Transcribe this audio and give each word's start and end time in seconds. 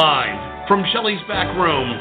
Live 0.00 0.64
from 0.64 0.80
Shelley's 0.96 1.20
back 1.28 1.52
room. 1.60 1.92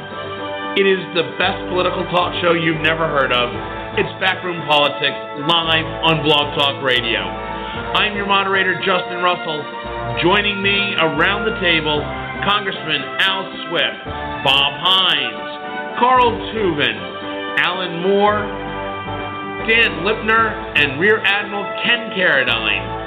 It 0.80 0.88
is 0.88 1.04
the 1.20 1.36
best 1.36 1.60
political 1.68 2.08
talk 2.16 2.32
show 2.40 2.56
you've 2.56 2.80
never 2.80 3.04
heard 3.04 3.36
of. 3.36 3.52
It's 4.00 4.08
Backroom 4.24 4.64
Politics, 4.64 5.20
live 5.44 5.84
on 6.08 6.24
Blog 6.24 6.56
Talk 6.56 6.80
Radio. 6.80 7.20
I'm 7.20 8.16
your 8.16 8.24
moderator, 8.24 8.80
Justin 8.88 9.20
Russell. 9.20 9.60
Joining 10.24 10.64
me 10.64 10.96
around 10.96 11.44
the 11.44 11.60
table, 11.60 12.00
Congressman 12.48 13.04
Al 13.20 13.44
Swift, 13.68 14.00
Bob 14.48 14.80
Hines, 14.80 16.00
Carl 16.00 16.32
Tuvin, 16.56 16.96
Alan 17.60 18.00
Moore, 18.00 18.48
Dan 19.68 20.08
Lipner, 20.08 20.56
and 20.80 21.02
Rear 21.04 21.20
Admiral 21.20 21.68
Ken 21.84 22.16
Carradine. 22.16 22.99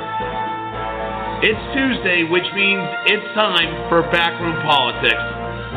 It's 1.42 1.58
Tuesday, 1.74 2.22
which 2.22 2.46
means 2.54 2.86
it's 3.10 3.26
time 3.34 3.66
for 3.90 4.06
Backroom 4.14 4.62
Politics. 4.62 5.26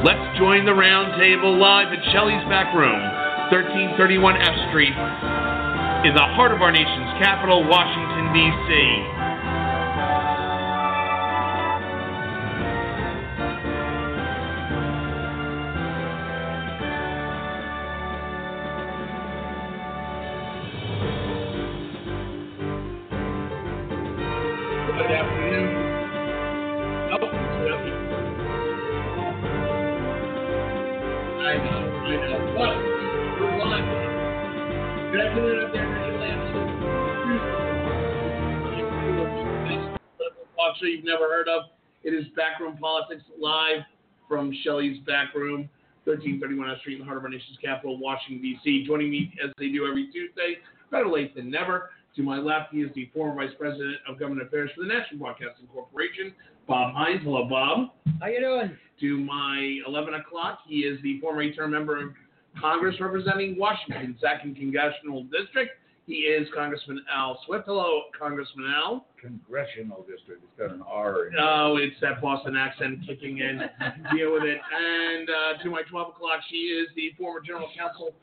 Let's 0.05 0.21
join 0.37 0.61
the 0.61 0.77
roundtable 0.77 1.57
live 1.57 1.89
at 1.89 2.05
Shelley's 2.13 2.45
Back 2.45 2.69
Room, 2.77 3.01
1331 3.49 3.97
F 4.45 4.53
Street, 4.69 4.93
in 6.05 6.13
the 6.13 6.27
heart 6.37 6.53
of 6.53 6.61
our 6.61 6.69
nation's 6.69 7.09
capital, 7.17 7.65
Washington, 7.65 8.29
D.C. 8.29 8.69
show 40.85 40.89
you've 40.89 41.05
never 41.05 41.25
heard 41.25 41.47
of. 41.47 41.63
It 42.03 42.13
is 42.13 42.25
Backroom 42.35 42.77
Politics 42.77 43.23
live 43.39 43.81
from 44.27 44.53
Shelley's 44.63 44.99
Backroom, 45.05 45.69
1331 46.05 46.69
F 46.69 46.79
Street 46.79 46.93
in 46.93 46.99
the 46.99 47.05
heart 47.05 47.17
of 47.17 47.23
our 47.23 47.29
nation's 47.29 47.57
capital, 47.63 47.97
Washington, 47.97 48.41
D.C. 48.41 48.85
Joining 48.85 49.09
me 49.09 49.33
as 49.43 49.51
they 49.57 49.69
do 49.69 49.87
every 49.87 50.07
Tuesday, 50.11 50.57
better 50.91 51.07
late 51.07 51.35
than 51.35 51.49
never. 51.49 51.89
To 52.15 52.23
my 52.23 52.37
left, 52.37 52.71
he 52.71 52.79
is 52.81 52.93
the 52.93 53.09
former 53.13 53.35
Vice 53.35 53.55
President 53.59 53.97
of 54.07 54.19
Government 54.19 54.47
Affairs 54.47 54.69
for 54.75 54.83
the 54.83 54.87
National 54.87 55.19
Broadcasting 55.19 55.67
Corporation, 55.73 56.33
Bob 56.67 56.93
Hines. 56.93 57.21
Hello, 57.23 57.47
Bob. 57.49 57.89
How 58.21 58.27
you 58.27 58.39
doing? 58.39 58.77
To 59.01 59.17
my 59.17 59.79
11 59.87 60.13
o'clock, 60.13 60.59
he 60.67 60.79
is 60.81 61.01
the 61.01 61.19
former 61.19 61.41
eight-term 61.41 61.71
member 61.71 62.01
of 62.01 62.11
Congress 62.61 62.95
representing 63.01 63.57
Washington, 63.57 64.15
Second 64.21 64.55
Congressional 64.55 65.23
District. 65.23 65.71
He 66.07 66.29
is 66.29 66.47
Congressman 66.53 67.03
Al 67.11 67.39
Swift. 67.45 67.65
Hello, 67.65 68.03
Congressman 68.17 68.71
Al. 68.75 69.05
Congressional 69.19 70.05
district. 70.07 70.43
It's 70.43 70.59
got 70.59 70.71
an 70.71 70.83
R 70.87 71.27
in 71.27 71.33
it. 71.33 71.39
Oh, 71.41 71.77
it's 71.77 71.95
that 72.01 72.21
Boston 72.21 72.55
accent 72.55 72.99
kicking 73.07 73.39
in. 73.39 73.61
Deal 74.15 74.33
with 74.33 74.43
it. 74.43 74.59
And 74.71 75.27
uh, 75.29 75.63
to 75.63 75.69
my 75.71 75.81
12 75.89 76.09
o'clock, 76.09 76.41
she 76.49 76.57
is 76.57 76.89
the 76.95 77.11
former 77.17 77.41
General 77.41 77.69
Counsel 77.75 78.13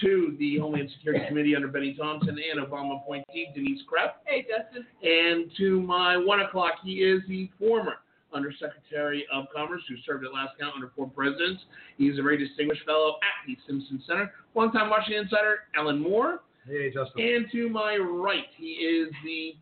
to 0.00 0.36
the 0.38 0.58
Homeland 0.58 0.90
Security 0.96 1.26
Committee 1.26 1.56
under 1.56 1.66
Benny 1.66 1.94
Thompson 1.94 2.38
and 2.38 2.64
Obama 2.64 3.02
appointee 3.02 3.48
Denise 3.54 3.82
Krepp. 3.92 4.12
Hey, 4.24 4.46
Justin. 4.48 4.86
And 5.02 5.50
to 5.58 5.82
my 5.82 6.16
1 6.16 6.40
o'clock, 6.42 6.74
he 6.84 7.02
is 7.02 7.22
the 7.28 7.50
former 7.58 7.96
Undersecretary 8.32 9.26
of 9.32 9.46
Commerce 9.54 9.82
who 9.88 9.96
served 10.06 10.24
at 10.24 10.32
last 10.32 10.52
count 10.58 10.74
under 10.74 10.90
four 10.96 11.08
presidents. 11.08 11.62
He's 11.98 12.18
a 12.18 12.22
very 12.22 12.38
distinguished 12.38 12.84
fellow 12.86 13.16
at 13.16 13.46
the 13.46 13.56
Simpson 13.66 14.02
Center. 14.06 14.32
Longtime 14.54 14.88
Washington 14.88 15.24
insider, 15.24 15.60
Alan 15.76 16.00
Moore. 16.00 16.40
Hey, 16.66 16.90
Justin. 16.92 17.22
And 17.22 17.46
to 17.52 17.68
my 17.68 17.96
right, 17.96 18.44
he 18.56 18.72
is 18.72 19.12
the 19.24 19.54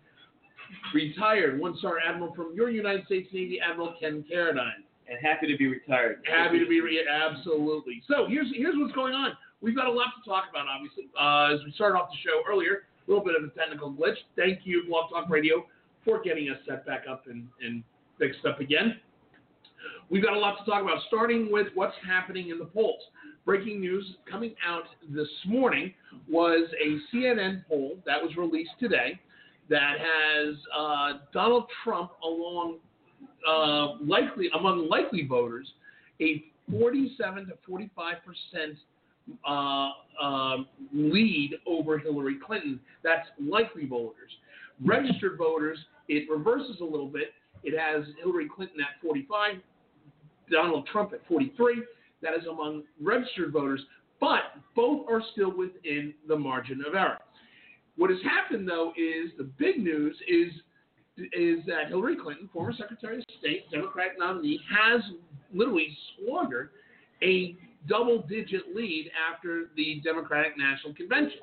retired 0.94 1.58
one-star 1.58 1.98
admiral 2.06 2.34
from 2.34 2.54
your 2.54 2.70
United 2.70 3.06
States 3.06 3.28
Navy, 3.32 3.58
Admiral 3.60 3.94
Ken 4.00 4.24
Carradine. 4.30 4.84
And 5.08 5.18
happy 5.20 5.50
to 5.50 5.56
be 5.56 5.66
retired. 5.66 6.22
Happy 6.24 6.58
to 6.60 6.66
be 6.66 6.80
re- 6.80 7.04
absolutely. 7.08 8.02
So 8.06 8.26
here's 8.28 8.46
here's 8.54 8.76
what's 8.76 8.94
going 8.94 9.12
on. 9.12 9.32
We've 9.60 9.74
got 9.74 9.86
a 9.86 9.90
lot 9.90 10.08
to 10.22 10.28
talk 10.28 10.44
about, 10.48 10.66
obviously. 10.68 11.08
Uh, 11.18 11.54
as 11.54 11.64
we 11.64 11.72
started 11.72 11.98
off 11.98 12.10
the 12.10 12.16
show 12.22 12.42
earlier, 12.48 12.86
a 13.06 13.10
little 13.10 13.24
bit 13.24 13.34
of 13.34 13.42
a 13.42 13.52
technical 13.58 13.92
glitch. 13.92 14.16
Thank 14.36 14.60
you, 14.64 14.84
Blog 14.88 15.10
Talk 15.10 15.28
Radio, 15.28 15.66
for 16.04 16.22
getting 16.22 16.48
us 16.48 16.58
set 16.66 16.86
back 16.86 17.04
up 17.10 17.24
and, 17.26 17.48
and 17.60 17.82
fixed 18.18 18.46
up 18.46 18.60
again. 18.60 19.00
We've 20.10 20.22
got 20.22 20.34
a 20.34 20.38
lot 20.38 20.58
to 20.58 20.70
talk 20.70 20.82
about, 20.82 20.98
starting 21.08 21.50
with 21.50 21.68
what's 21.74 21.94
happening 22.06 22.50
in 22.50 22.58
the 22.58 22.64
polls. 22.66 23.02
Breaking 23.44 23.80
news 23.80 24.04
coming 24.30 24.54
out 24.66 24.84
this 25.08 25.28
morning 25.46 25.94
was 26.28 26.68
a 26.84 26.98
CNN 27.14 27.64
poll 27.68 27.96
that 28.06 28.22
was 28.22 28.36
released 28.36 28.72
today 28.78 29.18
that 29.68 29.96
has 29.98 30.56
uh, 30.76 31.12
Donald 31.32 31.64
Trump 31.82 32.10
along 32.22 32.78
uh, 33.48 33.94
likely 34.04 34.50
among 34.58 34.88
likely 34.88 35.26
voters 35.26 35.66
a 36.20 36.44
47 36.70 37.46
to 37.46 37.52
45 37.66 38.16
percent 38.24 38.78
uh, 39.48 39.90
uh, 40.22 40.56
lead 40.92 41.56
over 41.66 41.98
Hillary 41.98 42.36
Clinton. 42.44 42.80
That's 43.02 43.28
likely 43.40 43.86
voters. 43.86 44.30
Registered 44.84 45.38
voters, 45.38 45.78
it 46.08 46.28
reverses 46.30 46.80
a 46.80 46.84
little 46.84 47.08
bit. 47.08 47.32
It 47.62 47.78
has 47.78 48.04
Hillary 48.22 48.48
Clinton 48.54 48.80
at 48.80 49.00
45, 49.02 49.56
Donald 50.50 50.88
Trump 50.90 51.12
at 51.12 51.20
43. 51.28 51.82
That 52.22 52.34
is 52.34 52.46
among 52.46 52.84
registered 53.00 53.52
voters, 53.52 53.80
but 54.20 54.40
both 54.76 55.06
are 55.08 55.22
still 55.32 55.56
within 55.56 56.14
the 56.28 56.36
margin 56.36 56.82
of 56.86 56.94
error. 56.94 57.18
What 57.96 58.10
has 58.10 58.18
happened, 58.22 58.68
though, 58.68 58.92
is 58.96 59.30
the 59.38 59.44
big 59.58 59.78
news 59.78 60.16
is 60.28 60.52
is 61.34 61.58
that 61.66 61.88
Hillary 61.88 62.16
Clinton, 62.16 62.48
former 62.50 62.72
Secretary 62.72 63.18
of 63.18 63.24
State, 63.38 63.70
Democratic 63.70 64.18
nominee, 64.18 64.58
has 64.74 65.02
literally 65.52 65.94
squandered 66.14 66.70
a 67.22 67.56
double 67.88 68.22
digit 68.22 68.74
lead 68.74 69.10
after 69.30 69.66
the 69.76 70.00
Democratic 70.02 70.56
National 70.56 70.94
Convention. 70.94 71.38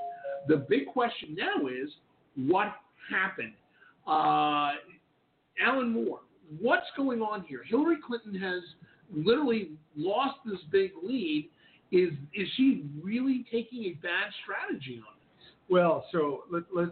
The 0.48 0.58
big 0.58 0.88
question 0.88 1.36
now 1.36 1.68
is 1.68 1.90
what 2.36 2.74
happened? 3.10 3.54
Uh, 4.08 4.78
Alan 5.64 5.92
Moore, 5.92 6.22
what's 6.60 6.88
going 6.96 7.22
on 7.22 7.44
here? 7.44 7.62
Hillary 7.68 7.98
Clinton 8.06 8.34
has 8.36 8.62
literally 9.14 9.72
lost 9.96 10.38
this 10.46 10.60
big 10.72 10.92
lead. 11.04 11.50
Is 11.92 12.12
is 12.34 12.48
she 12.56 12.86
really 13.02 13.46
taking 13.52 13.86
a 13.86 13.94
bad 14.02 14.32
strategy 14.44 15.00
on 15.00 15.14
this? 15.16 15.48
Well, 15.70 16.06
so 16.12 16.44
let, 16.52 16.64
let, 16.74 16.90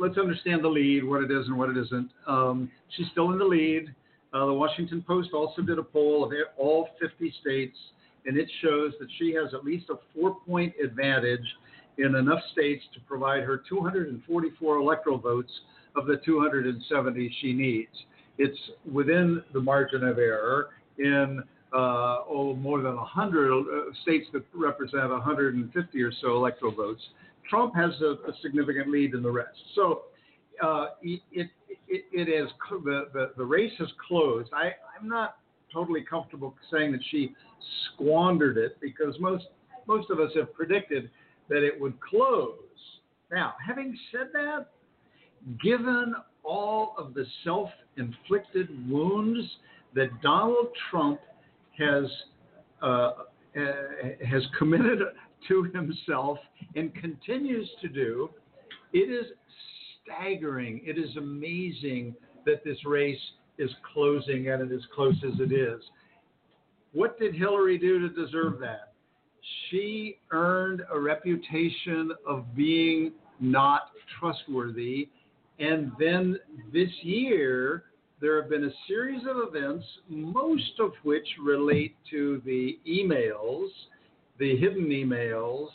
let's 0.00 0.18
understand 0.18 0.64
the 0.64 0.68
lead, 0.68 1.04
what 1.04 1.22
it 1.22 1.30
is 1.30 1.46
and 1.46 1.56
what 1.56 1.70
it 1.70 1.76
isn't. 1.76 2.10
Um, 2.26 2.70
she's 2.96 3.06
still 3.12 3.30
in 3.30 3.38
the 3.38 3.44
lead. 3.44 3.94
Uh, 4.32 4.46
the 4.46 4.52
Washington 4.52 5.04
Post 5.06 5.30
also 5.34 5.62
did 5.62 5.78
a 5.78 5.82
poll 5.82 6.24
of 6.24 6.32
all 6.56 6.88
50 7.00 7.34
states, 7.40 7.76
and 8.26 8.36
it 8.36 8.48
shows 8.62 8.92
that 8.98 9.08
she 9.18 9.32
has 9.34 9.52
at 9.54 9.64
least 9.64 9.90
a 9.90 9.96
four 10.14 10.36
point 10.46 10.72
advantage 10.82 11.46
in 11.98 12.14
enough 12.14 12.40
states 12.52 12.82
to 12.94 13.00
provide 13.00 13.42
her 13.42 13.62
244 13.68 14.76
electoral 14.76 15.18
votes 15.18 15.52
of 15.96 16.06
the 16.06 16.16
270 16.24 17.36
she 17.40 17.52
needs. 17.52 17.90
It's 18.38 18.58
within 18.90 19.42
the 19.52 19.60
margin 19.60 20.04
of 20.04 20.18
error 20.18 20.70
in 20.98 21.42
uh, 21.74 22.24
oh, 22.28 22.54
more 22.58 22.82
than 22.82 22.96
100 22.96 23.52
uh, 23.52 23.64
states 24.02 24.26
that 24.32 24.44
represent 24.54 25.10
150 25.10 26.02
or 26.02 26.12
so 26.20 26.36
electoral 26.36 26.72
votes. 26.72 27.02
Trump 27.48 27.74
has 27.74 27.90
a, 28.00 28.12
a 28.28 28.32
significant 28.42 28.90
lead 28.90 29.14
in 29.14 29.22
the 29.22 29.30
rest. 29.30 29.58
So 29.74 30.02
uh, 30.62 30.86
it, 31.02 31.20
it, 31.32 31.50
it, 31.88 32.28
is 32.28 32.50
the, 32.70 33.08
the 33.12 33.32
the 33.36 33.44
race 33.44 33.72
has 33.78 33.88
closed. 34.06 34.50
I 34.52 34.72
I'm 34.98 35.08
not 35.08 35.36
totally 35.72 36.02
comfortable 36.02 36.54
saying 36.70 36.92
that 36.92 37.00
she 37.10 37.34
squandered 37.94 38.58
it 38.58 38.78
because 38.80 39.14
most 39.18 39.46
most 39.86 40.10
of 40.10 40.20
us 40.20 40.30
have 40.36 40.52
predicted 40.54 41.10
that 41.48 41.64
it 41.64 41.80
would 41.80 41.98
close. 42.00 42.54
Now, 43.30 43.54
having 43.66 43.96
said 44.12 44.28
that, 44.34 44.66
given 45.62 46.14
all 46.44 46.94
of 46.98 47.14
the 47.14 47.24
self-inflicted 47.44 48.90
wounds 48.90 49.40
that 49.94 50.08
Donald 50.22 50.68
Trump 50.90 51.20
has 51.82 52.10
uh, 52.82 53.10
uh, 53.54 53.72
has 54.26 54.42
committed 54.58 54.98
to 55.48 55.64
himself 55.74 56.38
and 56.74 56.94
continues 56.94 57.68
to 57.80 57.88
do, 57.88 58.30
it 58.92 59.10
is 59.10 59.26
staggering. 60.02 60.80
It 60.84 60.98
is 60.98 61.16
amazing 61.16 62.14
that 62.46 62.64
this 62.64 62.78
race 62.86 63.20
is 63.58 63.70
closing 63.92 64.48
and 64.48 64.70
it 64.70 64.74
as 64.74 64.82
close 64.94 65.16
as 65.24 65.38
it 65.38 65.52
is. 65.52 65.82
What 66.92 67.18
did 67.18 67.34
Hillary 67.34 67.78
do 67.78 67.98
to 68.00 68.08
deserve 68.08 68.58
that? 68.60 68.92
She 69.68 70.18
earned 70.30 70.82
a 70.92 70.98
reputation 70.98 72.12
of 72.26 72.54
being 72.54 73.12
not 73.40 73.90
trustworthy. 74.18 75.08
And 75.58 75.92
then 75.98 76.38
this 76.72 76.90
year, 77.02 77.84
there 78.22 78.40
have 78.40 78.48
been 78.48 78.64
a 78.64 78.72
series 78.86 79.22
of 79.28 79.48
events, 79.52 79.84
most 80.08 80.78
of 80.78 80.92
which 81.02 81.26
relate 81.42 81.96
to 82.08 82.40
the 82.46 82.78
emails, 82.88 83.66
the 84.38 84.56
hidden 84.58 84.86
emails, 84.86 85.66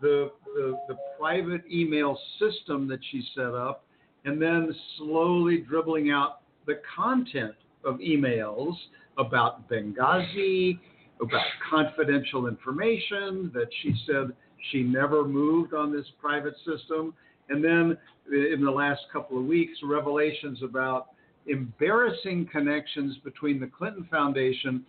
the, 0.00 0.30
the, 0.54 0.78
the 0.86 0.94
private 1.18 1.62
email 1.68 2.16
system 2.38 2.86
that 2.86 3.00
she 3.10 3.26
set 3.34 3.54
up, 3.54 3.84
and 4.24 4.40
then 4.40 4.72
slowly 4.96 5.58
dribbling 5.58 6.12
out 6.12 6.42
the 6.66 6.80
content 6.96 7.56
of 7.84 7.96
emails 7.96 8.74
about 9.18 9.68
Benghazi, 9.68 10.78
about 11.20 11.46
confidential 11.68 12.46
information 12.46 13.50
that 13.52 13.68
she 13.82 13.92
said 14.06 14.32
she 14.70 14.84
never 14.84 15.24
moved 15.24 15.74
on 15.74 15.92
this 15.92 16.06
private 16.20 16.54
system. 16.58 17.14
And 17.48 17.64
then 17.64 17.98
in 18.30 18.64
the 18.64 18.70
last 18.70 19.00
couple 19.12 19.38
of 19.38 19.44
weeks, 19.44 19.72
revelations 19.82 20.62
about 20.62 21.08
embarrassing 21.46 22.48
connections 22.50 23.16
between 23.24 23.60
the 23.60 23.66
Clinton 23.66 24.06
Foundation 24.10 24.84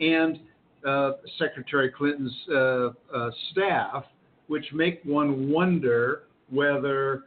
and 0.00 0.40
uh, 0.86 1.12
Secretary 1.38 1.90
Clinton's 1.90 2.34
uh, 2.50 2.54
uh, 2.54 3.30
staff, 3.52 4.04
which 4.46 4.64
make 4.72 5.00
one 5.04 5.50
wonder 5.50 6.22
whether 6.48 7.24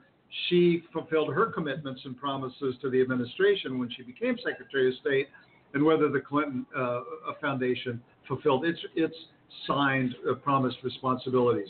she 0.48 0.84
fulfilled 0.92 1.34
her 1.34 1.46
commitments 1.48 2.02
and 2.06 2.18
promises 2.18 2.76
to 2.82 2.90
the 2.90 3.00
administration 3.00 3.78
when 3.78 3.90
she 3.96 4.04
became 4.04 4.36
Secretary 4.44 4.90
of 4.90 4.96
State, 5.00 5.28
and 5.74 5.84
whether 5.84 6.10
the 6.10 6.20
Clinton 6.20 6.66
uh, 6.76 7.02
Foundation 7.40 8.02
fulfilled 8.28 8.66
its 8.66 8.80
its 8.96 9.16
signed 9.68 10.16
uh, 10.30 10.34
promised 10.36 10.78
responsibilities. 10.84 11.70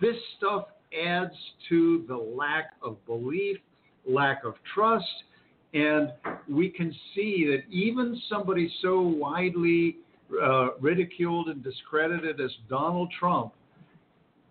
This 0.00 0.16
stuff 0.36 0.66
adds 1.06 1.34
to 1.68 2.04
the 2.08 2.16
lack 2.16 2.72
of 2.82 3.04
belief, 3.06 3.58
lack 4.08 4.44
of 4.44 4.54
trust, 4.74 5.04
and 5.74 6.12
we 6.48 6.70
can 6.70 6.94
see 7.14 7.46
that 7.50 7.62
even 7.70 8.20
somebody 8.28 8.72
so 8.80 9.00
widely 9.00 9.96
uh, 10.42 10.74
ridiculed 10.80 11.48
and 11.48 11.62
discredited 11.62 12.40
as 12.40 12.50
Donald 12.68 13.10
Trump 13.18 13.52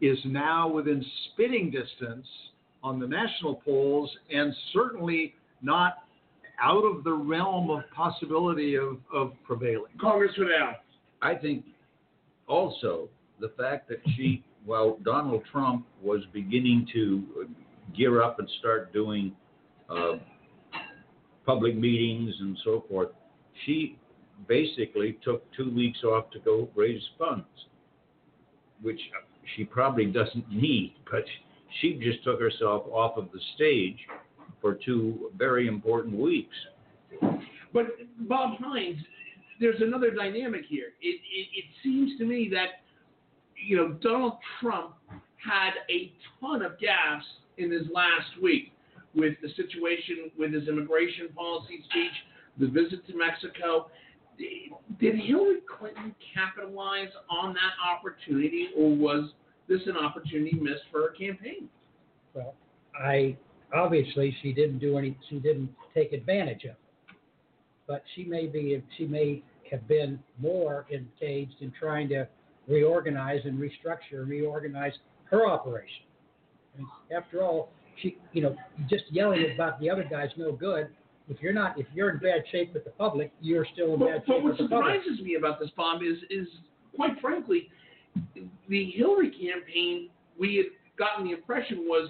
is 0.01 0.17
now 0.25 0.67
within 0.67 1.03
spitting 1.33 1.71
distance 1.71 2.27
on 2.83 2.99
the 2.99 3.07
national 3.07 3.55
polls 3.55 4.09
and 4.31 4.53
certainly 4.73 5.33
not 5.61 6.03
out 6.59 6.83
of 6.83 7.03
the 7.03 7.13
realm 7.13 7.69
of 7.69 7.81
possibility 7.95 8.75
of, 8.75 8.97
of 9.13 9.33
prevailing. 9.45 9.91
Congressman 9.99 10.49
Al. 10.59 10.75
I 11.21 11.35
think 11.35 11.65
also 12.47 13.09
the 13.39 13.51
fact 13.57 13.89
that 13.89 13.99
she, 14.15 14.43
while 14.65 14.97
Donald 15.03 15.43
Trump 15.51 15.85
was 16.01 16.21
beginning 16.33 16.87
to 16.93 17.47
gear 17.95 18.21
up 18.21 18.39
and 18.39 18.49
start 18.59 18.91
doing 18.93 19.31
uh, 19.89 20.13
public 21.47 21.75
meetings 21.75 22.35
and 22.41 22.57
so 22.63 22.83
forth, 22.89 23.07
she 23.65 23.97
basically 24.47 25.17
took 25.23 25.43
two 25.53 25.73
weeks 25.73 26.03
off 26.03 26.29
to 26.31 26.39
go 26.39 26.69
raise 26.75 27.01
funds, 27.17 27.47
which 28.81 28.99
she 29.55 29.63
probably 29.63 30.05
doesn't 30.05 30.51
need, 30.51 30.93
but 31.09 31.23
she 31.81 31.99
just 32.03 32.23
took 32.23 32.39
herself 32.39 32.83
off 32.91 33.17
of 33.17 33.29
the 33.31 33.39
stage 33.55 33.97
for 34.61 34.77
two 34.85 35.31
very 35.37 35.67
important 35.67 36.15
weeks. 36.19 36.55
But 37.73 37.85
Bob 38.27 38.59
Hines, 38.59 38.99
there's 39.59 39.81
another 39.81 40.11
dynamic 40.11 40.61
here. 40.67 40.89
It, 41.01 41.19
it, 41.33 41.47
it 41.53 41.65
seems 41.81 42.17
to 42.19 42.25
me 42.25 42.49
that 42.51 42.81
you 43.67 43.77
know 43.77 43.93
Donald 44.01 44.33
Trump 44.59 44.95
had 45.37 45.71
a 45.89 46.11
ton 46.41 46.61
of 46.61 46.73
gaffes 46.73 47.21
in 47.57 47.71
his 47.71 47.87
last 47.93 48.41
week 48.41 48.73
with 49.17 49.33
the 49.41 49.49
situation 49.55 50.31
with 50.37 50.53
his 50.53 50.67
immigration 50.67 51.29
policy 51.35 51.83
speech, 51.89 52.11
the 52.59 52.67
visit 52.67 53.05
to 53.07 53.17
Mexico. 53.17 53.89
Did 54.99 55.15
Hillary 55.15 55.61
Clinton 55.67 56.13
capitalize 56.33 57.09
on 57.29 57.53
that 57.55 57.73
opportunity, 57.83 58.69
or 58.77 58.95
was 58.95 59.31
this 59.67 59.81
an 59.87 59.97
opportunity 59.97 60.55
missed 60.55 60.83
for 60.91 61.01
her 61.01 61.09
campaign? 61.09 61.67
Well, 62.33 62.53
I 63.03 63.35
obviously 63.73 64.35
she 64.41 64.53
didn't 64.53 64.77
do 64.79 64.97
any. 64.97 65.17
She 65.29 65.39
didn't 65.39 65.69
take 65.93 66.13
advantage 66.13 66.63
of 66.65 66.71
it, 66.71 66.77
but 67.87 68.03
she 68.15 68.23
may 68.23 68.45
be. 68.45 68.81
She 68.97 69.05
may 69.05 69.43
have 69.71 69.87
been 69.87 70.19
more 70.39 70.85
engaged 70.91 71.55
in 71.61 71.73
trying 71.77 72.07
to 72.09 72.27
reorganize 72.67 73.41
and 73.45 73.57
restructure 73.57 74.27
reorganize 74.27 74.93
her 75.25 75.47
operation. 75.47 76.03
And 76.77 76.85
after 77.15 77.41
all, 77.43 77.71
she, 78.01 78.17
you 78.33 78.41
know, 78.41 78.55
just 78.89 79.03
yelling 79.09 79.45
about 79.53 79.79
the 79.79 79.89
other 79.89 80.05
guy's 80.09 80.29
no 80.37 80.51
good. 80.51 80.89
If 81.29 81.41
you're 81.41 81.53
not, 81.53 81.79
if 81.79 81.87
you're 81.93 82.09
in 82.11 82.19
bad 82.19 82.43
shape 82.51 82.73
with 82.73 82.85
the 82.85 82.91
public, 82.91 83.31
you're 83.41 83.65
still 83.73 83.93
in 83.95 83.99
bad 83.99 84.23
But, 84.25 84.27
but 84.27 84.33
shape 84.33 84.43
what 84.43 84.51
with 84.51 84.57
the 84.57 84.63
public. 84.69 84.83
What 84.83 85.03
surprises 85.03 85.25
me 85.25 85.35
about 85.35 85.59
this, 85.59 85.69
Bob, 85.75 86.01
is 86.01 86.17
is 86.29 86.47
quite 86.95 87.19
frankly, 87.21 87.69
the 88.67 88.91
Hillary 88.91 89.31
campaign. 89.31 90.09
We 90.39 90.55
had 90.55 90.65
gotten 90.97 91.25
the 91.25 91.33
impression 91.33 91.79
was 91.79 92.09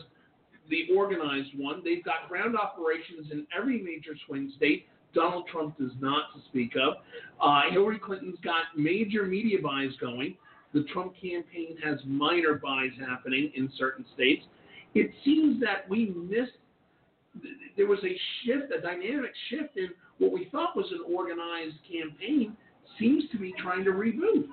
the 0.70 0.88
organized 0.96 1.52
one. 1.58 1.82
They've 1.84 2.04
got 2.04 2.28
ground 2.28 2.56
operations 2.58 3.32
in 3.32 3.48
every 3.58 3.82
major 3.82 4.18
swing 4.26 4.52
state. 4.56 4.86
Donald 5.14 5.48
Trump 5.48 5.78
does 5.78 5.92
not, 6.00 6.34
to 6.36 6.42
speak 6.50 6.74
of. 6.76 6.96
Uh, 7.42 7.72
Hillary 7.72 8.00
Clinton's 8.00 8.38
got 8.44 8.64
major 8.76 9.24
media 9.24 9.58
buys 9.64 9.92
going. 10.00 10.36
The 10.74 10.84
Trump 10.94 11.14
campaign 11.14 11.78
has 11.84 11.98
minor 12.06 12.56
buys 12.56 12.92
happening 13.00 13.52
in 13.56 13.72
certain 13.78 14.06
states. 14.14 14.44
It 14.94 15.12
seems 15.24 15.60
that 15.62 15.88
we 15.90 16.14
missed. 16.16 16.54
There 17.76 17.88
was 17.88 18.00
a 18.04 18.18
shift, 18.44 18.72
a 18.72 18.82
dynamic 18.82 19.32
shift 19.50 19.78
in 19.78 19.90
what 20.18 20.32
we 20.32 20.50
thought 20.52 20.76
was 20.76 20.88
an 20.92 21.14
organized 21.14 21.78
campaign. 21.90 22.58
Seems 23.00 23.24
to 23.32 23.38
be 23.38 23.54
trying 23.62 23.84
to 23.84 23.92
reboot. 23.92 24.48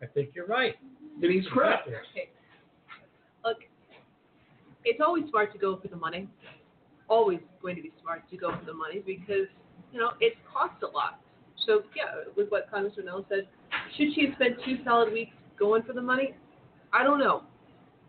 I 0.00 0.06
think 0.06 0.30
you're 0.34 0.46
right. 0.46 0.74
And 1.20 1.32
he's 1.32 1.46
correct. 1.52 1.88
Okay. 1.88 2.30
Look, 3.44 3.58
it's 4.84 5.00
always 5.04 5.24
smart 5.30 5.52
to 5.52 5.58
go 5.58 5.78
for 5.80 5.88
the 5.88 5.96
money. 5.96 6.28
Always 7.08 7.40
going 7.60 7.74
to 7.76 7.82
be 7.82 7.92
smart 8.00 8.22
to 8.30 8.36
go 8.36 8.56
for 8.56 8.64
the 8.64 8.74
money 8.74 9.02
because 9.04 9.48
you 9.92 9.98
know 9.98 10.10
it 10.20 10.34
costs 10.52 10.82
a 10.82 10.86
lot. 10.86 11.20
So 11.66 11.82
yeah, 11.96 12.30
with 12.36 12.50
what 12.50 12.70
Congressman 12.70 13.06
Mel 13.06 13.26
said, 13.28 13.48
should 13.96 14.14
she 14.14 14.26
have 14.26 14.34
spent 14.34 14.56
two 14.64 14.78
solid 14.84 15.12
weeks 15.12 15.32
going 15.58 15.82
for 15.82 15.94
the 15.94 16.02
money? 16.02 16.34
I 16.92 17.02
don't 17.02 17.18
know, 17.18 17.42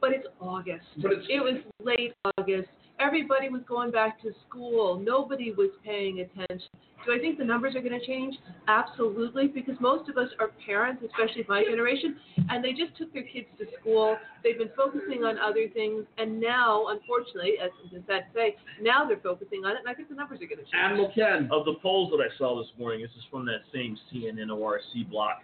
but 0.02 0.12
it's 0.12 0.28
August. 0.40 0.86
But 0.98 1.12
it's- 1.12 1.28
it 1.30 1.42
was 1.42 1.56
late 1.84 2.14
August. 2.38 2.70
Everybody 3.00 3.48
was 3.50 3.62
going 3.64 3.92
back 3.92 4.22
to 4.24 4.34
school. 4.48 5.00
Nobody 5.00 5.52
was 5.52 5.70
paying 5.86 6.20
attention. 6.20 6.70
Do 7.06 7.14
I 7.14 7.20
think 7.20 7.38
the 7.38 7.46
numbers 7.46 7.74
are 7.76 7.82
going 7.82 7.98
to 7.98 8.06
change? 8.06 8.36
Absolutely, 8.68 9.48
because 9.48 9.80
most 9.80 10.10
of 10.10 10.18
us 10.18 10.30
are 10.38 10.50
parents, 10.66 11.02
especially 11.02 11.46
my 11.48 11.64
generation, 11.64 12.20
and 12.50 12.62
they 12.64 12.74
just 12.74 12.96
took 12.98 13.14
their 13.14 13.24
kids 13.24 13.48
to 13.58 13.66
school. 13.80 14.18
They've 14.44 14.58
been 14.58 14.72
focusing 14.76 15.24
on 15.24 15.38
other 15.40 15.70
things, 15.70 16.06
and 16.18 16.42
now, 16.42 16.88
unfortunately, 16.88 17.58
as 17.58 17.72
is 17.94 18.04
sad 18.06 18.26
to 18.28 18.34
say, 18.34 18.58
now 18.82 19.06
they're 19.06 19.18
focusing 19.24 19.64
on 19.64 19.72
it, 19.72 19.80
and 19.80 19.88
I 19.88 19.94
think 19.94 20.10
the 20.10 20.16
numbers 20.16 20.42
are 20.42 20.46
going 20.46 20.60
to 20.60 20.64
change. 20.64 20.76
Admiral 20.76 21.12
Ken. 21.16 21.48
Of 21.52 21.64
the 21.64 21.76
polls 21.76 22.12
that 22.12 22.20
I 22.20 22.38
saw 22.38 22.62
this 22.62 22.72
morning, 22.78 23.02
this 23.02 23.12
is 23.12 23.24
from 23.32 23.46
that 23.46 23.62
same 23.74 23.98
CNN 24.12 24.52
ORC 24.52 25.06
block. 25.10 25.42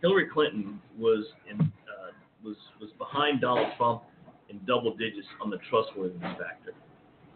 Hillary 0.00 0.26
Clinton 0.26 0.80
was 0.98 1.24
in, 1.48 1.72
was 2.44 2.56
was 2.80 2.90
behind 2.98 3.40
Donald 3.40 3.68
Trump 3.76 4.02
in 4.48 4.60
double 4.66 4.96
digits 4.96 5.26
on 5.42 5.50
the 5.50 5.58
trustworthiness 5.70 6.36
factor. 6.38 6.72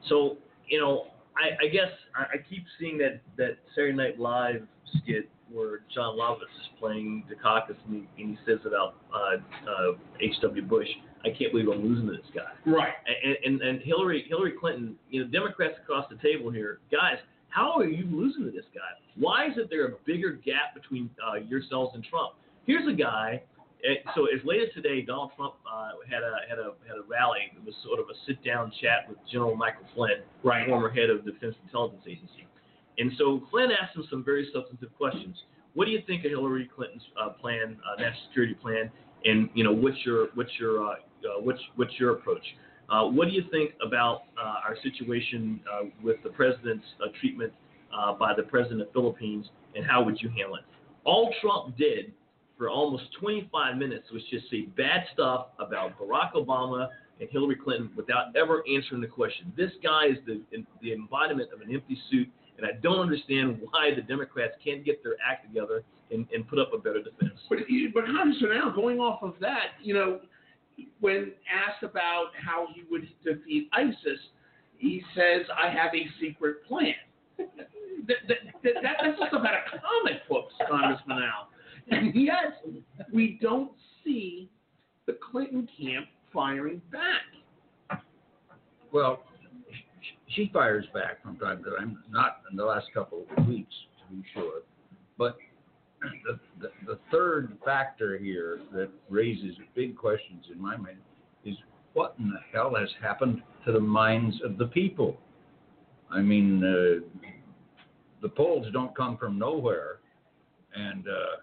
So 0.08 0.36
you 0.68 0.80
know, 0.80 1.06
I, 1.36 1.66
I 1.66 1.68
guess 1.68 1.90
I, 2.16 2.22
I 2.22 2.36
keep 2.48 2.64
seeing 2.78 2.98
that 2.98 3.20
that 3.36 3.58
Saturday 3.74 3.96
Night 3.96 4.18
Live 4.18 4.62
skit 4.98 5.28
where 5.52 5.80
Jon 5.94 6.16
Lovitz 6.16 6.42
is 6.42 6.68
playing 6.78 7.24
Dukakis 7.30 7.76
and 7.86 8.06
he, 8.16 8.22
and 8.22 8.30
he 8.30 8.38
says 8.46 8.58
about 8.66 8.94
uh, 9.14 9.36
uh, 9.70 9.92
H.W. 10.20 10.62
Bush, 10.62 10.88
I 11.24 11.28
can't 11.28 11.52
believe 11.52 11.68
I'm 11.68 11.82
losing 11.82 12.06
to 12.06 12.12
this 12.12 12.30
guy. 12.34 12.70
Right. 12.70 12.94
And, 13.06 13.36
and 13.44 13.62
and 13.62 13.82
Hillary 13.82 14.24
Hillary 14.28 14.54
Clinton, 14.58 14.96
you 15.10 15.22
know, 15.22 15.30
Democrats 15.30 15.74
across 15.82 16.06
the 16.10 16.16
table 16.16 16.50
here, 16.50 16.78
guys, 16.90 17.18
how 17.48 17.72
are 17.78 17.84
you 17.84 18.06
losing 18.06 18.44
to 18.44 18.50
this 18.50 18.64
guy? 18.74 18.80
Why 19.16 19.50
isn't 19.50 19.68
there 19.68 19.86
a 19.86 19.92
bigger 20.06 20.32
gap 20.32 20.74
between 20.74 21.10
uh, 21.22 21.36
yourselves 21.36 21.92
and 21.94 22.02
Trump? 22.04 22.32
Here's 22.66 22.88
a 22.88 22.96
guy. 22.96 23.42
So 24.14 24.26
as 24.26 24.38
late 24.44 24.62
as 24.62 24.72
today, 24.74 25.02
Donald 25.02 25.32
Trump 25.36 25.54
uh, 25.66 25.90
had 26.08 26.22
a 26.22 26.34
had 26.48 26.58
a 26.58 26.72
had 26.86 26.98
a 26.98 27.02
rally. 27.08 27.50
It 27.56 27.64
was 27.64 27.74
sort 27.84 27.98
of 27.98 28.06
a 28.06 28.14
sit 28.26 28.42
down 28.44 28.72
chat 28.80 29.08
with 29.08 29.18
General 29.30 29.56
Michael 29.56 29.86
Flynn, 29.94 30.22
Right. 30.44 30.68
former 30.68 30.88
head 30.90 31.10
of 31.10 31.24
the 31.24 31.32
Defense 31.32 31.56
Intelligence 31.64 32.02
Agency. 32.06 32.46
And 32.98 33.12
so 33.18 33.42
Flynn 33.50 33.70
asked 33.72 33.96
him 33.96 34.04
some 34.10 34.22
very 34.22 34.48
substantive 34.52 34.94
questions. 34.96 35.36
What 35.74 35.86
do 35.86 35.90
you 35.90 36.02
think 36.06 36.24
of 36.24 36.30
Hillary 36.30 36.70
Clinton's 36.74 37.02
uh, 37.20 37.30
plan, 37.30 37.76
uh, 37.82 38.00
national 38.00 38.22
security 38.28 38.54
plan, 38.54 38.90
and 39.24 39.48
you 39.54 39.64
know 39.64 39.72
what's 39.72 39.98
your 40.04 40.28
what's 40.34 40.52
your 40.60 40.84
uh, 40.84 40.90
uh, 40.92 41.40
what's 41.40 41.60
what's 41.76 41.98
your 41.98 42.12
approach? 42.12 42.44
Uh, 42.88 43.06
what 43.06 43.26
do 43.26 43.34
you 43.34 43.42
think 43.50 43.72
about 43.84 44.24
uh, 44.38 44.68
our 44.68 44.76
situation 44.82 45.60
uh, 45.72 45.86
with 46.02 46.16
the 46.22 46.28
president's 46.30 46.84
uh, 47.02 47.06
treatment 47.20 47.52
uh, 47.96 48.12
by 48.12 48.34
the 48.34 48.42
president 48.42 48.82
of 48.82 48.86
the 48.88 48.92
Philippines, 48.92 49.46
and 49.74 49.84
how 49.84 50.02
would 50.04 50.20
you 50.20 50.28
handle 50.28 50.56
it? 50.56 50.62
All 51.04 51.34
Trump 51.40 51.76
did 51.78 52.12
for 52.56 52.68
almost 52.68 53.04
25 53.20 53.76
minutes 53.76 54.10
was 54.12 54.22
just 54.30 54.48
say 54.50 54.62
bad 54.76 55.04
stuff 55.12 55.48
about 55.58 55.98
Barack 55.98 56.32
Obama 56.34 56.88
and 57.20 57.28
Hillary 57.30 57.56
Clinton 57.56 57.90
without 57.96 58.34
ever 58.36 58.62
answering 58.68 59.00
the 59.00 59.06
question. 59.06 59.52
This 59.56 59.70
guy 59.82 60.06
is 60.06 60.18
the 60.26 60.42
the 60.80 60.92
embodiment 60.92 61.52
of 61.52 61.60
an 61.60 61.72
empty 61.72 61.98
suit, 62.10 62.28
and 62.56 62.66
I 62.66 62.78
don't 62.82 62.98
understand 62.98 63.60
why 63.70 63.94
the 63.94 64.02
Democrats 64.02 64.54
can't 64.62 64.84
get 64.84 65.02
their 65.02 65.14
act 65.26 65.46
together 65.46 65.84
and, 66.10 66.26
and 66.32 66.46
put 66.46 66.58
up 66.58 66.72
a 66.74 66.78
better 66.78 67.02
defense. 67.02 67.38
But 67.48 67.58
but 67.94 68.04
Congressman 68.06 68.52
Al, 68.52 68.72
going 68.72 68.98
off 68.98 69.22
of 69.22 69.34
that, 69.40 69.78
you 69.82 69.94
know, 69.94 70.20
when 71.00 71.32
asked 71.50 71.82
about 71.82 72.32
how 72.34 72.68
he 72.74 72.82
would 72.90 73.08
defeat 73.24 73.68
ISIS, 73.72 74.18
he 74.76 75.02
says, 75.14 75.46
"I 75.56 75.70
have 75.70 75.94
a 75.94 76.06
secret 76.20 76.64
plan." 76.66 76.94
that, 77.38 78.16
that, 78.28 78.38
that, 78.62 78.72
that's 78.82 79.18
just 79.18 79.32
about 79.32 79.54
a 79.54 79.78
comic 79.78 80.28
books, 80.28 80.54
Congressman 80.68 81.18
Al. 81.22 81.51
Yet, 81.86 82.62
we 83.12 83.38
don't 83.40 83.72
see 84.04 84.48
the 85.06 85.18
Clinton 85.30 85.68
camp 85.80 86.06
firing 86.32 86.80
back. 86.90 88.00
Well, 88.92 89.22
she 90.28 90.50
fires 90.52 90.84
back 90.94 91.22
from 91.22 91.36
time 91.36 91.62
to 91.64 91.70
time, 91.70 92.02
not 92.10 92.42
in 92.50 92.56
the 92.56 92.64
last 92.64 92.86
couple 92.94 93.24
of 93.36 93.46
weeks, 93.46 93.74
to 93.98 94.16
be 94.16 94.22
sure. 94.34 94.62
But 95.18 95.36
the, 96.00 96.38
the, 96.60 96.70
the 96.86 96.98
third 97.10 97.56
factor 97.64 98.18
here 98.18 98.60
that 98.72 98.90
raises 99.08 99.56
big 99.74 99.96
questions 99.96 100.44
in 100.52 100.60
my 100.60 100.76
mind 100.76 100.98
is 101.44 101.56
what 101.92 102.14
in 102.18 102.30
the 102.30 102.40
hell 102.52 102.74
has 102.78 102.88
happened 103.02 103.42
to 103.66 103.72
the 103.72 103.80
minds 103.80 104.36
of 104.44 104.58
the 104.58 104.66
people? 104.66 105.16
I 106.10 106.20
mean, 106.20 106.62
uh, 106.64 107.28
the 108.20 108.28
polls 108.28 108.66
don't 108.72 108.94
come 108.96 109.16
from 109.16 109.38
nowhere, 109.38 109.98
and 110.74 111.06
uh, 111.06 111.36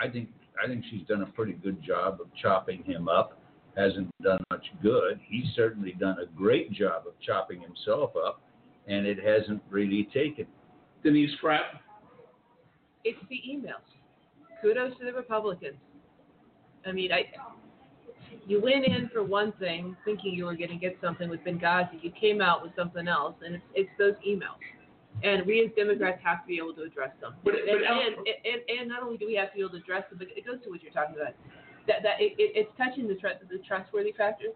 I 0.00 0.08
think 0.08 0.28
I 0.62 0.66
think 0.66 0.84
she's 0.90 1.06
done 1.06 1.22
a 1.22 1.26
pretty 1.26 1.52
good 1.52 1.82
job 1.82 2.20
of 2.20 2.26
chopping 2.40 2.82
him 2.84 3.08
up 3.08 3.40
hasn't 3.76 4.10
done 4.22 4.42
much 4.50 4.64
good. 4.82 5.20
He's 5.28 5.46
certainly 5.54 5.92
done 5.92 6.16
a 6.20 6.26
great 6.36 6.72
job 6.72 7.04
of 7.06 7.12
chopping 7.24 7.60
himself 7.60 8.12
up, 8.16 8.42
and 8.88 9.06
it 9.06 9.18
hasn't 9.18 9.62
really 9.70 10.08
taken. 10.12 10.46
Denise 11.02 11.30
Pratt. 11.40 11.80
It's 13.04 13.18
the 13.30 13.40
emails. 13.48 13.86
Kudos 14.60 14.98
to 14.98 15.04
the 15.04 15.12
Republicans. 15.12 15.76
I 16.84 16.92
mean, 16.92 17.12
I 17.12 17.24
you 18.46 18.60
went 18.60 18.84
in 18.84 19.08
for 19.12 19.22
one 19.22 19.52
thing, 19.52 19.96
thinking 20.04 20.34
you 20.34 20.44
were 20.44 20.54
going 20.54 20.70
to 20.70 20.76
get 20.76 20.96
something 21.02 21.28
with 21.28 21.40
Benghazi. 21.40 22.02
You 22.02 22.12
came 22.12 22.40
out 22.40 22.62
with 22.62 22.72
something 22.76 23.08
else, 23.08 23.34
and 23.44 23.56
it's, 23.56 23.64
it's 23.74 23.90
those 23.98 24.14
emails. 24.26 24.58
And 25.22 25.44
we 25.46 25.64
as 25.64 25.70
Democrats 25.76 26.20
have 26.24 26.42
to 26.42 26.48
be 26.48 26.56
able 26.58 26.74
to 26.74 26.82
address 26.82 27.10
them. 27.20 27.34
But- 27.44 27.54
and, 27.54 27.80
but 27.80 27.84
Al- 27.84 28.00
and, 28.00 28.16
and, 28.26 28.60
and 28.80 28.88
not 28.88 29.02
only 29.02 29.18
do 29.18 29.26
we 29.26 29.34
have 29.34 29.50
to 29.50 29.54
be 29.56 29.60
able 29.60 29.70
to 29.70 29.76
address 29.76 30.04
them, 30.08 30.18
but 30.18 30.28
it 30.34 30.46
goes 30.46 30.62
to 30.64 30.70
what 30.70 30.82
you're 30.82 30.92
talking 30.92 31.16
about. 31.16 31.34
That 31.86 32.02
that 32.02 32.20
it, 32.20 32.34
it, 32.38 32.52
it's 32.54 32.70
touching 32.76 33.08
the 33.08 33.14
tr- 33.14 33.40
the 33.50 33.58
trustworthy 33.66 34.12
factor, 34.12 34.48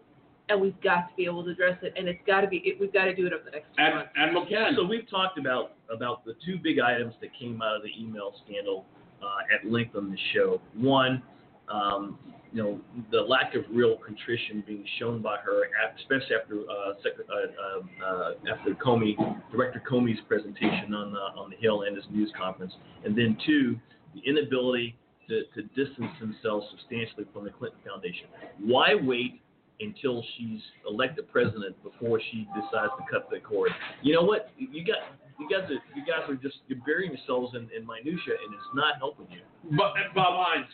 and 0.49 0.61
we've 0.61 0.79
got 0.81 1.09
to 1.09 1.15
be 1.17 1.25
able 1.25 1.43
to 1.43 1.51
address 1.51 1.77
it. 1.81 1.93
And 1.97 2.07
it's 2.07 2.21
got 2.25 2.41
to 2.41 2.47
be 2.47 2.57
it, 2.65 2.79
we've 2.79 2.93
got 2.93 3.05
to 3.05 3.15
do 3.15 3.25
it 3.27 3.33
over 3.33 3.43
the 3.43 3.51
next 3.51 3.67
two 3.75 3.81
Ad, 3.83 3.93
months. 3.95 4.09
Admiral 4.15 4.45
Ken. 4.45 4.73
So 4.75 4.85
we've 4.85 5.09
talked 5.09 5.37
about 5.39 5.73
about 5.93 6.23
the 6.25 6.33
two 6.45 6.57
big 6.61 6.79
items 6.79 7.13
that 7.21 7.29
came 7.37 7.61
out 7.61 7.75
of 7.77 7.81
the 7.83 7.89
email 7.99 8.33
scandal 8.45 8.85
uh, 9.21 9.53
at 9.53 9.69
length 9.69 9.95
on 9.95 10.09
the 10.11 10.17
show. 10.33 10.61
One, 10.75 11.21
um, 11.67 12.17
you 12.55 12.63
know, 12.63 12.79
the 13.11 13.19
lack 13.19 13.53
of 13.53 13.65
real 13.69 13.97
contrition 13.97 14.63
being 14.65 14.85
shown 14.97 15.21
by 15.21 15.35
her, 15.43 15.63
especially 15.99 16.37
after 16.41 16.61
uh, 16.61 16.93
Sec- 17.03 17.27
uh, 17.27 18.05
uh, 18.05 18.05
uh, 18.05 18.31
after 18.49 18.73
Comey, 18.75 19.13
Director 19.51 19.83
Comey's 19.91 20.21
presentation 20.25 20.93
on 20.93 21.11
the 21.11 21.19
on 21.19 21.49
the 21.49 21.57
Hill 21.57 21.81
and 21.81 21.97
his 21.97 22.05
news 22.09 22.31
conference, 22.39 22.71
and 23.03 23.13
then 23.15 23.37
two, 23.45 23.75
the 24.13 24.21
inability 24.25 24.95
to, 25.27 25.43
to 25.53 25.63
distance 25.75 26.11
themselves 26.21 26.65
substantially 26.71 27.25
from 27.33 27.43
the 27.43 27.49
Clinton 27.49 27.79
Foundation. 27.85 28.27
Why 28.63 28.95
wait 28.95 29.41
until 29.81 30.23
she's 30.37 30.61
elected 30.87 31.29
president 31.29 31.75
before 31.83 32.21
she 32.31 32.47
decides 32.55 32.93
to 32.97 33.03
cut 33.11 33.29
the 33.29 33.41
cord? 33.41 33.71
You 34.01 34.13
know 34.13 34.23
what? 34.23 34.49
You 34.57 34.85
got 34.85 35.19
you 35.39 35.49
guys 35.49 35.69
are 35.69 35.83
you 35.93 36.05
guys 36.07 36.23
are 36.29 36.35
just 36.35 36.55
you're 36.69 36.79
burying 36.85 37.11
yourselves 37.11 37.53
in, 37.53 37.67
in 37.75 37.85
minutia, 37.85 38.39
and 38.45 38.53
it's 38.53 38.71
not 38.73 38.95
helping 38.97 39.27
you. 39.29 39.41
Bob, 39.75 39.93
Bob 40.15 40.47
Hines. 40.47 40.71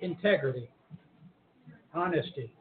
integrity, 0.00 0.66
honesty. 1.94 2.52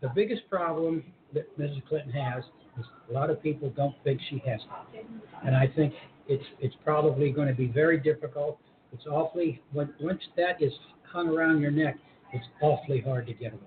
The 0.00 0.10
biggest 0.14 0.42
problem 0.50 1.04
that 1.34 1.58
Mrs. 1.58 1.86
Clinton 1.88 2.12
has 2.12 2.44
is 2.78 2.84
a 3.10 3.12
lot 3.12 3.30
of 3.30 3.42
people 3.42 3.70
don't 3.70 3.94
think 4.04 4.20
she 4.28 4.42
has 4.46 4.60
it. 4.94 5.06
And 5.44 5.56
I 5.56 5.66
think 5.66 5.94
it's 6.28 6.44
it's 6.60 6.74
probably 6.84 7.30
going 7.30 7.48
to 7.48 7.54
be 7.54 7.66
very 7.66 7.98
difficult. 7.98 8.58
It's 8.92 9.06
awfully 9.06 9.60
when, 9.72 9.92
once 10.00 10.22
that 10.36 10.62
is 10.62 10.72
hung 11.10 11.28
around 11.28 11.60
your 11.60 11.70
neck, 11.70 11.96
it's 12.32 12.44
awfully 12.60 13.00
hard 13.00 13.26
to 13.26 13.34
get 13.34 13.54
off. 13.54 13.60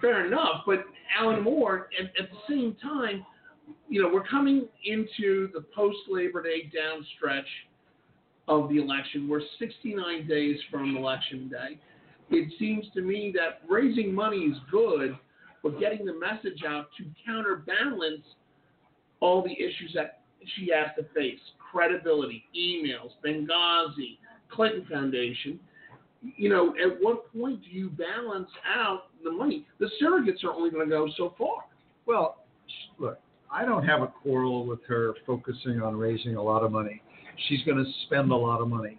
Fair 0.00 0.26
enough, 0.26 0.62
but 0.66 0.84
Alan 1.16 1.42
Moore, 1.42 1.88
at, 1.98 2.06
at 2.20 2.30
the 2.30 2.38
same 2.48 2.76
time, 2.82 3.24
you 3.88 4.02
know, 4.02 4.10
we're 4.12 4.26
coming 4.26 4.66
into 4.84 5.48
the 5.52 5.64
post 5.74 5.98
Labor 6.08 6.42
Day 6.42 6.70
downstretch 6.74 7.46
of 8.48 8.68
the 8.68 8.78
election. 8.78 9.28
We're 9.28 9.42
69 9.58 10.26
days 10.26 10.58
from 10.70 10.96
election 10.96 11.48
day. 11.48 11.78
It 12.30 12.52
seems 12.58 12.86
to 12.94 13.02
me 13.02 13.32
that 13.36 13.68
raising 13.68 14.14
money 14.14 14.38
is 14.38 14.56
good, 14.70 15.16
but 15.62 15.78
getting 15.78 16.04
the 16.04 16.14
message 16.14 16.62
out 16.66 16.86
to 16.98 17.04
counterbalance 17.24 18.24
all 19.20 19.42
the 19.42 19.52
issues 19.52 19.92
that 19.94 20.20
she 20.56 20.70
has 20.74 20.88
to 20.96 21.04
face 21.14 21.40
credibility, 21.58 22.44
emails, 22.56 23.10
Benghazi, 23.24 24.18
Clinton 24.50 24.86
Foundation 24.90 25.58
you 26.36 26.48
know, 26.48 26.74
at 26.82 26.98
what 27.00 27.32
point 27.32 27.62
do 27.62 27.70
you 27.70 27.90
balance 27.90 28.50
out 28.66 29.04
the 29.22 29.30
money? 29.30 29.66
The 29.78 29.90
surrogates 30.02 30.44
are 30.44 30.52
only 30.52 30.70
going 30.70 30.88
to 30.88 30.90
go 30.90 31.08
so 31.16 31.34
far. 31.38 31.64
Well, 32.06 32.44
look, 32.98 33.18
I 33.50 33.64
don't 33.64 33.84
have 33.84 34.02
a 34.02 34.08
quarrel 34.08 34.66
with 34.66 34.80
her 34.88 35.14
focusing 35.26 35.80
on 35.82 35.96
raising 35.96 36.36
a 36.36 36.42
lot 36.42 36.62
of 36.62 36.72
money. 36.72 37.02
She's 37.48 37.62
going 37.64 37.76
to 37.78 37.90
spend 38.06 38.30
a 38.30 38.36
lot 38.36 38.60
of 38.60 38.68
money, 38.68 38.98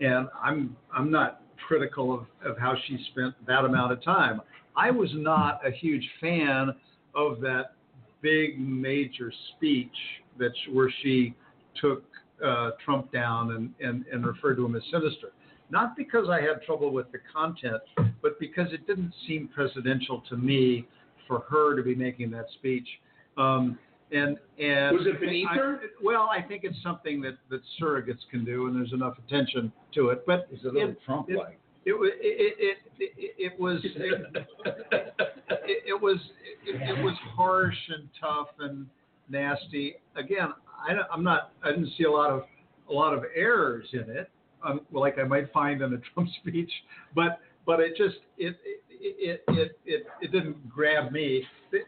and 0.00 0.28
I'm 0.42 0.76
I'm 0.92 1.10
not 1.10 1.42
critical 1.66 2.12
of, 2.12 2.26
of 2.48 2.58
how 2.58 2.74
she 2.86 2.98
spent 3.12 3.34
that 3.46 3.64
amount 3.64 3.92
of 3.92 4.02
time. 4.02 4.40
I 4.76 4.90
was 4.90 5.10
not 5.14 5.60
a 5.66 5.70
huge 5.70 6.06
fan 6.20 6.74
of 7.14 7.40
that 7.40 7.72
big 8.20 8.58
major 8.58 9.32
speech 9.56 9.94
that 10.38 10.52
where 10.72 10.92
she 11.02 11.34
took 11.80 12.04
uh, 12.44 12.70
Trump 12.84 13.10
down 13.12 13.52
and, 13.52 13.72
and, 13.80 14.04
and 14.12 14.26
referred 14.26 14.56
to 14.56 14.66
him 14.66 14.76
as 14.76 14.82
sinister. 14.90 15.28
Not 15.70 15.96
because 15.96 16.28
I 16.30 16.40
had 16.40 16.62
trouble 16.64 16.92
with 16.92 17.10
the 17.10 17.18
content, 17.32 17.82
but 18.22 18.38
because 18.38 18.72
it 18.72 18.86
didn't 18.86 19.12
seem 19.26 19.48
presidential 19.48 20.22
to 20.28 20.36
me 20.36 20.86
for 21.26 21.40
her 21.48 21.74
to 21.74 21.82
be 21.82 21.94
making 21.94 22.30
that 22.32 22.46
speech. 22.54 22.86
Um, 23.36 23.78
and 24.12 24.36
and 24.58 24.96
Was 24.96 25.06
it 25.06 25.20
beneath 25.20 25.48
I- 25.50 25.56
her? 25.56 25.80
Well, 26.02 26.28
I 26.30 26.40
think 26.42 26.62
it's 26.64 26.80
something 26.82 27.20
that, 27.22 27.36
that 27.50 27.60
surrogates 27.80 28.20
can 28.30 28.44
do, 28.44 28.66
and 28.66 28.76
there's 28.76 28.92
enough 28.92 29.16
attention 29.26 29.72
to 29.94 30.10
it. 30.10 30.24
But 30.26 30.48
It's 30.50 30.62
a 30.64 30.68
little 30.68 30.90
it, 30.90 30.98
Trump-like. 31.04 31.58
it, 31.84 31.92
wa- 31.92 32.06
it, 32.06 32.14
it, 32.20 32.76
it, 32.98 33.12
it, 33.18 33.34
it 33.52 33.60
was 33.60 33.80
it, 33.84 34.46
it, 34.70 35.82
it 35.88 36.00
was 36.00 36.18
it, 36.66 36.80
it 36.98 37.02
was 37.02 37.14
harsh 37.34 37.76
and 37.88 38.08
tough 38.20 38.48
and 38.60 38.86
nasty. 39.28 39.96
Again, 40.16 40.48
I, 40.88 40.92
I'm 41.12 41.22
not. 41.24 41.52
I 41.64 41.70
didn't 41.70 41.90
see 41.98 42.04
a 42.04 42.10
lot 42.10 42.30
of 42.30 42.42
a 42.88 42.92
lot 42.92 43.12
of 43.12 43.24
errors 43.34 43.86
in 43.92 44.08
it, 44.08 44.30
um, 44.64 44.80
like 44.92 45.18
I 45.18 45.24
might 45.24 45.52
find 45.52 45.82
in 45.82 45.92
a 45.94 45.98
Trump 46.14 46.28
speech. 46.40 46.70
But 47.14 47.40
but 47.66 47.80
it 47.80 47.96
just 47.96 48.16
it 48.38 48.56
it 48.64 48.80
it 49.18 49.44
it, 49.48 49.78
it, 49.84 50.06
it 50.20 50.32
didn't 50.32 50.68
grab 50.68 51.10
me. 51.12 51.42
The- 51.72 51.80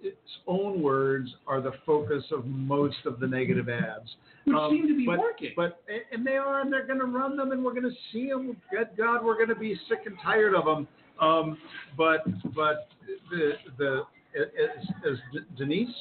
Trump 0.00 0.14
own 0.46 0.82
words 0.82 1.30
are 1.46 1.60
the 1.60 1.72
focus 1.84 2.24
of 2.32 2.46
most 2.46 3.04
of 3.04 3.20
the 3.20 3.26
negative 3.26 3.68
ads. 3.68 4.16
Which 4.44 4.56
Um, 4.56 4.70
seem 4.70 4.88
to 4.88 4.96
be 4.96 5.06
but, 5.06 5.18
working. 5.18 5.52
But 5.54 5.82
and 6.12 6.26
they 6.26 6.36
are, 6.36 6.60
and 6.60 6.72
they're 6.72 6.86
going 6.86 7.00
to 7.00 7.06
run 7.06 7.36
them, 7.36 7.52
and 7.52 7.64
we're 7.64 7.74
going 7.74 7.90
to 7.90 7.96
see 8.12 8.28
them. 8.28 8.56
Good 8.70 8.88
God, 8.96 9.24
we're 9.24 9.36
going 9.36 9.48
to 9.48 9.54
be 9.54 9.78
sick 9.88 10.00
and 10.06 10.16
tired 10.22 10.54
of 10.54 10.64
them. 10.64 10.88
Um, 11.20 11.58
but 11.96 12.24
but 12.54 12.88
the 13.30 13.52
the 13.76 14.02
as, 14.36 14.86
as 15.06 15.42
Denise 15.56 15.94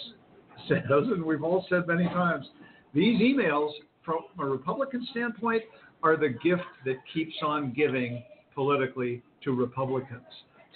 says, 0.68 0.80
and 0.90 1.24
we've 1.24 1.44
all 1.44 1.66
said 1.70 1.88
many 1.88 2.06
times, 2.06 2.48
these 2.94 3.20
emails 3.20 3.72
from 4.04 4.20
a 4.40 4.46
Republican 4.46 5.06
standpoint 5.12 5.64
are 6.04 6.16
the 6.16 6.30
gift 6.30 6.64
that 6.86 6.98
keeps 7.14 7.36
on 7.42 7.74
giving 7.74 8.24
politically 8.56 9.22
to 9.44 9.52
Republicans. 9.52 10.24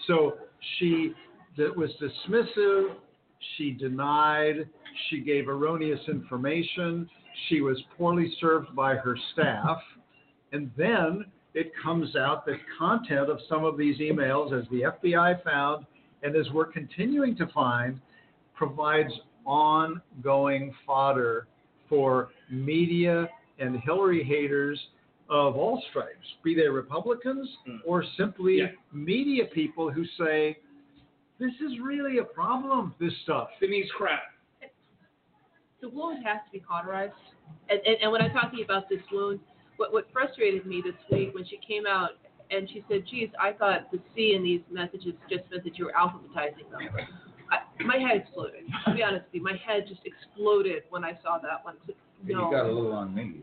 So 0.08 0.34
she 0.78 1.14
that 1.58 1.76
was 1.76 1.90
dismissive, 2.02 2.96
she 3.58 3.72
denied, 3.72 4.68
she 5.10 5.22
gave 5.22 5.48
erroneous 5.48 6.00
information, 6.08 7.10
she 7.48 7.62
was 7.62 7.82
poorly 7.98 8.34
served 8.40 8.76
by 8.76 8.96
her 8.96 9.18
staff, 9.34 9.78
and 10.52 10.70
then 10.78 11.26
it 11.54 11.72
comes 11.82 12.16
out 12.16 12.46
that 12.46 12.58
content 12.78 13.30
of 13.30 13.40
some 13.50 13.64
of 13.66 13.78
these 13.78 13.98
emails, 14.00 14.54
as 14.58 14.68
the 14.70 14.82
FBI 14.82 15.44
found, 15.44 15.86
and 16.24 16.36
as 16.36 16.50
we're 16.52 16.66
continuing 16.66 17.36
to 17.38 17.48
find, 17.48 18.00
provides 18.56 19.12
ongoing 19.46 20.74
fodder 20.86 21.48
for 21.90 22.30
media 22.50 23.28
and 23.60 23.80
Hillary 23.82 24.24
haters 24.24 24.80
of 25.30 25.56
all 25.56 25.82
stripes, 25.90 26.36
be 26.44 26.54
they 26.54 26.68
Republicans 26.68 27.50
Mm. 27.68 27.82
or 27.86 28.04
simply 28.18 28.58
Yeah. 28.58 28.72
media 28.92 29.46
people 29.46 29.90
who 29.90 30.06
say, 30.06 30.58
this 31.42 31.54
is 31.60 31.80
really 31.82 32.20
a 32.20 32.24
problem, 32.24 32.94
this 33.00 33.12
stuff. 33.24 33.50
Denise 33.60 33.90
Krepp. 34.00 34.22
the 35.82 35.90
wound 35.90 36.24
has 36.24 36.38
to 36.46 36.52
be 36.52 36.60
cauterized. 36.60 37.14
And, 37.68 37.80
and, 37.84 37.98
and 38.04 38.12
when 38.12 38.22
I'm 38.22 38.32
talking 38.32 38.64
about 38.64 38.88
this 38.88 39.02
wound, 39.12 39.40
what, 39.78 39.92
what 39.92 40.06
frustrated 40.14 40.68
me 40.68 40.84
this 40.86 40.94
week 41.12 41.34
when 41.34 41.44
she 41.44 41.60
came 41.68 41.88
out 41.88 42.12
and 42.52 42.70
she 42.70 42.86
said, 42.88 43.06
geez, 43.10 43.30
I 43.42 43.54
thought 43.54 43.92
the 43.92 44.00
C 44.14 44.34
in 44.36 44.44
these 44.44 44.62
messages 44.70 45.14
just 45.30 45.44
meant 45.50 45.64
that 45.64 45.80
you 45.80 45.86
were 45.86 45.94
alphabetizing 46.00 46.70
them. 46.70 46.82
I, 47.50 47.84
my 47.84 47.98
head 47.98 48.22
exploded. 48.22 48.62
I'll 48.86 48.94
be 48.94 49.02
honest 49.02 49.26
with 49.26 49.34
you. 49.34 49.44
My 49.44 49.58
head 49.66 49.86
just 49.90 50.02
exploded 50.06 50.84
when 50.92 51.04
I 51.04 51.18
saw 51.24 51.40
that 51.42 51.66
one. 51.66 51.76
It's 51.88 51.98
like, 51.98 51.98
You 52.24 52.36
got 52.52 52.68
a 52.68 52.72
little 52.72 52.94
on 52.94 53.16
me. 53.16 53.42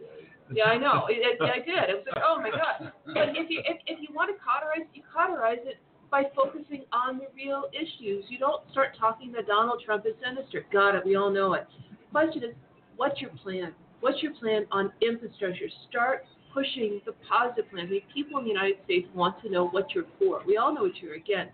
Yeah, 0.52 0.64
I 0.64 0.78
know. 0.78 1.06
It, 1.10 1.18
it, 1.20 1.42
I 1.42 1.58
did. 1.58 1.90
It 1.90 1.96
was 1.98 2.06
like, 2.14 2.22
oh 2.26 2.40
my 2.40 2.50
god. 2.50 2.92
But 3.04 3.36
if 3.36 3.50
you 3.50 3.60
if, 3.66 3.76
if 3.86 3.98
you 4.00 4.14
want 4.14 4.30
to 4.32 4.38
cauterize, 4.40 4.88
you 4.94 5.02
cauterize 5.12 5.60
it 5.64 5.76
by 6.10 6.24
focusing 6.34 6.84
on 6.92 7.18
the 7.18 7.26
real 7.34 7.64
issues. 7.72 8.24
You 8.28 8.38
don't 8.38 8.62
start 8.72 8.96
talking 8.98 9.32
that 9.32 9.46
Donald 9.46 9.82
Trump 9.84 10.06
is 10.06 10.14
sinister. 10.24 10.64
Got 10.72 10.94
it. 10.94 11.04
We 11.04 11.16
all 11.16 11.30
know 11.30 11.54
it. 11.54 11.66
The 11.90 12.10
question 12.10 12.44
is, 12.44 12.54
what's 12.96 13.20
your 13.20 13.30
plan? 13.42 13.72
What's 14.00 14.22
your 14.22 14.32
plan 14.34 14.66
on 14.70 14.92
infrastructure? 15.02 15.66
Start 15.88 16.24
pushing 16.54 17.00
the 17.04 17.12
positive 17.28 17.70
plan. 17.70 17.86
I 17.86 17.90
mean, 17.90 18.02
people 18.14 18.38
in 18.38 18.44
the 18.44 18.50
United 18.50 18.78
States 18.84 19.08
want 19.14 19.40
to 19.42 19.50
know 19.50 19.68
what 19.68 19.94
you're 19.94 20.06
for. 20.18 20.42
We 20.46 20.56
all 20.56 20.74
know 20.74 20.82
what 20.82 20.96
you're 20.96 21.14
against, 21.14 21.52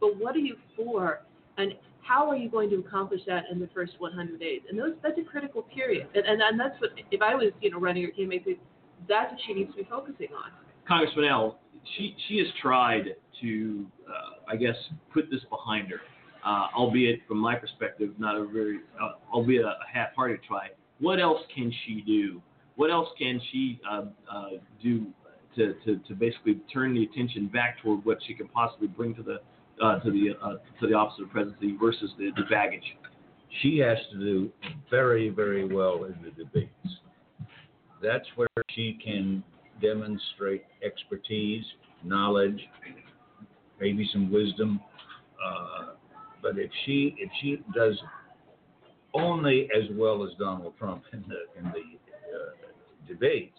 but 0.00 0.18
what 0.18 0.34
are 0.34 0.40
you 0.40 0.56
for? 0.76 1.20
And 1.56 1.74
how 2.02 2.28
are 2.28 2.36
you 2.36 2.48
going 2.48 2.70
to 2.70 2.76
accomplish 2.76 3.20
that 3.26 3.44
in 3.52 3.60
the 3.60 3.68
first 3.74 3.92
100 3.98 4.40
days? 4.40 4.60
And 4.68 4.78
those, 4.78 4.92
that's 5.02 5.18
a 5.18 5.22
critical 5.22 5.62
period. 5.62 6.08
And, 6.14 6.24
and, 6.24 6.40
and 6.40 6.58
that's 6.58 6.80
what, 6.80 6.90
if 7.10 7.20
I 7.20 7.34
was, 7.34 7.52
you 7.60 7.70
know, 7.70 7.78
running 7.78 8.04
her 8.04 8.10
campaign, 8.10 8.56
that's 9.08 9.30
what 9.30 9.40
she 9.46 9.54
needs 9.54 9.70
to 9.72 9.76
be 9.76 9.88
focusing 9.88 10.28
on. 10.34 10.50
Congressman 10.86 11.26
Al, 11.26 11.58
she 11.96 12.14
she 12.26 12.38
has 12.38 12.46
tried 12.60 13.14
to, 13.40 13.86
uh, 14.08 14.52
I 14.52 14.56
guess, 14.56 14.76
put 15.12 15.30
this 15.30 15.40
behind 15.48 15.88
her, 15.88 16.00
uh, 16.44 16.66
albeit 16.76 17.20
from 17.28 17.38
my 17.38 17.54
perspective, 17.54 18.10
not 18.18 18.36
a 18.36 18.44
very, 18.46 18.80
uh, 19.00 19.12
albeit 19.32 19.64
a 19.64 19.74
half-hearted 19.92 20.40
try. 20.46 20.68
What 20.98 21.20
else 21.20 21.40
can 21.54 21.72
she 21.86 22.02
do? 22.06 22.42
What 22.76 22.90
else 22.90 23.08
can 23.18 23.40
she 23.52 23.80
uh, 23.88 24.02
uh, 24.32 24.48
do 24.82 25.06
to, 25.56 25.74
to, 25.84 25.98
to 26.08 26.14
basically 26.14 26.60
turn 26.72 26.94
the 26.94 27.04
attention 27.04 27.46
back 27.48 27.82
toward 27.82 28.04
what 28.04 28.18
she 28.26 28.34
can 28.34 28.48
possibly 28.48 28.88
bring 28.88 29.14
to 29.14 29.22
the 29.22 29.40
uh, 29.84 30.00
to 30.00 30.10
the 30.10 30.34
to 30.80 30.86
the 30.86 30.94
office 30.94 31.18
of 31.22 31.30
presidency 31.30 31.76
versus 31.76 32.10
the, 32.18 32.30
the 32.36 32.44
baggage? 32.50 32.96
She 33.62 33.78
has 33.78 33.98
to 34.12 34.18
do 34.18 34.52
very, 34.90 35.30
very 35.30 35.64
well 35.72 36.04
in 36.04 36.14
the 36.22 36.30
debates. 36.30 36.70
That's 38.02 38.26
where 38.36 38.48
she 38.70 38.98
can 39.02 39.42
demonstrate 39.80 40.64
expertise, 40.84 41.64
knowledge, 42.04 42.60
maybe 43.80 44.08
some 44.12 44.32
wisdom. 44.32 44.80
Uh, 45.44 45.92
but 46.42 46.58
if 46.58 46.70
she 46.84 47.14
if 47.18 47.30
she 47.40 47.62
does 47.74 47.98
only 49.14 49.68
as 49.76 49.84
well 49.92 50.24
as 50.24 50.30
Donald 50.38 50.74
Trump 50.78 51.02
in 51.12 51.24
the 51.28 51.58
in 51.58 51.64
the 51.64 51.78
uh, 51.78 53.06
debates, 53.06 53.58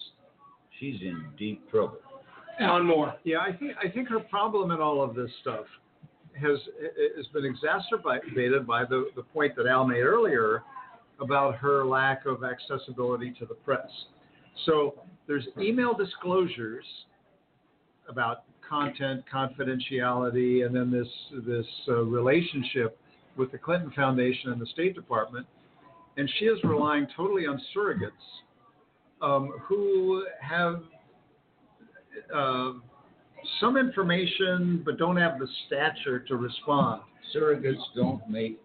she's 0.79 1.01
in 1.01 1.25
deep 1.37 1.69
trouble. 1.69 1.97
Alan 2.59 2.85
Moore. 2.85 3.15
Yeah, 3.23 3.39
I 3.39 3.53
think 3.53 3.73
I 3.83 3.89
think 3.89 4.09
her 4.09 4.19
problem 4.19 4.71
in 4.71 4.79
all 4.79 5.01
of 5.01 5.15
this 5.15 5.31
stuff 5.41 5.65
has 6.39 6.59
has 7.17 7.27
been 7.27 7.45
exacerbated 7.45 8.67
by 8.67 8.85
the, 8.85 9.09
the 9.15 9.23
point 9.23 9.55
that 9.55 9.67
Al 9.67 9.85
made 9.85 10.01
earlier 10.01 10.63
about 11.19 11.55
her 11.55 11.85
lack 11.85 12.25
of 12.25 12.43
accessibility 12.43 13.33
to 13.39 13.45
the 13.45 13.53
press. 13.53 13.89
So 14.65 14.95
there's 15.29 15.47
email 15.61 15.93
disclosures 15.93 16.83
about 18.09 18.45
content 18.67 19.23
confidentiality, 19.31 20.65
and 20.65 20.75
then 20.75 20.91
this 20.91 21.07
this 21.45 21.67
uh, 21.87 22.01
relationship 22.01 22.97
with 23.37 23.51
the 23.51 23.57
Clinton 23.57 23.91
Foundation 23.95 24.51
and 24.51 24.59
the 24.59 24.65
State 24.65 24.95
Department, 24.95 25.45
and 26.17 26.27
she 26.39 26.45
is 26.45 26.57
relying 26.63 27.07
totally 27.15 27.45
on 27.45 27.61
surrogates 27.75 28.09
um, 29.21 29.51
who 29.61 30.25
have 30.41 30.81
uh, 32.35 32.71
some 33.61 33.77
information 33.77 34.81
but 34.83 34.97
don't 34.97 35.17
have 35.17 35.37
the 35.37 35.47
stature 35.67 36.19
to 36.27 36.37
respond. 36.37 37.01
Surrogates 37.35 37.83
don't 37.95 38.27
make 38.27 38.59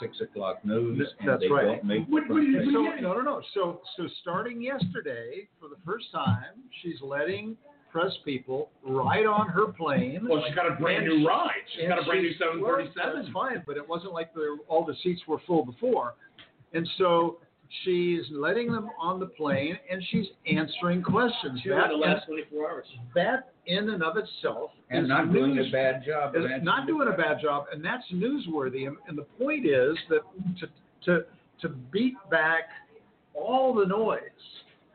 six 0.00 0.20
o'clock 0.20 0.64
news, 0.64 1.08
and 1.20 1.28
That's 1.28 1.40
they 1.42 1.48
right. 1.48 1.64
don't 1.64 1.84
make 1.84 2.06
the 2.06 2.12
What- 2.12 2.22
what 2.22 2.26
front 2.36 2.48
you- 2.48 2.58
page. 2.60 2.72
So 2.72 2.82
no, 3.02 3.14
no, 3.14 3.20
no. 3.20 3.42
So 3.54 3.80
so 3.96 4.06
starting 4.20 4.60
yesterday, 4.62 5.48
for 5.60 5.68
the 5.68 5.76
first 5.84 6.10
time, 6.12 6.62
she's 6.82 7.00
letting 7.02 7.56
press 7.90 8.12
people 8.24 8.70
ride 8.82 9.24
on 9.26 9.48
her 9.48 9.68
plane. 9.72 10.26
Well, 10.28 10.42
she's 10.46 10.54
got 10.54 10.66
a 10.70 10.74
brand 10.76 11.06
new 11.06 11.26
ride. 11.26 11.62
She's 11.74 11.88
got 11.88 11.98
a 11.98 12.02
brand 12.04 12.22
new 12.22 12.28
she's- 12.32 12.40
well, 12.40 12.76
737. 12.76 13.22
That's 13.22 13.32
fine, 13.32 13.62
but 13.66 13.76
it 13.76 13.88
wasn't 13.88 14.12
like 14.12 14.34
the, 14.34 14.58
all 14.68 14.84
the 14.84 14.94
seats 14.96 15.26
were 15.26 15.38
full 15.46 15.64
before. 15.64 16.14
And 16.74 16.86
so 16.98 17.40
she's 17.84 18.22
letting 18.30 18.72
them 18.72 18.88
on 18.98 19.20
the 19.20 19.26
plane 19.26 19.78
and 19.90 20.02
she's 20.10 20.26
answering 20.50 21.02
questions. 21.02 21.60
She 21.62 21.68
That, 21.68 21.88
the 21.88 21.96
last 21.96 22.26
24 22.26 22.70
hours. 22.70 22.86
that 23.14 23.52
in 23.66 23.90
and 23.90 24.02
of 24.02 24.16
itself 24.16 24.70
and 24.90 25.04
is 25.04 25.08
not 25.08 25.32
doing 25.32 25.58
a 25.58 25.70
bad 25.70 26.02
job. 26.04 26.34
is 26.34 26.42
not 26.62 26.86
doing 26.86 27.08
a 27.08 27.16
bad 27.16 27.40
job, 27.42 27.66
and 27.72 27.84
that's 27.84 28.04
newsworthy. 28.12 28.86
And, 28.86 28.96
and 29.06 29.18
the 29.18 29.26
point 29.38 29.66
is 29.66 29.96
that 30.08 30.20
to 30.60 30.68
to 31.04 31.24
to 31.60 31.68
beat 31.68 32.14
back 32.30 32.68
all 33.34 33.74
the 33.74 33.86
noise 33.86 34.20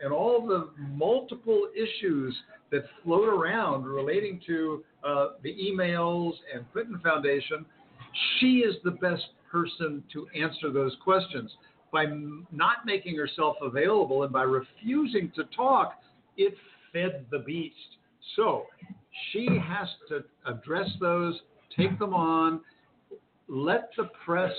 and 0.04 0.12
all 0.12 0.46
the 0.46 0.70
multiple 0.92 1.68
issues 1.76 2.36
that 2.72 2.84
float 3.04 3.30
around 3.30 3.86
relating 3.86 4.42
to 4.48 4.84
uh, 5.04 5.28
the 5.44 5.54
emails 5.56 6.34
and 6.54 6.66
Clinton 6.74 7.00
Foundation, 7.04 7.66
she 8.40 8.60
is 8.60 8.76
the 8.84 8.92
best 8.92 9.24
person 9.52 10.04
to 10.12 10.28
answer 10.36 10.72
those 10.72 10.96
questions. 11.04 11.52
By 11.94 12.06
not 12.52 12.86
making 12.86 13.16
herself 13.16 13.56
available 13.62 14.24
and 14.24 14.34
by 14.34 14.44
refusing 14.44 15.32
to 15.36 15.44
talk, 15.56 15.94
it 16.36 16.56
fed 16.92 17.26
the 17.32 17.40
beast. 17.40 17.76
So 18.36 18.66
she 19.32 19.48
has 19.64 19.88
to 20.10 20.24
address 20.46 20.90
those, 21.00 21.40
take 21.78 21.98
them 22.00 22.14
on, 22.14 22.62
let 23.48 23.92
the 23.96 24.10
press 24.26 24.52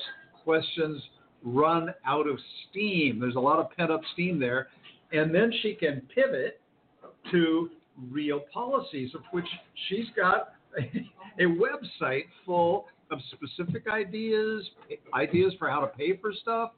questions 0.44 1.02
run 1.42 1.92
out 2.06 2.28
of 2.28 2.38
steam. 2.70 3.20
There's 3.20 3.36
a 3.36 3.40
lot 3.40 3.58
of 3.58 3.70
pent 3.76 3.90
up 3.90 4.00
steam 4.12 4.38
there. 4.38 4.68
And 5.12 5.34
then 5.34 5.52
she 5.62 5.74
can 5.74 6.02
pivot 6.14 6.60
to 7.30 7.70
real 8.10 8.40
policies, 8.52 9.14
of 9.14 9.22
which 9.32 9.46
she's 9.88 10.06
got 10.16 10.54
a, 10.78 11.42
a 11.42 11.46
website 11.46 12.24
full 12.44 12.86
of 13.10 13.18
specific 13.32 13.86
ideas, 13.88 14.68
ideas 15.12 15.52
for 15.58 15.68
how 15.68 15.80
to 15.80 15.86
pay 15.86 16.16
for 16.16 16.32
stuff. 16.32 16.72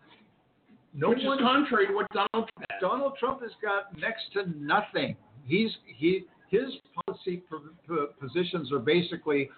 No 0.99 1.11
Which 1.11 1.19
is 1.21 1.27
one 1.27 1.39
contrary 1.39 1.87
to 1.89 1.93
what 1.93 2.07
Donald 2.11 2.31
Trump 2.33 2.51
has. 2.71 2.81
Donald 2.81 3.13
Trump 3.21 3.43
has 3.43 3.51
got 3.63 3.97
next 3.99 4.33
to 4.33 4.45
nothing. 4.59 5.15
He's 5.45 5.71
he 5.85 6.25
his 6.51 6.73
policy 7.07 7.43
positions 8.21 8.73
are 8.73 8.79
basically, 8.79 9.51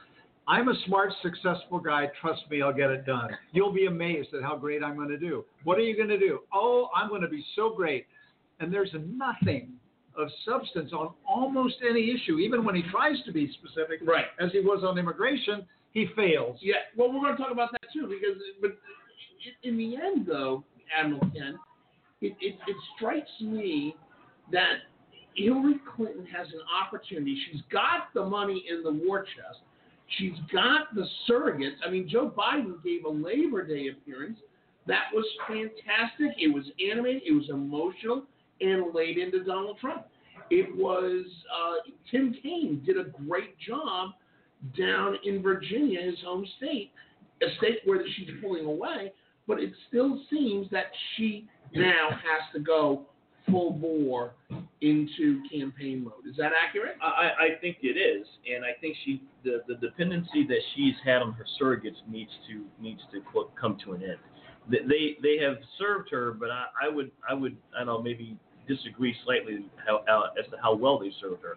I'm 0.48 0.68
a 0.68 0.74
smart, 0.86 1.12
successful 1.22 1.78
guy. 1.78 2.10
Trust 2.20 2.42
me, 2.50 2.62
I'll 2.62 2.72
get 2.72 2.90
it 2.90 3.04
done. 3.06 3.30
You'll 3.52 3.72
be 3.72 3.86
amazed 3.86 4.32
at 4.34 4.42
how 4.42 4.56
great 4.56 4.82
I'm 4.82 4.96
going 4.96 5.10
to 5.10 5.18
do. 5.18 5.44
What 5.64 5.78
are 5.78 5.82
you 5.82 5.94
going 5.96 6.08
to 6.08 6.18
do? 6.18 6.40
Oh, 6.52 6.88
I'm 6.96 7.08
going 7.10 7.20
to 7.20 7.28
be 7.28 7.44
so 7.54 7.70
great. 7.74 8.06
And 8.58 8.72
there's 8.72 8.90
nothing 8.94 9.74
of 10.16 10.28
substance 10.44 10.92
on 10.92 11.12
almost 11.28 11.76
any 11.88 12.10
issue, 12.10 12.38
even 12.38 12.64
when 12.64 12.74
he 12.74 12.82
tries 12.90 13.22
to 13.26 13.32
be 13.32 13.52
specific, 13.52 14.00
Right. 14.02 14.24
as 14.40 14.50
he 14.52 14.60
was 14.60 14.82
on 14.84 14.98
immigration. 14.98 15.64
he 15.92 16.06
fails. 16.16 16.58
Yeah, 16.62 16.76
well, 16.96 17.12
we're 17.12 17.20
going 17.20 17.36
to 17.36 17.42
talk 17.42 17.52
about 17.52 17.70
that 17.72 17.82
too 17.92 18.06
because, 18.08 18.40
but 18.62 18.76
in 19.62 19.76
the 19.76 19.94
end, 19.96 20.26
though, 20.26 20.64
Admiral 20.96 21.20
Ken, 21.32 21.58
it, 22.20 22.36
it, 22.40 22.56
it 22.66 22.76
strikes 22.96 23.30
me 23.40 23.94
that 24.52 24.74
Hillary 25.34 25.76
Clinton 25.94 26.26
has 26.26 26.48
an 26.48 26.60
opportunity. 26.84 27.38
She's 27.50 27.62
got 27.70 28.12
the 28.14 28.24
money 28.24 28.64
in 28.68 28.82
the 28.82 29.04
war 29.04 29.22
chest. 29.22 29.60
She's 30.16 30.34
got 30.52 30.94
the 30.94 31.06
surrogates. 31.28 31.76
I 31.86 31.90
mean, 31.90 32.08
Joe 32.08 32.32
Biden 32.36 32.82
gave 32.82 33.04
a 33.04 33.10
Labor 33.10 33.66
Day 33.66 33.88
appearance. 33.88 34.38
That 34.86 35.04
was 35.12 35.26
fantastic. 35.46 36.36
It 36.38 36.52
was 36.52 36.64
animated. 36.90 37.22
It 37.26 37.32
was 37.32 37.50
emotional 37.50 38.24
and 38.60 38.94
laid 38.94 39.18
into 39.18 39.44
Donald 39.44 39.78
Trump. 39.78 40.06
It 40.50 40.74
was 40.74 41.26
uh, 41.54 41.90
Tim 42.10 42.34
Kaine 42.42 42.82
did 42.86 42.96
a 42.96 43.04
great 43.26 43.58
job 43.58 44.10
down 44.76 45.16
in 45.24 45.42
Virginia, 45.42 46.00
his 46.00 46.18
home 46.24 46.46
state, 46.56 46.90
a 47.42 47.54
state 47.58 47.80
where 47.84 48.00
she's 48.16 48.30
pulling 48.40 48.64
away. 48.64 49.12
But 49.48 49.60
it 49.60 49.72
still 49.88 50.20
seems 50.30 50.70
that 50.70 50.92
she 51.16 51.48
now 51.74 52.10
has 52.10 52.52
to 52.52 52.60
go 52.60 53.06
full 53.50 53.72
bore 53.72 54.34
into 54.80 55.42
campaign 55.50 56.04
mode. 56.04 56.26
Is 56.28 56.36
that 56.36 56.52
accurate? 56.52 56.96
I, 57.02 57.30
I 57.56 57.60
think 57.60 57.78
it 57.82 57.96
is, 57.96 58.26
and 58.54 58.64
I 58.64 58.78
think 58.80 58.96
she 59.04 59.22
the, 59.42 59.62
the 59.66 59.74
dependency 59.74 60.46
that 60.46 60.60
she's 60.76 60.94
had 61.04 61.22
on 61.22 61.32
her 61.32 61.46
surrogates 61.60 61.96
needs 62.08 62.30
to 62.48 62.64
needs 62.80 63.00
to 63.12 63.22
come 63.60 63.78
to 63.84 63.92
an 63.92 64.02
end. 64.02 64.18
They 64.70 65.16
they 65.22 65.42
have 65.42 65.56
served 65.78 66.10
her, 66.10 66.32
but 66.32 66.50
I, 66.50 66.66
I 66.84 66.88
would 66.88 67.10
I 67.28 67.34
would 67.34 67.56
I 67.74 67.84
don't 67.84 67.86
know 67.86 68.02
maybe 68.02 68.36
disagree 68.68 69.16
slightly 69.24 69.64
how, 69.86 70.02
as 70.38 70.48
to 70.50 70.58
how 70.62 70.74
well 70.74 70.98
they 70.98 71.10
served 71.20 71.42
her. 71.42 71.56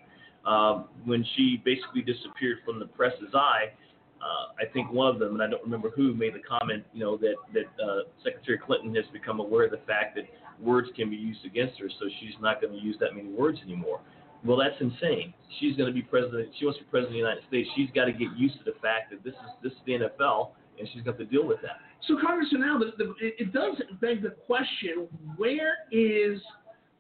Um, 0.49 0.85
when 1.05 1.25
she 1.35 1.61
basically 1.63 2.01
disappeared 2.01 2.59
from 2.65 2.79
the 2.79 2.85
press's 2.85 3.35
eye, 3.35 3.73
uh, 4.21 4.53
I 4.61 4.71
think 4.71 4.91
one 4.91 5.07
of 5.07 5.19
them, 5.19 5.33
and 5.33 5.41
I 5.41 5.47
don't 5.47 5.63
remember 5.63 5.89
who, 5.89 6.13
made 6.13 6.35
the 6.35 6.41
comment, 6.47 6.83
you 6.93 6.99
know, 6.99 7.17
that 7.17 7.35
that 7.53 7.83
uh, 7.83 8.01
Secretary 8.23 8.57
Clinton 8.57 8.93
has 8.95 9.05
become 9.11 9.39
aware 9.39 9.65
of 9.65 9.71
the 9.71 9.81
fact 9.87 10.15
that 10.15 10.25
words 10.59 10.89
can 10.95 11.09
be 11.09 11.15
used 11.15 11.43
against 11.45 11.79
her, 11.79 11.89
so 11.99 12.05
she's 12.19 12.35
not 12.39 12.61
going 12.61 12.73
to 12.73 12.79
use 12.79 12.95
that 12.99 13.15
many 13.15 13.29
words 13.29 13.59
anymore. 13.63 13.99
Well, 14.43 14.57
that's 14.57 14.79
insane. 14.79 15.33
She's 15.59 15.75
going 15.75 15.87
to 15.87 15.93
be 15.93 16.01
president. 16.01 16.49
She 16.57 16.65
wants 16.65 16.79
to 16.79 16.85
be 16.85 16.89
president 16.89 17.09
of 17.09 17.13
the 17.13 17.25
United 17.25 17.43
States. 17.47 17.69
She's 17.75 17.89
got 17.93 18.05
to 18.05 18.11
get 18.11 18.29
used 18.35 18.57
to 18.59 18.63
the 18.63 18.77
fact 18.81 19.11
that 19.11 19.23
this 19.23 19.33
is 19.33 19.49
this 19.63 19.71
is 19.71 19.79
the 19.85 19.93
NFL, 19.93 20.51
and 20.79 20.87
she's 20.93 21.03
got 21.03 21.17
to 21.17 21.25
deal 21.25 21.45
with 21.45 21.61
that. 21.61 21.77
So, 22.07 22.17
Congressman, 22.19 22.61
now 22.61 22.79
the, 22.79 22.91
the, 22.97 23.13
it 23.21 23.53
does 23.53 23.81
beg 23.99 24.21
the 24.21 24.35
question: 24.45 25.07
Where 25.37 25.73
is 25.91 26.41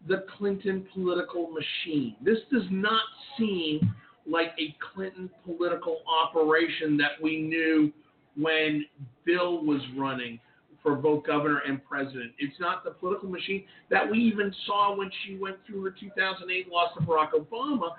the 0.07 0.25
Clinton 0.37 0.87
political 0.93 1.49
machine? 1.49 2.15
This 2.21 2.39
does 2.51 2.65
not 2.69 3.01
seem 3.37 3.93
like 4.31 4.51
a 4.59 4.75
Clinton 4.93 5.29
political 5.45 6.01
operation 6.07 6.97
that 6.97 7.21
we 7.21 7.41
knew 7.41 7.91
when 8.37 8.85
Bill 9.25 9.63
was 9.63 9.81
running 9.97 10.39
for 10.81 10.95
both 10.95 11.25
governor 11.25 11.61
and 11.67 11.83
president. 11.85 12.31
It's 12.39 12.59
not 12.59 12.83
the 12.83 12.91
political 12.91 13.29
machine 13.29 13.65
that 13.89 14.09
we 14.09 14.17
even 14.17 14.53
saw 14.65 14.95
when 14.95 15.11
she 15.23 15.37
went 15.37 15.57
through 15.67 15.83
her 15.83 15.95
2008 15.99 16.69
loss 16.69 16.93
to 16.95 17.01
Barack 17.01 17.31
Obama. 17.33 17.91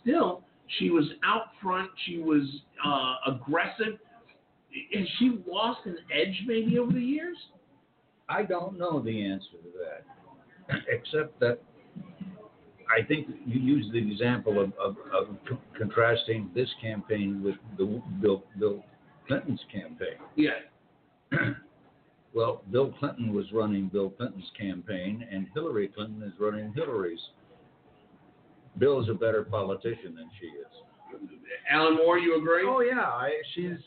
Still, 0.00 0.42
she 0.78 0.90
was 0.90 1.04
out 1.24 1.46
front. 1.62 1.90
She 2.06 2.18
was 2.18 2.42
uh, 2.84 3.32
aggressive. 3.32 3.98
Has 4.94 5.06
she 5.18 5.38
lost 5.46 5.80
an 5.86 5.96
edge 6.14 6.44
maybe 6.46 6.78
over 6.78 6.92
the 6.92 7.00
years? 7.00 7.36
I 8.28 8.44
don't 8.44 8.78
know 8.78 9.00
the 9.00 9.24
answer 9.24 9.46
to 9.50 9.70
that, 9.80 10.82
except 10.88 11.40
that 11.40 11.58
I 12.90 13.04
think 13.06 13.28
you 13.46 13.60
use 13.60 13.86
the 13.92 13.98
example 13.98 14.60
of, 14.60 14.72
of, 14.82 14.96
of 15.14 15.36
contrasting 15.76 16.50
this 16.54 16.68
campaign 16.80 17.42
with 17.42 17.54
the 17.78 18.02
Bill, 18.20 18.42
Bill 18.58 18.84
Clinton's 19.26 19.60
campaign. 19.72 20.18
Yeah. 20.34 20.50
well, 22.34 22.62
Bill 22.72 22.92
Clinton 22.98 23.32
was 23.32 23.46
running 23.52 23.88
Bill 23.88 24.10
Clinton's 24.10 24.50
campaign, 24.58 25.26
and 25.30 25.46
Hillary 25.54 25.88
Clinton 25.88 26.22
is 26.22 26.32
running 26.40 26.72
Hillary's. 26.74 27.20
Bill 28.78 29.00
is 29.00 29.08
a 29.08 29.14
better 29.14 29.44
politician 29.44 30.14
than 30.16 30.30
she 30.40 30.46
is. 30.46 30.66
Alan 31.70 31.96
Moore, 31.96 32.18
you 32.18 32.38
agree? 32.38 32.64
Oh 32.66 32.80
yeah, 32.80 33.00
I, 33.00 33.30
she's 33.54 33.78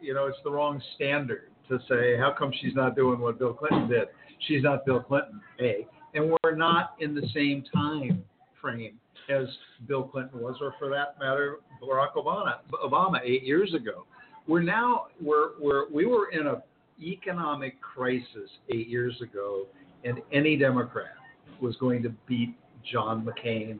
you 0.00 0.14
know 0.14 0.26
it's 0.26 0.38
the 0.44 0.50
wrong 0.50 0.80
standard 0.94 1.50
to 1.68 1.78
say 1.88 2.16
how 2.18 2.34
come 2.38 2.52
she's 2.60 2.74
not 2.74 2.94
doing 2.94 3.20
what 3.20 3.38
Bill 3.38 3.54
Clinton 3.54 3.88
did. 3.88 4.08
She's 4.46 4.62
not 4.62 4.84
Bill 4.84 5.00
Clinton, 5.00 5.40
a, 5.60 5.86
and 6.14 6.36
we're 6.42 6.54
not 6.54 6.94
in 7.00 7.14
the 7.14 7.26
same 7.34 7.64
time 7.72 8.24
frame 8.66 8.98
as 9.28 9.46
Bill 9.86 10.04
Clinton 10.04 10.40
was, 10.40 10.56
or 10.60 10.74
for 10.78 10.88
that 10.90 11.18
matter, 11.18 11.56
Barack 11.82 12.14
Obama, 12.16 12.56
Obama 12.84 13.18
eight 13.24 13.44
years 13.44 13.74
ago. 13.74 14.06
We're 14.48 14.62
now 14.62 15.06
we're, 15.20 15.58
we're 15.60 15.90
we 15.92 16.06
were 16.06 16.30
in 16.30 16.46
an 16.46 16.62
economic 17.00 17.80
crisis 17.80 18.50
eight 18.70 18.88
years 18.88 19.20
ago, 19.20 19.66
and 20.04 20.18
any 20.32 20.56
Democrat 20.56 21.14
was 21.60 21.76
going 21.76 22.02
to 22.02 22.10
beat 22.26 22.54
John 22.90 23.26
McCain 23.26 23.78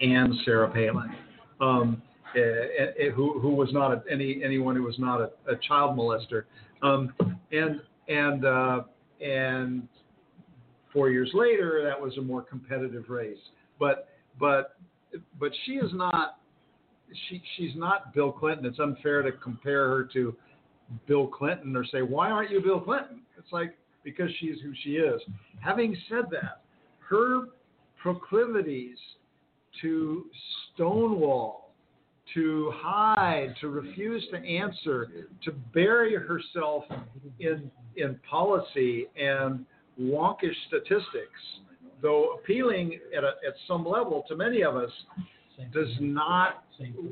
and 0.00 0.34
Sarah 0.44 0.70
Palin, 0.70 1.14
um, 1.60 2.02
uh, 2.36 3.10
who 3.14 3.40
who 3.40 3.50
was 3.50 3.70
not 3.72 3.92
a, 3.92 4.02
any 4.10 4.42
anyone 4.44 4.76
who 4.76 4.84
was 4.84 4.98
not 4.98 5.20
a, 5.20 5.30
a 5.50 5.56
child 5.66 5.98
molester, 5.98 6.44
um, 6.82 7.12
and 7.50 7.80
and 8.08 8.44
uh, 8.44 8.80
and 9.20 9.88
four 10.92 11.10
years 11.10 11.30
later 11.34 11.82
that 11.84 12.00
was 12.00 12.16
a 12.18 12.22
more 12.22 12.42
competitive 12.42 13.08
race 13.08 13.38
but 13.78 14.08
but 14.38 14.76
but 15.40 15.52
she 15.64 15.72
is 15.72 15.90
not 15.94 16.38
she 17.28 17.42
she's 17.56 17.74
not 17.74 18.14
Bill 18.14 18.32
Clinton. 18.32 18.66
It's 18.66 18.78
unfair 18.78 19.22
to 19.22 19.32
compare 19.32 19.88
her 19.88 20.08
to 20.12 20.36
Bill 21.06 21.26
Clinton 21.26 21.76
or 21.76 21.84
say 21.84 22.02
why 22.02 22.30
aren't 22.30 22.50
you 22.50 22.60
Bill 22.60 22.80
Clinton? 22.80 23.22
It's 23.38 23.52
like 23.52 23.76
because 24.04 24.30
she's 24.40 24.56
who 24.62 24.72
she 24.84 24.92
is. 24.92 25.20
Having 25.60 25.96
said 26.08 26.24
that, 26.30 26.62
her 27.08 27.46
proclivities 28.00 28.96
to 29.82 30.26
stonewall, 30.74 31.72
to 32.34 32.72
hide, 32.74 33.54
to 33.60 33.68
refuse 33.68 34.26
to 34.30 34.38
answer, 34.38 35.08
to 35.44 35.52
bury 35.74 36.14
herself 36.14 36.84
in 37.40 37.70
in 37.96 38.18
policy 38.28 39.06
and 39.16 39.64
wonkish 40.00 40.54
statistics 40.68 41.40
though 42.02 42.38
appealing 42.38 42.98
at, 43.16 43.24
a, 43.24 43.34
at 43.46 43.54
some 43.66 43.86
level 43.86 44.24
to 44.28 44.36
many 44.36 44.62
of 44.62 44.76
us, 44.76 44.90
does 45.72 45.88
not 46.00 46.64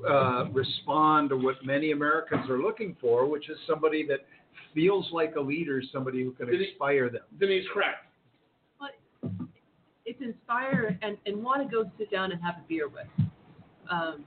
uh, 0.08 0.44
respond 0.52 1.30
to 1.30 1.36
what 1.36 1.56
many 1.64 1.90
Americans 1.90 2.48
are 2.48 2.58
looking 2.58 2.96
for, 3.00 3.26
which 3.26 3.48
is 3.48 3.56
somebody 3.66 4.06
that 4.06 4.20
feels 4.74 5.08
like 5.12 5.34
a 5.36 5.40
leader, 5.40 5.82
somebody 5.92 6.22
who 6.22 6.30
can 6.32 6.48
inspire 6.54 7.08
them. 7.10 7.22
Denise 7.40 7.64
Krepp. 7.74 7.94
But 8.78 8.90
it's 10.04 10.20
inspire 10.22 10.96
and, 11.02 11.16
and 11.26 11.42
want 11.42 11.68
to 11.68 11.74
go 11.74 11.90
sit 11.98 12.10
down 12.10 12.30
and 12.30 12.40
have 12.42 12.54
a 12.56 12.68
beer 12.68 12.88
with. 12.88 13.06
Um, 13.90 14.24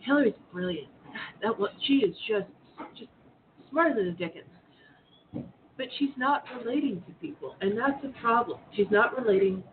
Hillary's 0.00 0.34
brilliant. 0.52 0.88
That 1.42 1.58
what 1.58 1.70
she 1.86 1.94
is 1.94 2.14
just 2.28 2.46
just 2.98 3.10
smarter 3.70 3.94
than 3.94 4.08
a 4.08 4.12
Dickens 4.12 4.44
but 5.82 5.90
she's 5.98 6.16
not 6.16 6.44
relating 6.56 7.02
to 7.08 7.12
people, 7.20 7.56
and 7.60 7.76
that's 7.76 8.04
a 8.04 8.20
problem. 8.20 8.60
She's 8.76 8.86
not 8.92 9.18
relating 9.18 9.64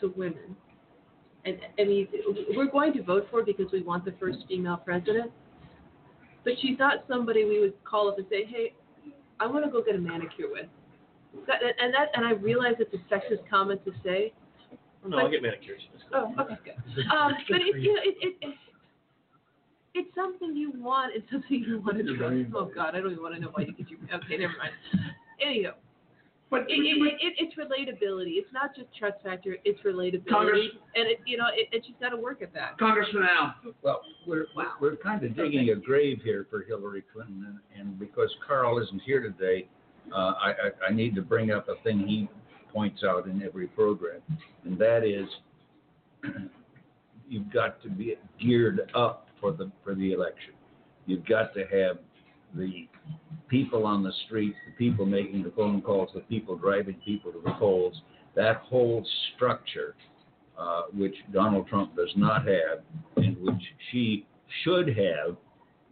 to 0.00 0.14
women. 0.16 0.56
And 1.44 1.58
I 1.78 1.84
mean, 1.84 2.08
we're 2.56 2.70
going 2.70 2.94
to 2.94 3.02
vote 3.02 3.26
for 3.30 3.40
her 3.40 3.44
because 3.44 3.66
we 3.70 3.82
want 3.82 4.06
the 4.06 4.14
first 4.18 4.38
female 4.48 4.78
president, 4.78 5.30
but 6.44 6.54
she's 6.62 6.78
not 6.78 7.04
somebody 7.06 7.44
we 7.44 7.60
would 7.60 7.74
call 7.84 8.08
up 8.08 8.16
and 8.16 8.26
say, 8.30 8.46
"Hey, 8.46 8.72
I 9.38 9.46
want 9.46 9.66
to 9.66 9.70
go 9.70 9.82
get 9.82 9.96
a 9.96 9.98
manicure 9.98 10.48
with." 10.50 10.66
That, 11.46 11.60
and 11.78 11.92
that, 11.92 12.08
and 12.14 12.24
I 12.24 12.30
realize 12.30 12.76
it's 12.78 12.94
a 12.94 13.14
sexist 13.14 13.46
comment 13.50 13.84
to 13.84 13.92
say. 14.02 14.32
Oh, 15.04 15.08
no, 15.08 15.16
but, 15.18 15.24
I'll 15.26 15.30
get 15.30 15.42
manicures. 15.42 15.82
Oh, 16.14 16.32
okay, 16.40 16.56
good. 16.64 17.04
Um, 17.12 17.32
but 17.50 17.60
it, 17.60 17.82
you 17.82 17.92
know, 17.92 18.00
it, 18.02 18.16
it, 18.22 18.34
it, 18.40 18.54
it's 19.94 20.14
something 20.14 20.56
you 20.56 20.72
want. 20.76 21.12
It's 21.14 21.30
something 21.30 21.64
you 21.66 21.80
want 21.80 21.98
to 21.98 22.16
try. 22.16 22.44
Oh 22.54 22.70
God, 22.74 22.94
I 22.96 23.00
don't 23.00 23.12
even 23.12 23.22
want 23.22 23.34
to 23.34 23.40
know 23.40 23.50
why 23.52 23.64
you 23.64 23.72
get 23.72 23.90
your. 23.90 23.98
Okay, 24.14 24.38
never 24.38 24.54
mind. 24.58 24.72
Anywho. 25.42 25.72
But 26.50 26.66
it, 26.68 26.74
it, 26.74 27.14
it, 27.20 27.34
it's 27.38 27.54
relatability. 27.56 28.34
It's 28.36 28.52
not 28.52 28.76
just 28.76 28.86
trust 28.96 29.16
factor. 29.24 29.56
It's 29.64 29.80
relatability, 29.80 30.28
Congress, 30.28 30.60
and 30.94 31.08
it, 31.08 31.18
you 31.26 31.36
know, 31.36 31.46
it, 31.52 31.68
it 31.72 31.84
just 31.84 31.98
got 31.98 32.10
to 32.10 32.16
work 32.16 32.42
at 32.42 32.52
that. 32.54 32.78
Congressman 32.78 33.24
Al. 33.24 33.54
Well, 33.82 34.02
we're 34.26 34.46
wow. 34.54 34.74
we're 34.80 34.94
kind 34.96 35.24
of 35.24 35.34
digging 35.34 35.70
a 35.70 35.74
grave 35.74 36.20
here 36.22 36.46
for 36.50 36.62
Hillary 36.62 37.02
Clinton, 37.12 37.58
and, 37.74 37.80
and 37.80 37.98
because 37.98 38.32
Carl 38.46 38.78
isn't 38.80 39.02
here 39.02 39.20
today, 39.20 39.66
uh, 40.14 40.34
I, 40.40 40.50
I, 40.50 40.86
I 40.90 40.92
need 40.92 41.16
to 41.16 41.22
bring 41.22 41.50
up 41.50 41.68
a 41.68 41.82
thing 41.82 42.06
he 42.06 42.28
points 42.72 43.02
out 43.02 43.26
in 43.26 43.42
every 43.42 43.66
program, 43.66 44.20
and 44.64 44.78
that 44.78 45.02
is 45.04 45.26
you've 47.28 47.52
got 47.52 47.82
to 47.82 47.88
be 47.88 48.16
geared 48.40 48.92
up 48.94 49.28
for 49.40 49.50
the 49.50 49.72
for 49.82 49.94
the 49.94 50.12
election. 50.12 50.52
You've 51.06 51.26
got 51.26 51.52
to 51.54 51.60
have 51.60 51.98
the 52.56 52.88
people 53.48 53.86
on 53.86 54.02
the 54.02 54.12
streets, 54.26 54.56
the 54.66 54.72
people 54.72 55.06
making 55.06 55.42
the 55.42 55.50
phone 55.50 55.80
calls, 55.80 56.10
the 56.14 56.20
people 56.20 56.56
driving 56.56 56.96
people 57.04 57.32
to 57.32 57.40
the 57.44 57.52
polls, 57.52 58.00
that 58.34 58.56
whole 58.58 59.04
structure, 59.34 59.94
uh, 60.58 60.82
which 60.92 61.14
Donald 61.32 61.66
Trump 61.68 61.96
does 61.96 62.12
not 62.16 62.46
have, 62.46 62.80
and 63.16 63.36
which 63.40 63.62
she 63.90 64.26
should 64.62 64.88
have 64.88 65.36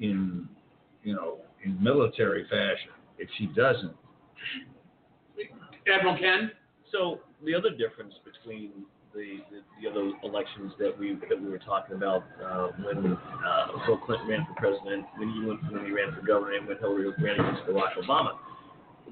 in, 0.01 0.49
you 1.03 1.15
know, 1.15 1.39
in 1.65 1.83
military 1.83 2.45
fashion. 2.45 2.91
If 3.19 3.29
she 3.39 3.47
doesn't, 3.47 3.95
Admiral 5.87 6.19
Ken? 6.19 6.51
So 6.91 7.21
the 7.45 7.55
other 7.55 7.71
difference 7.71 8.15
between 8.25 8.71
the, 9.15 9.39
the, 9.51 9.61
the 9.81 9.91
other 9.91 10.13
elections 10.25 10.73
that 10.79 10.99
we 10.99 11.19
that 11.29 11.41
we 11.41 11.49
were 11.49 11.59
talking 11.59 11.97
about 11.97 12.25
uh, 12.43 12.69
when 12.85 13.17
uh, 13.17 13.87
Bill 13.87 13.99
Clinton 13.99 14.29
ran 14.29 14.47
for 14.47 14.55
president, 14.55 15.05
when 15.17 15.31
he 15.31 15.47
went, 15.47 15.61
when 15.73 15.85
he 15.85 15.93
ran 15.93 16.15
for 16.15 16.25
governor, 16.27 16.55
and 16.55 16.67
when 16.67 16.79
Hillary 16.79 17.11
ran 17.19 17.41
against 17.41 17.63
Barack 17.69 17.97
Obama. 18.03 18.33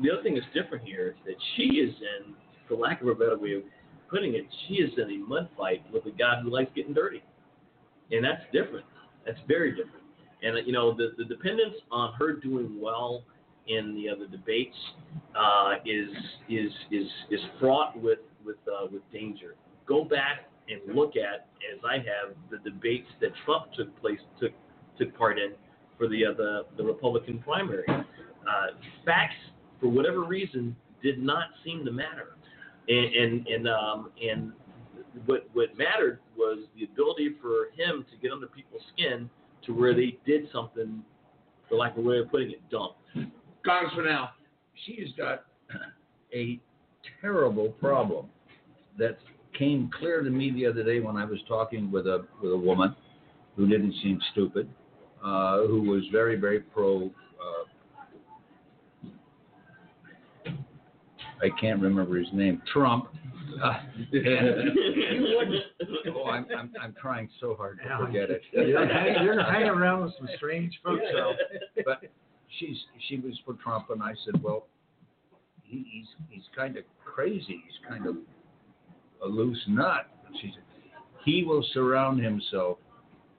The 0.03 0.11
other 0.11 0.23
thing 0.23 0.35
that's 0.35 0.47
different 0.55 0.85
here 0.85 1.09
is 1.09 1.15
that 1.27 1.37
she 1.57 1.81
is 1.81 1.95
in, 1.95 2.35
for 2.69 2.77
lack 2.77 3.03
of 3.03 3.09
a 3.09 3.15
better 3.15 3.39
way 3.39 3.55
of 3.55 3.63
putting 4.09 4.35
it, 4.35 4.47
she 4.67 4.75
is 4.75 4.91
in 4.97 5.11
a 5.11 5.19
mud 5.29 5.49
fight 5.57 5.83
with 5.93 6.07
a 6.07 6.11
guy 6.11 6.41
who 6.43 6.51
likes 6.51 6.71
getting 6.75 6.95
dirty, 6.95 7.23
and 8.11 8.25
that's 8.25 8.43
different. 8.53 8.87
That's 9.27 9.39
very 9.47 9.71
different. 9.71 10.05
And 10.43 10.67
you 10.67 10.73
know 10.73 10.95
the 10.95 11.13
the 11.19 11.25
dependence 11.25 11.75
on 11.91 12.15
her 12.15 12.35
doing 12.35 12.81
well 12.81 13.23
in 13.69 13.95
the 13.95 14.09
other 14.09 14.27
debates 14.27 14.77
uh, 15.39 15.75
is 15.85 16.09
is 16.49 16.73
is 16.91 17.07
is 17.31 17.41
fraught 17.61 18.01
with 18.01 18.21
with 18.45 18.57
uh, 18.67 18.87
with 18.91 19.03
danger. 19.13 19.55
Go 19.91 20.05
back 20.05 20.47
and 20.69 20.95
look 20.95 21.15
at, 21.17 21.49
as 21.75 21.81
I 21.85 21.97
have, 21.97 22.37
the 22.49 22.59
debates 22.59 23.09
that 23.21 23.31
Trump 23.45 23.73
took 23.77 24.01
place 24.01 24.21
took 24.41 24.53
took 24.97 25.17
part 25.19 25.37
in 25.37 25.55
for 25.99 26.07
the 26.07 26.27
uh, 26.27 26.33
the, 26.37 26.67
the 26.77 26.85
Republican 26.85 27.41
primary. 27.41 27.85
Uh, 27.89 28.67
facts, 29.05 29.35
for 29.81 29.89
whatever 29.89 30.23
reason, 30.23 30.77
did 31.03 31.19
not 31.21 31.47
seem 31.65 31.85
to 31.85 31.91
matter, 31.91 32.37
and 32.89 33.15
and 33.15 33.47
and 33.49 33.69
um, 33.69 34.13
and 34.23 34.53
what 35.27 35.49
what 35.55 35.77
mattered 35.77 36.21
was 36.37 36.61
the 36.79 36.85
ability 36.85 37.35
for 37.43 37.73
him 37.77 38.07
to 38.13 38.17
get 38.23 38.31
under 38.33 38.47
people's 38.47 38.83
skin 38.95 39.29
to 39.67 39.73
where 39.73 39.93
they 39.93 40.17
did 40.25 40.49
something, 40.53 41.03
for 41.69 41.75
lack 41.75 41.97
of 41.99 42.05
a 42.05 42.09
way 42.09 42.19
of 42.19 42.31
putting 42.31 42.53
it, 42.53 42.61
dumb. 42.71 42.93
Congressman 43.67 44.07
Al. 44.07 44.31
she's 44.87 45.09
got 45.17 45.47
a 46.33 46.61
terrible 47.21 47.71
problem 47.71 48.27
that 48.99 49.19
came 49.61 49.91
clear 49.99 50.23
to 50.23 50.31
me 50.31 50.51
the 50.51 50.67
other 50.67 50.83
day 50.83 50.99
when 51.01 51.17
I 51.17 51.25
was 51.27 51.39
talking 51.47 51.93
with 51.93 52.07
a 52.07 52.25
with 52.43 52.51
a 52.51 52.57
woman 52.57 52.97
who 53.57 53.69
didn't 53.69 53.93
seem 54.03 54.19
stupid, 54.33 54.69
uh, 55.23 55.59
who 55.67 55.83
was 55.83 56.03
very 56.11 56.37
very 56.37 56.61
pro. 56.61 57.11
Uh, 60.47 60.51
I 61.43 61.51
can't 61.61 61.81
remember 61.81 62.19
his 62.19 62.29
name. 62.33 62.61
Trump. 62.73 63.09
Uh, 63.63 63.75
oh, 66.15 66.25
I'm, 66.31 66.47
I'm 66.57 66.73
I'm 66.81 66.95
trying 67.01 67.29
so 67.41 67.55
hard 67.55 67.81
to 67.83 67.99
forget 67.99 68.31
it. 68.31 68.43
You're 68.53 68.87
hanging, 68.87 69.23
you're 69.25 69.43
hanging 69.43 69.69
around 69.69 70.05
with 70.05 70.15
some 70.19 70.29
strange 70.37 70.73
folks, 70.83 71.03
Al. 71.19 71.35
but 71.85 72.01
she's 72.59 72.77
she 73.09 73.19
was 73.19 73.39
for 73.45 73.55
Trump, 73.55 73.91
and 73.91 74.03
I 74.03 74.15
said, 74.25 74.43
well, 74.43 74.69
he, 75.65 75.85
he's 75.91 76.07
he's 76.31 76.45
kind 76.57 76.79
of 76.79 76.85
crazy. 77.05 77.63
He's 77.67 77.89
kind 77.89 78.07
of 78.07 78.17
a 79.25 79.27
loose 79.29 79.63
nut. 79.69 80.07
She 80.41 80.53
said, 80.55 80.63
he 81.25 81.45
will 81.45 81.65
surround 81.75 82.23
himself 82.23 82.79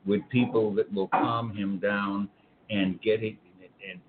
with 0.05 0.21
people 0.29 0.73
that 0.75 0.91
will 0.93 1.07
calm 1.09 1.55
him 1.55 1.79
down 1.79 2.29
and 2.69 3.01
get 3.01 3.23
it. 3.23 3.35
And 3.89 3.99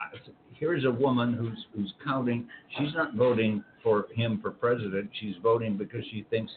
I 0.00 0.16
said, 0.24 0.34
here's 0.54 0.84
a 0.84 0.90
woman 0.90 1.34
who's 1.34 1.66
who's 1.74 1.92
counting. 2.04 2.48
She's 2.78 2.94
not 2.94 3.14
voting 3.14 3.62
for 3.82 4.06
him 4.14 4.38
for 4.40 4.50
president. 4.50 5.10
She's 5.20 5.34
voting 5.42 5.76
because 5.76 6.04
she 6.10 6.24
thinks 6.30 6.52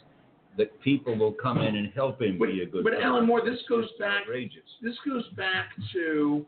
that 0.58 0.80
people 0.82 1.16
will 1.18 1.34
come 1.34 1.60
in 1.60 1.76
and 1.76 1.92
help 1.94 2.22
him 2.22 2.38
But, 2.40 2.48
be 2.48 2.62
a 2.62 2.66
good. 2.66 2.84
but 2.84 2.92
president. 2.92 3.04
Alan 3.06 3.26
Moore, 3.28 3.42
this 3.46 3.60
goes 3.70 3.86
It's 3.92 4.00
back. 4.00 4.22
outrageous. 4.24 4.64
This 4.82 4.96
goes 5.06 5.28
back 5.36 5.68
to 5.94 6.46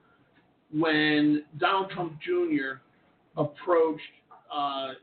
when 0.73 1.43
Donald 1.57 1.91
Trump 1.91 2.13
Jr. 2.21 2.79
approached 3.38 4.01
uh, 4.53 4.93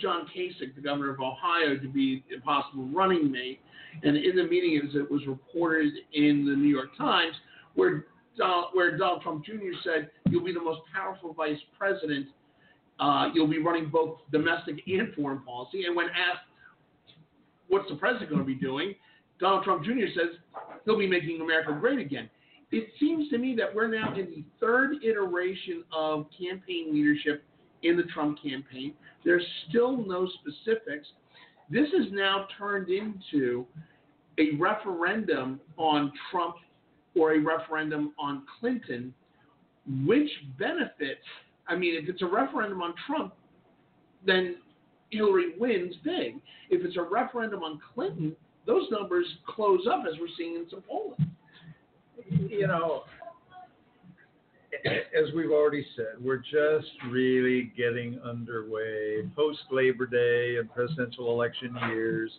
John 0.00 0.26
Kasich, 0.34 0.74
the 0.74 0.80
governor 0.80 1.10
of 1.10 1.20
Ohio, 1.20 1.76
to 1.76 1.88
be 1.88 2.24
a 2.36 2.40
possible 2.40 2.86
running 2.86 3.30
mate. 3.30 3.60
And 4.02 4.16
in 4.16 4.36
the 4.36 4.44
meeting, 4.44 4.80
as 4.86 4.94
it 4.94 5.10
was 5.10 5.26
reported 5.26 5.92
in 6.12 6.46
the 6.46 6.52
New 6.52 6.68
York 6.68 6.96
Times, 6.96 7.34
where 7.74 8.06
Donald, 8.36 8.66
where 8.72 8.96
Donald 8.96 9.22
Trump 9.22 9.44
Jr. 9.44 9.72
said, 9.82 10.10
"You'll 10.28 10.44
be 10.44 10.52
the 10.52 10.60
most 10.60 10.80
powerful 10.92 11.32
vice 11.32 11.60
president. 11.76 12.28
Uh, 12.98 13.30
you'll 13.34 13.48
be 13.48 13.58
running 13.58 13.88
both 13.88 14.20
domestic 14.30 14.80
and 14.86 15.12
foreign 15.14 15.40
policy." 15.40 15.84
And 15.84 15.96
when 15.96 16.08
asked, 16.10 16.46
"What's 17.68 17.88
the 17.88 17.96
president 17.96 18.30
going 18.30 18.40
to 18.42 18.46
be 18.46 18.54
doing?" 18.54 18.94
Donald 19.38 19.64
Trump 19.64 19.84
Jr. 19.84 20.06
says 20.14 20.38
he'll 20.84 20.98
be 20.98 21.06
making 21.06 21.40
America 21.40 21.72
great 21.72 21.98
again. 21.98 22.30
It 22.70 22.88
seems 23.00 23.28
to 23.30 23.38
me 23.38 23.56
that 23.56 23.74
we're 23.74 23.88
now 23.88 24.14
in 24.14 24.26
the 24.26 24.44
third 24.60 25.02
iteration 25.02 25.82
of 25.92 26.26
campaign 26.38 26.94
leadership 26.94 27.42
in 27.82 27.96
the 27.96 28.04
Trump 28.04 28.42
campaign. 28.42 28.94
There's 29.24 29.44
still 29.68 29.96
no 29.96 30.28
specifics. 30.40 31.08
This 31.70 31.88
is 31.88 32.12
now 32.12 32.46
turned 32.58 32.88
into 32.88 33.66
a 34.38 34.56
referendum 34.58 35.60
on 35.76 36.12
Trump 36.30 36.56
or 37.16 37.34
a 37.34 37.38
referendum 37.38 38.12
on 38.18 38.42
Clinton, 38.58 39.12
which 40.06 40.30
benefits. 40.58 41.24
I 41.68 41.76
mean, 41.76 41.94
if 41.94 42.08
it's 42.08 42.22
a 42.22 42.26
referendum 42.26 42.82
on 42.82 42.94
Trump, 43.06 43.34
then 44.26 44.56
Hillary 45.10 45.54
wins 45.58 45.94
big. 46.04 46.36
If 46.70 46.84
it's 46.84 46.96
a 46.96 47.02
referendum 47.02 47.62
on 47.62 47.80
Clinton, 47.94 48.34
those 48.66 48.86
numbers 48.90 49.26
close 49.46 49.86
up 49.90 50.04
as 50.10 50.18
we're 50.20 50.28
seeing 50.36 50.54
in 50.56 50.66
some 50.70 50.82
polling. 50.82 51.30
you 52.48 52.66
know, 52.66 53.04
as 54.86 55.32
we've 55.34 55.50
already 55.50 55.86
said, 55.96 56.22
we're 56.22 56.38
just 56.38 56.90
really 57.10 57.72
getting 57.76 58.20
underway. 58.24 59.22
Post 59.36 59.60
Labor 59.70 60.06
Day 60.06 60.56
and 60.58 60.72
presidential 60.72 61.30
election 61.30 61.76
years 61.88 62.30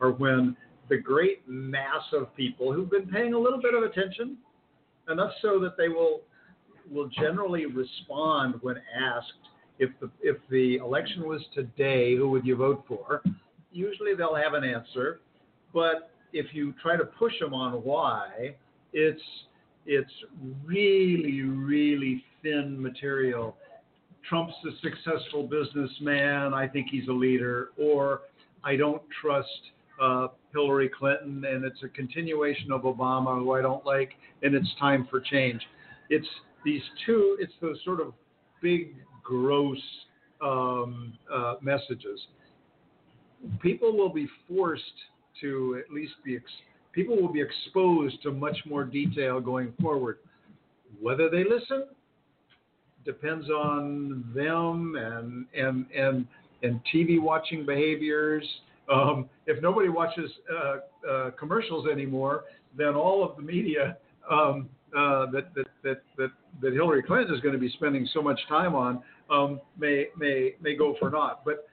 are 0.00 0.10
when 0.10 0.56
the 0.88 0.96
great 0.96 1.48
mass 1.48 2.02
of 2.12 2.34
people 2.36 2.72
who've 2.72 2.90
been 2.90 3.08
paying 3.08 3.34
a 3.34 3.38
little 3.38 3.60
bit 3.60 3.74
of 3.74 3.82
attention, 3.82 4.36
enough 5.10 5.32
so 5.42 5.58
that 5.60 5.76
they 5.76 5.88
will 5.88 6.20
will 6.90 7.08
generally 7.08 7.66
respond 7.66 8.54
when 8.62 8.76
asked 8.96 9.32
if 9.78 9.90
the 10.00 10.10
if 10.22 10.36
the 10.50 10.76
election 10.76 11.26
was 11.26 11.42
today, 11.54 12.16
who 12.16 12.28
would 12.30 12.46
you 12.46 12.56
vote 12.56 12.84
for? 12.86 13.22
Usually 13.72 14.14
they'll 14.14 14.34
have 14.34 14.54
an 14.54 14.64
answer, 14.64 15.20
but 15.74 16.10
if 16.32 16.46
you 16.52 16.74
try 16.82 16.96
to 16.96 17.04
push 17.04 17.32
them 17.40 17.52
on 17.54 17.72
why, 17.84 18.54
it's 18.92 19.22
it's 19.86 20.12
really 20.64 21.42
really 21.42 22.24
thin 22.42 22.80
material. 22.80 23.56
Trump's 24.28 24.54
a 24.66 24.70
successful 24.82 25.44
businessman. 25.44 26.52
I 26.52 26.66
think 26.66 26.88
he's 26.90 27.06
a 27.08 27.12
leader, 27.12 27.70
or 27.78 28.22
I 28.64 28.74
don't 28.74 29.02
trust 29.20 29.48
uh, 30.02 30.28
Hillary 30.52 30.88
Clinton, 30.88 31.44
and 31.44 31.64
it's 31.64 31.82
a 31.84 31.88
continuation 31.88 32.72
of 32.72 32.82
Obama, 32.82 33.38
who 33.38 33.52
I 33.52 33.62
don't 33.62 33.86
like, 33.86 34.10
and 34.42 34.54
it's 34.54 34.68
time 34.80 35.06
for 35.10 35.20
change. 35.20 35.62
It's 36.10 36.26
these 36.64 36.82
two. 37.04 37.36
It's 37.40 37.52
those 37.60 37.78
sort 37.84 38.00
of 38.00 38.12
big, 38.60 38.96
gross 39.22 39.78
um, 40.42 41.12
uh, 41.32 41.54
messages. 41.60 42.20
People 43.60 43.96
will 43.96 44.12
be 44.12 44.28
forced 44.48 44.82
to 45.40 45.80
at 45.84 45.92
least 45.94 46.14
be. 46.24 46.38
People 46.96 47.20
will 47.20 47.30
be 47.30 47.42
exposed 47.42 48.22
to 48.22 48.32
much 48.32 48.56
more 48.64 48.82
detail 48.82 49.38
going 49.38 49.74
forward. 49.82 50.16
Whether 50.98 51.28
they 51.28 51.44
listen 51.44 51.84
depends 53.04 53.50
on 53.50 54.24
them 54.34 54.96
and 54.96 55.44
and 55.54 55.84
and 55.94 56.26
and 56.62 56.80
TV 56.92 57.20
watching 57.20 57.66
behaviors. 57.66 58.48
Um, 58.90 59.28
if 59.46 59.62
nobody 59.62 59.90
watches 59.90 60.30
uh, 60.50 61.08
uh, 61.08 61.30
commercials 61.32 61.86
anymore, 61.86 62.44
then 62.74 62.94
all 62.94 63.22
of 63.22 63.36
the 63.36 63.42
media 63.42 63.98
um, 64.30 64.66
uh, 64.96 65.26
that, 65.32 65.54
that, 65.54 65.66
that 65.82 66.02
that 66.16 66.30
that 66.62 66.72
Hillary 66.72 67.02
Clinton 67.02 67.34
is 67.34 67.42
going 67.42 67.52
to 67.52 67.60
be 67.60 67.70
spending 67.72 68.08
so 68.14 68.22
much 68.22 68.40
time 68.48 68.74
on 68.74 69.02
um, 69.30 69.60
may 69.78 70.06
may 70.16 70.54
may 70.62 70.74
go 70.74 70.96
for 70.98 71.10
naught. 71.10 71.44
But 71.44 71.68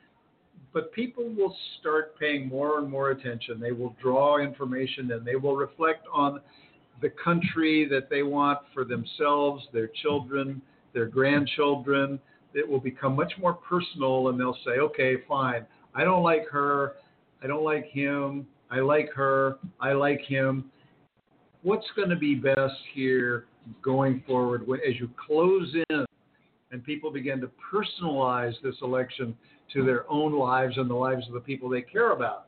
but 0.73 0.91
people 0.91 1.29
will 1.29 1.55
start 1.79 2.17
paying 2.19 2.47
more 2.47 2.79
and 2.79 2.89
more 2.89 3.11
attention. 3.11 3.59
They 3.59 3.71
will 3.71 3.95
draw 4.01 4.39
information 4.39 5.11
and 5.11 5.25
they 5.25 5.35
will 5.35 5.55
reflect 5.55 6.07
on 6.11 6.41
the 7.01 7.11
country 7.23 7.87
that 7.89 8.09
they 8.09 8.23
want 8.23 8.59
for 8.73 8.83
themselves, 8.83 9.63
their 9.71 9.89
children, 10.01 10.61
their 10.93 11.05
grandchildren. 11.05 12.19
It 12.55 12.67
will 12.67 12.79
become 12.79 13.15
much 13.15 13.33
more 13.39 13.53
personal 13.53 14.29
and 14.29 14.39
they'll 14.39 14.57
say, 14.65 14.79
okay, 14.79 15.17
fine. 15.27 15.65
I 15.93 16.03
don't 16.03 16.23
like 16.23 16.47
her. 16.49 16.93
I 17.43 17.47
don't 17.47 17.63
like 17.63 17.85
him. 17.85 18.47
I 18.71 18.79
like 18.79 19.11
her. 19.13 19.57
I 19.79 19.93
like 19.93 20.21
him. 20.21 20.71
What's 21.61 21.87
going 21.95 22.09
to 22.09 22.15
be 22.15 22.35
best 22.35 22.73
here 22.93 23.45
going 23.81 24.23
forward 24.25 24.63
as 24.87 24.99
you 24.99 25.09
close 25.27 25.73
in 25.89 26.05
and 26.71 26.83
people 26.83 27.11
begin 27.11 27.39
to 27.39 27.49
personalize 27.71 28.53
this 28.63 28.75
election 28.81 29.35
to 29.71 29.85
their 29.85 30.09
own 30.11 30.33
lives 30.33 30.77
and 30.77 30.89
the 30.89 30.95
lives 30.95 31.25
of 31.27 31.33
the 31.33 31.39
people 31.39 31.69
they 31.69 31.81
care 31.81 32.11
about. 32.11 32.47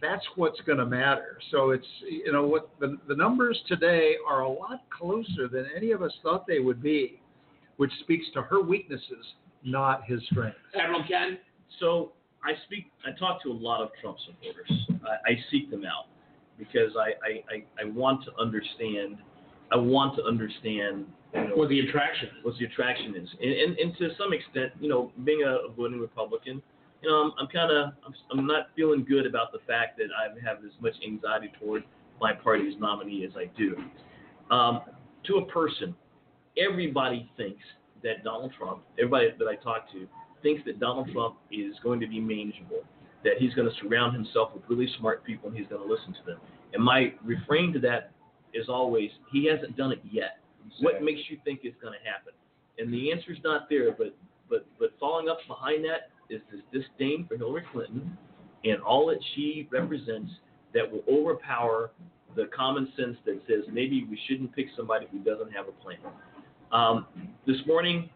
that's 0.00 0.24
what's 0.36 0.60
going 0.62 0.78
to 0.78 0.86
matter. 0.86 1.38
So 1.50 1.70
it's 1.70 1.86
you 2.08 2.32
know 2.32 2.46
what 2.46 2.70
the 2.80 2.96
the 3.06 3.14
numbers 3.14 3.60
today 3.68 4.14
are 4.28 4.40
a 4.40 4.48
lot 4.48 4.82
closer 4.96 5.46
than 5.50 5.66
any 5.76 5.90
of 5.92 6.02
us 6.02 6.12
thought 6.22 6.46
they 6.46 6.58
would 6.58 6.82
be, 6.82 7.20
which 7.76 7.92
speaks 8.00 8.24
to 8.34 8.42
her 8.42 8.62
weaknesses, 8.62 9.34
not 9.62 10.04
his 10.06 10.20
strengths. 10.30 10.58
Admiral 10.74 11.04
Ken? 11.06 11.38
So 11.78 12.12
I 12.42 12.52
speak, 12.64 12.90
I 13.06 13.16
talk 13.18 13.42
to 13.42 13.50
a 13.50 13.52
lot 13.52 13.82
of 13.82 13.90
Trump 14.00 14.16
supporters. 14.26 14.70
I, 15.04 15.32
I 15.32 15.36
seek 15.50 15.70
them 15.70 15.84
out 15.84 16.06
because 16.58 16.92
I, 16.98 17.10
I, 17.26 17.54
I, 17.54 17.86
I 17.86 17.90
want 17.90 18.24
to 18.24 18.30
understand. 18.40 19.18
I 19.72 19.76
want 19.76 20.16
to 20.16 20.24
understand 20.24 21.06
What 21.32 21.68
the 21.68 21.80
attraction 21.80 22.28
what 22.42 22.54
the 22.58 22.64
attraction 22.64 23.14
is, 23.14 23.28
and, 23.40 23.52
and, 23.52 23.78
and 23.78 23.96
to 23.98 24.10
some 24.18 24.32
extent, 24.32 24.72
you 24.80 24.88
know, 24.88 25.12
being 25.24 25.42
a, 25.42 25.68
a 25.68 25.72
voting 25.72 26.00
Republican, 26.00 26.60
you 27.02 27.08
know, 27.08 27.16
I'm, 27.16 27.32
I'm 27.38 27.46
kind 27.46 27.70
of, 27.70 27.92
I'm, 28.04 28.14
I'm 28.32 28.46
not 28.46 28.68
feeling 28.74 29.04
good 29.08 29.26
about 29.26 29.52
the 29.52 29.60
fact 29.66 29.98
that 29.98 30.08
I 30.16 30.28
have 30.46 30.58
as 30.64 30.72
much 30.80 30.94
anxiety 31.06 31.52
toward 31.60 31.84
my 32.20 32.32
party's 32.32 32.74
nominee 32.78 33.24
as 33.24 33.32
I 33.36 33.50
do. 33.56 33.76
Um, 34.50 34.82
to 35.26 35.36
a 35.36 35.46
person, 35.46 35.94
everybody 36.58 37.30
thinks 37.36 37.62
that 38.02 38.24
Donald 38.24 38.52
Trump, 38.58 38.82
everybody 38.98 39.28
that 39.38 39.46
I 39.46 39.56
talk 39.56 39.90
to, 39.92 40.06
thinks 40.42 40.62
that 40.66 40.80
Donald 40.80 41.10
Trump 41.12 41.36
is 41.52 41.74
going 41.82 42.00
to 42.00 42.06
be 42.06 42.20
manageable, 42.20 42.82
that 43.24 43.34
he's 43.38 43.54
going 43.54 43.68
to 43.68 43.74
surround 43.82 44.14
himself 44.14 44.50
with 44.54 44.62
really 44.68 44.88
smart 44.98 45.24
people 45.24 45.48
and 45.48 45.56
he's 45.56 45.68
going 45.68 45.82
to 45.82 45.88
listen 45.88 46.12
to 46.12 46.26
them. 46.26 46.40
And 46.72 46.82
my 46.82 47.12
refrain 47.24 47.72
to 47.74 47.78
that 47.80 48.12
is 48.54 48.68
always, 48.68 49.10
he 49.32 49.46
hasn't 49.46 49.76
done 49.76 49.92
it 49.92 50.00
yet. 50.10 50.39
What 50.80 51.02
makes 51.02 51.20
you 51.28 51.38
think 51.44 51.60
it's 51.64 51.76
going 51.80 51.94
to 51.94 52.10
happen? 52.10 52.32
And 52.78 52.92
the 52.92 53.12
answer's 53.12 53.38
not 53.44 53.68
there, 53.68 53.92
but 53.92 54.14
but 54.48 54.66
but 54.78 54.90
following 54.98 55.28
up 55.28 55.38
behind 55.46 55.84
that 55.84 56.10
is 56.28 56.40
this 56.50 56.60
disdain 56.72 57.26
for 57.28 57.36
Hillary 57.36 57.64
Clinton 57.72 58.16
and 58.64 58.80
all 58.82 59.06
that 59.06 59.18
she 59.34 59.68
represents 59.70 60.30
that 60.74 60.90
will 60.90 61.02
overpower 61.10 61.90
the 62.36 62.48
common 62.56 62.92
sense 62.96 63.16
that 63.26 63.40
says 63.48 63.64
maybe 63.72 64.06
we 64.08 64.18
shouldn't 64.28 64.54
pick 64.54 64.66
somebody 64.76 65.06
who 65.10 65.18
doesn't 65.18 65.52
have 65.52 65.66
a 65.68 65.72
plan. 65.82 65.98
Um, 66.72 67.06
this 67.46 67.56
morning, 67.66 68.08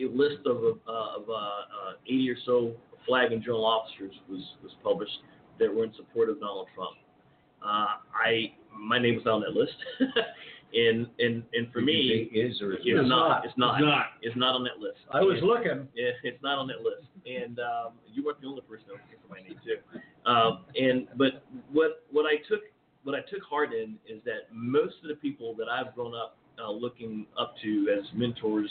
a 0.00 0.04
list 0.06 0.46
of 0.46 0.56
uh, 0.88 1.16
of 1.16 1.28
uh, 1.28 1.32
uh, 1.32 1.92
80 2.06 2.30
or 2.30 2.36
so 2.44 2.72
flag 3.06 3.32
and 3.32 3.42
general 3.42 3.64
officers 3.64 4.14
was 4.28 4.42
was 4.62 4.72
published 4.82 5.18
that 5.58 5.72
were 5.72 5.84
in 5.84 5.94
support 5.94 6.28
of 6.28 6.40
Donald 6.40 6.68
Trump. 6.74 6.96
Uh, 7.62 7.86
I 8.14 8.52
my 8.76 8.98
name 8.98 9.16
was 9.16 9.26
on 9.26 9.40
that 9.42 9.52
list, 9.52 9.74
and 10.74 11.06
and 11.18 11.42
and 11.52 11.72
for 11.72 11.80
me, 11.80 12.28
say 12.32 12.38
is 12.38 12.60
or 12.60 12.72
is 12.74 12.80
it's 12.84 13.08
not? 13.08 13.08
not. 13.08 13.44
It's 13.44 13.54
not. 13.56 13.74
It's 13.80 13.84
not. 13.86 14.06
It's 14.22 14.36
not 14.36 14.54
on 14.54 14.64
that 14.64 14.78
list. 14.80 14.98
I 15.12 15.20
was 15.20 15.38
And- 15.38 15.46
looking. 15.46 15.88
yeah, 15.94 16.10
it's 16.24 16.42
not 16.42 16.58
on 16.58 16.66
that 16.68 16.80
list, 16.82 17.06
and 17.26 17.58
um, 17.60 17.92
you 18.12 18.24
weren't 18.24 18.40
the 18.40 18.48
only 18.48 18.62
person 18.62 18.84
that 18.88 18.94
was 18.94 19.02
looking 19.06 19.22
for 19.22 19.34
my 19.34 19.40
name 19.42 19.58
too. 19.64 19.78
Um, 20.30 20.64
and 20.76 21.08
but 21.16 21.44
what 21.72 22.04
what 22.10 22.26
I 22.26 22.36
took 22.48 22.60
what 23.04 23.14
I 23.14 23.20
took 23.30 23.42
heart 23.48 23.72
in 23.72 23.96
is 24.08 24.22
that 24.24 24.48
most 24.52 24.94
of 25.02 25.08
the 25.08 25.16
people 25.16 25.54
that 25.56 25.68
I've 25.68 25.94
grown 25.94 26.14
up 26.14 26.36
uh, 26.58 26.70
looking 26.70 27.26
up 27.38 27.54
to 27.62 27.88
as 27.98 28.04
mentors, 28.14 28.70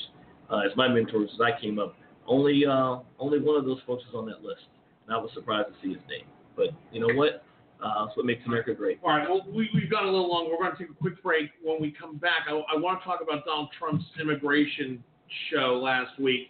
uh, 0.49 0.59
as 0.59 0.75
my 0.75 0.87
mentors 0.87 1.29
as 1.35 1.41
I 1.41 1.59
came 1.61 1.79
up, 1.79 1.95
only 2.27 2.65
uh, 2.65 2.97
only 3.19 3.39
one 3.39 3.55
of 3.57 3.65
those 3.65 3.79
folks 3.87 4.03
is 4.09 4.15
on 4.15 4.25
that 4.27 4.41
list, 4.43 4.63
and 5.07 5.15
I 5.15 5.19
was 5.19 5.31
surprised 5.33 5.69
to 5.69 5.73
see 5.81 5.93
his 5.93 6.01
name. 6.09 6.25
But 6.55 6.67
you 6.91 6.99
know 6.99 7.13
what? 7.15 7.43
Uh, 7.83 8.05
that's 8.05 8.15
what 8.15 8.25
makes 8.25 8.45
America 8.45 8.73
great. 8.73 8.99
All 9.03 9.09
right, 9.09 9.27
well, 9.29 9.45
we, 9.53 9.69
we've 9.73 9.91
got 9.91 10.03
a 10.03 10.05
little 10.05 10.29
longer. 10.29 10.51
We're 10.51 10.63
going 10.63 10.71
to 10.71 10.77
take 10.77 10.89
a 10.89 10.93
quick 10.93 11.21
break. 11.21 11.51
When 11.61 11.81
we 11.81 11.91
come 11.91 12.17
back, 12.17 12.47
I, 12.47 12.53
I 12.53 12.79
want 12.79 13.01
to 13.01 13.05
talk 13.05 13.19
about 13.21 13.43
Donald 13.45 13.69
Trump's 13.77 14.05
immigration 14.19 15.03
show 15.51 15.81
last 15.83 16.17
week, 16.19 16.49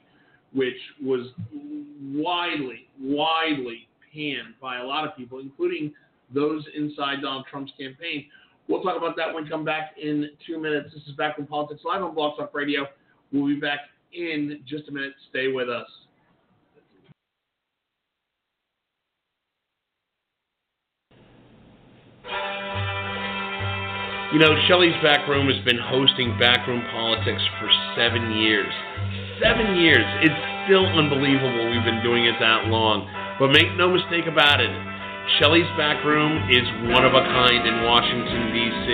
which 0.54 0.78
was 1.02 1.28
widely, 2.14 2.88
widely 3.02 3.88
panned 4.14 4.54
by 4.62 4.78
a 4.80 4.84
lot 4.84 5.08
of 5.08 5.18
people, 5.18 5.40
including 5.40 5.92
those 6.34 6.64
inside 6.76 7.22
Donald 7.22 7.46
Trump's 7.50 7.72
campaign. 7.80 8.28
We'll 8.68 8.84
talk 8.84 8.96
about 8.96 9.16
that 9.18 9.34
when 9.34 9.44
we 9.44 9.50
come 9.50 9.66
back 9.66 9.96
in 10.02 10.30
two 10.46 10.62
minutes. 10.62 10.94
This 10.94 11.04
is 11.04 11.14
Backroom 11.14 11.48
Politics 11.48 11.82
Live 11.84 12.04
on 12.04 12.14
Blog 12.14 12.38
Talk 12.38 12.54
Radio. 12.54 12.86
We'll 13.32 13.48
be 13.48 13.60
back 13.60 13.80
in 14.14 14.62
just 14.68 14.88
a 14.88 14.92
minute. 14.92 15.14
Stay 15.32 15.48
with 15.52 15.68
us. 15.68 15.88
You 24.34 24.40
know, 24.40 24.56
Shelley's 24.68 24.98
Backroom 25.06 25.46
has 25.46 25.62
been 25.62 25.78
hosting 25.78 26.34
Backroom 26.40 26.82
Politics 26.90 27.44
for 27.62 27.70
seven 27.94 28.34
years. 28.34 28.74
Seven 29.38 29.78
years. 29.78 30.06
It's 30.26 30.42
still 30.66 30.90
unbelievable 30.90 31.70
we've 31.70 31.86
been 31.86 32.02
doing 32.02 32.26
it 32.26 32.40
that 32.40 32.66
long. 32.72 33.06
But 33.38 33.54
make 33.54 33.70
no 33.78 33.94
mistake 33.94 34.26
about 34.26 34.62
it, 34.62 34.74
Shelley's 35.40 35.70
Backroom 35.78 36.50
is 36.52 36.66
one 36.92 37.06
of 37.06 37.14
a 37.14 37.24
kind 37.24 37.62
in 37.64 37.84
Washington, 37.88 38.52
D.C. 38.54 38.88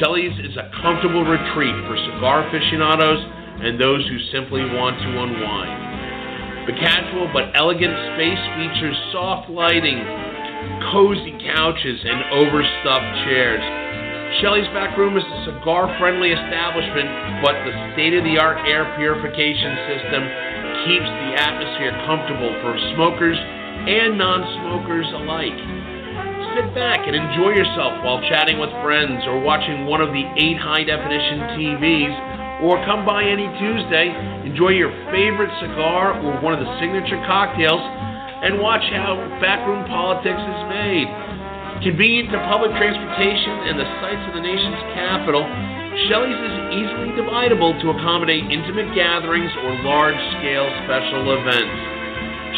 Shelley's 0.00 0.34
is 0.42 0.56
a 0.58 0.70
comfortable 0.82 1.22
retreat 1.22 1.76
for 1.86 1.94
cigar 2.10 2.48
aficionados 2.48 3.22
and 3.62 3.80
those 3.80 4.02
who 4.10 4.18
simply 4.34 4.66
want 4.74 4.98
to 4.98 5.10
unwind. 5.14 6.66
The 6.66 6.76
casual 6.82 7.30
but 7.30 7.54
elegant 7.54 7.94
space 8.18 8.42
features 8.58 8.98
soft 9.14 9.48
lighting, 9.48 10.02
cozy 10.92 11.34
couches, 11.42 12.00
and 12.04 12.30
overstuffed 12.32 13.12
chairs. 13.26 13.64
Shelley's 14.42 14.68
Back 14.74 14.98
Room 14.98 15.16
is 15.16 15.24
a 15.24 15.38
cigar 15.48 15.88
friendly 15.96 16.34
establishment, 16.34 17.40
but 17.40 17.56
the 17.62 17.72
state 17.94 18.12
of 18.12 18.26
the 18.26 18.36
art 18.36 18.58
air 18.68 18.84
purification 18.98 19.72
system 19.86 20.22
keeps 20.84 21.08
the 21.08 21.30
atmosphere 21.40 21.94
comfortable 22.04 22.52
for 22.60 22.74
smokers 22.94 23.38
and 23.38 24.18
non 24.18 24.42
smokers 24.60 25.06
alike. 25.14 25.56
Sit 26.58 26.74
back 26.74 27.06
and 27.06 27.14
enjoy 27.14 27.54
yourself 27.54 28.02
while 28.02 28.20
chatting 28.28 28.58
with 28.58 28.72
friends 28.82 29.22
or 29.30 29.38
watching 29.38 29.86
one 29.86 30.00
of 30.02 30.10
the 30.10 30.24
eight 30.36 30.58
high 30.58 30.82
definition 30.82 31.56
TVs, 31.56 32.14
or 32.66 32.80
come 32.88 33.04
by 33.04 33.22
any 33.22 33.46
Tuesday, 33.60 34.10
enjoy 34.42 34.72
your 34.72 34.90
favorite 35.12 35.52
cigar 35.60 36.16
or 36.18 36.40
one 36.40 36.56
of 36.56 36.60
the 36.60 36.70
signature 36.80 37.20
cocktails, 37.28 37.84
and 38.42 38.60
watch 38.60 38.84
how 38.92 39.16
Backroom 39.40 39.86
Politics 39.88 40.40
is 40.40 40.62
made. 40.68 41.08
Convenient 41.84 42.32
to 42.32 42.38
public 42.48 42.72
transportation 42.76 43.68
and 43.68 43.76
the 43.76 43.88
sites 44.00 44.24
of 44.28 44.32
the 44.36 44.44
nation's 44.44 44.80
capital, 44.96 45.44
Shelley's 46.08 46.36
is 46.36 46.56
easily 46.76 47.10
dividable 47.16 47.72
to 47.80 47.92
accommodate 47.96 48.44
intimate 48.52 48.92
gatherings 48.92 49.52
or 49.64 49.72
large 49.84 50.18
scale 50.36 50.68
special 50.84 51.32
events. 51.36 51.96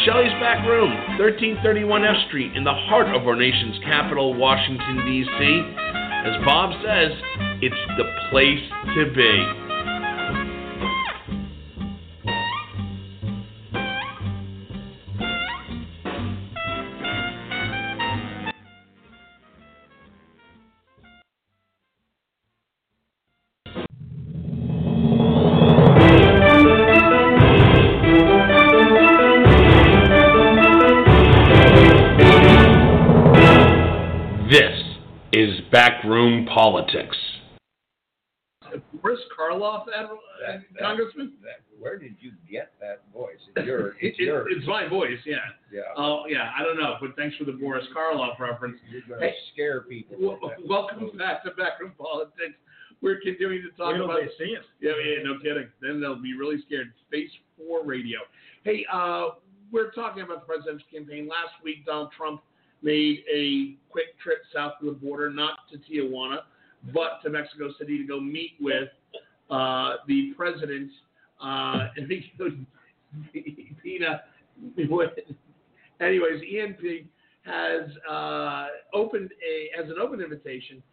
Shelley's 0.07 0.35
Back 0.39 0.63
Room, 0.67 0.91
1331 1.19 2.05
F 2.05 2.15
Street, 2.27 2.55
in 2.55 2.63
the 2.63 2.75
heart 2.87 3.07
of 3.15 3.27
our 3.27 3.35
nation's 3.35 3.79
capital, 3.83 4.33
Washington, 4.33 5.03
D.C. 5.03 5.39
As 6.23 6.35
Bob 6.45 6.71
says, 6.83 7.11
it's 7.59 7.83
the 7.97 8.07
place 8.31 8.63
to 8.95 9.11
be. 9.11 9.58
Backroom 35.79 36.45
Politics. 36.45 37.15
Boris 39.01 39.19
Karloff, 39.39 39.85
Admiral, 39.95 40.19
uh, 40.19 40.51
That- 40.51 40.73
that- 40.73 40.79
Congressman? 40.81 41.37
that- 41.41 41.61
where 41.79 41.97
did 41.97 42.17
you 42.21 42.33
get 42.51 42.77
that 42.81 42.99
voice? 43.13 43.39
It's 43.55 43.65
your, 43.65 43.95
it's 44.01 44.19
It- 44.19 44.23
yours. 44.25 44.47
it's 44.57 44.67
my 44.67 44.87
voice, 44.89 45.21
yeah. 45.25 45.37
yeah. 45.71 45.83
Oh, 45.95 46.25
yeah, 46.27 46.51
I 46.53 46.63
don't 46.63 46.77
know, 46.77 46.97
but 46.99 47.15
thanks 47.15 47.37
for 47.37 47.45
the 47.45 47.53
Boris 47.53 47.87
Karloff 47.95 48.37
reference. 48.39 48.77
You're 48.91 49.03
going 49.07 49.21
to 49.21 49.27
Hey, 49.27 49.35
scare 49.53 49.83
people. 49.83 50.17
Well, 50.19 50.37
with 50.41 50.57
that. 50.57 50.67
welcome 50.67 51.15
back 51.17 51.43
to 51.43 51.51
Backroom 51.51 51.93
Politics. 51.97 52.55
We're 52.99 53.21
continuing 53.21 53.61
to 53.61 53.69
talk 53.77 53.93
Wait 53.93 53.99
till 53.99 54.03
about. 54.11 54.19
they 54.19 54.27
see 54.45 54.51
it. 54.51 54.63
Yeah, 54.81 54.91
yeah, 55.01 55.23
no 55.23 55.39
kidding. 55.39 55.71
Then 55.79 56.01
they'll 56.01 56.21
be 56.21 56.33
really 56.33 56.61
scared. 56.63 56.91
Space 57.07 57.31
Four 57.55 57.85
Radio. 57.85 58.19
Hey, 58.65 58.85
uh, 58.91 59.29
we're 59.71 59.91
talking 59.91 60.23
about 60.23 60.41
the 60.45 60.45
presidential 60.45 60.85
campaign. 60.91 61.25
Last 61.29 61.53
week, 61.63 61.85
Donald 61.85 62.11
Trump 62.11 62.41
made 62.81 63.23
a 63.33 63.75
quick 63.89 64.17
trip 64.21 64.39
south 64.53 64.73
of 64.81 64.85
the 64.85 64.91
border, 64.93 65.29
not 65.29 65.59
to 65.71 65.77
Tijuana, 65.77 66.39
but 66.93 67.21
to 67.23 67.29
Mexico 67.29 67.69
City 67.77 67.97
to 67.97 68.05
go 68.05 68.19
meet 68.19 68.53
with 68.59 68.89
uh, 69.49 69.95
the 70.07 70.33
president. 70.37 70.91
Uh, 71.41 71.87
goes, 72.37 72.51
Pina. 73.83 74.21
Anyways, 76.01 76.41
ENP 76.41 77.05
has 77.43 77.89
uh, 78.09 78.67
opened 78.93 79.31
a 79.31 79.81
as 79.81 79.89
an 79.89 79.95
open 80.01 80.21
invitation 80.21 80.83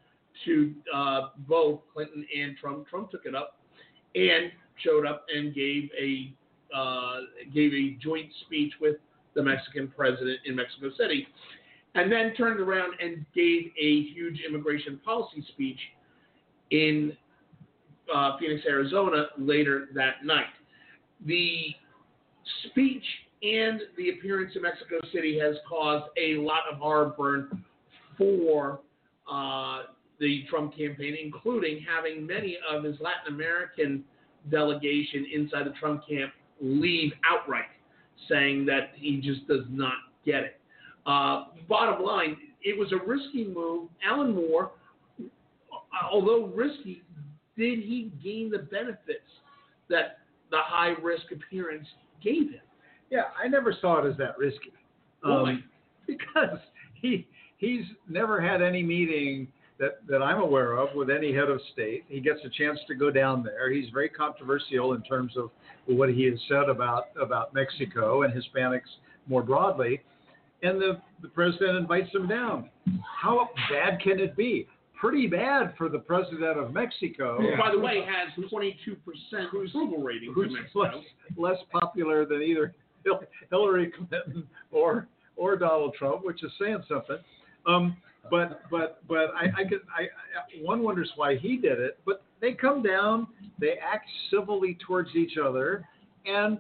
to 0.45 0.75
uh, 0.95 1.21
both 1.49 1.81
Clinton 1.93 2.27
and 2.37 2.57
Trump. 2.57 2.89
Trump 2.89 3.11
took 3.11 3.27
it 3.27 3.35
up 3.35 3.59
and 4.15 4.51
showed 4.85 5.07
up 5.07 5.27
and 5.35 5.55
gave 5.55 5.89
a 6.01 6.33
uh, 6.75 7.21
gave 7.55 7.73
a 7.73 7.97
joint 8.03 8.31
speech 8.45 8.73
with 8.81 8.97
the 9.35 9.43
Mexican 9.43 9.89
president 9.89 10.39
in 10.47 10.57
Mexico 10.57 10.91
City. 10.99 11.29
And 11.97 12.13
then 12.13 12.35
turned 12.35 12.61
around 12.61 12.93
and 13.01 13.25
gave 13.35 13.73
a 13.81 14.03
huge 14.13 14.41
immigration 14.47 15.01
policy 15.05 15.45
speech 15.53 15.79
in 16.71 17.17
uh, 18.15 18.37
Phoenix, 18.39 18.65
Arizona 18.69 19.27
later 19.39 19.89
that 19.95 20.25
night. 20.25 20.45
The 21.25 21.75
speech 22.69 23.03
and 23.43 23.81
the 23.97 24.11
appearance 24.11 24.53
in 24.55 24.63
Mexico 24.63 24.97
City 25.13 25.39
has 25.39 25.57
caused 25.69 26.07
a 26.19 26.35
lot 26.37 26.61
of 26.71 26.79
heartburn 26.79 27.65
for 28.19 28.81
uh, 29.31 29.83
the 30.21 30.45
Trump 30.51 30.77
campaign, 30.77 31.17
including 31.21 31.81
having 31.83 32.27
many 32.27 32.59
of 32.71 32.85
his 32.85 32.97
Latin 33.01 33.35
American 33.35 34.05
delegation 34.51 35.27
inside 35.35 35.67
the 35.67 35.75
Trump 35.81 36.03
camp 36.09 36.33
leave 36.61 37.13
outright, 37.29 37.65
saying 38.29 38.67
that 38.67 38.91
he 38.95 39.21
just 39.21 39.47
does 39.49 39.65
not 39.71 39.95
get 40.25 40.43
it. 40.43 40.56
Uh, 41.07 41.45
bottom 41.69 42.05
line, 42.05 42.37
it 42.63 42.77
was 42.77 42.93
a 42.93 43.07
risky 43.07 43.45
move. 43.45 43.89
Alan 44.05 44.35
Moore, 44.35 44.73
although 46.11 46.47
risky, 46.47 47.03
did 47.57 47.79
he 47.79 48.13
gain 48.23 48.51
the 48.51 48.59
benefits 48.59 49.31
that 49.89 50.19
the 50.51 50.59
high 50.59 50.95
risk 51.03 51.25
appearance 51.33 51.87
gave 52.23 52.51
him? 52.51 52.61
Yeah, 53.11 53.25
I 53.43 53.47
never 53.49 53.75
saw 53.81 54.05
it 54.05 54.11
as 54.11 54.17
that 54.19 54.37
risky. 54.37 54.73
Um, 55.25 55.65
because 56.07 56.59
he 57.01 57.27
he's 57.59 57.85
never 58.09 58.41
had 58.41 58.63
any 58.63 58.83
meeting 58.83 59.49
that, 59.79 60.07
that 60.09 60.23
I'm 60.23 60.41
aware 60.41 60.77
of 60.77 60.89
with 60.95 61.11
any 61.11 61.33
head 61.35 61.49
of 61.49 61.61
state. 61.73 62.05
He 62.09 62.21
gets 62.21 62.41
a 62.45 62.49
chance 62.51 62.79
to 62.89 62.95
go 62.95 63.11
down 63.11 63.43
there. 63.43 63.71
He's 63.71 63.91
very 63.91 64.09
controversial 64.09 64.95
in 64.95 65.03
terms 65.03 65.37
of 65.37 65.51
what 65.87 66.09
he 66.09 66.25
has 66.25 66.39
said 66.49 66.69
about 66.69 67.05
about 67.21 67.55
Mexico 67.55 68.23
and 68.23 68.33
Hispanics 68.33 68.91
more 69.29 69.43
broadly. 69.43 70.01
And 70.63 70.81
the, 70.81 71.01
the 71.23 71.29
president 71.29 71.77
invites 71.77 72.13
him 72.15 72.29
down. 72.29 72.71
How 73.21 73.51
bad 73.71 74.01
can 74.01 74.19
it 74.19 74.37
be? 74.37 74.67
Pretty 74.99 75.27
bad 75.27 75.75
for 75.77 75.89
the 75.89 75.99
president 75.99 76.59
of 76.59 76.73
Mexico. 76.73 77.39
Who, 77.39 77.57
by 77.59 77.71
the 77.71 77.79
way, 77.79 78.01
has 78.01 78.33
22% 78.51 78.97
approval 79.47 80.03
rating 80.03 80.29
in 80.29 80.35
who's 80.35 80.53
Mexico. 80.53 80.81
less, 80.81 80.95
less 81.37 81.59
popular 81.71 82.25
than 82.25 82.43
either 82.43 82.75
Hillary 83.51 83.93
Clinton 83.93 84.47
or 84.73 85.07
or 85.37 85.57
Donald 85.57 85.95
Trump, 85.99 86.25
which 86.25 86.43
is 86.43 86.51
saying 86.59 86.83
something. 86.89 87.19
Um, 87.67 87.97
but 88.31 88.63
but 88.71 89.03
but 89.07 89.35
I, 89.37 89.47
I 89.61 89.65
could 89.69 89.83
I, 89.95 90.03
I 90.03 90.63
one 90.63 90.83
wonders 90.83 91.11
why 91.17 91.37
he 91.37 91.57
did 91.57 91.79
it. 91.79 91.99
But 92.05 92.23
they 92.41 92.53
come 92.53 92.83
down, 92.83 93.27
they 93.61 93.75
act 93.75 94.09
civilly 94.31 94.79
towards 94.87 95.15
each 95.15 95.37
other, 95.37 95.87
and 96.25 96.59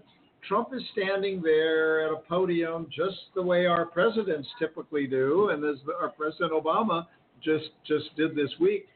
Trump 0.49 0.69
is 0.73 0.83
standing 0.93 1.43
there 1.43 2.07
at 2.07 2.13
a 2.13 2.17
podium 2.29 2.87
just 2.95 3.17
the 3.35 3.43
way 3.43 3.67
our 3.67 3.87
presidents 3.87 4.49
typically 4.59 5.07
do, 5.07 5.51
and 5.51 5.65
as 5.65 5.77
our 6.01 6.11
President 6.11 6.53
Obama 6.53 7.07
just 7.43 7.71
just 7.87 8.15
did 8.17 8.35
this 8.35 8.51
week 8.61 8.87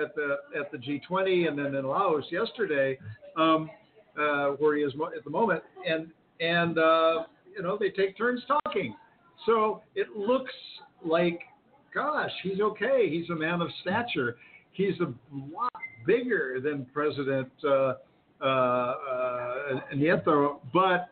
at 0.00 0.14
the 0.14 0.36
at 0.58 0.70
the 0.70 0.78
G20 0.78 1.48
and 1.48 1.58
then 1.58 1.74
in 1.74 1.84
Laos 1.86 2.24
yesterday, 2.30 2.98
um, 3.36 3.70
uh, 4.18 4.48
where 4.58 4.76
he 4.76 4.82
is 4.82 4.92
at 5.16 5.24
the 5.24 5.30
moment, 5.30 5.62
and 5.86 6.08
and 6.40 6.78
uh, 6.78 7.24
you 7.56 7.62
know 7.62 7.76
they 7.78 7.90
take 7.90 8.16
turns 8.16 8.42
talking. 8.46 8.94
So 9.46 9.82
it 9.94 10.08
looks 10.16 10.52
like, 11.04 11.40
gosh, 11.94 12.30
he's 12.42 12.60
okay. 12.60 13.08
He's 13.08 13.30
a 13.30 13.34
man 13.34 13.60
of 13.60 13.68
stature. 13.82 14.36
He's 14.72 14.98
a 15.00 15.12
lot 15.54 15.72
bigger 16.06 16.60
than 16.62 16.86
President 16.92 17.48
uh, 17.68 17.94
Nieto, 19.94 20.60
but 20.72 21.08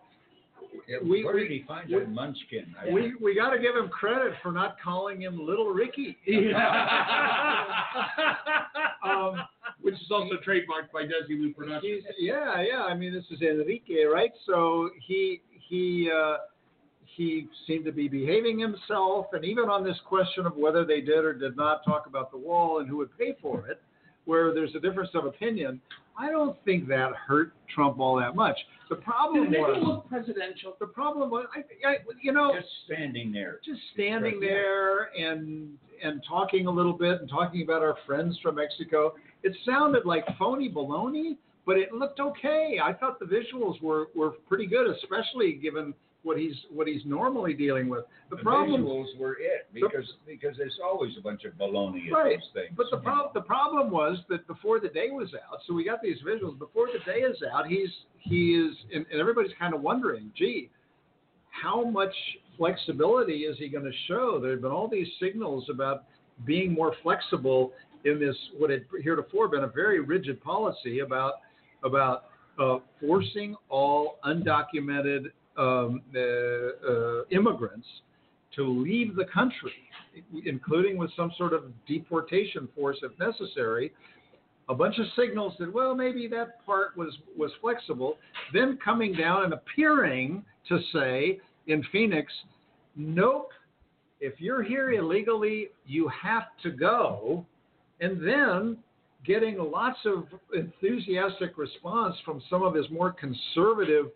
we- 1.03 1.25
Where 1.25 1.35
we- 1.35 1.41
did 1.43 1.51
he 1.51 1.63
find 1.67 1.89
we- 1.91 2.05
munchkin? 2.07 2.75
I- 2.81 2.91
we 2.93 3.15
we 3.17 3.35
got 3.35 3.51
to 3.51 3.59
give 3.59 3.75
him 3.75 3.89
credit 3.89 4.35
for 4.43 4.53
not 4.53 4.79
calling 4.81 5.23
him 5.23 5.45
Little 5.45 5.71
Ricky. 5.71 6.17
um, 9.05 9.41
Which 9.83 9.95
is 9.95 10.11
also 10.11 10.35
trademarked 10.47 10.91
by 10.93 11.03
Desilu 11.05 11.55
Productions. 11.55 12.05
Yeah, 12.19 12.61
yeah. 12.63 12.83
I 12.85 12.95
mean, 12.95 13.13
this 13.13 13.25
is 13.31 13.41
Enrique, 13.43 14.05
right? 14.05 14.33
So 14.47 14.91
he 15.07 15.41
he 15.69 16.11
uh, 16.15 16.39
he 17.05 17.49
seemed 17.67 17.85
to 17.85 17.93
be 17.93 18.09
behaving 18.09 18.59
himself, 18.59 19.27
and 19.33 19.45
even 19.45 19.69
on 19.69 19.85
this 19.85 19.97
question 20.07 20.47
of 20.47 20.57
whether 20.57 20.85
they 20.85 21.01
did 21.01 21.25
or 21.25 21.33
did 21.33 21.57
not 21.57 21.85
talk 21.85 22.07
about 22.07 22.31
the 22.31 22.39
wall 22.39 22.81
and 22.81 22.89
who 22.89 22.97
would 22.99 23.17
pay 23.19 23.37
for 23.41 23.67
it, 23.69 23.81
where 24.25 24.53
there's 24.53 24.75
a 24.75 24.81
difference 24.81 25.11
of 25.15 25.25
opinion, 25.25 25.81
I 26.19 26.31
don't 26.31 26.57
think 26.65 26.89
that 26.89 27.13
hurt 27.15 27.53
Trump 27.75 27.99
all 28.01 28.17
that 28.17 28.35
much. 28.35 28.57
The 28.89 28.97
problem 28.97 29.51
Did 29.51 29.59
was 29.61 29.83
look 29.85 30.09
presidential? 30.09 30.77
the 30.81 30.87
problem 30.87 31.29
was 31.31 31.47
I, 31.55 31.89
I 31.89 31.97
you 32.23 32.33
know 32.33 32.55
Just 32.55 32.69
standing 32.87 33.33
there. 33.33 33.59
just 33.65 33.81
standing 33.95 34.39
there 34.41 35.11
and 35.19 35.71
and 36.03 36.23
talking 36.29 36.67
a 36.67 36.71
little 36.71 36.93
bit 36.93 37.21
and 37.21 37.29
talking 37.29 37.63
about 37.63 37.83
our 37.83 37.97
friends 38.07 38.39
from 38.43 38.57
Mexico. 38.57 39.15
It 39.43 39.55
sounded 39.65 40.05
like 40.05 40.25
phony 40.39 40.71
baloney, 40.71 41.37
but 41.67 41.77
it 41.77 41.93
looked 41.93 42.21
okay. 42.21 42.79
I 42.83 42.93
thought 42.93 43.19
the 43.19 43.27
visuals 43.27 43.81
were, 43.83 44.07
were 44.15 44.31
pretty 44.49 44.67
good, 44.67 44.89
especially 44.89 45.53
given 45.55 45.93
what 46.23 46.39
he's 46.39 46.55
what 46.73 46.89
he's 46.89 47.03
normally 47.05 47.55
dealing 47.55 47.89
with. 47.89 48.05
The, 48.31 48.37
The 48.37 48.43
problem, 48.43 48.83
visuals 48.83 49.17
were 49.19 49.35
it 49.35 49.69
because 49.73 50.07
because 50.27 50.57
there's 50.57 50.79
always 50.83 51.13
a 51.19 51.21
bunch 51.21 51.45
of 51.45 51.53
baloney 51.55 52.09
in 52.09 52.13
Right, 52.13 52.39
those 52.41 52.49
things. 52.65 52.75
but 52.77 52.87
the 52.91 52.99
problem 52.99 53.31
the 53.35 53.43
problem 53.43 53.91
was 53.91 54.19
that 54.29 54.47
before 54.47 54.81
the 54.81 54.89
day 54.89 55.11
was 55.11 55.29
out, 55.35 55.59
so 55.67 55.75
we 55.75 55.85
got 55.85 56.03
these 56.03 56.19
visuals. 56.27 56.59
Before 56.59 56.89
the 56.93 56.99
day 57.11 57.19
is 57.21 57.37
out, 57.55 57.67
he's 57.69 57.91
he 58.19 58.55
is, 58.55 58.75
and, 58.93 59.07
and 59.13 59.21
everybody's 59.21 59.53
kind 59.59 59.73
of 59.73 59.83
wondering, 59.83 60.33
gee, 60.37 60.69
how 61.51 61.85
much 61.85 62.15
flexibility 62.59 63.41
is 63.45 63.57
he 63.59 63.69
going 63.69 63.85
to 63.85 63.97
show? 64.09 64.41
There 64.41 64.53
have 64.53 64.63
been 64.63 64.73
all 64.73 64.89
these 64.89 65.07
signals 65.21 65.67
about 65.71 66.05
being 66.45 66.73
more 66.73 66.93
flexible 67.05 67.73
in 68.05 68.19
this 68.19 68.37
what 68.59 68.71
had 68.71 68.85
heretofore 69.03 69.49
been 69.49 69.65
a 69.65 69.69
very 69.69 70.01
rigid 70.01 70.43
policy 70.43 71.01
about 71.01 71.35
about 71.87 72.25
uh, 72.59 72.79
forcing 73.01 73.57
all 73.69 74.19
undocumented 74.25 75.27
um, 75.57 76.03
uh, 76.15 76.21
uh, 76.21 77.25
immigrants 77.31 77.87
to 78.55 78.63
leave 78.67 79.17
the 79.17 79.25
country, 79.33 79.73
including 80.45 80.97
with 80.97 81.11
some 81.17 81.31
sort 81.37 81.53
of 81.53 81.65
deportation 81.87 82.69
force 82.75 82.99
if 83.03 83.13
necessary. 83.19 83.93
A 84.69 84.75
bunch 84.75 84.99
of 84.99 85.07
signals 85.15 85.55
that 85.59 85.73
well 85.73 85.95
maybe 85.95 86.27
that 86.29 86.65
part 86.67 86.97
was 86.97 87.17
was 87.37 87.51
flexible. 87.61 88.19
Then 88.53 88.79
coming 88.85 89.15
down 89.15 89.45
and 89.45 89.53
appearing 89.53 90.45
to 90.69 90.79
say 90.93 91.39
in 91.67 91.85
Phoenix, 91.93 92.33
nope, 92.97 93.51
if 94.21 94.41
you're 94.41 94.63
here 94.63 94.93
illegally, 94.93 95.69
you 95.87 96.11
have 96.23 96.45
to 96.63 96.71
go. 96.71 97.45
And 98.01 98.21
then 98.27 98.79
getting 99.27 99.59
lots 99.59 99.99
of 100.05 100.25
enthusiastic 100.55 101.59
response 101.59 102.15
from 102.25 102.43
some 102.49 102.63
of 102.63 102.75
his 102.75 102.87
more 102.91 103.13
conservative 103.13 104.07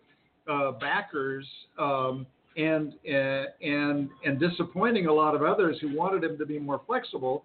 uh, 0.49 0.71
backers 0.73 1.45
um, 1.77 2.25
and, 2.57 2.93
uh, 3.07 3.43
and, 3.61 4.09
and 4.25 4.39
disappointing 4.39 5.07
a 5.07 5.13
lot 5.13 5.35
of 5.35 5.43
others 5.43 5.77
who 5.81 5.95
wanted 5.95 6.23
him 6.23 6.37
to 6.37 6.45
be 6.45 6.59
more 6.59 6.81
flexible. 6.85 7.43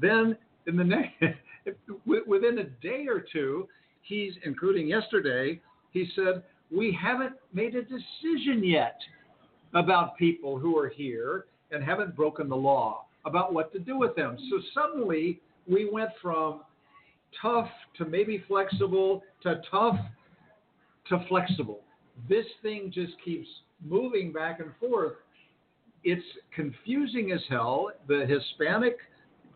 Then 0.00 0.36
in 0.66 0.76
the 0.76 0.84
next, 0.84 1.14
within 2.06 2.58
a 2.58 2.64
day 2.64 3.06
or 3.08 3.24
two, 3.32 3.68
he's, 4.02 4.32
including 4.44 4.86
yesterday, 4.86 5.60
he 5.92 6.08
said, 6.14 6.42
we 6.74 6.96
haven't 7.00 7.34
made 7.52 7.74
a 7.74 7.82
decision 7.82 8.64
yet 8.64 8.98
about 9.74 10.16
people 10.16 10.58
who 10.58 10.78
are 10.78 10.88
here 10.88 11.46
and 11.70 11.82
haven't 11.82 12.14
broken 12.16 12.48
the 12.48 12.56
law 12.56 13.06
about 13.24 13.52
what 13.52 13.72
to 13.72 13.78
do 13.78 13.98
with 13.98 14.14
them. 14.16 14.36
So 14.50 14.60
suddenly 14.74 15.40
we 15.66 15.88
went 15.90 16.10
from 16.20 16.60
tough 17.40 17.68
to 17.98 18.04
maybe 18.04 18.44
flexible 18.46 19.22
to 19.42 19.60
tough 19.70 19.96
to 21.08 21.24
flexible. 21.28 21.80
This 22.28 22.46
thing 22.62 22.90
just 22.92 23.12
keeps 23.24 23.48
moving 23.84 24.32
back 24.32 24.60
and 24.60 24.70
forth. 24.80 25.14
It's 26.02 26.24
confusing 26.54 27.32
as 27.32 27.40
hell. 27.48 27.90
The 28.08 28.26
Hispanic 28.26 28.96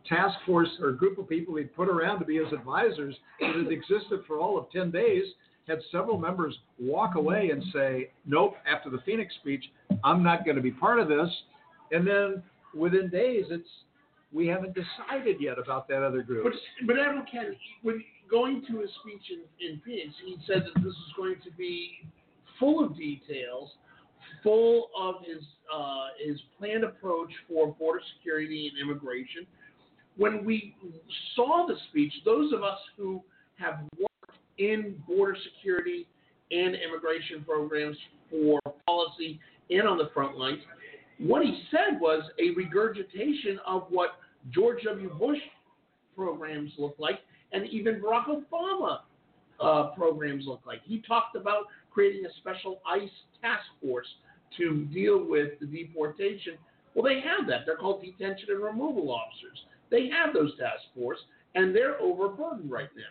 task 0.09 0.39
force 0.47 0.69
or 0.81 0.93
group 0.93 1.19
of 1.19 1.29
people 1.29 1.57
he 1.57 1.65
put 1.65 1.89
around 1.89 2.19
to 2.19 2.25
be 2.25 2.37
his 2.37 2.53
advisors 2.53 3.15
that 3.41 3.55
had 3.55 3.71
existed 3.71 4.21
for 4.27 4.39
all 4.39 4.59
of 4.59 4.71
10 4.71 4.91
days 4.91 5.25
had 5.67 5.79
several 5.93 6.19
members 6.19 6.57
walk 6.81 7.15
away 7.15 7.51
and 7.51 7.63
say, 7.73 8.11
nope, 8.25 8.55
after 8.67 8.89
the 8.89 8.99
Phoenix 9.05 9.35
speech, 9.35 9.65
I'm 10.03 10.23
not 10.23 10.45
going 10.45 10.57
to 10.57 10.63
be 10.63 10.71
part 10.71 10.99
of 10.99 11.09
this. 11.09 11.29
And 11.93 12.07
then 12.07 12.43
within 12.75 13.11
days, 13.11 13.45
it's 13.51 13.69
we 14.33 14.47
haven't 14.47 14.75
decided 14.75 15.37
yet 15.41 15.59
about 15.59 15.89
that 15.89 16.03
other 16.03 16.23
group. 16.23 16.45
But, 16.45 16.87
but 16.87 16.99
Admiral 16.99 17.25
Ken, 17.31 17.57
when 17.83 18.03
going 18.31 18.63
to 18.69 18.81
his 18.81 18.91
speech 19.01 19.23
in, 19.31 19.67
in 19.67 19.81
Phoenix, 19.85 20.15
he 20.25 20.37
said 20.47 20.65
that 20.65 20.83
this 20.83 20.93
is 20.93 21.13
going 21.17 21.37
to 21.45 21.51
be 21.53 22.09
full 22.59 22.85
of 22.85 22.97
details, 22.97 23.71
full 24.43 24.91
of 24.99 25.17
his 25.27 25.43
uh, 25.75 26.07
his 26.25 26.39
planned 26.59 26.85
approach 26.85 27.31
for 27.49 27.69
border 27.75 28.01
security 28.17 28.71
and 28.71 28.81
immigration. 28.81 29.47
When 30.17 30.45
we 30.45 30.75
saw 31.37 31.67
the 31.67 31.77
speech, 31.89 32.13
those 32.25 32.53
of 32.53 32.63
us 32.63 32.79
who 32.97 33.23
have 33.57 33.81
worked 33.99 34.39
in 34.59 35.01
border 35.07 35.37
security 35.55 36.07
and 36.51 36.75
immigration 36.75 37.45
programs 37.45 37.97
for 38.31 38.61
policy 38.87 39.39
and 39.71 39.87
on 39.87 39.99
the 39.99 40.11
front 40.13 40.37
lines, 40.37 40.61
what 41.19 41.45
he 41.45 41.63
said 41.71 42.01
was 42.01 42.23
a 42.39 42.51
regurgitation 42.55 43.59
of 43.67 43.87
what 43.91 44.11
George 44.51 44.83
W. 44.85 45.11
Bush 45.19 45.39
programs 46.17 46.73
look 46.79 46.95
like, 46.99 47.21
and 47.53 47.67
even 47.69 48.01
Barack 48.01 48.27
Obama 48.27 49.01
uh, 49.61 49.91
programs 49.97 50.47
look 50.47 50.61
like. 50.67 50.81
He 50.85 51.03
talked 51.07 51.37
about 51.37 51.65
creating 51.91 52.25
a 52.27 52.33
special 52.41 52.81
ICE 52.87 53.11
task 53.41 53.65
force 53.83 54.07
to 54.57 54.85
deal 54.87 55.25
with 55.25 55.59
the 55.61 55.67
deportation. 55.67 56.55
Well, 56.95 57.05
they 57.05 57.21
have 57.21 57.49
that. 57.49 57.61
They're 57.67 57.77
called 57.77 58.03
detention 58.03 58.49
and 58.51 58.63
removal 58.63 59.11
officers. 59.11 59.59
They 59.91 60.09
have 60.09 60.35
those 60.35 60.57
task 60.59 60.83
force, 60.95 61.19
and 61.55 61.75
they're 61.75 62.01
overburdened 62.01 62.71
right 62.71 62.89
now. 62.97 63.03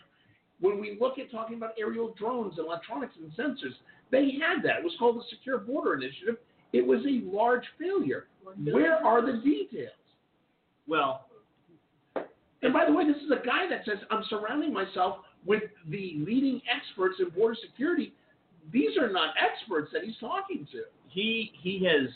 When 0.60 0.80
we 0.80 0.98
look 1.00 1.20
at 1.20 1.32
talking 1.32 1.58
about 1.58 1.72
aerial 1.80 2.16
drones 2.18 2.58
and 2.58 2.66
electronics 2.66 3.16
and 3.22 3.32
sensors, 3.34 3.76
they 4.12 4.32
had 4.32 4.64
that. 4.64 4.80
It 4.80 4.84
was 4.84 4.96
called 4.98 5.18
the 5.18 5.24
Secure 5.30 5.60
Border 5.60 5.96
Initiative. 5.96 6.38
It 6.74 6.86
was 6.86 7.00
a 7.06 7.26
large 7.26 7.64
failure. 7.80 8.28
Where 8.64 8.96
are 9.06 9.26
the 9.26 9.42
details? 9.42 9.92
Well, 10.88 11.26
And 12.62 12.74
by 12.74 12.86
the 12.86 12.94
way, 12.94 13.06
this 13.06 13.18
is 13.18 13.32
a 13.32 13.46
guy 13.46 13.68
that 13.70 13.86
says, 13.86 13.98
I'm 14.10 14.24
surrounding 14.30 14.74
myself 14.74 15.18
with 15.46 15.64
the 15.90 16.16
leading 16.18 16.62
experts 16.74 17.16
in 17.20 17.30
border 17.30 17.56
security. 17.62 18.14
These 18.72 18.98
are 19.00 19.12
not 19.12 19.34
experts 19.40 19.92
that 19.94 20.04
he's 20.04 20.18
talking 20.20 20.68
to. 20.72 20.84
he 21.08 21.52
he 21.62 21.86
has 21.86 22.10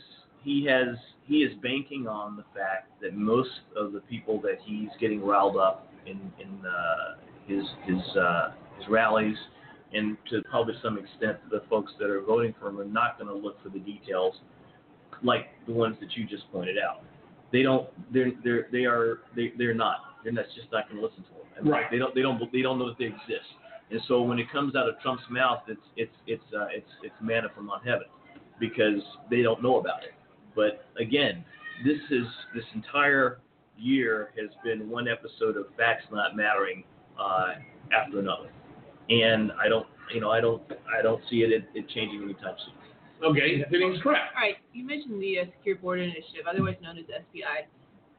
he 0.43 0.66
has 0.66 0.97
he 1.26 1.38
is 1.43 1.54
banking 1.62 2.08
on 2.08 2.36
the 2.36 2.43
fact 2.54 2.89
that 3.02 3.16
most 3.16 3.49
of 3.76 3.93
the 3.93 4.02
people 4.02 4.41
that 4.41 4.58
he's 4.66 4.89
getting 4.99 5.24
riled 5.24 5.58
up 5.58 5.91
in 6.06 6.20
in 6.39 6.66
uh, 6.66 7.16
his 7.47 7.64
his 7.86 8.18
uh, 8.18 8.52
his 8.78 8.88
rallies 8.89 9.38
and 9.94 10.18
to 10.30 10.42
probably 10.50 10.74
some 10.82 10.98
extent 10.98 11.38
the 11.50 11.64
folks 11.70 11.92
that 12.00 12.10
are 12.10 12.22
voting 12.22 12.54
for 12.60 12.70
him 12.70 12.80
are 12.80 12.86
not 12.86 13.20
going 13.20 13.28
to 13.28 13.36
look 13.36 13.62
for 13.62 13.70
the 13.70 13.80
details 13.80 14.36
like 15.24 15.48
the 15.68 15.74
ones 15.74 15.98
that 16.00 16.16
you 16.16 16.26
just 16.26 16.52
pointed 16.52 16.78
out. 16.78 17.04
They 17.52 17.64
don't 17.64 17.89
they're 18.14 18.32
they're 18.44 18.68
they 18.72 18.86
are 18.86 19.20
they 19.36 19.54
they're 19.58 19.74
not 19.74 19.98
they're 20.24 20.34
not 20.34 20.46
just 20.56 20.72
not 20.72 20.89
going 20.89 21.02
to 21.02 21.06
listen 21.06 21.24
to 21.24 21.30
them. 21.30 21.42
And 21.58 21.70
Right. 21.70 21.92
They 21.92 21.98
don't 21.98 22.16
they 22.16 22.22
don't 22.22 22.39
they 22.52 22.62
don't 22.62 22.80
know 22.80 22.88
that 22.88 22.98
they 22.98 23.06
exist. 23.06 23.50
And 23.92 24.00
so 24.08 24.22
when 24.22 24.39
it 24.39 24.50
comes 24.52 24.76
out 24.76 24.88
of 24.88 25.00
Trump's 25.02 25.24
mouth, 25.30 25.64
it's 25.68 25.82
it's 25.98 26.16
it's 26.28 26.44
uh, 26.58 26.68
it's 26.72 26.89
it's 27.04 27.16
manna 27.22 27.50
from 27.54 27.70
on 27.70 27.82
heaven 27.82 28.08
because 28.60 29.02
they 29.30 29.42
don't 29.42 29.62
know 29.62 29.80
about 29.80 30.04
it. 30.04 30.14
But 30.56 30.86
again, 31.00 31.44
this 31.84 32.00
is 32.10 32.26
this 32.56 32.64
entire 32.74 33.39
year 33.78 34.32
has 34.39 34.50
been 34.64 34.89
one 34.89 35.08
episode 35.08 35.58
of 35.58 35.66
facts 35.76 36.06
not 36.12 36.36
mattering 36.36 36.84
uh, 37.20 37.56
after 37.92 38.20
another, 38.20 38.50
and 39.12 39.51
I 39.64 39.68
don't 39.68 39.86
you 40.14 40.22
know 40.22 40.32
I 40.32 40.41
don't 40.41 40.62
I 40.97 41.01
don't 41.01 41.22
see 41.30 41.38
it 41.38 41.51
it, 41.51 41.66
it 41.76 41.89
changing 41.89 42.24
anytime 42.24 42.55
soon. 42.66 43.30
Okay, 43.30 43.64
then 43.70 43.91
he's 43.91 44.01
correct. 44.01 44.34
All 44.36 44.41
right, 44.41 44.55
you 44.74 44.86
mentioned 44.86 45.22
the 45.22 45.39
uh, 45.39 45.45
Secure 45.57 45.76
Border 45.76 46.01
Initiative, 46.01 46.45
otherwise 46.49 46.76
known 46.82 46.97
as 46.97 47.05
SBI. 47.05 47.68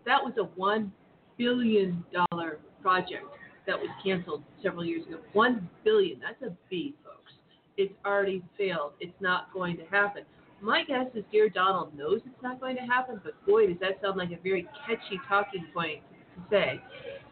That 0.06 0.22
was 0.22 0.34
a 0.38 0.44
one 0.44 0.92
billion 1.36 2.04
dollar 2.12 2.58
project 2.82 3.24
that 3.66 3.78
was 3.78 3.88
canceled 4.04 4.42
several 4.62 4.84
years 4.84 5.06
ago. 5.06 5.18
One 5.32 5.68
billion. 5.84 6.20
That's 6.20 6.40
a 6.42 6.54
B, 6.70 6.94
folks. 7.04 7.32
It's 7.76 7.92
already 8.04 8.44
failed. 8.56 8.92
It's 9.00 9.14
not 9.20 9.52
going 9.52 9.76
to 9.78 9.84
happen. 9.86 10.22
My 10.60 10.84
guess 10.84 11.06
is 11.14 11.24
dear 11.32 11.48
Donald 11.48 11.96
knows 11.96 12.20
it's 12.24 12.42
not 12.42 12.60
going 12.60 12.76
to 12.76 12.82
happen, 12.82 13.20
but 13.24 13.34
boy, 13.46 13.66
does 13.66 13.78
that 13.80 14.00
sound 14.00 14.18
like 14.18 14.30
a 14.30 14.40
very 14.42 14.68
catchy 14.86 15.20
talking 15.28 15.66
point 15.74 16.00
to 16.36 16.42
say. 16.50 16.80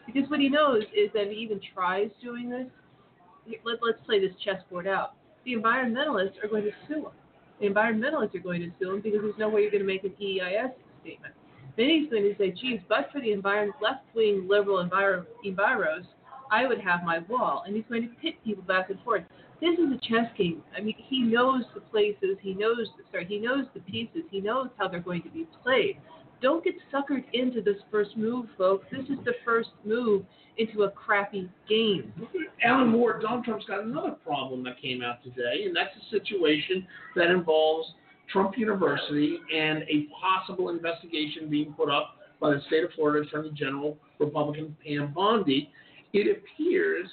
Because 0.06 0.28
what 0.28 0.40
he 0.40 0.48
knows 0.48 0.82
is 0.94 1.12
that 1.14 1.26
if 1.26 1.30
he 1.30 1.38
even 1.38 1.60
tries 1.72 2.10
doing 2.20 2.50
this, 2.50 2.66
let, 3.46 3.78
let's 3.82 3.98
play 4.06 4.20
this 4.20 4.34
chessboard 4.44 4.86
out. 4.86 5.14
The 5.44 5.54
environmentalists 5.54 6.42
are 6.42 6.48
going 6.48 6.64
to 6.64 6.72
sue 6.86 7.06
him. 7.06 7.12
The 7.60 7.66
environmentalists 7.66 8.34
are 8.34 8.40
going 8.40 8.60
to 8.62 8.70
sue 8.78 8.94
him 8.94 9.00
because 9.00 9.20
there's 9.22 9.38
no 9.38 9.48
way 9.48 9.62
you're 9.62 9.70
going 9.70 9.82
to 9.82 9.86
make 9.86 10.04
an 10.04 10.14
EIS 10.20 10.70
statement. 11.02 11.34
Then 11.76 11.88
he's 11.88 12.10
going 12.10 12.24
to 12.24 12.34
say, 12.36 12.50
geez, 12.50 12.80
but 12.88 13.08
for 13.12 13.20
the 13.20 13.32
environment, 13.32 13.76
left-wing 13.80 14.46
liberal 14.48 14.84
enviro- 14.84 15.26
enviros, 15.46 16.04
I 16.50 16.66
would 16.66 16.80
have 16.80 17.04
my 17.04 17.20
wall. 17.20 17.62
And 17.66 17.76
he's 17.76 17.84
going 17.88 18.02
to 18.02 18.14
pit 18.16 18.34
people 18.44 18.64
back 18.64 18.90
and 18.90 19.00
forth. 19.02 19.22
This 19.60 19.78
is 19.78 19.92
a 19.92 19.98
chess 20.08 20.30
game. 20.36 20.62
I 20.76 20.80
mean, 20.80 20.94
he 20.96 21.20
knows 21.20 21.64
the 21.74 21.80
places, 21.80 22.38
he 22.40 22.54
knows, 22.54 22.88
sorry, 23.12 23.26
he 23.26 23.38
knows 23.38 23.66
the 23.74 23.80
pieces, 23.80 24.22
he 24.30 24.40
knows 24.40 24.68
how 24.78 24.88
they're 24.88 25.00
going 25.00 25.22
to 25.22 25.28
be 25.28 25.46
played. 25.62 25.98
Don't 26.40 26.64
get 26.64 26.74
suckered 26.92 27.24
into 27.32 27.60
this 27.60 27.76
first 27.90 28.16
move, 28.16 28.46
folks. 28.56 28.86
This 28.90 29.04
is 29.04 29.22
the 29.24 29.34
first 29.44 29.70
move 29.84 30.24
into 30.56 30.82
a 30.82 30.90
crappy 30.90 31.48
game. 31.68 32.12
Alan 32.62 32.88
Moore, 32.88 33.20
Donald 33.20 33.44
Trump's 33.44 33.66
got 33.66 33.84
another 33.84 34.12
problem 34.24 34.62
that 34.64 34.80
came 34.80 35.02
out 35.02 35.22
today, 35.22 35.64
and 35.66 35.76
that's 35.76 35.90
a 35.96 36.10
situation 36.10 36.86
that 37.16 37.30
involves 37.30 37.88
Trump 38.32 38.56
University 38.56 39.38
and 39.54 39.82
a 39.82 40.06
possible 40.20 40.68
investigation 40.68 41.48
being 41.50 41.72
put 41.72 41.90
up 41.90 42.16
by 42.40 42.50
the 42.50 42.60
state 42.66 42.84
of 42.84 42.90
Florida 42.94 43.26
Attorney 43.26 43.50
General 43.54 43.96
Republican 44.18 44.76
Pam 44.84 45.12
Bondi. 45.12 45.70
It 46.12 46.38
appears 46.38 47.08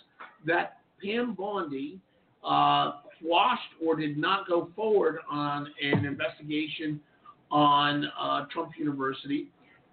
that 0.46 0.80
Pam 1.04 1.34
Bondi 1.34 2.00
uh, 2.44 2.94
quashed 3.22 3.62
or 3.86 3.96
did 3.96 4.18
not 4.18 4.48
go 4.48 4.70
forward 4.76 5.20
on 5.30 5.68
an 5.82 6.06
investigation 6.06 7.00
on 7.52 8.06
uh, 8.20 8.46
Trump 8.52 8.72
University 8.78 9.48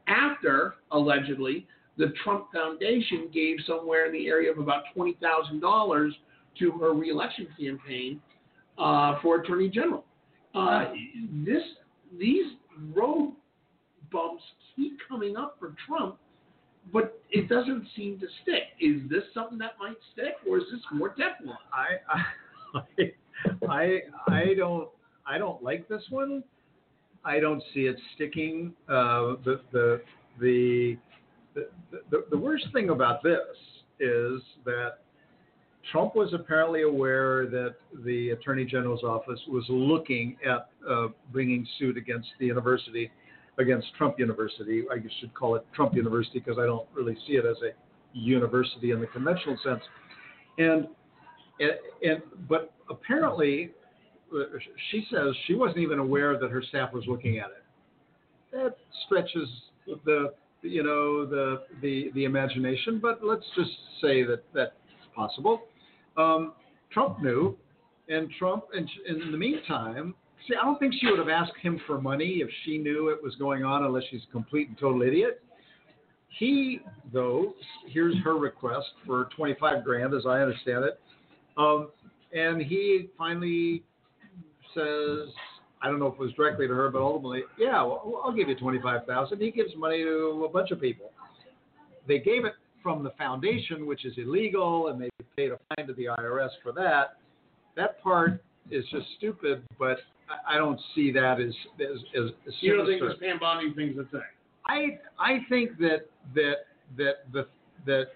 after, 0.06 0.74
allegedly, 0.90 1.66
the 1.96 2.12
Trump 2.22 2.46
Foundation 2.52 3.28
gave 3.32 3.56
somewhere 3.66 4.06
in 4.06 4.12
the 4.12 4.26
area 4.26 4.50
of 4.50 4.58
about 4.58 4.82
$20,000 4.96 6.10
to 6.58 6.70
her 6.72 6.92
reelection 6.92 7.46
campaign 7.58 8.20
uh, 8.78 9.20
for 9.22 9.40
Attorney 9.40 9.68
General. 9.68 10.04
Uh, 10.54 10.86
this, 11.44 11.62
these 12.18 12.46
road 12.94 13.34
bumps 14.10 14.42
keep 14.74 14.98
coming 15.08 15.36
up 15.36 15.56
for 15.58 15.74
Trump, 15.86 16.16
but 16.92 17.20
it 17.30 17.48
doesn't 17.48 17.86
seem 17.96 18.18
to 18.20 18.26
stick. 18.42 18.64
Is 18.80 19.08
this 19.08 19.22
something 19.32 19.58
that 19.58 19.72
might 19.80 19.96
stick, 20.12 20.34
or 20.48 20.58
is 20.58 20.64
this 20.70 20.80
more 20.92 21.10
Teflon? 21.10 21.56
I, 21.72 22.20
I, 22.78 23.68
I, 23.68 23.98
I 24.28 24.54
don't, 24.56 24.88
I 25.26 25.38
don't 25.38 25.62
like 25.62 25.88
this 25.88 26.02
one. 26.10 26.42
I 27.24 27.40
don't 27.40 27.62
see 27.72 27.80
it 27.80 27.96
sticking. 28.14 28.72
Uh, 28.88 29.36
the, 29.44 29.60
the, 29.72 30.00
the, 30.40 30.98
the, 31.54 32.24
the, 32.30 32.36
worst 32.36 32.66
thing 32.72 32.90
about 32.90 33.22
this 33.22 33.38
is 34.00 34.42
that 34.64 34.98
Trump 35.90 36.14
was 36.14 36.32
apparently 36.34 36.82
aware 36.82 37.46
that 37.46 37.76
the 38.04 38.30
Attorney 38.30 38.64
General's 38.64 39.04
office 39.04 39.40
was 39.48 39.64
looking 39.68 40.36
at 40.44 40.68
uh, 40.88 41.08
bringing 41.32 41.66
suit 41.78 41.96
against 41.96 42.28
the 42.40 42.46
university, 42.46 43.10
against 43.58 43.86
Trump 43.96 44.18
University. 44.18 44.84
I 44.90 44.96
should 45.20 45.32
call 45.34 45.56
it 45.56 45.66
Trump 45.74 45.94
University 45.94 46.40
because 46.40 46.58
I 46.58 46.66
don't 46.66 46.88
really 46.94 47.16
see 47.26 47.34
it 47.34 47.44
as 47.46 47.56
a 47.62 47.72
university 48.12 48.90
in 48.90 49.00
the 49.00 49.06
conventional 49.06 49.58
sense. 49.62 49.82
And 50.58 50.88
and, 51.60 51.72
and 52.02 52.22
but 52.48 52.72
apparently, 52.90 53.70
she 54.90 55.06
says 55.10 55.34
she 55.46 55.54
wasn't 55.54 55.78
even 55.78 55.98
aware 55.98 56.38
that 56.38 56.50
her 56.50 56.62
staff 56.62 56.92
was 56.92 57.04
looking 57.06 57.38
at 57.38 57.46
it. 57.46 57.64
That 58.52 58.76
stretches 59.06 59.48
the 60.04 60.34
you 60.62 60.82
know 60.82 61.26
the 61.26 61.62
the 61.82 62.10
the 62.14 62.24
imagination, 62.24 62.98
but 63.00 63.20
let's 63.22 63.44
just 63.56 63.70
say 64.00 64.24
that 64.24 64.42
that's 64.54 64.72
possible. 65.14 65.62
Um, 66.16 66.52
Trump 66.92 67.20
knew, 67.22 67.56
and 68.08 68.30
Trump, 68.38 68.64
and 68.72 68.88
in 69.08 69.32
the 69.32 69.36
meantime, 69.36 70.14
see, 70.48 70.54
I 70.60 70.64
don't 70.64 70.78
think 70.78 70.94
she 71.00 71.06
would 71.06 71.18
have 71.18 71.28
asked 71.28 71.56
him 71.60 71.80
for 71.86 72.00
money 72.00 72.40
if 72.40 72.48
she 72.64 72.78
knew 72.78 73.08
it 73.08 73.22
was 73.22 73.34
going 73.36 73.64
on, 73.64 73.84
unless 73.84 74.04
she's 74.10 74.22
a 74.28 74.32
complete 74.32 74.68
and 74.68 74.78
total 74.78 75.02
idiot. 75.02 75.42
He, 76.38 76.80
though, 77.12 77.54
here's 77.86 78.16
her 78.24 78.36
request 78.36 78.86
for 79.06 79.28
25 79.36 79.84
grand, 79.84 80.14
as 80.14 80.26
I 80.26 80.40
understand 80.40 80.84
it, 80.84 81.00
um, 81.56 81.90
and 82.32 82.60
he 82.60 83.08
finally 83.16 83.84
says, 84.74 85.34
I 85.82 85.88
don't 85.88 85.98
know 85.98 86.06
if 86.06 86.14
it 86.14 86.20
was 86.20 86.32
directly 86.32 86.66
to 86.66 86.74
her, 86.74 86.90
but 86.90 87.00
ultimately, 87.02 87.42
yeah, 87.58 87.82
well, 87.82 88.22
I'll 88.24 88.32
give 88.32 88.48
you 88.48 88.56
25,000. 88.56 89.40
He 89.40 89.50
gives 89.50 89.70
money 89.76 90.02
to 90.02 90.44
a 90.48 90.52
bunch 90.52 90.70
of 90.70 90.80
people. 90.80 91.10
They 92.08 92.18
gave 92.18 92.44
it 92.44 92.54
from 92.82 93.02
the 93.02 93.10
foundation, 93.10 93.86
which 93.86 94.04
is 94.04 94.14
illegal, 94.18 94.88
and 94.88 95.00
they 95.00 95.08
paid 95.36 95.52
a 95.52 95.58
fine 95.74 95.86
to 95.86 95.94
the 95.94 96.06
IRS 96.18 96.50
for 96.62 96.72
that. 96.72 97.16
That 97.76 98.02
part 98.02 98.42
is 98.70 98.84
just 98.90 99.06
stupid, 99.16 99.62
but 99.78 99.98
I- 100.48 100.56
don't 100.56 100.80
see 100.94 101.10
that 101.12 101.40
as 101.40 101.54
as, 101.80 102.00
as, 102.14 102.62
You 102.62 102.76
don't 102.76 102.86
think 102.86 103.02
this 103.02 103.18
Pam 103.20 103.38
Bondi 103.38 103.72
thing's 103.74 103.98
a 103.98 104.04
thing? 104.04 104.22
I 104.66 104.98
I 105.18 105.44
think 105.48 105.78
that 105.78 106.06
that 106.34 106.66
that 106.96 107.32
the 107.32 107.46
that 107.86 108.14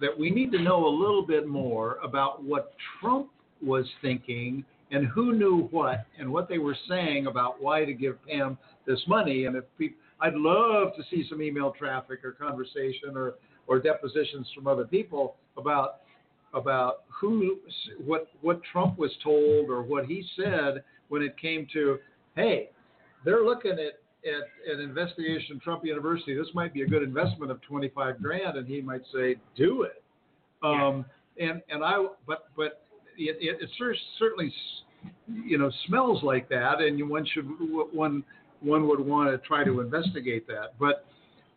that 0.00 0.16
we 0.18 0.30
need 0.30 0.52
to 0.52 0.58
know 0.58 0.86
a 0.86 0.88
little 0.88 1.26
bit 1.26 1.46
more 1.46 1.98
about 2.02 2.42
what 2.42 2.74
Trump 3.00 3.30
was 3.62 3.86
thinking 4.00 4.64
and 4.90 5.06
who 5.06 5.32
knew 5.32 5.68
what 5.70 6.06
and 6.18 6.30
what 6.30 6.48
they 6.48 6.58
were 6.58 6.76
saying 6.88 7.26
about 7.26 7.62
why 7.62 7.84
to 7.84 7.92
give 7.92 8.18
Pam 8.26 8.58
this 8.86 9.00
money. 9.06 9.44
And 9.46 9.56
if 9.56 9.64
people, 9.78 9.98
I'd 10.20 10.34
love 10.34 10.94
to 10.96 11.02
see 11.10 11.26
some 11.28 11.42
email 11.42 11.72
traffic 11.78 12.24
or 12.24 12.32
conversation 12.32 13.16
or 13.16 13.34
or 13.66 13.78
depositions 13.78 14.48
from 14.54 14.66
other 14.66 14.84
people 14.84 15.36
about 15.56 16.00
about 16.54 17.04
who 17.08 17.58
what 18.04 18.28
what 18.40 18.60
Trump 18.72 18.98
was 18.98 19.12
told 19.22 19.70
or 19.70 19.82
what 19.82 20.06
he 20.06 20.24
said 20.36 20.82
when 21.08 21.22
it 21.22 21.36
came 21.38 21.66
to 21.72 21.98
hey 22.34 22.70
they're 23.24 23.44
looking 23.44 23.72
at 23.72 24.00
at 24.24 24.74
an 24.74 24.80
investigation 24.80 25.58
Trump 25.60 25.84
University, 25.84 26.34
this 26.34 26.48
might 26.54 26.74
be 26.74 26.82
a 26.82 26.86
good 26.86 27.02
investment 27.02 27.50
of 27.50 27.60
25 27.62 28.20
grand, 28.20 28.56
and 28.58 28.66
he 28.66 28.80
might 28.80 29.02
say, 29.12 29.36
do 29.56 29.82
it. 29.82 30.02
Um, 30.62 31.06
and 31.38 31.62
and 31.70 31.82
I, 31.82 32.06
but 32.26 32.48
but 32.56 32.86
it, 33.28 33.36
it, 33.40 33.62
it 33.62 33.70
cer- 33.78 33.94
certainly, 34.18 34.52
you 35.28 35.58
know, 35.58 35.70
smells 35.86 36.22
like 36.22 36.48
that, 36.48 36.80
and 36.80 37.08
one 37.08 37.26
should 37.32 37.46
one 37.92 38.24
one 38.60 38.86
would 38.88 39.00
want 39.00 39.30
to 39.30 39.46
try 39.46 39.64
to 39.64 39.80
investigate 39.80 40.46
that. 40.48 40.78
But 40.78 41.06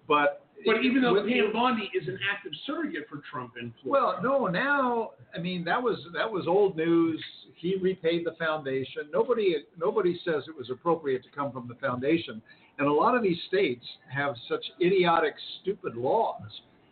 but 0.08 0.46
But 0.66 0.84
even 0.84 1.02
though 1.02 1.14
with- 1.14 1.28
Pam 1.28 1.52
Bondi 1.54 1.90
is 2.00 2.08
an 2.08 2.20
active 2.34 2.52
surrogate 2.66 3.08
for 3.10 3.22
Trump 3.30 3.54
in 3.60 3.74
Florida. 3.82 4.20
well, 4.22 4.40
no, 4.42 4.48
now 4.48 5.12
I 5.36 5.40
mean 5.40 5.64
that 5.66 5.82
was 5.82 5.98
that 6.14 6.30
was 6.30 6.48
old 6.48 6.76
news. 6.78 7.22
He 7.56 7.76
repaid 7.78 8.26
the 8.26 8.34
foundation. 8.34 9.04
Nobody 9.12 9.56
nobody 9.78 10.20
says 10.26 10.44
it 10.48 10.56
was 10.56 10.70
appropriate 10.70 11.24
to 11.24 11.30
come 11.30 11.52
from 11.52 11.68
the 11.68 11.76
foundation. 11.76 12.42
And 12.80 12.88
a 12.88 12.92
lot 12.92 13.16
of 13.16 13.22
these 13.22 13.38
states 13.48 13.86
have 14.12 14.36
such 14.50 14.66
idiotic, 14.82 15.36
stupid 15.62 15.96
laws 15.96 16.42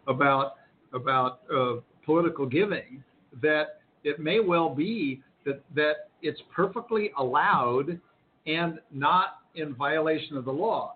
about 0.08 0.54
about 0.94 1.40
uh, 1.54 1.76
political 2.06 2.46
giving 2.46 3.04
that 3.42 3.81
it 4.04 4.20
may 4.20 4.40
well 4.40 4.74
be 4.74 5.22
that 5.46 5.64
that 5.76 6.10
it's 6.22 6.42
perfectly 6.56 7.12
allowed 7.18 8.00
and 8.48 8.80
not 8.92 9.40
in 9.56 9.74
violation 9.76 10.38
of 10.38 10.46
the 10.46 10.52
law. 10.52 10.96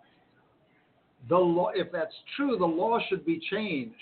The 1.29 1.37
law, 1.37 1.69
if 1.73 1.91
that's 1.91 2.13
true, 2.35 2.57
the 2.57 2.65
law 2.65 2.99
should 3.09 3.25
be 3.25 3.41
changed. 3.51 3.95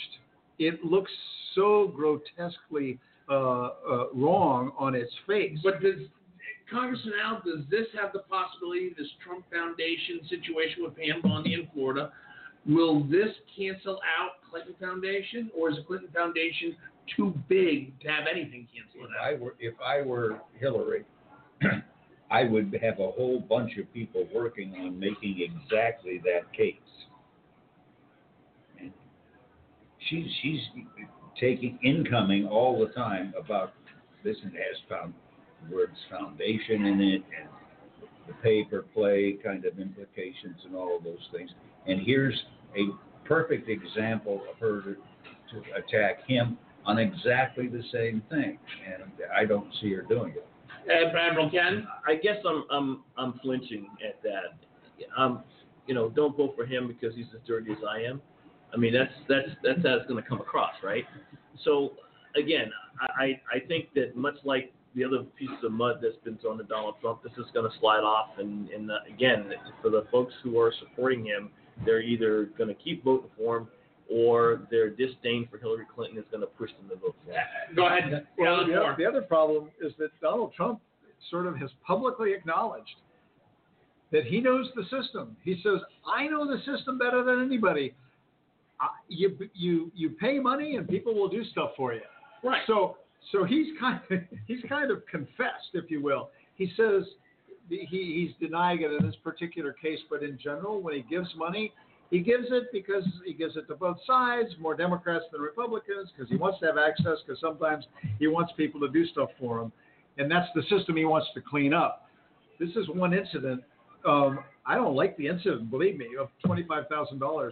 It 0.59 0.83
looks 0.83 1.11
so 1.55 1.91
grotesquely 1.95 2.99
uh, 3.29 3.33
uh, 3.33 3.69
wrong 4.13 4.73
on 4.77 4.95
its 4.95 5.11
face. 5.25 5.57
But 5.63 5.81
does 5.81 5.99
Congressman 6.69 7.13
Al, 7.23 7.41
does 7.45 7.65
this 7.69 7.87
have 7.99 8.11
the 8.13 8.19
possibility, 8.19 8.93
this 8.97 9.07
Trump 9.23 9.45
Foundation 9.51 10.21
situation 10.29 10.83
with 10.83 10.95
Pam 10.97 11.21
Bondi 11.21 11.53
in 11.53 11.67
Florida, 11.73 12.11
will 12.65 13.03
this 13.03 13.29
cancel 13.55 13.99
out 14.19 14.31
Clinton 14.49 14.75
Foundation, 14.79 15.51
or 15.57 15.69
is 15.69 15.77
the 15.77 15.83
Clinton 15.83 16.09
Foundation 16.13 16.75
too 17.15 17.33
big 17.47 17.99
to 18.01 18.07
have 18.07 18.25
anything 18.31 18.67
canceled 18.73 19.09
If 19.11 19.21
out? 19.21 19.27
I 19.27 19.33
were, 19.35 19.55
if 19.59 19.73
I 19.85 20.01
were 20.01 20.39
Hillary, 20.59 21.03
I 22.31 22.43
would 22.45 22.77
have 22.81 22.99
a 22.99 23.11
whole 23.11 23.39
bunch 23.39 23.77
of 23.77 23.91
people 23.93 24.27
working 24.33 24.73
on 24.75 24.99
making 24.99 25.39
exactly 25.39 26.21
that 26.25 26.51
case. 26.53 26.75
And 28.79 28.91
she's 30.09 30.25
she's 30.41 30.59
taking 31.39 31.77
incoming 31.83 32.47
all 32.47 32.79
the 32.79 32.91
time 32.93 33.33
about 33.37 33.73
this 34.23 34.37
and 34.43 34.53
has 34.53 34.77
found 34.89 35.13
words 35.71 35.97
foundation 36.09 36.85
in 36.85 37.01
it 37.01 37.23
and 37.39 37.49
the 38.27 38.33
pay 38.41 38.63
per 38.63 38.81
play 38.81 39.37
kind 39.43 39.65
of 39.65 39.79
implications 39.79 40.57
and 40.65 40.75
all 40.75 40.97
of 40.97 41.03
those 41.03 41.27
things. 41.31 41.49
And 41.87 42.01
here's 42.01 42.39
a 42.75 43.27
perfect 43.27 43.69
example 43.69 44.41
of 44.49 44.57
her 44.59 44.81
to, 44.81 44.95
to 44.95 45.75
attack 45.75 46.27
him 46.27 46.57
on 46.85 46.97
exactly 46.97 47.67
the 47.67 47.83
same 47.91 48.21
thing. 48.29 48.57
And 48.85 49.03
I 49.35 49.45
don't 49.45 49.67
see 49.81 49.93
her 49.93 50.01
doing 50.01 50.33
it. 50.33 50.47
Uh, 50.89 51.17
Admiral 51.17 51.49
Ken? 51.49 51.87
I 52.07 52.15
guess 52.15 52.37
I'm 52.45 52.65
I'm 52.69 53.03
I'm 53.17 53.39
flinching 53.41 53.87
at 54.07 54.21
that. 54.23 54.55
Um, 55.17 55.43
you 55.87 55.93
know, 55.93 56.09
don't 56.09 56.35
vote 56.35 56.55
for 56.55 56.65
him 56.65 56.87
because 56.87 57.15
he's 57.15 57.25
as 57.33 57.41
dirty 57.47 57.71
as 57.71 57.77
I 57.87 58.01
am. 58.01 58.21
I 58.73 58.77
mean, 58.77 58.93
that's 58.93 59.13
that's 59.29 59.49
that's 59.63 59.81
how 59.85 59.95
it's 59.95 60.07
going 60.07 60.21
to 60.21 60.27
come 60.27 60.41
across, 60.41 60.73
right? 60.83 61.05
So 61.63 61.93
again, 62.35 62.71
I 62.99 63.39
I 63.53 63.59
think 63.67 63.93
that 63.95 64.15
much 64.15 64.35
like 64.43 64.73
the 64.95 65.03
other 65.03 65.23
pieces 65.37 65.57
of 65.63 65.71
mud 65.71 65.99
that's 66.01 66.17
been 66.23 66.37
thrown 66.37 66.59
at 66.59 66.67
Donald 66.67 66.95
Trump, 67.01 67.23
this 67.23 67.33
is 67.33 67.45
going 67.53 67.69
to 67.69 67.79
slide 67.79 68.03
off. 68.03 68.29
And 68.37 68.69
and 68.69 68.91
uh, 68.91 68.95
again, 69.07 69.51
for 69.81 69.89
the 69.89 70.05
folks 70.11 70.33
who 70.43 70.59
are 70.59 70.73
supporting 70.79 71.25
him, 71.25 71.49
they're 71.85 72.01
either 72.01 72.49
going 72.57 72.69
to 72.69 72.75
keep 72.75 73.03
voting 73.03 73.29
for 73.37 73.57
him 73.57 73.67
or 74.09 74.61
their 74.69 74.89
disdain 74.89 75.47
for 75.49 75.57
Hillary 75.57 75.85
Clinton 75.93 76.17
is 76.17 76.25
going 76.31 76.41
to 76.41 76.47
push 76.47 76.69
them 76.79 76.89
to 76.89 76.95
vote 76.95 77.15
for 77.25 77.31
him. 77.31 77.75
Go 77.75 77.87
ahead. 77.87 78.27
Well, 78.37 78.65
the, 78.65 78.73
Moore. 78.73 78.95
the 78.97 79.05
other 79.05 79.21
problem 79.21 79.69
is 79.81 79.93
that 79.97 80.09
Donald 80.21 80.53
Trump 80.53 80.79
sort 81.29 81.47
of 81.47 81.57
has 81.57 81.69
publicly 81.85 82.33
acknowledged 82.33 82.95
that 84.11 84.25
he 84.25 84.39
knows 84.39 84.67
the 84.75 84.83
system. 84.83 85.35
He 85.43 85.59
says, 85.63 85.79
"I 86.05 86.27
know 86.27 86.45
the 86.45 86.59
system 86.63 86.97
better 86.97 87.23
than 87.23 87.43
anybody. 87.43 87.93
I, 88.79 88.89
you 89.07 89.37
you 89.53 89.91
you 89.95 90.11
pay 90.11 90.39
money 90.39 90.75
and 90.75 90.87
people 90.87 91.15
will 91.15 91.29
do 91.29 91.43
stuff 91.45 91.71
for 91.75 91.93
you." 91.93 92.01
Right. 92.43 92.61
So 92.67 92.97
so 93.31 93.43
he's 93.43 93.67
kind 93.79 93.99
of 94.11 94.19
he's 94.47 94.61
kind 94.69 94.91
of 94.91 95.05
confessed, 95.07 95.73
if 95.73 95.89
you 95.89 96.01
will. 96.01 96.29
He 96.55 96.71
says 96.77 97.03
he, 97.69 97.85
he's 97.89 98.31
denying 98.45 98.81
it 98.81 98.91
in 98.91 99.05
this 99.05 99.15
particular 99.23 99.73
case, 99.73 99.99
but 100.09 100.21
in 100.23 100.37
general, 100.41 100.81
when 100.81 100.93
he 100.93 101.01
gives 101.01 101.29
money, 101.35 101.73
he 102.13 102.19
gives 102.19 102.45
it 102.51 102.65
because 102.71 103.03
he 103.25 103.33
gives 103.33 103.57
it 103.57 103.67
to 103.67 103.73
both 103.73 103.97
sides, 104.05 104.49
more 104.59 104.75
Democrats 104.75 105.25
than 105.31 105.41
Republicans, 105.41 106.11
because 106.15 106.29
he 106.29 106.35
wants 106.35 106.59
to 106.59 106.67
have 106.67 106.77
access, 106.77 107.17
because 107.25 107.41
sometimes 107.41 107.85
he 108.19 108.27
wants 108.27 108.53
people 108.55 108.79
to 108.81 108.87
do 108.87 109.03
stuff 109.07 109.29
for 109.39 109.59
him. 109.59 109.71
And 110.19 110.29
that's 110.29 110.47
the 110.53 110.61
system 110.69 110.95
he 110.95 111.05
wants 111.05 111.27
to 111.33 111.41
clean 111.41 111.73
up. 111.73 112.07
This 112.59 112.69
is 112.75 112.87
one 112.87 113.15
incident. 113.15 113.63
Um, 114.05 114.41
I 114.63 114.75
don't 114.75 114.95
like 114.95 115.17
the 115.17 115.25
incident, 115.25 115.71
believe 115.71 115.97
me, 115.97 116.09
of 116.19 116.29
$25,000. 116.45 117.51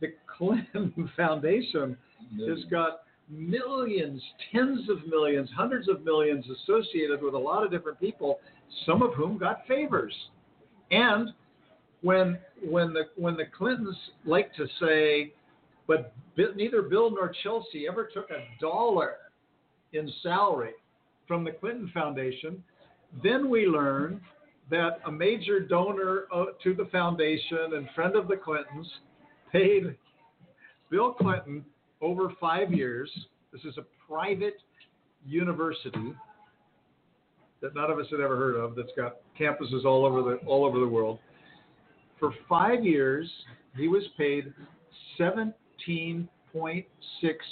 The 0.00 0.08
Clinton 0.36 1.08
Foundation 1.16 1.96
has 2.40 2.64
got 2.68 3.02
millions, 3.28 4.20
tens 4.52 4.90
of 4.90 5.06
millions, 5.06 5.48
hundreds 5.56 5.88
of 5.88 6.02
millions 6.02 6.44
associated 6.64 7.22
with 7.22 7.34
a 7.34 7.38
lot 7.38 7.62
of 7.62 7.70
different 7.70 8.00
people, 8.00 8.40
some 8.84 9.00
of 9.02 9.14
whom 9.14 9.38
got 9.38 9.64
favors. 9.68 10.12
And 10.90 11.28
when 12.06 12.38
when 12.62 12.92
the 12.92 13.08
when 13.16 13.36
the 13.36 13.46
Clintons 13.46 13.96
like 14.24 14.54
to 14.54 14.66
say, 14.80 15.32
but 15.88 16.12
neither 16.36 16.82
Bill 16.82 17.10
nor 17.10 17.32
Chelsea 17.42 17.86
ever 17.88 18.08
took 18.14 18.30
a 18.30 18.44
dollar 18.60 19.16
in 19.92 20.12
salary 20.22 20.74
from 21.26 21.42
the 21.42 21.50
Clinton 21.50 21.90
Foundation, 21.92 22.62
then 23.24 23.50
we 23.50 23.66
learn 23.66 24.20
that 24.70 25.00
a 25.04 25.10
major 25.10 25.58
donor 25.58 26.26
uh, 26.32 26.44
to 26.62 26.74
the 26.74 26.84
foundation 26.86 27.74
and 27.74 27.88
friend 27.96 28.14
of 28.14 28.28
the 28.28 28.36
Clintons 28.36 28.88
paid 29.50 29.96
Bill 30.90 31.12
Clinton 31.12 31.64
over 32.00 32.32
five 32.40 32.72
years. 32.72 33.10
This 33.52 33.62
is 33.64 33.78
a 33.78 33.84
private 34.08 34.58
university 35.26 36.14
that 37.60 37.74
none 37.74 37.90
of 37.90 37.98
us 37.98 38.06
had 38.12 38.20
ever 38.20 38.36
heard 38.36 38.54
of. 38.54 38.76
That's 38.76 38.92
got 38.96 39.16
campuses 39.38 39.84
all 39.84 40.04
over 40.04 40.22
the 40.22 40.36
all 40.46 40.64
over 40.64 40.78
the 40.78 40.86
world. 40.86 41.18
For 42.18 42.32
five 42.48 42.84
years, 42.84 43.30
he 43.76 43.88
was 43.88 44.02
paid 44.16 44.52
seventeen 45.18 46.28
point 46.52 46.86
six 47.20 47.44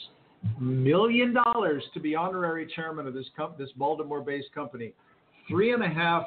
million 0.59 1.35
dollars 1.35 1.83
to 1.95 2.01
be 2.01 2.15
honorary 2.15 2.71
chairman 2.75 3.07
of 3.07 3.15
this 3.15 3.27
this 3.59 3.71
Baltimore-based 3.77 4.53
company. 4.55 4.93
Three 5.49 5.73
and 5.73 5.83
a 5.83 5.89
half 5.89 6.25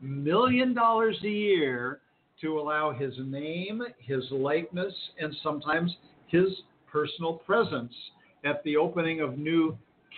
million 0.00 0.74
dollars 0.74 1.16
a 1.22 1.28
year 1.28 2.00
to 2.40 2.58
allow 2.58 2.92
his 2.92 3.14
name, 3.18 3.82
his 3.98 4.24
likeness, 4.30 4.94
and 5.18 5.34
sometimes 5.42 5.94
his 6.26 6.48
personal 6.90 7.34
presence 7.34 7.92
at 8.44 8.62
the 8.64 8.76
opening 8.76 9.20
of 9.20 9.38
new 9.38 9.76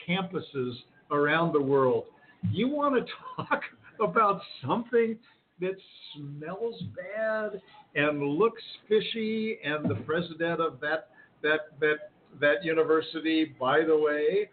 campuses 0.09 0.74
around 1.11 1.52
the 1.52 1.61
world. 1.61 2.04
You 2.50 2.68
want 2.68 3.06
to 3.06 3.12
talk 3.36 3.62
about 4.00 4.40
something 4.64 5.16
that 5.61 5.76
smells 6.14 6.82
bad 6.96 7.61
and 7.94 8.22
looks 8.22 8.62
fishy, 8.88 9.59
and 9.64 9.88
the 9.88 9.96
president 10.06 10.61
of 10.61 10.80
that 10.80 11.11
that 11.42 11.78
that 11.80 12.11
that 12.40 12.64
university, 12.64 13.54
by 13.59 13.84
the 13.84 13.96
way, 13.96 14.48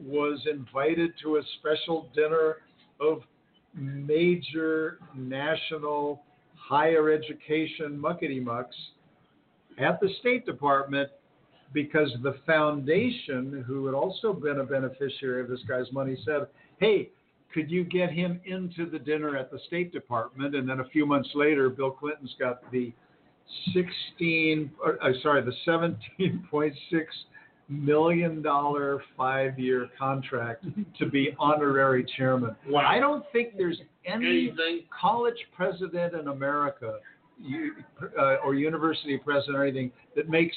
was 0.00 0.40
invited 0.50 1.12
to 1.22 1.36
a 1.36 1.42
special 1.58 2.08
dinner 2.14 2.56
of 3.00 3.22
major 3.74 4.98
national 5.14 6.22
higher 6.56 7.10
education 7.10 7.98
muckety 7.98 8.42
mucks 8.42 8.76
at 9.78 10.00
the 10.00 10.08
State 10.20 10.44
Department 10.44 11.08
because 11.72 12.10
the 12.22 12.36
foundation, 12.46 13.64
who 13.66 13.86
had 13.86 13.94
also 13.94 14.32
been 14.32 14.60
a 14.60 14.64
beneficiary 14.64 15.42
of 15.42 15.48
this 15.48 15.60
guy's 15.68 15.90
money, 15.92 16.16
said, 16.24 16.46
Hey, 16.78 17.10
could 17.52 17.70
you 17.70 17.84
get 17.84 18.10
him 18.10 18.40
into 18.44 18.88
the 18.88 18.98
dinner 18.98 19.36
at 19.36 19.50
the 19.50 19.58
State 19.66 19.92
Department? 19.92 20.54
And 20.54 20.68
then 20.68 20.80
a 20.80 20.88
few 20.88 21.06
months 21.06 21.30
later, 21.34 21.70
Bill 21.70 21.90
Clinton's 21.90 22.34
got 22.38 22.70
the 22.70 22.92
16, 23.72 24.70
or, 24.82 25.02
uh, 25.02 25.12
sorry, 25.22 25.42
the 25.42 25.52
17.6 25.66 26.72
million 27.70 28.40
dollar 28.40 29.02
five 29.16 29.58
year 29.58 29.88
contract 29.98 30.64
to 30.98 31.06
be 31.06 31.34
honorary 31.38 32.04
chairman. 32.16 32.56
Wow. 32.66 32.86
I 32.86 32.98
don't 32.98 33.24
think 33.30 33.56
there's 33.58 33.78
any 34.06 34.48
Anything? 34.48 34.84
college 34.98 35.36
president 35.54 36.14
in 36.14 36.28
America 36.28 36.98
you, 37.38 37.72
uh, 38.18 38.36
or 38.44 38.54
university 38.54 39.18
president 39.18 39.56
or 39.58 39.64
anything 39.64 39.92
that 40.16 40.28
makes 40.30 40.56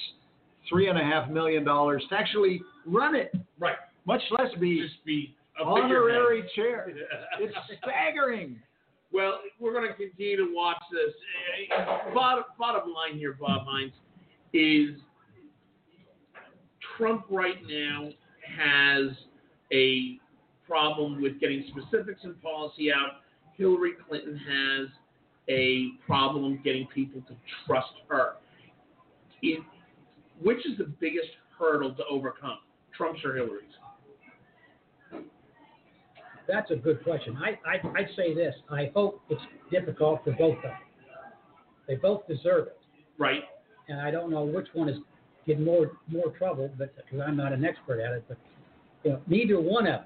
three 0.69 0.87
and 0.87 0.97
a 0.97 1.03
half 1.03 1.29
million 1.29 1.63
dollars 1.65 2.03
to 2.09 2.15
actually 2.17 2.61
run 2.85 3.13
it, 3.13 3.33
Right. 3.59 3.75
much 4.05 4.21
less 4.31 4.53
be 4.59 4.81
Just 4.81 5.03
be 5.05 5.35
honorary 5.63 6.43
chair. 6.55 6.87
It's 7.39 7.55
staggering. 7.81 8.59
Well, 9.11 9.39
we're 9.59 9.73
going 9.73 9.87
to 9.87 9.93
continue 9.93 10.37
to 10.37 10.53
watch 10.53 10.81
this. 10.91 11.13
Bottom, 12.13 12.43
bottom 12.57 12.93
line 12.93 13.17
here, 13.17 13.35
Bob 13.39 13.65
Hines, 13.65 13.91
is 14.53 14.95
Trump 16.97 17.25
right 17.29 17.57
now 17.67 18.09
has 18.57 19.15
a 19.73 20.17
problem 20.67 21.21
with 21.21 21.39
getting 21.39 21.65
specifics 21.69 22.21
and 22.23 22.41
policy 22.41 22.91
out. 22.91 23.21
Hillary 23.57 23.93
Clinton 24.07 24.37
has 24.37 24.87
a 25.49 25.89
problem 26.05 26.59
getting 26.63 26.87
people 26.93 27.21
to 27.21 27.35
trust 27.65 27.91
her. 28.07 28.33
It, 29.41 29.61
which 30.41 30.65
is 30.65 30.77
the 30.77 30.91
biggest 30.99 31.29
hurdle 31.57 31.93
to 31.95 32.03
overcome, 32.09 32.59
Trump's 32.95 33.23
or 33.25 33.35
Hillary's? 33.35 33.69
That's 36.51 36.69
a 36.71 36.75
good 36.75 37.03
question. 37.03 37.37
I, 37.37 37.57
I, 37.67 37.99
I'd 37.99 38.09
say 38.15 38.33
this. 38.33 38.53
I 38.69 38.91
hope 38.93 39.21
it's 39.29 39.41
difficult 39.71 40.23
for 40.23 40.31
both 40.31 40.57
of 40.57 40.63
them. 40.63 40.73
They 41.87 41.95
both 41.95 42.27
deserve 42.27 42.67
it. 42.67 42.79
Right. 43.17 43.43
And 43.87 44.01
I 44.01 44.11
don't 44.11 44.29
know 44.29 44.43
which 44.43 44.67
one 44.73 44.89
is 44.89 44.97
getting 45.47 45.63
more 45.63 45.91
more 46.09 46.29
trouble, 46.37 46.69
but 46.77 46.93
because 46.95 47.25
I'm 47.25 47.37
not 47.37 47.53
an 47.53 47.63
expert 47.63 47.99
at 47.99 48.13
it, 48.13 48.25
but 48.27 48.37
you 49.03 49.11
know, 49.11 49.21
neither 49.27 49.59
one 49.59 49.87
of 49.87 50.01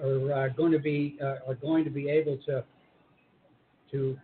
them 0.00 0.30
are 0.30 0.32
uh, 0.32 0.48
going 0.48 0.72
to 0.72 0.78
be 0.78 1.16
uh, 1.22 1.36
are 1.48 1.54
going 1.54 1.84
to 1.84 1.90
be 1.90 2.08
able 2.08 2.38
to 2.46 2.64
to 3.92 4.18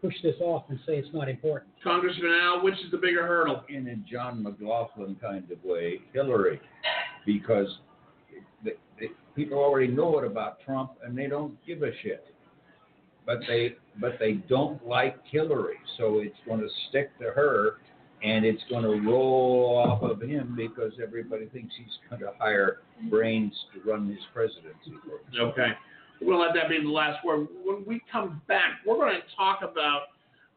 push 0.00 0.14
this 0.22 0.36
off 0.40 0.64
and 0.68 0.78
say 0.86 0.96
it's 0.96 1.08
not 1.12 1.28
important. 1.28 1.70
Congressman 1.82 2.32
Al, 2.42 2.62
which 2.62 2.74
is 2.74 2.90
the 2.90 2.98
bigger 2.98 3.26
hurdle? 3.26 3.62
in 3.68 3.88
a 3.88 3.96
John 4.10 4.42
McLaughlin 4.42 5.16
kind 5.20 5.50
of 5.50 5.64
way, 5.64 6.00
Hillary, 6.12 6.60
because 7.24 7.66
the, 7.66 7.72
the, 7.74 7.85
people 9.36 9.58
already 9.58 9.88
know 9.88 10.18
it 10.18 10.26
about 10.26 10.58
Trump 10.64 10.92
and 11.04 11.16
they 11.16 11.26
don't 11.28 11.54
give 11.66 11.82
a 11.82 11.90
shit. 12.02 12.26
But 13.24 13.40
they 13.46 13.76
but 14.00 14.12
they 14.18 14.34
don't 14.48 14.84
like 14.86 15.16
Hillary, 15.30 15.78
so 15.98 16.20
it's 16.20 16.36
going 16.46 16.60
to 16.60 16.68
stick 16.88 17.16
to 17.18 17.32
her, 17.32 17.78
and 18.22 18.44
it's 18.44 18.62
going 18.70 18.84
to 18.84 19.08
roll 19.08 19.84
off 19.84 20.02
of 20.02 20.20
him 20.20 20.54
because 20.56 20.92
everybody 21.02 21.46
thinks 21.46 21.74
he's 21.76 21.94
going 22.08 22.22
to 22.22 22.32
hire 22.38 22.78
brains 23.10 23.52
to 23.74 23.90
run 23.90 24.08
his 24.08 24.20
presidency. 24.32 24.92
Okay. 25.38 25.72
We'll 26.20 26.40
let 26.40 26.54
that 26.54 26.68
be 26.68 26.80
the 26.80 26.88
last 26.88 27.24
word. 27.24 27.48
When 27.64 27.84
we 27.84 28.00
come 28.10 28.40
back, 28.46 28.78
we're 28.86 28.96
going 28.96 29.14
to 29.14 29.36
talk 29.36 29.60
about 29.62 30.02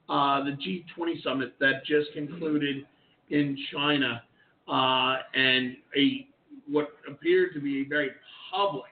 uh, 0.07 0.43
the 0.43 0.51
G20 0.51 1.23
summit 1.23 1.55
that 1.59 1.85
just 1.85 2.13
concluded 2.13 2.85
in 3.29 3.57
China 3.73 4.21
uh, 4.67 5.17
and 5.33 5.75
a 5.97 6.27
what 6.69 6.89
appeared 7.07 7.53
to 7.53 7.59
be 7.59 7.81
a 7.81 7.85
very 7.85 8.09
public 8.51 8.91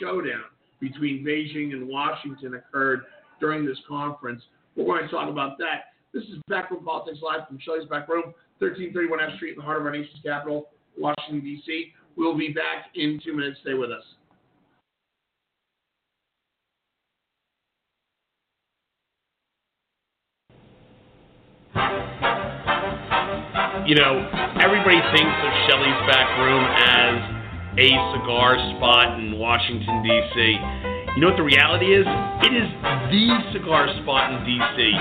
showdown 0.00 0.44
between 0.80 1.24
Beijing 1.24 1.72
and 1.72 1.88
Washington 1.88 2.54
occurred 2.54 3.02
during 3.40 3.64
this 3.64 3.78
conference. 3.88 4.42
We're 4.76 4.84
going 4.84 5.04
to 5.04 5.10
talk 5.10 5.28
about 5.30 5.58
that. 5.58 5.92
This 6.12 6.24
is 6.24 6.38
Backroom 6.48 6.84
Politics 6.84 7.18
Live 7.22 7.46
from 7.48 7.58
Shelley's 7.60 7.88
Back 7.88 8.08
Room, 8.08 8.34
1331 8.58 9.20
F 9.20 9.36
Street 9.36 9.50
in 9.50 9.56
the 9.56 9.62
heart 9.62 9.80
of 9.80 9.86
our 9.86 9.92
nation's 9.92 10.22
capital, 10.22 10.68
Washington, 10.98 11.40
D.C. 11.40 11.92
We'll 12.16 12.36
be 12.36 12.48
back 12.48 12.86
in 12.94 13.20
two 13.24 13.36
minutes. 13.36 13.58
Stay 13.62 13.74
with 13.74 13.90
us. 13.90 14.04
you 21.76 22.45
know, 23.96 24.20
everybody 24.60 25.00
thinks 25.16 25.36
of 25.40 25.52
Shelley's 25.64 26.02
back 26.04 26.28
room 26.36 26.60
as 26.60 27.16
a 27.78 27.88
cigar 28.12 28.56
spot 28.76 29.18
in 29.20 29.38
Washington, 29.38 30.02
D.C. 30.02 30.58
You 31.16 31.20
know 31.20 31.28
what 31.28 31.36
the 31.36 31.44
reality 31.44 31.96
is? 31.96 32.04
It 32.44 32.52
is 32.52 32.68
the 33.08 33.26
cigar 33.52 33.88
spot 34.02 34.32
in 34.32 34.44
D.C. 34.44 34.92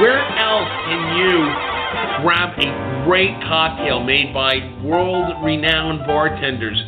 Where 0.00 0.20
else 0.40 0.68
can 0.88 1.00
you 1.20 1.44
grab 2.24 2.56
a 2.56 3.04
great 3.04 3.36
cocktail 3.44 4.04
made 4.04 4.32
by 4.32 4.56
world 4.82 5.44
renowned 5.44 6.06
bartenders? 6.06 6.80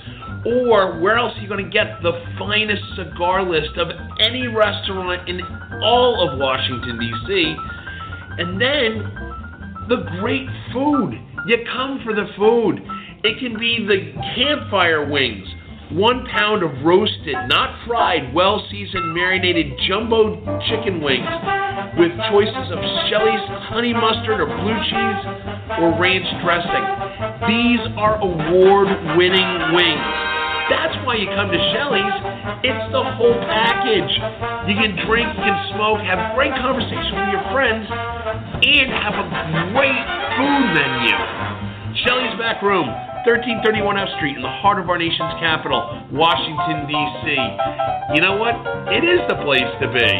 Or 0.44 0.98
where 0.98 1.16
else 1.18 1.36
are 1.36 1.40
you 1.42 1.48
going 1.48 1.64
to 1.64 1.70
get 1.70 2.02
the 2.02 2.12
finest 2.38 2.82
cigar 2.96 3.42
list 3.48 3.76
of 3.76 3.88
any 4.18 4.46
restaurant 4.48 5.28
in 5.28 5.40
all 5.84 6.28
of 6.28 6.38
Washington, 6.38 6.98
D.C.? 6.98 7.54
And 8.38 8.60
then 8.60 9.32
the 9.89 10.05
great 10.20 10.47
food. 10.72 11.18
You 11.47 11.57
come 11.72 12.01
for 12.05 12.14
the 12.14 12.26
food. 12.37 12.80
It 13.24 13.39
can 13.39 13.59
be 13.59 13.85
the 13.87 14.12
campfire 14.35 15.09
wings, 15.09 15.47
one 15.91 16.26
pound 16.26 16.62
of 16.62 16.85
roasted, 16.85 17.37
not 17.47 17.87
fried, 17.87 18.35
well 18.35 18.66
seasoned, 18.70 19.14
marinated 19.14 19.78
jumbo 19.87 20.37
chicken 20.68 21.03
wings 21.03 21.26
with 21.99 22.12
choices 22.30 22.68
of 22.72 22.78
Shelley's 23.09 23.47
honey 23.68 23.93
mustard 23.93 24.41
or 24.41 24.47
blue 24.47 24.78
cheese 24.89 25.22
or 25.78 25.99
ranch 26.01 26.26
dressing. 26.43 26.85
These 27.47 27.80
are 27.97 28.16
award 28.20 28.89
winning 29.16 29.74
wings. 29.74 30.32
That's 30.70 30.94
why 31.06 31.16
you 31.16 31.26
come 31.34 31.50
to 31.50 31.60
Shelley's. 31.74 32.16
It's 32.62 32.86
the 32.94 33.02
whole 33.18 33.34
package. 33.46 34.12
You 34.68 34.76
can 34.78 34.94
drink, 35.06 35.26
you 35.34 35.42
can 35.42 35.58
smoke, 35.74 35.98
have 36.06 36.34
great 36.34 36.54
conversation 36.58 37.14
with 37.18 37.30
your 37.34 37.44
friends, 37.50 37.86
and 37.90 38.86
have 38.90 39.16
a 39.18 39.26
great 39.74 40.02
food 40.38 40.66
menu. 40.76 41.16
Shelley's 42.06 42.34
Back 42.38 42.62
Room, 42.62 42.88
1331 43.26 43.98
F 43.98 44.08
Street, 44.16 44.36
in 44.36 44.42
the 44.42 44.56
heart 44.62 44.78
of 44.78 44.88
our 44.88 44.98
nation's 44.98 45.34
capital, 45.38 45.82
Washington, 46.10 46.86
D.C. 46.86 47.26
You 48.14 48.20
know 48.22 48.36
what? 48.36 48.54
It 48.90 49.04
is 49.04 49.20
the 49.28 49.36
place 49.44 49.70
to 49.82 49.86
be. 49.90 50.10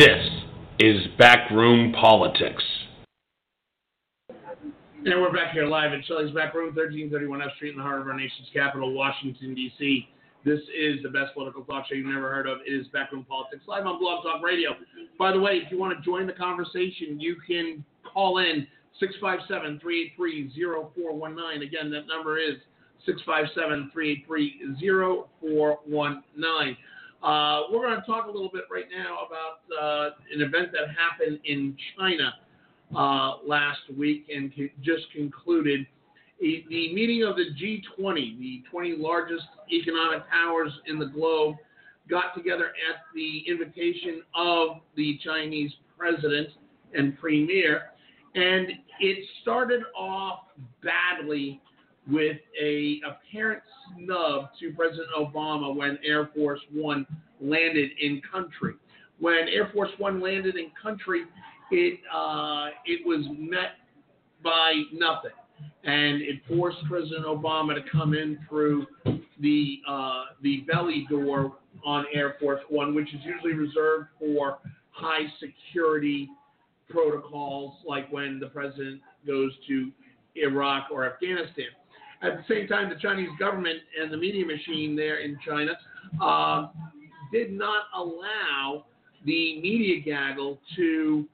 This 0.00 0.30
is 0.78 0.96
Backroom 1.18 1.92
Politics. 1.92 2.64
And 4.30 5.20
we're 5.20 5.30
back 5.30 5.52
here 5.52 5.66
live 5.66 5.92
at 5.92 6.02
Shelley's 6.06 6.34
Back 6.34 6.54
Room, 6.54 6.74
1331 6.74 7.42
F 7.42 7.48
Street 7.56 7.72
in 7.72 7.76
the 7.76 7.82
heart 7.82 8.00
of 8.00 8.06
our 8.06 8.16
nation's 8.16 8.48
capital, 8.50 8.94
Washington, 8.94 9.54
D.C. 9.54 10.08
This 10.42 10.60
is 10.74 11.02
the 11.02 11.10
best 11.10 11.34
political 11.34 11.64
talk 11.64 11.84
show 11.86 11.96
you've 11.96 12.06
never 12.06 12.32
heard 12.32 12.46
of. 12.46 12.60
It 12.66 12.72
is 12.72 12.86
Backroom 12.94 13.26
Politics 13.28 13.64
live 13.66 13.84
on 13.84 13.98
Blog 13.98 14.24
Talk 14.24 14.42
Radio. 14.42 14.70
By 15.18 15.32
the 15.32 15.40
way, 15.40 15.60
if 15.62 15.70
you 15.70 15.78
want 15.78 15.98
to 15.98 16.02
join 16.02 16.26
the 16.26 16.32
conversation, 16.32 17.20
you 17.20 17.36
can 17.46 17.84
call 18.10 18.38
in 18.38 18.66
657 19.00 19.80
383 19.80 20.48
0419. 20.96 21.60
Again, 21.60 21.90
that 21.90 22.06
number 22.06 22.38
is 22.38 22.56
657 23.04 23.90
383 23.92 24.80
0419. 24.80 26.76
Uh, 27.22 27.62
we're 27.70 27.82
going 27.82 28.00
to 28.00 28.06
talk 28.06 28.26
a 28.26 28.30
little 28.30 28.50
bit 28.52 28.64
right 28.70 28.86
now 28.90 29.18
about 29.26 29.82
uh, 29.82 30.10
an 30.32 30.40
event 30.40 30.72
that 30.72 30.88
happened 30.96 31.38
in 31.44 31.76
China 31.98 32.34
uh, 32.96 33.36
last 33.46 33.80
week 33.96 34.26
and 34.34 34.52
just 34.82 35.02
concluded. 35.14 35.86
A, 36.42 36.64
the 36.70 36.94
meeting 36.94 37.22
of 37.22 37.36
the 37.36 37.50
G20, 37.60 38.38
the 38.38 38.62
20 38.70 38.96
largest 38.96 39.44
economic 39.70 40.22
powers 40.30 40.72
in 40.86 40.98
the 40.98 41.06
globe, 41.06 41.56
got 42.08 42.34
together 42.34 42.66
at 42.88 43.02
the 43.14 43.44
invitation 43.46 44.22
of 44.34 44.78
the 44.96 45.18
Chinese 45.22 45.70
president 45.98 46.48
and 46.94 47.18
premier, 47.18 47.90
and 48.34 48.68
it 49.00 49.18
started 49.42 49.82
off 49.94 50.40
badly 50.82 51.60
with 52.10 52.38
a 52.60 53.00
apparent 53.06 53.62
snub 53.96 54.50
to 54.60 54.72
President 54.72 55.08
Obama 55.18 55.74
when 55.74 55.98
Air 56.04 56.30
Force 56.34 56.60
One 56.72 57.06
landed 57.40 57.90
in 58.00 58.20
country. 58.30 58.74
When 59.18 59.48
Air 59.48 59.70
Force 59.72 59.90
One 59.98 60.20
landed 60.20 60.56
in 60.56 60.70
country, 60.80 61.24
it 61.70 62.00
uh, 62.12 62.68
it 62.84 63.06
was 63.06 63.26
met 63.38 63.72
by 64.42 64.82
nothing, 64.92 65.30
and 65.84 66.22
it 66.22 66.40
forced 66.48 66.78
President 66.88 67.26
Obama 67.26 67.74
to 67.74 67.82
come 67.90 68.14
in 68.14 68.38
through 68.48 68.86
the 69.40 69.80
uh, 69.88 70.24
the 70.42 70.64
belly 70.70 71.06
door 71.08 71.56
on 71.84 72.04
Air 72.12 72.36
Force 72.40 72.62
One, 72.68 72.94
which 72.94 73.08
is 73.14 73.20
usually 73.24 73.54
reserved 73.54 74.08
for 74.18 74.58
high 74.90 75.26
security 75.38 76.28
protocols, 76.88 77.74
like 77.86 78.10
when 78.10 78.40
the 78.40 78.48
president 78.48 79.00
goes 79.26 79.52
to 79.68 79.90
Iraq 80.34 80.88
or 80.90 81.06
Afghanistan. 81.06 81.66
At 82.22 82.36
the 82.36 82.54
same 82.54 82.66
time, 82.66 82.90
the 82.90 83.00
Chinese 83.00 83.30
government 83.38 83.78
and 84.00 84.12
the 84.12 84.16
media 84.16 84.44
machine 84.44 84.94
there 84.94 85.20
in 85.20 85.38
China 85.46 85.72
uh, 86.22 86.68
did 87.32 87.52
not 87.52 87.84
allow 87.94 88.84
the 89.24 89.60
media 89.60 90.00
gaggle 90.00 90.60
to 90.76 91.26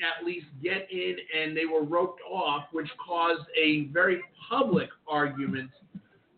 at 0.00 0.24
least 0.24 0.46
get 0.62 0.88
in, 0.90 1.16
and 1.38 1.56
they 1.56 1.66
were 1.66 1.84
roped 1.84 2.20
off, 2.28 2.64
which 2.72 2.88
caused 3.04 3.42
a 3.56 3.86
very 3.92 4.20
public 4.50 4.88
argument, 5.06 5.70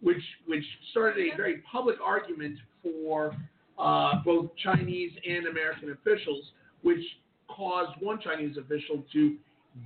which 0.03 0.23
which 0.47 0.65
started 0.91 1.33
a 1.33 1.37
very 1.37 1.63
public 1.71 1.97
argument 2.05 2.59
for 2.83 3.35
uh, 3.79 4.23
both 4.25 4.51
Chinese 4.63 5.13
and 5.27 5.47
American 5.47 5.93
officials, 5.93 6.53
which 6.83 7.03
caused 7.49 7.99
one 8.01 8.21
Chinese 8.21 8.57
official 8.59 9.03
to 9.13 9.37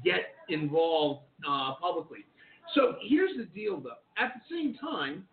get 0.05 0.35
involved 0.49 1.23
uh, 1.49 1.75
publicly. 1.81 2.25
So 2.75 2.97
here's 3.01 3.37
the 3.37 3.45
deal, 3.45 3.81
though. 3.81 3.91
At 4.17 4.33
the 4.35 4.55
same 4.55 4.77
time, 4.79 5.27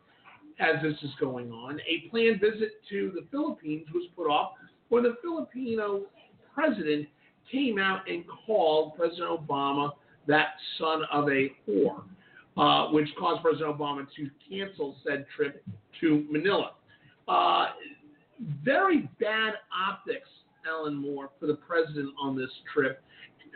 as 0.60 0.82
this 0.82 0.98
is 1.04 1.12
going 1.20 1.52
on, 1.52 1.80
a 1.82 2.10
planned 2.10 2.40
visit 2.40 2.82
to 2.90 3.12
the 3.14 3.26
Philippines 3.32 3.88
was 3.94 4.08
put 4.16 4.28
off 4.30 4.54
when 4.90 5.04
the 5.04 5.18
Filipino 5.22 6.04
president 6.54 7.08
came 7.52 7.78
out 7.78 8.10
and 8.10 8.24
called 8.46 8.96
President 8.96 9.30
Obama 9.30 9.92
that 10.28 10.56
son 10.80 11.04
of 11.12 11.28
a 11.30 11.52
whore, 11.68 12.04
uh, 12.58 12.92
which 12.92 13.08
caused 13.20 13.42
President 13.42 13.78
Obama 13.78 14.08
to 14.16 14.30
cancel 14.50 14.96
said 15.06 15.26
trip 15.36 15.64
to 16.02 16.26
Manila. 16.30 16.72
Uh, 17.28 17.68
very 18.64 19.10
bad 19.20 19.54
optics, 19.88 20.28
Alan 20.68 20.96
Moore, 20.96 21.30
for 21.40 21.48
the 21.48 21.56
president 21.56 22.10
on 22.22 22.36
this 22.36 22.50
trip. 22.74 23.04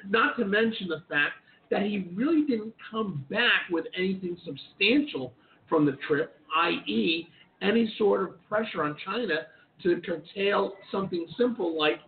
Not 0.07 0.38
to 0.38 0.45
mention 0.45 0.88
the 0.88 1.03
fact 1.09 1.34
that 1.70 1.84
he 1.84 2.09
really 2.15 2.45
didn't 2.45 2.74
come 2.89 3.26
back 3.30 3.70
with 3.72 3.86
anything 3.95 4.38
substantial 4.45 5.34
from 5.67 5.86
the 5.86 5.97
trip, 6.07 6.36
i.e., 6.57 7.28
any 7.61 7.93
sort 7.97 8.24
of 8.24 8.49
pressure 8.49 8.84
on 8.84 8.95
China 9.05 9.36
to 9.84 10.01
curtail 10.01 10.74
something 10.91 11.28
simple 11.38 11.78
like 11.78 11.99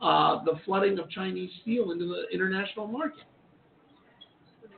uh, 0.00 0.44
the 0.44 0.52
flooding 0.64 0.98
of 0.98 1.10
Chinese 1.10 1.50
steel 1.62 1.90
into 1.90 2.06
the 2.06 2.24
international 2.32 2.86
market. 2.86 3.24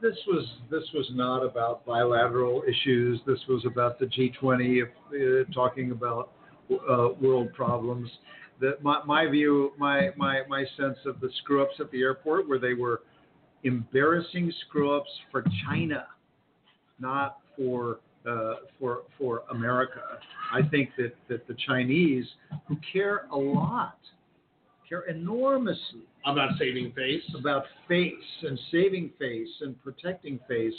This 0.01 0.17
was 0.27 0.47
this 0.71 0.85
was 0.95 1.07
not 1.13 1.45
about 1.45 1.85
bilateral 1.85 2.63
issues. 2.67 3.21
This 3.27 3.39
was 3.49 3.67
about 3.67 3.99
the 3.99 4.07
G20 4.07 4.83
uh, 4.83 5.53
talking 5.53 5.91
about 5.91 6.33
uh, 6.71 7.09
world 7.21 7.53
problems. 7.53 8.11
That 8.61 8.83
my, 8.83 9.03
my 9.05 9.27
view, 9.27 9.73
my, 9.77 10.09
my 10.17 10.41
my 10.49 10.65
sense 10.79 10.97
of 11.05 11.21
the 11.21 11.29
screw 11.43 11.63
ups 11.63 11.75
at 11.81 11.91
the 11.91 12.01
airport, 12.01 12.49
where 12.49 12.59
they 12.59 12.73
were 12.73 13.03
embarrassing 13.65 14.53
screw 14.67 14.97
ups 14.97 15.11
for 15.31 15.45
China, 15.67 16.07
not 16.99 17.39
for 17.57 18.01
uh, 18.29 18.55
for 18.79 19.03
for 19.19 19.43
America. 19.51 20.01
I 20.53 20.61
think 20.69 20.91
that 20.99 21.15
that 21.29 21.47
the 21.47 21.57
Chinese, 21.67 22.27
who 22.69 22.77
care 22.93 23.27
a 23.33 23.37
lot, 23.37 23.99
care 24.89 25.03
enormously 25.03 26.03
About 26.27 26.51
saving 26.59 26.93
face. 26.93 27.23
about 27.39 27.65
face 27.89 28.13
and 28.43 28.59
saving 28.71 29.11
face 29.19 29.49
and 29.61 29.81
protecting 29.83 30.39
face 30.49 30.75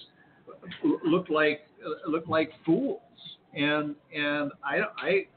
look 1.05 1.29
like 1.29 1.61
look 2.07 2.27
like 2.27 2.51
fools 2.65 2.99
and 3.53 3.95
and 4.13 4.51
I 4.63 4.79
I 4.97 5.27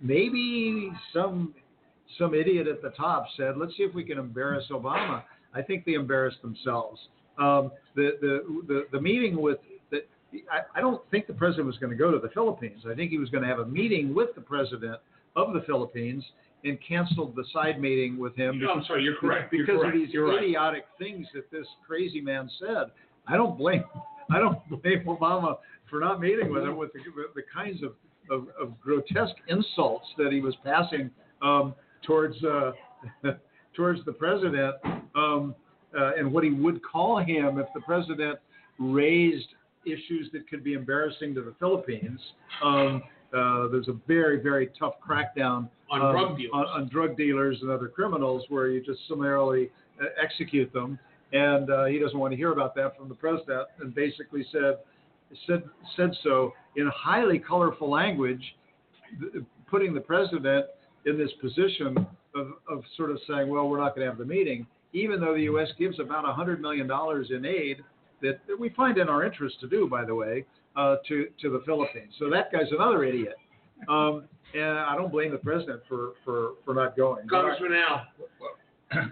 maybe 0.00 0.90
some 1.12 1.54
some 2.18 2.34
idiot 2.34 2.66
at 2.66 2.82
the 2.82 2.90
top 2.90 3.26
said 3.36 3.56
let's 3.56 3.76
see 3.76 3.82
if 3.82 3.94
we 3.94 4.04
can 4.04 4.18
embarrass 4.18 4.66
Obama 4.70 5.22
I 5.58 5.62
think 5.62 5.84
they 5.84 5.94
embarrassed 5.94 6.40
themselves 6.42 7.00
um, 7.38 7.70
the, 7.94 8.12
the 8.20 8.62
the 8.66 8.86
the 8.92 9.00
meeting 9.00 9.40
with 9.40 9.58
the 9.90 9.98
I, 10.50 10.78
I 10.78 10.80
don't 10.80 11.02
think 11.10 11.26
the 11.26 11.32
president 11.34 11.66
was 11.66 11.76
going 11.78 11.90
to 11.90 11.96
go 11.96 12.10
to 12.10 12.18
the 12.18 12.30
Philippines 12.30 12.82
I 12.90 12.94
think 12.94 13.10
he 13.10 13.18
was 13.18 13.30
going 13.30 13.42
to 13.42 13.48
have 13.48 13.60
a 13.60 13.66
meeting 13.66 14.14
with 14.14 14.34
the 14.34 14.40
president 14.40 14.96
of 15.36 15.52
the 15.52 15.60
Philippines 15.66 16.24
and 16.64 16.78
canceled 16.86 17.36
the 17.36 17.44
side 17.52 17.80
meeting 17.80 18.18
with 18.18 18.34
him 18.36 18.58
No, 18.58 18.72
I'm 18.72 18.84
sorry, 18.84 19.04
you're 19.04 19.16
correct. 19.16 19.52
You're 19.52 19.64
because 19.66 19.80
correct. 19.80 19.96
of 19.96 20.02
these 20.02 20.12
You're 20.12 20.28
right. 20.28 20.42
idiotic 20.42 20.86
things 20.98 21.26
that 21.34 21.50
this 21.50 21.66
crazy 21.86 22.20
man 22.20 22.50
said. 22.58 22.86
I 23.26 23.36
don't 23.36 23.56
blame 23.56 23.84
I 24.30 24.38
don't 24.38 24.58
blame 24.68 25.04
Obama 25.06 25.56
for 25.88 26.00
not 26.00 26.20
meeting 26.20 26.52
with 26.52 26.64
him 26.64 26.76
with 26.76 26.92
the, 26.92 27.00
with 27.16 27.34
the 27.34 27.42
kinds 27.54 27.82
of, 27.82 27.92
of, 28.30 28.48
of 28.60 28.78
grotesque 28.80 29.36
insults 29.48 30.06
that 30.18 30.32
he 30.32 30.40
was 30.40 30.54
passing 30.64 31.10
um, 31.40 31.74
towards 32.04 32.36
uh, 32.44 32.72
towards 33.74 34.04
the 34.04 34.12
president 34.12 34.74
um, 35.18 35.54
uh, 35.98 36.12
and 36.18 36.32
what 36.32 36.44
he 36.44 36.50
would 36.50 36.80
call 36.82 37.18
him 37.18 37.58
if 37.58 37.66
the 37.74 37.80
president 37.80 38.38
raised 38.78 39.48
issues 39.86 40.24
that 40.32 40.48
could 40.48 40.62
be 40.62 40.74
embarrassing 40.74 41.34
to 41.34 41.42
the 41.42 41.54
Philippines. 41.58 42.20
Um, 42.62 43.02
uh, 43.36 43.68
there's 43.68 43.88
a 43.88 43.96
very 44.06 44.38
very 44.48 44.66
tough 44.78 44.94
crackdown 45.06 45.68
On 45.90 46.00
um, 46.00 46.12
drug 46.12 46.38
dealers. 46.38 46.50
on, 46.52 46.64
on 46.66 46.88
drug 46.88 47.16
dealers 47.16 47.58
and 47.62 47.70
other 47.70 47.88
criminals 47.88 48.42
where 48.48 48.68
you 48.68 48.78
just 48.84 49.00
summarily 49.08 49.70
uh, 50.00 50.06
execute 50.22 50.72
them. 50.72 50.98
And 51.32 51.70
uh, 51.70 51.84
he 51.92 51.98
doesn't 51.98 52.18
want 52.18 52.32
to 52.32 52.38
hear 52.42 52.52
about 52.52 52.74
that 52.76 52.96
from 52.96 53.08
the 53.10 53.14
president, 53.14 53.68
and 53.80 53.94
basically 53.94 54.46
said 54.50 54.74
said 55.46 55.62
said 55.94 56.10
so 56.22 56.52
in 56.76 56.90
highly 56.94 57.38
colorful 57.38 57.90
language, 57.90 58.44
th- 59.20 59.44
putting 59.70 59.92
the 59.92 60.00
president 60.00 60.66
in 61.04 61.18
this 61.18 61.30
position 61.40 62.06
of, 62.34 62.46
of 62.68 62.82
sort 62.96 63.10
of 63.10 63.18
saying, 63.28 63.48
well, 63.48 63.68
we're 63.68 63.82
not 63.84 63.94
going 63.94 64.06
to 64.06 64.10
have 64.10 64.18
the 64.18 64.24
meeting, 64.24 64.66
even 64.92 65.20
though 65.20 65.34
the 65.34 65.42
U.S. 65.42 65.68
gives 65.78 66.00
about 66.00 66.24
$100 66.24 66.60
million 66.60 66.90
in 67.30 67.44
aid 67.44 67.78
that, 68.22 68.40
that 68.46 68.58
we 68.58 68.70
find 68.70 68.98
in 68.98 69.08
our 69.08 69.24
interest 69.24 69.60
to 69.60 69.68
do, 69.68 69.88
by 69.88 70.04
the 70.04 70.14
way, 70.14 70.44
uh, 70.76 70.96
to, 71.08 71.26
to 71.40 71.50
the 71.50 71.62
Philippines. 71.66 72.12
So 72.18 72.30
that 72.30 72.52
guy's 72.52 72.70
another 72.70 73.04
idiot. 73.04 73.36
Um, 73.88 74.24
and 74.54 74.78
I 74.78 74.96
don't 74.96 75.12
blame 75.12 75.32
the 75.32 75.38
president 75.38 75.82
for, 75.88 76.12
for, 76.24 76.52
for 76.64 76.74
not 76.74 76.96
going. 76.96 77.28
Congressman 77.28 77.72
Al. 77.74 78.06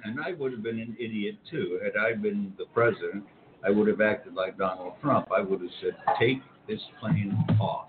and 0.04 0.18
I 0.24 0.32
would 0.32 0.52
have 0.52 0.62
been 0.62 0.78
an 0.78 0.96
idiot 0.98 1.36
too. 1.50 1.78
Had 1.84 1.92
I 2.00 2.14
been 2.14 2.54
the 2.58 2.64
president, 2.72 3.24
I 3.64 3.70
would 3.70 3.88
have 3.88 4.00
acted 4.00 4.34
like 4.34 4.56
Donald 4.56 4.94
Trump. 5.02 5.28
I 5.36 5.40
would 5.42 5.60
have 5.60 5.70
said, 5.82 5.96
take 6.18 6.38
this 6.66 6.80
plane 7.00 7.36
off. 7.60 7.88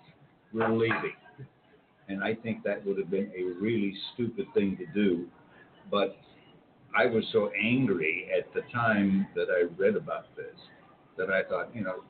We're 0.53 0.69
leaving. 0.69 1.13
And 2.09 2.23
I 2.23 2.35
think 2.35 2.63
that 2.63 2.85
would 2.85 2.97
have 2.97 3.09
been 3.09 3.31
a 3.38 3.61
really 3.61 3.93
stupid 4.13 4.47
thing 4.53 4.77
to 4.77 4.85
do. 4.93 5.27
But 5.91 6.17
I 6.95 7.05
was 7.05 7.23
so 7.31 7.51
angry 7.61 8.29
at 8.38 8.53
the 8.53 8.61
time 8.73 9.27
that 9.35 9.47
I 9.49 9.65
read 9.81 9.95
about 9.95 10.35
this 10.35 10.55
that 11.17 11.29
I 11.29 11.43
thought, 11.43 11.75
you 11.75 11.83
know, 11.83 12.03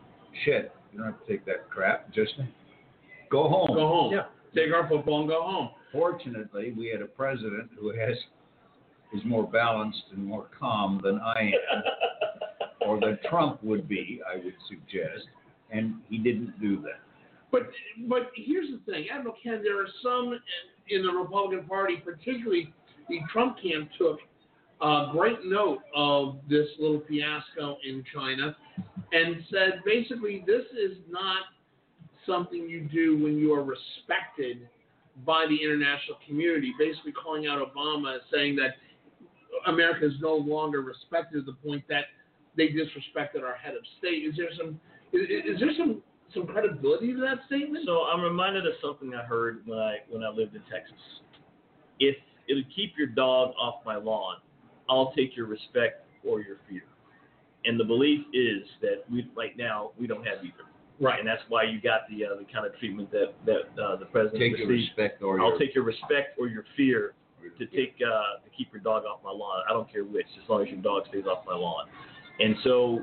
shit, 0.46 0.72
you 0.92 1.00
don't 1.00 1.08
have 1.08 1.26
to 1.26 1.32
take 1.32 1.46
that 1.46 1.70
crap. 1.70 2.14
Just 2.14 2.34
go 3.32 3.48
home. 3.50 3.68
Go 3.74 3.88
home. 3.88 4.14
Yeah. 4.14 4.26
Take 4.56 4.74
our 4.74 4.88
football 4.88 5.22
and 5.22 5.30
go 5.30 5.42
home. 5.42 5.70
Fortunately, 5.92 6.74
we 6.78 6.88
had 6.88 7.02
a 7.02 7.06
president 7.06 7.70
who 7.80 7.90
has 7.90 8.18
is 9.14 9.22
more 9.24 9.48
balanced 9.48 10.04
and 10.12 10.26
more 10.26 10.50
calm 10.58 11.00
than 11.02 11.20
I 11.20 11.52
am, 11.74 11.84
or 12.88 13.00
than 13.00 13.18
Trump 13.30 13.64
would 13.64 13.88
be, 13.88 14.22
I 14.30 14.36
would 14.38 14.56
suggest, 14.68 15.28
and 15.72 15.96
he 16.10 16.18
didn't 16.18 16.60
do 16.60 16.82
that. 16.82 17.00
But 17.52 17.70
but 18.08 18.32
here's 18.36 18.68
the 18.70 18.92
thing, 18.92 19.06
Admiral 19.10 19.36
Ken. 19.42 19.62
There 19.64 19.82
are 19.82 19.88
some 20.04 20.34
in, 20.34 20.98
in 20.98 21.06
the 21.06 21.14
Republican 21.14 21.66
Party, 21.66 21.98
particularly 22.04 22.74
the 23.08 23.20
Trump 23.32 23.58
camp, 23.62 23.90
took 23.98 24.20
a 24.82 25.08
great 25.12 25.44
note 25.44 25.80
of 25.96 26.38
this 26.50 26.68
little 26.80 27.02
fiasco 27.08 27.78
in 27.88 28.04
China 28.14 28.56
and 29.12 29.44
said 29.50 29.82
basically 29.86 30.44
this 30.46 30.66
is 30.74 30.98
not 31.10 31.44
something 32.26 32.70
you 32.70 32.82
do 32.82 33.24
when 33.24 33.38
you 33.38 33.54
are 33.54 33.64
respected 33.64 34.68
by 35.26 35.46
the 35.50 35.64
international 35.64 36.18
community, 36.28 36.74
basically 36.78 37.12
calling 37.12 37.48
out 37.48 37.60
Obama, 37.60 38.18
saying 38.32 38.56
that 38.58 38.76
America 39.66 40.06
is 40.06 40.14
no 40.22 40.36
longer 40.36 40.82
respected 40.82 41.46
to 41.46 41.52
the 41.52 41.58
point 41.68 41.84
that 41.90 42.06
they 42.56 42.68
disrespected 42.68 43.44
our 43.44 43.56
head 43.56 43.74
of 43.74 43.82
state. 43.98 44.26
Is 44.26 44.36
there 44.38 44.50
some 44.58 44.80
is, 45.14 45.22
is 45.46 45.60
there 45.60 45.72
some 45.78 46.02
some 46.34 46.46
credibility 46.46 47.14
to 47.14 47.20
that 47.22 47.38
statement? 47.48 47.86
So 47.86 48.04
I'm 48.04 48.22
reminded 48.22 48.68
of 48.68 48.74
something 48.82 49.14
I 49.16 49.24
heard 49.24 49.62
when 49.66 49.80
I 49.80 49.98
when 50.10 50.24
I 50.24 50.30
lived 50.30 50.56
in 50.56 50.62
Texas. 50.72 51.00
If 52.00 52.16
it'll 52.48 52.64
keep 52.76 52.94
your 52.98 53.08
dog 53.08 53.54
off 53.60 53.76
my 53.86 53.96
lawn, 53.96 54.38
I'll 54.90 55.12
take 55.14 55.36
your 55.36 55.48
respect 55.48 56.06
or 56.24 56.42
your 56.42 56.58
fear. 56.70 56.84
And 57.66 57.80
the 57.80 57.84
belief 57.84 58.26
is 58.34 58.64
that 58.82 59.04
we 59.12 59.30
right 59.36 59.58
now 59.58 59.92
we 60.00 60.08
don't 60.08 60.26
have 60.26 60.40
either. 60.44 60.66
Right. 61.00 61.20
And 61.20 61.28
that's 61.28 61.42
why 61.50 61.64
you 61.64 61.80
got 61.82 62.02
the 62.10 62.26
uh, 62.26 62.38
the 62.38 62.46
kind 62.52 62.66
of 62.66 62.78
treatment 62.80 63.12
that 63.12 63.34
that 63.46 63.82
uh, 63.82 63.98
the 63.98 64.06
president 64.06 64.40
Take 64.40 64.58
your 64.58 64.68
received. 64.68 64.98
respect 64.98 65.22
or 65.22 65.40
I'll 65.42 65.50
your. 65.50 65.60
take 65.60 65.76
your 65.76 65.84
respect 65.84 66.40
or 66.40 66.48
your 66.48 66.66
fear 66.76 67.14
to 67.58 67.66
take 67.68 67.96
uh, 68.02 68.44
to 68.44 68.50
keep 68.58 68.72
your 68.72 68.82
dog 68.82 69.04
off 69.06 69.20
my 69.24 69.32
lawn. 69.32 69.64
I 69.70 69.74
don't 69.74 69.92
care 69.92 70.04
which, 70.04 70.28
as 70.42 70.50
long 70.50 70.64
as 70.64 70.70
your 70.70 70.82
dog 70.82 71.04
stays 71.10 71.26
off 71.26 71.46
my 71.46 71.56
lawn. 71.56 71.88
And 72.40 72.56
so, 72.64 73.00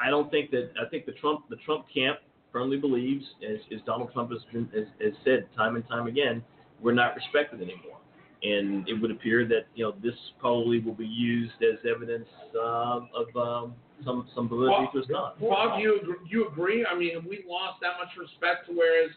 I 0.00 0.10
don't 0.10 0.30
think 0.30 0.50
that 0.50 0.70
I 0.80 0.88
think 0.88 1.06
the 1.06 1.12
Trump 1.12 1.48
the 1.50 1.56
Trump 1.56 1.86
camp 1.92 2.18
firmly 2.52 2.78
believes, 2.78 3.24
as, 3.46 3.58
as 3.74 3.80
Donald 3.84 4.12
Trump 4.12 4.30
has, 4.30 4.40
been, 4.52 4.66
has, 4.74 4.86
has 5.02 5.12
said 5.24 5.46
time 5.56 5.76
and 5.76 5.86
time 5.88 6.06
again, 6.06 6.42
we're 6.80 6.94
not 6.94 7.14
respected 7.14 7.60
anymore. 7.60 7.98
And 8.42 8.86
it 8.88 9.00
would 9.00 9.10
appear 9.10 9.46
that 9.46 9.66
you 9.74 9.84
know 9.84 9.94
this 10.02 10.14
probably 10.38 10.78
will 10.80 10.94
be 10.94 11.06
used 11.06 11.54
as 11.62 11.78
evidence 11.90 12.28
um, 12.62 13.08
of 13.14 13.36
um, 13.36 13.74
some 14.04 14.28
some 14.34 14.48
validity 14.48 14.88
to 14.92 14.98
his 14.98 15.08
not. 15.08 15.40
Bob, 15.40 15.80
you 15.80 15.98
agree, 16.00 16.16
you 16.28 16.46
agree? 16.48 16.86
I 16.86 16.96
mean, 16.96 17.14
have 17.14 17.24
we 17.24 17.44
lost 17.48 17.80
that 17.80 17.92
much 17.98 18.10
respect 18.18 18.66
to 18.68 18.74
whereas 18.74 19.10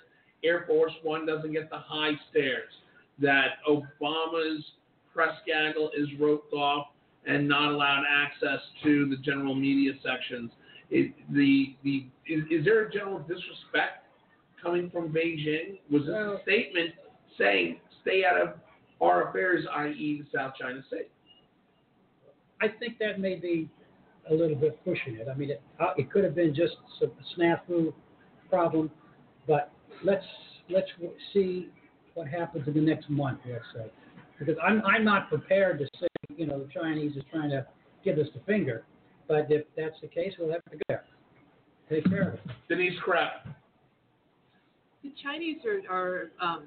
Air 0.44 0.64
Force 0.68 0.94
One 1.04 1.26
doesn't 1.26 1.52
get 1.52 1.70
the 1.70 1.80
high 1.80 2.14
stairs, 2.32 2.72
that 3.20 3.58
Obama's 3.68 4.64
press 5.14 5.36
gaggle 5.46 5.92
is 5.98 6.08
roped 6.20 6.54
off 6.54 6.88
and 7.26 7.48
not 7.48 7.72
allowed 7.72 8.04
access 8.10 8.60
to 8.84 9.10
the 9.10 9.18
general 9.18 9.54
media 9.54 9.94
sections. 10.04 10.52
It, 10.90 11.14
the 11.34 11.76
the 11.84 12.06
is, 12.26 12.44
is 12.50 12.66
there 12.66 12.86
a 12.86 12.92
general 12.92 13.20
disrespect 13.20 14.06
coming 14.62 14.90
from 14.90 15.10
Beijing? 15.10 15.80
Was 15.92 16.04
this 16.04 16.16
a 16.16 16.40
statement 16.44 16.92
saying 17.38 17.78
stay 18.02 18.24
out 18.24 18.42
of 18.42 18.50
our 19.02 19.30
affairs, 19.30 19.66
i.e., 19.78 20.24
the 20.24 20.38
South 20.38 20.54
China 20.60 20.82
Sea? 20.90 21.04
I 22.62 22.68
think 22.68 22.98
that 23.00 23.20
may 23.20 23.36
be 23.36 23.70
a 24.30 24.34
little 24.34 24.56
bit 24.56 24.84
pushing 24.84 25.16
it. 25.16 25.28
I 25.32 25.36
mean, 25.36 25.52
it, 25.52 25.62
uh, 25.80 25.94
it 25.98 26.12
could 26.12 26.24
have 26.24 26.36
been 26.36 26.54
just 26.54 26.74
a 27.02 27.08
snafu 27.40 27.94
problem, 28.50 28.92
but 29.48 29.72
let's 30.04 30.26
let's 30.70 30.88
see 31.34 31.70
what 32.14 32.28
happens 32.28 32.68
in 32.68 32.74
the 32.74 32.82
next 32.82 33.10
month, 33.10 33.40
let's 33.50 33.64
say, 33.74 33.90
because 34.38 34.56
I'm 34.62 34.82
I'm 34.86 35.04
not 35.04 35.30
prepared 35.30 35.80
to 35.80 35.86
say 36.00 36.08
you 36.36 36.46
know 36.46 36.60
the 36.60 36.70
Chinese 36.72 37.16
is 37.16 37.24
trying 37.32 37.50
to 37.52 37.66
give 38.04 38.18
us 38.18 38.28
the 38.34 38.42
finger, 38.42 38.84
but 39.28 39.48
if 39.50 39.66
that's 39.78 40.00
the 40.02 40.08
case, 40.08 40.34
we'll 40.38 40.52
have 40.52 40.64
to 40.66 40.78
go 40.78 40.84
there. 40.90 41.06
Take 41.90 42.06
care 42.10 42.30
of 42.30 42.34
it. 42.36 42.42
Denise 42.68 43.00
Krepp. 43.06 43.52
The 45.04 45.14
Chinese 45.24 45.58
are, 45.66 45.82
are 45.90 46.32
um, 46.42 46.64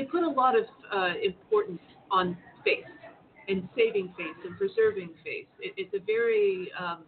they 0.00 0.06
put 0.06 0.22
a 0.22 0.28
lot 0.28 0.56
of 0.56 0.64
uh, 0.94 1.12
importance 1.22 1.80
on 2.10 2.36
face 2.64 2.84
and 3.48 3.68
saving 3.76 4.12
face 4.16 4.36
and 4.46 4.56
preserving 4.56 5.10
face. 5.24 5.46
It, 5.60 5.74
it's 5.76 5.92
a 5.94 5.98
very 6.04 6.70
um, 6.78 7.04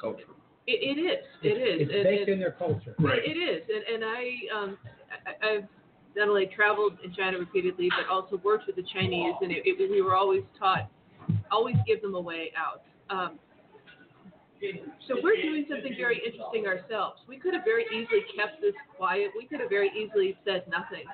Culture. 0.00 0.24
it, 0.66 0.96
it 0.96 1.00
is 1.00 1.24
it 1.42 1.48
is 1.58 1.88
It's 1.88 1.92
and- 1.94 2.04
baked 2.04 2.20
and- 2.22 2.28
in 2.28 2.38
their 2.38 2.52
culture. 2.52 2.94
Right. 2.98 3.18
It 3.24 3.36
is, 3.36 3.62
and, 3.68 3.94
and 3.94 4.04
I, 4.04 4.22
um, 4.56 4.78
I, 5.26 5.46
I've 5.48 5.64
not 6.16 6.28
only 6.28 6.46
traveled 6.54 6.98
in 7.04 7.12
China 7.14 7.38
repeatedly, 7.38 7.88
but 7.90 8.12
also 8.12 8.40
worked 8.44 8.66
with 8.68 8.76
the 8.76 8.84
Chinese, 8.94 9.34
and 9.42 9.50
it, 9.50 9.62
it, 9.66 9.90
we 9.90 10.00
were 10.02 10.14
always 10.14 10.42
taught, 10.58 10.88
always 11.50 11.76
give 11.86 12.00
them 12.02 12.14
a 12.14 12.20
way 12.20 12.52
out. 12.56 12.82
Um, 13.10 13.38
so 15.08 15.16
we're 15.22 15.42
doing 15.42 15.66
something 15.68 15.92
very 15.98 16.22
interesting 16.24 16.66
ourselves. 16.66 17.20
We 17.28 17.36
could 17.38 17.52
have 17.54 17.64
very 17.64 17.84
easily 17.92 18.22
kept 18.36 18.60
this 18.62 18.72
quiet. 18.96 19.30
We 19.36 19.46
could 19.46 19.60
have 19.60 19.68
very 19.68 19.90
easily 19.90 20.38
said 20.44 20.64
nothing. 20.70 21.04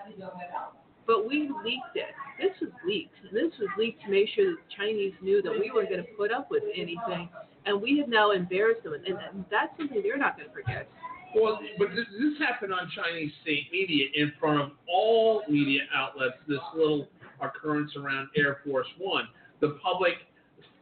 But 1.11 1.27
we 1.27 1.51
leaked 1.65 1.97
it. 1.97 2.15
This 2.39 2.55
was 2.61 2.71
leaked. 2.87 3.17
This 3.33 3.51
was 3.59 3.69
leaked 3.77 4.01
to 4.05 4.11
make 4.11 4.29
sure 4.33 4.53
that 4.53 4.59
the 4.63 4.75
Chinese 4.77 5.13
knew 5.21 5.43
that 5.43 5.51
we 5.51 5.73
weren't 5.75 5.89
going 5.91 6.05
to 6.05 6.11
put 6.17 6.31
up 6.31 6.53
with 6.53 6.63
anything. 6.73 7.29
And 7.67 7.83
we 7.83 7.99
have 7.99 8.09
now 8.09 8.31
embarrassed 8.31 8.85
them. 8.85 8.95
And, 8.95 9.45
that's 9.51 9.77
something 9.77 10.03
they're 10.05 10.17
not 10.17 10.37
going 10.37 10.49
to 10.49 10.55
forget. 10.55 10.89
Well, 11.35 11.59
but 11.79 11.89
this, 11.97 12.07
this 12.13 12.39
happened 12.39 12.73
on 12.73 12.89
Chinese 12.95 13.33
state 13.43 13.67
media 13.73 14.07
in 14.15 14.33
front 14.39 14.61
of 14.61 14.71
all 14.89 15.43
media 15.49 15.81
outlets. 15.93 16.37
This 16.47 16.61
little 16.77 17.09
occurrence 17.43 17.91
around 17.97 18.29
Air 18.37 18.59
Force 18.65 18.87
One, 18.99 19.27
the 19.61 19.79
public 19.83 20.15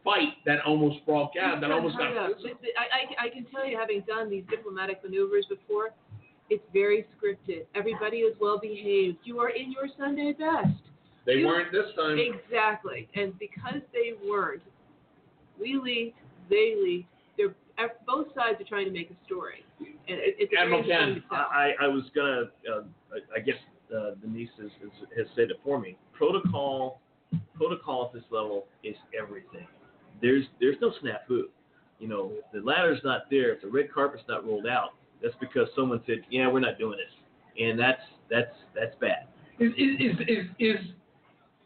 fight 0.03 0.37
that 0.45 0.59
almost 0.61 1.03
broke 1.07 1.31
out, 1.41 1.59
that 1.61 1.71
almost 1.71 1.97
got 1.97 2.13
Hurry 2.13 2.17
up. 2.17 2.27
physical. 2.37 2.43
Th- 2.43 2.61
th- 2.61 2.75
I, 2.77 3.23
I, 3.23 3.25
I 3.25 3.29
can 3.29 3.45
tell 3.45 3.65
you, 3.67 3.77
having 3.77 4.01
done 4.07 4.29
these 4.29 4.43
diplomatic 4.49 5.03
maneuvers 5.03 5.45
before, 5.49 5.89
it's 6.49 6.63
very 6.73 7.05
scripted. 7.17 7.65
Everybody 7.75 8.17
is 8.17 8.35
well 8.39 8.59
behaved. 8.59 9.17
You 9.23 9.39
are 9.39 9.49
in 9.49 9.71
your 9.71 9.87
Sunday 9.97 10.33
best. 10.33 10.77
They 11.25 11.35
You- 11.39 11.47
weren't 11.47 11.71
this 11.71 11.93
time. 11.95 12.17
Exactly. 12.17 13.07
And 13.15 13.37
because 13.39 13.81
they 13.93 14.13
weren't, 14.27 14.63
we 15.59 15.75
leaked, 15.77 16.17
they 16.49 16.75
leaked. 16.81 17.09
They're 17.37 17.53
both 18.07 18.27
sides 18.35 18.59
are 18.59 18.65
trying 18.65 18.85
to 18.85 18.91
make 18.91 19.09
a 19.09 19.25
story, 19.25 19.63
and 19.79 19.87
it, 20.19 20.35
it's 20.37 20.53
Admiral 20.57 20.83
Ken, 20.83 21.23
to. 21.29 21.35
I, 21.35 21.73
I 21.79 21.87
was 21.87 22.03
gonna, 22.13 22.49
uh, 22.69 22.81
I- 23.13 23.37
I 23.37 23.39
guess 23.39 23.55
uh, 23.95 24.15
Denise 24.21 24.49
has 24.59 25.27
said 25.35 25.49
it 25.51 25.59
for 25.63 25.79
me. 25.79 25.95
Protocol, 26.13 26.99
protocol 27.55 28.07
at 28.07 28.13
this 28.13 28.29
level 28.31 28.65
is 28.83 28.95
everything. 29.17 29.65
There's 30.21 30.45
there's 30.59 30.75
no 30.81 30.91
snafu. 31.01 31.43
You 31.99 32.07
know, 32.07 32.31
if 32.33 32.45
the 32.53 32.59
ladder's 32.67 32.99
not 33.03 33.29
there. 33.29 33.53
If 33.53 33.61
the 33.61 33.67
red 33.69 33.91
carpet's 33.93 34.23
not 34.27 34.45
rolled 34.45 34.67
out, 34.67 34.93
that's 35.21 35.35
because 35.39 35.67
someone 35.75 36.01
said, 36.05 36.19
yeah, 36.29 36.47
we're 36.47 36.59
not 36.59 36.77
doing 36.77 36.97
this, 36.97 37.61
and 37.61 37.79
that's 37.79 38.01
that's 38.29 38.55
that's 38.75 38.95
bad. 38.99 39.27
Is, 39.59 39.73
is, 39.77 40.15
is, 40.21 40.45
is, 40.59 40.75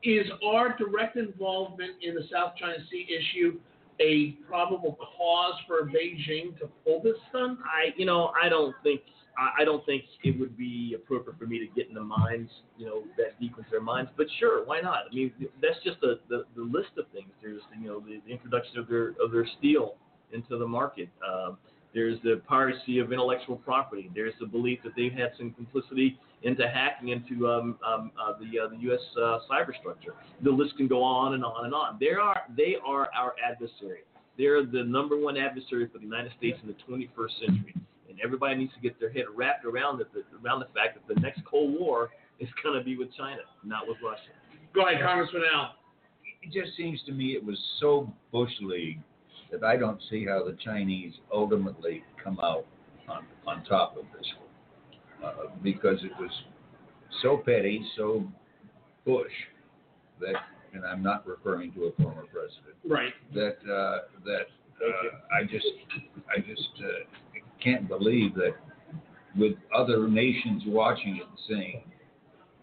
is, 0.03 0.31
our 0.43 0.75
direct 0.75 1.15
involvement 1.15 1.91
in 2.01 2.15
the 2.15 2.23
South 2.31 2.53
China 2.59 2.77
Sea 2.89 3.07
issue 3.07 3.59
a 3.99 4.31
probable 4.47 4.97
cause 5.15 5.53
for 5.67 5.85
Beijing 5.85 6.57
to 6.57 6.67
pull 6.83 7.01
this 7.03 7.13
stunt? 7.29 7.59
I, 7.63 7.93
you 7.95 8.07
know, 8.07 8.31
I 8.41 8.49
don't 8.49 8.73
think 8.81 9.01
I, 9.37 9.61
I 9.61 9.65
don't 9.65 9.85
think 9.85 10.03
it 10.23 10.39
would 10.39 10.57
be 10.57 10.95
appropriate 10.95 11.37
for 11.37 11.45
me 11.45 11.59
to 11.59 11.67
get 11.67 11.87
in 11.87 11.93
the 11.93 12.03
minds, 12.03 12.49
you 12.77 12.85
know, 12.85 13.03
that 13.17 13.39
deep 13.39 13.53
into 13.57 13.69
their 13.69 13.81
minds. 13.81 14.11
But 14.17 14.27
sure, 14.39 14.65
why 14.65 14.81
not? 14.81 15.03
I 15.11 15.13
mean, 15.13 15.31
that's 15.61 15.77
just 15.83 15.99
the, 16.01 16.19
the, 16.29 16.45
the 16.55 16.63
list 16.63 16.91
of 16.97 17.05
things. 17.13 17.29
There's, 17.41 17.61
you 17.79 17.87
know, 17.87 17.99
the, 17.99 18.21
the 18.25 18.31
introduction 18.31 18.79
of 18.79 18.87
their 18.87 19.09
of 19.23 19.31
their 19.31 19.47
steel 19.59 19.95
into 20.31 20.57
the 20.57 20.67
market. 20.67 21.09
Um, 21.27 21.57
there's 21.93 22.19
the 22.23 22.41
piracy 22.47 22.99
of 22.99 23.11
intellectual 23.11 23.55
property. 23.57 24.09
There's 24.15 24.33
the 24.39 24.47
belief 24.47 24.79
that 24.83 24.93
they've 24.95 25.13
had 25.13 25.31
some 25.37 25.51
complicity 25.51 26.19
into 26.41 26.67
hacking 26.67 27.09
into 27.09 27.47
um, 27.47 27.77
um, 27.85 28.11
uh, 28.19 28.33
the 28.39 28.59
uh, 28.59 28.69
the 28.69 28.77
U.S. 28.87 28.99
Uh, 29.15 29.39
cyber 29.49 29.77
structure. 29.79 30.15
The 30.43 30.49
list 30.49 30.75
can 30.77 30.87
go 30.87 31.03
on 31.03 31.35
and 31.35 31.45
on 31.45 31.65
and 31.65 31.73
on. 31.73 31.97
They 31.99 32.09
are 32.09 32.41
they 32.57 32.75
are 32.85 33.09
our 33.15 33.33
adversary. 33.43 33.99
They're 34.37 34.65
the 34.65 34.83
number 34.83 35.17
one 35.17 35.37
adversary 35.37 35.87
for 35.91 35.99
the 35.99 36.05
United 36.05 36.31
States 36.37 36.57
in 36.63 36.67
the 36.67 36.75
21st 36.89 37.39
century, 37.39 37.75
and 38.09 38.17
everybody 38.23 38.55
needs 38.55 38.73
to 38.73 38.79
get 38.79 38.99
their 38.99 39.11
head 39.11 39.25
wrapped 39.35 39.63
around 39.63 40.01
it, 40.01 40.07
around 40.43 40.59
the 40.59 40.67
fact 40.73 40.97
that 40.97 41.13
the 41.13 41.21
next 41.21 41.41
Cold 41.45 41.79
War 41.79 42.09
is 42.39 42.49
going 42.63 42.77
to 42.77 42.83
be 42.83 42.97
with 42.97 43.13
China, 43.15 43.41
not 43.63 43.87
with 43.87 43.97
Russia. 44.03 44.33
Go 44.73 44.87
ahead, 44.87 45.03
Congressman 45.05 45.43
Al. 45.53 45.75
It 46.41 46.51
just 46.51 46.75
seems 46.75 46.99
to 47.05 47.11
me 47.11 47.35
it 47.35 47.45
was 47.45 47.57
so 47.79 48.11
bush 48.31 48.51
league 48.61 48.99
that 49.53 49.63
I 49.63 49.77
don't 49.77 50.01
see 50.09 50.25
how 50.25 50.43
the 50.43 50.57
Chinese 50.65 51.13
ultimately 51.31 52.03
come 52.21 52.39
out 52.41 52.65
on, 53.07 53.23
on 53.45 53.63
top 53.65 53.95
of 53.95 54.05
this 54.17 54.27
one. 54.39 54.49
Uh, 55.23 55.55
because 55.61 55.99
it 56.03 56.11
was 56.19 56.31
so 57.21 57.37
petty, 57.37 57.85
so 57.95 58.25
bush 59.05 59.31
that, 60.19 60.35
and 60.73 60.83
I'm 60.83 61.01
not 61.03 61.25
referring 61.25 61.71
to 61.73 61.85
a 61.85 61.91
former 62.01 62.23
president, 62.23 62.75
Right. 62.85 63.13
that 63.33 63.57
uh, 63.71 63.99
that 64.25 64.47
uh, 64.83 65.39
I 65.39 65.43
just 65.43 65.65
I 66.35 66.39
just 66.41 66.67
uh, 66.79 67.39
can't 67.63 67.87
believe 67.87 68.33
that 68.35 68.55
with 69.37 69.53
other 69.73 70.09
nations 70.09 70.63
watching 70.65 71.17
it 71.17 71.23
and 71.23 71.39
saying, 71.57 71.83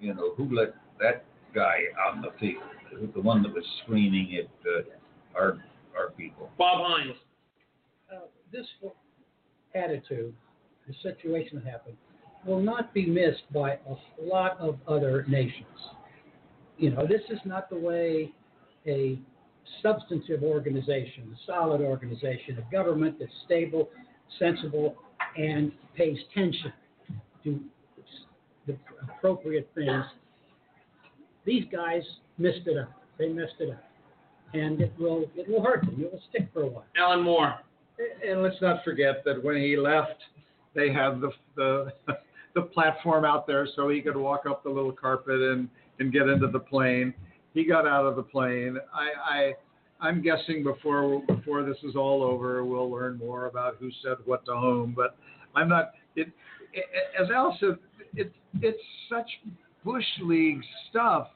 you 0.01 0.13
know, 0.13 0.35
who 0.35 0.55
let 0.55 0.75
that 1.01 1.25
guy 1.55 1.79
on 2.11 2.21
the 2.21 2.31
field, 2.39 3.13
the 3.15 3.21
one 3.23 3.43
that 3.43 3.55
was 3.55 3.65
screaming 3.85 4.37
at 4.37 4.51
uh, 4.69 5.39
our 5.41 5.63
our 6.01 6.11
people. 6.11 6.51
Bob 6.59 6.87
Hines. 6.87 7.17
uh, 8.13 8.21
this 8.53 8.67
attitude, 9.75 10.35
the 10.89 10.95
situation 11.03 11.61
that 11.63 11.71
happened, 11.71 11.97
will 12.47 12.61
not 12.61 12.93
be 12.95 13.07
missed 13.07 13.43
by 13.53 13.73
a 13.73 14.23
lot 14.23 14.59
of 14.59 14.79
other 14.89 15.25
nations. 15.29 15.67
You 16.79 16.91
know, 16.91 17.07
this 17.07 17.21
is 17.31 17.39
not 17.45 17.69
the 17.69 17.77
way 17.77 18.33
a 18.87 19.19
substantive 19.83 20.43
organization, 20.43 21.35
a 21.35 21.47
solid 21.47 21.81
organization, 21.83 22.59
a 22.59 22.73
government 22.73 23.17
that's 23.21 23.33
stable, 23.45 23.91
sensible, 24.39 24.97
and 25.37 25.71
pays 25.97 26.17
attention 26.31 26.73
to 27.45 27.61
the 28.67 28.77
appropriate 29.03 29.71
things. 29.75 30.05
These 31.45 31.65
guys 31.71 32.03
missed 32.39 32.67
it 32.67 32.79
up. 32.79 32.93
They 33.19 33.29
messed 33.29 33.55
it 33.61 33.71
up, 33.71 33.85
and 34.55 34.81
it 34.81 34.93
will 34.99 35.25
it 35.37 35.49
will 35.49 35.63
hurt 35.63 35.85
them. 35.85 35.97
It 35.99 36.13
will 36.13 36.23
stick 36.31 36.49
for 36.53 36.63
a 36.63 36.67
while. 36.67 36.85
Alan 36.97 37.23
Moore. 37.23 37.55
And 38.27 38.43
let's 38.43 38.61
not 38.63 38.83
forget 38.83 39.23
that 39.27 39.43
when 39.43 39.57
he 39.57 39.77
left, 39.77 40.17
they 40.75 40.93
had 40.93 41.21
the 41.21 41.31
the 41.57 41.93
the 42.55 42.63
platform 42.63 43.25
out 43.25 43.47
there 43.47 43.69
so 43.77 43.89
he 43.89 44.01
could 44.01 44.17
walk 44.17 44.45
up 44.49 44.63
the 44.63 44.71
little 44.71 44.93
carpet 44.93 45.41
and 45.41 45.69
and 45.99 46.13
get 46.13 46.29
into 46.29 46.49
the 46.49 46.59
plane. 46.59 47.15
He 47.55 47.65
got 47.65 47.87
out 47.87 48.07
of 48.07 48.17
the 48.17 48.23
plane. 48.23 48.79
I, 48.95 49.35
I 49.35 49.53
I'm 50.01 50.23
guessing 50.23 50.63
before 50.65 51.23
before 51.27 51.63
this 51.63 51.77
is 51.83 51.95
all 51.95 52.23
over, 52.23 52.65
we'll 52.65 52.91
learn 52.91 53.19
more 53.19 53.47
about 53.47 53.77
who 53.79 53.91
said 54.03 54.17
what 54.25 54.45
to 54.47 54.53
whom. 54.53 54.95
But 54.97 55.17
I'm 55.55 55.69
not. 55.69 55.93
It 56.17 56.29
as 57.21 57.31
Al 57.31 57.57
said, 57.61 57.77
it 58.15 58.33
it's 58.63 58.83
such 59.09 59.29
bush 59.85 60.05
league 60.23 60.63
stuff. 60.89 61.29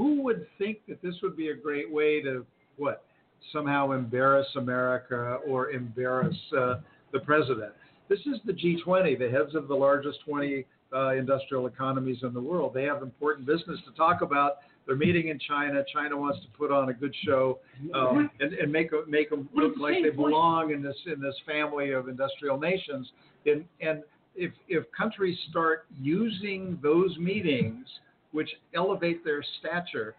Who 0.00 0.22
would 0.22 0.46
think 0.56 0.78
that 0.88 1.02
this 1.02 1.14
would 1.22 1.36
be 1.36 1.48
a 1.48 1.54
great 1.54 1.92
way 1.92 2.22
to 2.22 2.46
what 2.78 3.04
somehow 3.52 3.90
embarrass 3.90 4.46
America 4.56 5.40
or 5.46 5.72
embarrass 5.72 6.34
uh, 6.56 6.76
the 7.12 7.20
president? 7.20 7.72
This 8.08 8.20
is 8.20 8.40
the 8.46 8.54
G20, 8.54 9.18
the 9.18 9.28
heads 9.28 9.54
of 9.54 9.68
the 9.68 9.74
largest 9.74 10.20
20 10.24 10.64
uh, 10.94 11.10
industrial 11.10 11.66
economies 11.66 12.16
in 12.22 12.32
the 12.32 12.40
world. 12.40 12.72
They 12.72 12.84
have 12.84 13.02
important 13.02 13.46
business 13.46 13.78
to 13.84 13.92
talk 13.94 14.22
about. 14.22 14.60
They're 14.86 14.96
meeting 14.96 15.28
in 15.28 15.38
China. 15.38 15.84
China 15.92 16.16
wants 16.16 16.38
to 16.46 16.48
put 16.56 16.72
on 16.72 16.88
a 16.88 16.94
good 16.94 17.14
show 17.26 17.58
um, 17.94 18.30
and, 18.40 18.54
and 18.54 18.72
make 18.72 18.92
a, 18.92 19.02
make 19.06 19.28
them 19.28 19.50
look 19.54 19.74
like 19.78 19.96
they 20.02 20.08
belong 20.08 20.70
in 20.70 20.82
this 20.82 20.96
in 21.14 21.20
this 21.20 21.36
family 21.46 21.90
of 21.90 22.08
industrial 22.08 22.58
nations. 22.58 23.06
And, 23.44 23.66
and 23.82 24.02
if 24.34 24.52
if 24.66 24.84
countries 24.96 25.36
start 25.50 25.84
using 26.00 26.78
those 26.82 27.14
meetings, 27.18 27.86
which 28.32 28.50
elevate 28.74 29.24
their 29.24 29.42
stature, 29.58 30.14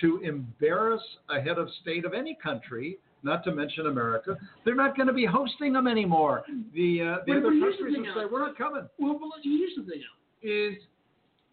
to 0.00 0.18
embarrass 0.18 1.02
a 1.28 1.40
head 1.40 1.58
of 1.58 1.68
state 1.82 2.04
of 2.04 2.14
any 2.14 2.36
country, 2.42 2.98
not 3.22 3.44
to 3.44 3.52
mention 3.52 3.86
America, 3.86 4.36
they're 4.64 4.74
not 4.74 4.96
going 4.96 5.08
to 5.08 5.12
be 5.12 5.26
hosting 5.26 5.72
them 5.72 5.86
anymore. 5.86 6.42
The 6.74 7.02
uh, 7.02 7.16
the 7.26 7.32
But- 7.32 7.36
other 7.36 7.40
but 7.42 7.50
the 7.54 7.60
countries 7.60 7.96
will 7.98 8.14
say, 8.14 8.26
"We're 8.30 8.46
not 8.46 8.56
coming." 8.56 8.88
Well, 8.98 9.18
well 9.20 9.32
here's 9.42 9.74
the 9.76 9.82
thing, 9.82 10.02
is 10.42 10.76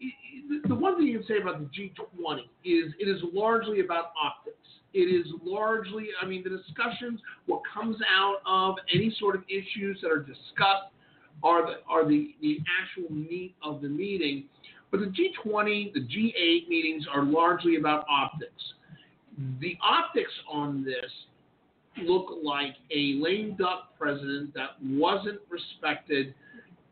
i- 0.01 0.05
i- 0.05 0.43
the- 0.61 0.67
the 0.69 0.75
one 0.75 0.95
thing 0.97 1.07
you 1.07 1.17
can 1.19 1.27
say 1.27 1.39
about 1.41 1.59
the 1.59 1.65
G20 1.65 2.47
is 2.63 2.93
it 2.99 3.07
is 3.07 3.21
largely 3.33 3.81
about 3.81 4.11
optics. 4.21 4.55
It 4.93 5.09
is 5.13 5.27
largely, 5.43 6.07
I 6.21 6.25
mean, 6.25 6.43
the 6.43 6.49
discussions, 6.49 7.19
what 7.47 7.61
comes 7.71 7.97
out 8.09 8.37
of 8.45 8.75
any 8.93 9.09
sort 9.19 9.35
of 9.35 9.43
issues 9.49 9.99
that 10.01 10.09
are 10.11 10.19
discussed 10.23 10.93
are 11.43 11.65
the 11.67 11.81
are 11.87 12.05
the, 12.07 12.33
the 12.41 12.59
actual 12.81 13.11
meat 13.13 13.55
of 13.61 13.81
the 13.81 13.89
meeting. 13.89 14.45
But 14.91 15.01
the 15.01 15.07
G20, 15.07 15.93
the 15.93 15.99
G8 16.01 16.67
meetings 16.69 17.05
are 17.13 17.23
largely 17.23 17.75
about 17.75 18.05
optics. 18.09 18.73
The 19.59 19.77
optics 19.83 20.31
on 20.49 20.83
this 20.83 21.11
look 22.03 22.27
like 22.43 22.75
a 22.91 23.15
lame 23.19 23.55
duck 23.57 23.97
president 23.99 24.53
that 24.53 24.71
wasn't 24.83 25.39
respected 25.49 26.33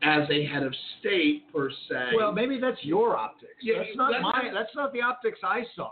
as 0.02 0.28
a 0.30 0.44
head 0.46 0.62
of 0.62 0.74
state 1.00 1.50
per 1.52 1.70
se. 1.88 2.10
Well, 2.14 2.32
maybe 2.32 2.60
that's 2.60 2.82
your 2.84 3.16
optics. 3.16 3.52
Yeah, 3.62 3.78
that's 3.78 3.96
not 3.96 4.12
that- 4.12 4.22
my. 4.22 4.50
That's 4.52 4.74
not 4.74 4.92
the 4.92 5.00
optics 5.00 5.38
I 5.42 5.64
saw. 5.74 5.90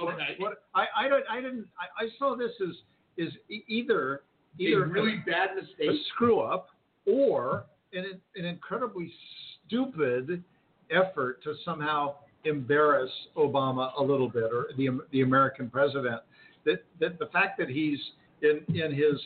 okay, 0.00 0.34
What 0.38 0.64
I 0.74 0.86
I 0.96 1.08
don't 1.08 1.24
I 1.30 1.40
didn't 1.40 1.66
I, 1.78 2.04
I 2.04 2.08
saw 2.18 2.34
this 2.36 2.52
as 2.60 2.74
is 3.16 3.32
e- 3.48 3.64
either 3.68 4.22
a 4.58 4.62
either 4.62 4.86
really 4.86 5.22
bad 5.26 5.54
mistake, 5.54 5.90
a 5.90 5.98
screw 6.14 6.40
up 6.40 6.70
or 7.06 7.64
an 7.92 8.20
an 8.34 8.44
incredibly 8.44 9.12
stupid 9.66 10.42
effort 10.90 11.42
to 11.44 11.54
somehow 11.64 12.14
embarrass 12.44 13.10
Obama 13.36 13.90
a 13.98 14.02
little 14.02 14.28
bit 14.28 14.44
or 14.44 14.68
the 14.76 15.00
the 15.12 15.22
American 15.22 15.68
president. 15.70 16.20
That 16.64 16.84
that 17.00 17.18
the 17.18 17.26
fact 17.26 17.58
that 17.58 17.68
he's 17.68 17.98
in 18.42 18.62
in 18.74 18.92
his 18.92 19.20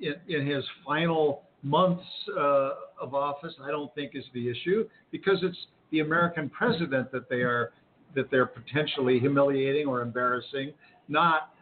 in, 0.00 0.14
in 0.28 0.46
his 0.46 0.64
final 0.86 1.42
months 1.62 2.04
uh, 2.36 2.70
of 3.00 3.14
office, 3.14 3.54
I 3.62 3.70
don't 3.70 3.94
think 3.94 4.12
is 4.14 4.24
the 4.34 4.50
issue 4.50 4.88
because 5.10 5.38
it's 5.42 5.56
the 5.90 6.00
American 6.00 6.50
president 6.50 7.10
that 7.12 7.28
they 7.28 7.42
are 7.42 7.72
that 8.14 8.30
they're 8.30 8.46
potentially 8.46 9.18
humiliating 9.18 9.86
or 9.86 10.02
embarrassing, 10.02 10.72
not 11.08 11.54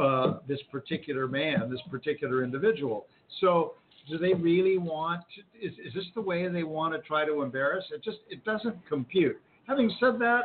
uh, 0.00 0.38
this 0.46 0.60
particular 0.70 1.26
man, 1.26 1.70
this 1.70 1.80
particular 1.90 2.44
individual. 2.44 3.06
So, 3.40 3.74
do 4.10 4.18
they 4.18 4.34
really 4.34 4.78
want? 4.78 5.22
To, 5.34 5.66
is 5.66 5.72
is 5.84 5.94
this 5.94 6.04
the 6.14 6.20
way 6.20 6.46
they 6.48 6.62
want 6.64 6.94
to 6.94 7.00
try 7.06 7.24
to 7.24 7.42
embarrass? 7.42 7.84
It 7.92 8.02
just 8.02 8.18
it 8.30 8.44
doesn't 8.44 8.76
compute. 8.88 9.40
Having 9.66 9.92
said 10.00 10.18
that, 10.20 10.42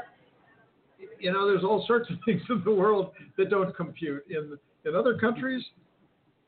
you 1.19 1.31
know, 1.31 1.47
there's 1.47 1.63
all 1.63 1.85
sorts 1.87 2.09
of 2.09 2.17
things 2.25 2.41
in 2.49 2.61
the 2.65 2.73
world 2.73 3.11
that 3.37 3.49
don't 3.49 3.75
compute 3.75 4.23
in 4.29 4.57
in 4.85 4.95
other 4.95 5.17
countries 5.17 5.63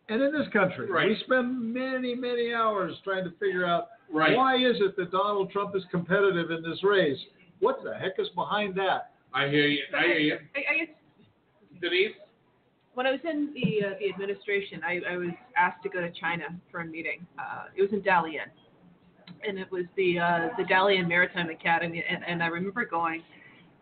and 0.10 0.22
in 0.22 0.32
this 0.32 0.48
country. 0.54 0.90
Right. 0.92 1.08
We 1.08 1.18
spend 1.26 1.74
many 1.74 2.16
many 2.16 2.54
hours 2.54 2.94
trying 3.04 3.24
to 3.24 3.32
figure 3.40 3.66
out 3.66 3.88
Right. 4.12 4.38
why 4.38 4.56
is 4.58 4.76
it 4.82 4.96
that 4.98 5.12
Donald 5.12 5.52
Trump 5.52 5.76
is 5.76 5.82
competitive 5.90 6.52
in 6.52 6.62
this 6.62 6.84
race. 6.84 7.18
What 7.60 7.84
the 7.84 7.96
heck 7.96 8.20
is 8.20 8.28
behind 8.36 8.76
that? 8.76 9.12
I 9.34 9.48
hear 9.48 9.66
you. 9.68 9.82
I 9.98 10.04
hear 10.04 10.20
you. 10.20 10.38
I, 10.56 10.60
I 10.74 10.78
guess 10.78 10.96
Denise. 11.82 12.12
When 12.96 13.06
I 13.06 13.12
was 13.12 13.20
in 13.30 13.54
the 13.54 13.86
uh, 13.86 13.90
the 14.00 14.10
administration, 14.10 14.82
I, 14.84 15.02
I 15.14 15.18
was 15.18 15.30
asked 15.56 15.84
to 15.84 15.90
go 15.90 16.02
to 16.02 16.10
China 16.12 16.46
for 16.72 16.82
a 16.82 16.86
meeting. 16.86 17.26
Uh, 17.38 17.66
it 17.76 17.82
was 17.82 17.92
in 17.92 18.02
Dalian, 18.02 18.50
and 19.48 19.60
it 19.60 19.72
was 19.72 19.84
the 19.96 20.18
uh, 20.18 20.50
the 20.58 20.64
Dalian 20.64 21.08
Maritime 21.08 21.50
Academy, 21.50 22.04
and, 22.10 22.24
and 22.26 22.42
I 22.42 22.48
remember 22.48 22.86
going, 22.86 23.22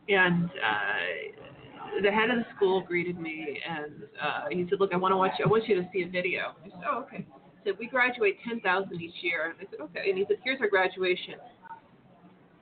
and 0.09 0.45
uh, 0.45 2.01
the 2.01 2.11
head 2.11 2.31
of 2.31 2.37
the 2.37 2.45
school 2.55 2.81
greeted 2.81 3.19
me, 3.19 3.59
and 3.67 3.93
uh, 4.21 4.41
he 4.49 4.65
said, 4.69 4.79
"Look, 4.79 4.93
I 4.93 4.97
want 4.97 5.13
to 5.13 5.17
watch. 5.17 5.33
I 5.43 5.47
want 5.47 5.67
you 5.67 5.75
to 5.75 5.87
see 5.93 6.01
a 6.01 6.09
video." 6.09 6.53
I 6.65 6.69
said, 6.69 6.79
"Oh, 6.91 6.99
okay." 7.03 7.17
He 7.17 7.69
said, 7.69 7.73
"We 7.79 7.87
graduate 7.87 8.37
ten 8.47 8.59
thousand 8.61 8.99
each 8.99 9.21
year," 9.21 9.51
and 9.51 9.55
I 9.59 9.69
said, 9.69 9.79
"Okay." 9.79 10.09
And 10.09 10.17
he 10.17 10.25
said, 10.27 10.37
"Here's 10.43 10.59
our 10.59 10.69
graduation." 10.69 11.35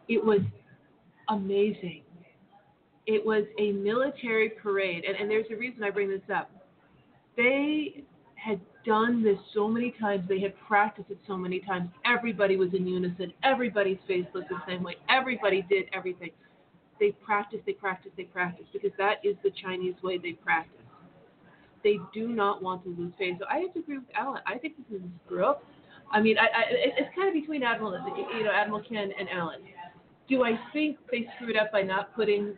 It 0.10 0.24
was 0.24 0.42
amazing 1.30 2.04
it 3.08 3.26
was 3.26 3.46
a 3.60 3.72
military 3.72 4.50
parade, 4.50 5.04
and, 5.06 5.16
and 5.16 5.30
there's 5.30 5.48
a 5.52 5.56
reason 5.56 5.84
I 5.84 5.90
bring 5.90 6.10
this 6.10 6.22
up. 6.34 6.52
They 7.36 8.04
had 8.36 8.60
done 8.86 9.24
this 9.24 9.38
so 9.54 9.68
many 9.68 9.94
times, 10.00 10.24
they 10.28 10.40
had 10.40 10.54
practiced 10.68 11.10
it 11.10 11.20
so 11.28 11.38
many 11.38 11.60
times. 11.60 11.90
Everybody 12.06 12.58
was 12.58 12.70
in 12.74 12.88
unison, 12.88 13.34
everybody's 13.44 14.00
face 14.08 14.26
looked 14.34 14.50
the 14.50 14.62
same 14.68 14.84
way, 14.84 14.96
everybody 15.10 15.66
did 15.70 15.86
everything. 15.94 16.32
They 17.00 17.12
practiced, 17.12 17.66
they 17.66 17.74
practiced, 17.74 18.16
they 18.18 18.24
practiced, 18.24 18.72
because 18.74 18.92
that 18.98 19.16
is 19.24 19.36
the 19.44 19.52
Chinese 19.64 19.96
way 20.04 20.18
they 20.18 20.34
practice. 20.34 20.78
They 21.84 21.98
do 22.14 22.28
not 22.28 22.62
want 22.62 22.84
to 22.84 22.90
lose 22.90 23.14
face. 23.18 23.34
So 23.40 23.46
I 23.50 23.60
have 23.60 23.74
to 23.74 23.80
agree 23.80 23.98
with 23.98 24.08
Alan. 24.16 24.42
I 24.46 24.60
think 24.60 24.76
this 24.78 25.00
is 25.00 25.04
a 25.04 25.26
screw 25.26 25.46
up. 25.46 25.64
I 26.12 26.22
mean, 26.22 26.38
I, 26.38 26.44
I, 26.44 26.64
it's 26.70 27.10
kind 27.16 27.28
of 27.28 27.34
between 27.34 27.64
Admiral, 27.64 27.94
you 28.38 28.44
know, 28.44 28.52
Admiral 28.52 28.84
Ken 28.88 29.10
and 29.18 29.30
Alan. 29.30 29.62
Do 30.30 30.44
I 30.44 30.60
think 30.74 30.98
they 31.12 31.28
screwed 31.36 31.58
up 31.58 31.72
by 31.72 31.82
not 31.82 32.16
putting 32.16 32.54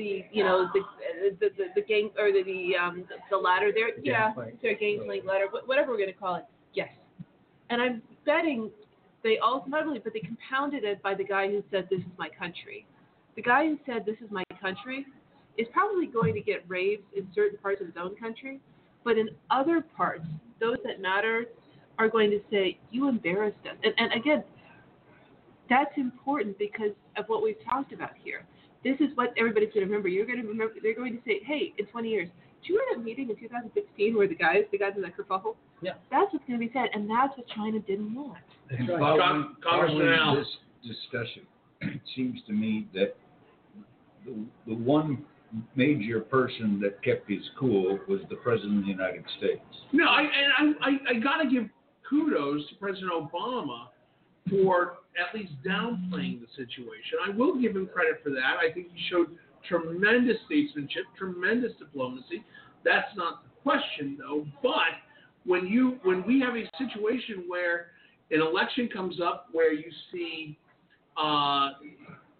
the 0.00 0.24
you 0.32 0.42
know 0.42 0.68
the 0.72 0.80
the 1.38 1.50
the, 1.56 1.64
the 1.76 1.82
gang 1.82 2.10
or 2.18 2.32
the 2.32 2.42
the 2.42 2.76
um 2.76 3.04
the 3.30 3.36
ladder 3.36 3.70
there. 3.74 3.90
Yeah 4.02 4.32
their 4.62 4.74
gangplank 4.74 5.24
ladder 5.24 5.46
whatever 5.66 5.90
we're 5.90 5.98
going 5.98 6.12
to 6.12 6.18
call 6.18 6.36
it. 6.36 6.44
Yes. 6.72 6.88
And 7.68 7.80
i'm 7.82 8.02
betting 8.24 8.70
they 9.22 9.36
also 9.38 9.66
not 9.68 9.86
only 9.86 9.98
but 9.98 10.12
they 10.14 10.20
compounded 10.20 10.84
it 10.84 11.02
by 11.02 11.14
the 11.14 11.24
guy 11.24 11.48
who 11.48 11.62
said 11.70 11.86
this 11.90 12.00
is 12.00 12.12
my 12.18 12.28
country. 12.38 12.86
The 13.36 13.42
guy 13.42 13.66
who 13.66 13.78
said 13.86 14.04
this 14.06 14.16
is 14.24 14.30
my 14.30 14.44
country 14.60 15.06
is 15.58 15.66
probably 15.72 16.06
going 16.06 16.34
to 16.34 16.40
get 16.40 16.64
raves 16.66 17.02
in 17.14 17.28
certain 17.34 17.58
parts 17.58 17.80
of 17.80 17.86
his 17.86 17.96
own 18.00 18.16
country 18.16 18.60
but 19.04 19.18
in 19.18 19.28
other 19.50 19.84
parts 19.96 20.24
those 20.60 20.78
that 20.84 21.00
matter 21.00 21.44
are 21.98 22.08
going 22.08 22.30
to 22.30 22.40
say 22.50 22.78
you 22.90 23.08
embarrassed 23.08 23.64
us. 23.70 23.76
And, 23.84 23.92
and 23.98 24.12
again 24.12 24.42
that's 25.68 25.96
important 25.96 26.58
because 26.58 26.94
of 27.16 27.26
what 27.26 27.42
we've 27.42 27.62
talked 27.64 27.92
about 27.92 28.14
here 28.24 28.44
this 28.84 28.96
is 29.00 29.08
what 29.14 29.32
everybody's 29.38 29.68
going 29.68 29.86
to 29.86 29.86
remember. 29.86 30.08
You're 30.08 30.26
going 30.26 30.40
to 30.40 30.48
remember. 30.48 30.74
They're 30.82 30.94
going 30.94 31.12
to 31.12 31.22
say, 31.26 31.40
"Hey, 31.44 31.74
in 31.78 31.86
20 31.86 32.08
years, 32.08 32.28
do 32.62 32.72
you 32.72 32.78
remember 32.78 33.02
that 33.02 33.04
meeting 33.04 33.30
in 33.30 33.36
2016 33.36 34.16
where 34.16 34.28
the 34.28 34.34
guys, 34.34 34.64
the 34.72 34.78
guys 34.78 34.92
in 34.96 35.02
that 35.02 35.16
kerfuffle?" 35.16 35.56
Yeah. 35.82 35.92
That's 36.10 36.32
what's 36.32 36.44
going 36.46 36.60
to 36.60 36.66
be 36.66 36.72
said, 36.72 36.88
and 36.94 37.08
that's 37.08 37.36
what 37.36 37.46
China 37.48 37.78
didn't 37.80 38.14
want. 38.14 38.38
And 38.70 38.88
following, 38.88 39.54
following 39.62 40.36
this 40.36 40.46
discussion, 40.82 41.42
it 41.80 42.00
seems 42.14 42.40
to 42.46 42.52
me 42.52 42.86
that 42.94 43.16
the, 44.24 44.34
the 44.66 44.74
one 44.74 45.24
major 45.74 46.20
person 46.20 46.80
that 46.80 47.02
kept 47.02 47.28
his 47.28 47.42
cool 47.58 47.98
was 48.08 48.20
the 48.28 48.36
President 48.36 48.78
of 48.78 48.84
the 48.84 48.90
United 48.90 49.24
States. 49.38 49.62
No, 49.92 50.04
I 50.04 50.20
and 50.22 50.76
I, 50.80 50.88
I, 50.88 51.16
I 51.16 51.20
got 51.20 51.42
to 51.42 51.48
give 51.48 51.68
kudos 52.08 52.68
to 52.68 52.74
President 52.76 53.12
Obama 53.12 53.88
for 54.48 54.98
at 55.18 55.34
least 55.38 55.52
downplaying 55.66 56.40
the 56.40 56.46
situation. 56.56 57.18
I 57.26 57.30
will 57.30 57.60
give 57.60 57.76
him 57.76 57.88
credit 57.92 58.20
for 58.22 58.30
that. 58.30 58.56
I 58.60 58.72
think 58.72 58.88
he 58.94 59.02
showed 59.10 59.26
tremendous 59.68 60.36
statesmanship, 60.46 61.04
tremendous 61.18 61.72
diplomacy. 61.78 62.44
That's 62.84 63.14
not 63.16 63.42
the 63.44 63.50
question, 63.62 64.18
though. 64.18 64.46
But 64.62 65.00
when 65.44 65.66
you 65.66 65.98
when 66.02 66.24
we 66.26 66.40
have 66.40 66.54
a 66.54 66.68
situation 66.78 67.44
where 67.46 67.88
an 68.30 68.40
election 68.40 68.88
comes 68.92 69.20
up 69.20 69.48
where 69.52 69.72
you 69.72 69.90
see 70.12 70.56
uh, 71.16 71.70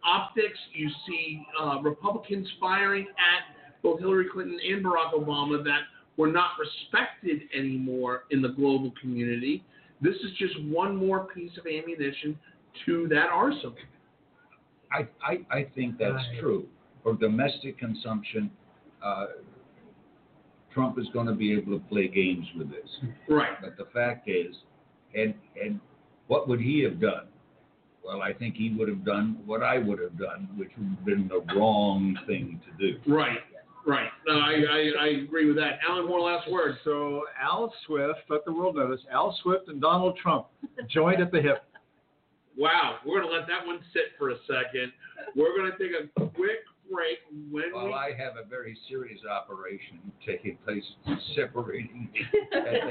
optics, 0.04 0.58
you 0.72 0.88
see 1.06 1.44
uh, 1.60 1.80
Republicans 1.82 2.48
firing 2.60 3.06
at 3.08 3.56
both 3.82 4.00
Hillary 4.00 4.26
Clinton 4.32 4.58
and 4.68 4.84
Barack 4.84 5.12
Obama 5.14 5.62
that 5.64 5.80
were 6.16 6.28
not 6.28 6.50
respected 6.58 7.42
anymore 7.56 8.24
in 8.30 8.42
the 8.42 8.48
global 8.48 8.92
community. 9.00 9.64
This 10.02 10.14
is 10.16 10.30
just 10.38 10.54
one 10.64 10.96
more 10.96 11.26
piece 11.34 11.52
of 11.58 11.66
ammunition 11.66 12.38
to 12.86 13.08
that 13.08 13.28
arsenal. 13.32 13.74
I, 14.92 15.06
I, 15.24 15.38
I 15.58 15.64
think 15.74 15.98
that's 15.98 16.12
Right. 16.14 16.40
true. 16.40 16.66
For 17.02 17.14
domestic 17.14 17.78
consumption, 17.78 18.50
uh, 19.02 19.26
Trump 20.74 20.98
is 20.98 21.06
going 21.12 21.26
to 21.26 21.32
be 21.34 21.52
able 21.52 21.78
to 21.78 21.84
play 21.86 22.08
games 22.08 22.46
with 22.56 22.70
this. 22.70 22.88
Right. 23.28 23.60
But 23.60 23.76
the 23.76 23.86
fact 23.92 24.28
is, 24.28 24.54
and 25.14 25.34
and 25.60 25.80
what 26.28 26.46
would 26.48 26.60
he 26.60 26.80
have 26.82 27.00
done? 27.00 27.26
Well, 28.04 28.22
I 28.22 28.32
think 28.32 28.54
he 28.54 28.70
would 28.78 28.88
have 28.88 29.04
done 29.04 29.38
what 29.46 29.62
I 29.62 29.78
would 29.78 29.98
have 30.00 30.18
done, 30.18 30.48
which 30.56 30.70
would 30.78 30.88
have 30.88 31.04
been 31.04 31.28
the 31.28 31.40
wrong 31.54 32.16
thing 32.26 32.60
to 32.66 32.92
do. 32.92 32.98
Right. 33.12 33.38
Right. 33.86 34.10
No, 34.26 34.34
I, 34.38 34.62
I, 34.70 35.04
I 35.04 35.06
agree 35.24 35.46
with 35.46 35.56
that. 35.56 35.78
Alan 35.88 36.06
one 36.08 36.22
last 36.22 36.50
word. 36.50 36.76
So 36.84 37.22
Al 37.40 37.72
Swift, 37.86 38.20
let 38.28 38.44
the 38.44 38.52
world 38.52 38.76
notice, 38.76 39.00
Al 39.10 39.36
Swift 39.42 39.68
and 39.68 39.80
Donald 39.80 40.18
Trump 40.22 40.46
joined 40.90 41.20
at 41.22 41.32
the 41.32 41.40
hip. 41.40 41.64
Wow, 42.58 42.96
we're 43.06 43.20
gonna 43.20 43.32
let 43.32 43.46
that 43.48 43.66
one 43.66 43.80
sit 43.92 44.12
for 44.18 44.30
a 44.30 44.36
second. 44.46 44.92
We're 45.36 45.56
gonna 45.56 45.76
take 45.78 45.92
a 45.92 46.08
quick 46.30 46.64
break. 46.92 47.18
When 47.50 47.72
Well, 47.72 47.86
we 47.86 47.92
I 47.92 48.12
have 48.18 48.36
a 48.36 48.44
very 48.48 48.76
serious 48.88 49.20
operation 49.24 50.00
taking 50.26 50.56
place 50.64 50.84
separating 51.36 52.08
me 52.12 52.20
at 52.52 52.64
the 52.64 52.90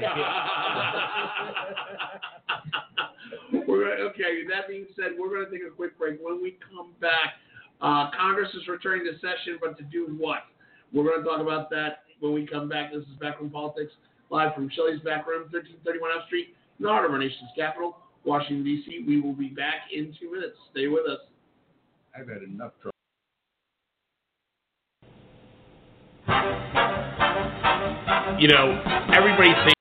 hip. 3.52 3.66
we're 3.68 3.84
gonna, 3.84 4.08
okay. 4.10 4.42
That 4.48 4.68
being 4.68 4.86
said, 4.96 5.12
we're 5.18 5.28
going 5.28 5.44
to 5.44 5.50
take 5.50 5.66
a 5.66 5.70
quick 5.74 5.98
break. 5.98 6.18
When 6.22 6.42
we 6.42 6.56
come 6.74 6.92
back, 7.00 7.34
uh, 7.80 8.10
Congress 8.16 8.48
is 8.54 8.66
returning 8.68 9.04
to 9.06 9.12
session, 9.20 9.58
but 9.60 9.76
to 9.78 9.84
do 9.84 10.16
what? 10.18 10.44
We're 10.92 11.04
going 11.04 11.22
to 11.22 11.24
talk 11.28 11.40
about 11.40 11.70
that 11.70 12.04
when 12.20 12.32
we 12.32 12.46
come 12.46 12.68
back. 12.68 12.92
This 12.92 13.02
is 13.02 13.14
Backroom 13.20 13.50
Politics, 13.50 13.92
live 14.30 14.54
from 14.54 14.70
Shelley's 14.74 15.00
Back 15.00 15.26
Room, 15.26 15.42
1331 15.52 16.10
F 16.18 16.26
Street, 16.26 16.54
in 16.78 16.84
the 16.84 16.88
heart 16.88 17.04
of 17.04 17.12
our 17.12 17.18
nation's 17.18 17.50
capital, 17.56 17.96
Washington, 18.24 18.64
D.C. 18.64 19.04
We 19.06 19.20
will 19.20 19.32
be 19.32 19.48
back 19.48 19.88
in 19.92 20.14
two 20.20 20.30
minutes. 20.30 20.56
Stay 20.72 20.88
with 20.88 21.06
us. 21.06 21.20
I've 22.14 22.28
had 22.28 22.42
enough 22.42 22.72
trouble. 22.80 22.90
You 28.38 28.48
know, 28.48 28.80
everybody 29.12 29.52
thinks. 29.52 29.74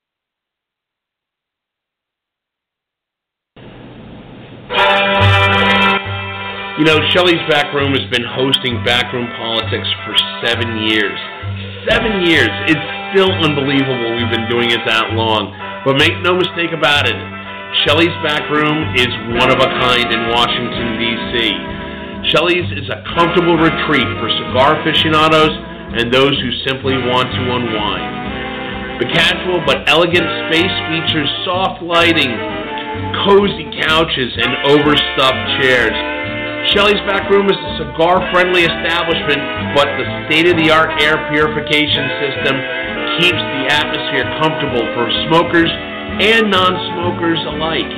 You 6.79 6.85
know, 6.85 6.99
Shelley's 7.11 7.43
Back 7.51 7.73
Room 7.75 7.91
has 7.91 8.07
been 8.07 8.23
hosting 8.23 8.79
Backroom 8.85 9.27
Politics 9.35 9.87
for 10.07 10.15
seven 10.39 10.87
years. 10.87 11.19
Seven 11.91 12.23
years. 12.23 12.47
It's 12.71 12.87
still 13.11 13.31
unbelievable 13.43 14.15
we've 14.15 14.31
been 14.31 14.47
doing 14.47 14.71
it 14.71 14.79
that 14.87 15.11
long. 15.11 15.51
But 15.83 15.99
make 15.99 16.15
no 16.23 16.35
mistake 16.35 16.71
about 16.71 17.07
it, 17.07 17.15
Shelley's 17.69 18.17
Back 18.25 18.49
Room 18.49 18.97
is 18.97 19.13
one 19.37 19.53
of 19.53 19.61
a 19.61 19.69
kind 19.77 20.09
in 20.09 20.33
Washington, 20.33 20.97
D.C. 20.97 21.53
Shelley's 22.33 22.65
is 22.73 22.89
a 22.89 23.05
comfortable 23.13 23.61
retreat 23.61 24.09
for 24.17 24.25
cigar 24.41 24.81
aficionados 24.81 25.53
and 25.93 26.09
those 26.09 26.33
who 26.41 26.49
simply 26.65 26.97
want 26.97 27.29
to 27.29 27.43
unwind. 27.45 29.05
The 29.05 29.09
casual 29.13 29.61
but 29.69 29.85
elegant 29.85 30.25
space 30.49 30.75
features 30.89 31.29
soft 31.45 31.85
lighting, 31.85 32.33
cozy 33.21 33.69
couches, 33.77 34.33
and 34.33 34.51
overstuffed 34.65 35.61
chairs. 35.61 35.93
Shelley's 36.73 36.99
Back 37.05 37.29
Room 37.29 37.53
is 37.53 37.55
a 37.55 37.71
cigar-friendly 37.85 38.65
establishment, 38.65 39.45
but 39.77 39.93
the 39.93 40.09
state-of-the-art 40.25 41.05
air 41.05 41.21
purification 41.29 42.05
system 42.17 42.55
keeps 43.21 43.37
the 43.37 43.63
atmosphere 43.77 44.25
comfortable 44.41 44.89
for 44.97 45.05
smokers 45.29 45.69
and 46.19 46.51
non-smokers 46.51 47.39
alike. 47.47 47.91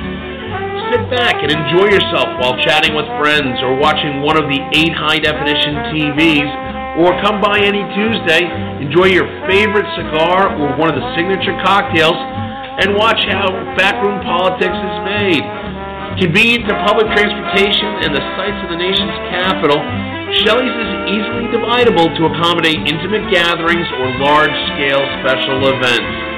Sit 0.94 1.02
back 1.10 1.42
and 1.42 1.50
enjoy 1.50 1.90
yourself 1.90 2.30
while 2.38 2.54
chatting 2.62 2.94
with 2.94 3.08
friends 3.18 3.58
or 3.66 3.74
watching 3.74 4.22
one 4.22 4.38
of 4.38 4.46
the 4.46 4.60
eight 4.78 4.94
high-definition 4.94 5.90
TVs, 5.90 6.50
or 7.02 7.16
come 7.24 7.40
by 7.40 7.58
any 7.58 7.82
Tuesday, 7.96 8.46
enjoy 8.78 9.10
your 9.10 9.26
favorite 9.48 9.88
cigar 9.96 10.54
or 10.54 10.76
one 10.76 10.92
of 10.92 10.94
the 10.94 11.06
signature 11.16 11.56
cocktails, 11.64 12.18
and 12.84 12.94
watch 12.94 13.18
how 13.26 13.50
backroom 13.74 14.20
politics 14.22 14.76
is 14.76 14.96
made. 15.02 15.44
Convenient 16.20 16.68
to 16.68 16.76
public 16.84 17.08
transportation 17.16 18.04
and 18.04 18.12
the 18.12 18.22
sites 18.36 18.60
of 18.62 18.68
the 18.68 18.76
nation's 18.76 19.16
capital, 19.32 19.80
Shelley's 20.44 20.76
is 20.76 20.92
easily 21.08 21.48
dividable 21.50 22.12
to 22.20 22.22
accommodate 22.28 22.80
intimate 22.84 23.32
gatherings 23.32 23.88
or 23.96 24.06
large-scale 24.20 25.02
special 25.24 25.72
events. 25.72 26.31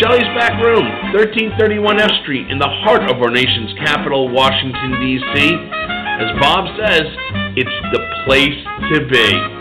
Shelley's 0.00 0.26
Back 0.34 0.58
Room, 0.58 0.82
1331 1.14 2.00
F 2.00 2.10
Street, 2.22 2.50
in 2.50 2.58
the 2.58 2.66
heart 2.82 3.08
of 3.08 3.22
our 3.22 3.30
nation's 3.30 3.72
capital, 3.78 4.28
Washington, 4.28 4.98
D.C. 4.98 5.54
As 6.18 6.34
Bob 6.40 6.66
says, 6.74 7.06
it's 7.54 7.78
the 7.94 8.02
place 8.26 8.58
to 8.90 9.06
be. 9.06 9.53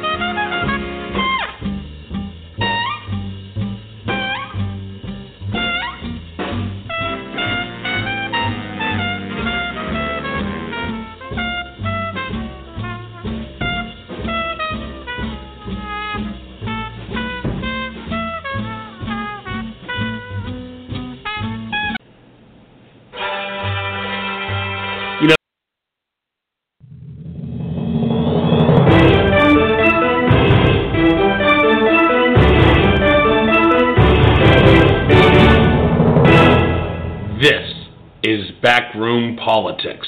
Backroom 38.64 39.36
Politics. 39.36 40.08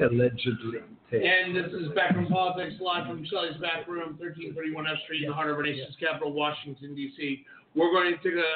Allegedly. 0.00 0.78
And 1.10 1.50
this 1.50 1.66
is 1.72 1.88
Backroom 1.92 2.28
Politics, 2.28 2.76
live 2.80 3.08
from 3.08 3.26
Shelley's 3.26 3.60
Back 3.60 3.88
Room, 3.88 4.14
1331 4.22 4.86
F 4.86 5.02
Street, 5.02 5.24
in 5.24 5.30
the 5.30 5.34
heart 5.34 5.50
of 5.50 5.56
our 5.56 5.64
nation's 5.64 5.96
capital, 5.98 6.32
Washington, 6.32 6.94
D.C. 6.94 7.44
We're 7.74 7.90
going 7.90 8.14
to 8.14 8.22
take 8.22 8.38
a 8.38 8.52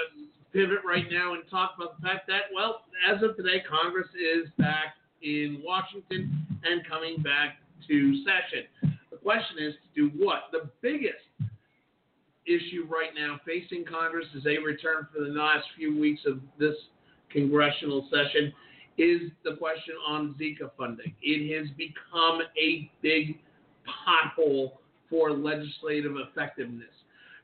pivot 0.53 0.79
right 0.87 1.11
now 1.11 1.35
and 1.35 1.43
talk 1.51 1.75
about 1.77 2.01
the 2.01 2.07
fact 2.07 2.29
that, 2.29 2.55
well, 2.55 2.87
as 3.03 3.21
of 3.25 3.35
today, 3.37 3.67
Congress 3.69 4.07
is 4.15 4.47
back 4.59 4.95
in 5.23 5.61
Washington 5.67 6.31
and 6.63 6.87
coming 6.87 7.21
back 7.21 7.59
to 7.89 8.23
session. 8.23 8.95
The 9.11 9.17
question 9.17 9.59
is 9.59 9.75
to 9.75 10.07
do 10.07 10.23
what? 10.23 10.55
The 10.55 10.71
biggest 10.83 11.27
issue 12.47 12.87
right 12.87 13.11
now 13.11 13.41
facing 13.45 13.85
Congress 13.85 14.27
as 14.37 14.45
they 14.45 14.59
return 14.59 15.09
for 15.13 15.25
the 15.25 15.35
last 15.35 15.67
few 15.75 15.99
weeks 15.99 16.23
of 16.27 16.39
this 16.61 16.77
congressional 17.33 18.09
session 18.11 18.53
is 18.99 19.31
the 19.45 19.57
question 19.57 19.95
on 20.07 20.35
Zika 20.41 20.71
funding. 20.77 21.15
It 21.23 21.59
has 21.59 21.71
become 21.77 22.41
a 22.61 22.91
big 23.01 23.39
pothole 23.87 24.73
for 25.09 25.33
legislative 25.33 26.13
effectiveness. 26.17 26.89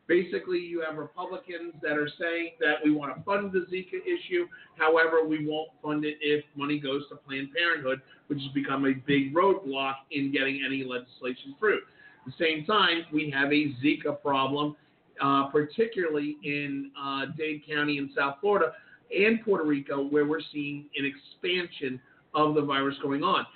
Basically, 0.07 0.59
you 0.59 0.83
have 0.89 0.97
Republicans 0.97 1.75
that 1.83 1.99
are 1.99 2.09
saying 2.19 2.53
that 2.61 2.77
we 2.83 2.91
want 2.91 3.15
to 3.15 3.23
fund 3.25 3.53
the 3.53 3.67
Zika 3.71 4.01
issue. 4.07 4.47
However, 4.79 5.27
we 5.27 5.47
won't 5.47 5.69
fund 5.83 6.05
it 6.07 6.17
if 6.23 6.45
money 6.57 6.79
goes 6.79 7.03
to 7.11 7.17
Planned 7.17 7.51
Parenthood, 7.53 8.01
which 8.29 8.41
has 8.41 8.51
become 8.53 8.87
a 8.87 8.95
big 9.07 9.35
roadblock 9.35 9.95
in 10.11 10.33
getting 10.33 10.63
any 10.65 10.83
legislation 10.83 11.55
through. 11.59 11.81
At 12.27 12.33
the 12.39 12.45
same 12.45 12.65
time, 12.65 13.03
we 13.13 13.31
have 13.31 13.53
a 13.53 13.75
Zika 13.85 14.21
problem, 14.23 14.77
uh, 15.21 15.49
particularly 15.49 16.39
in 16.43 16.91
uh, 16.99 17.27
Dade 17.37 17.63
County 17.69 17.99
in 17.99 18.11
South 18.17 18.37
Florida, 18.41 18.73
and 19.17 19.43
Puerto 19.45 19.65
Rico, 19.65 20.07
where 20.09 20.27
we're 20.27 20.41
seeing 20.53 20.87
an 20.97 21.05
expansion 21.05 22.01
of 22.35 22.55
the 22.55 22.63
virus 22.63 22.97
going 23.03 23.23
on. 23.23 23.47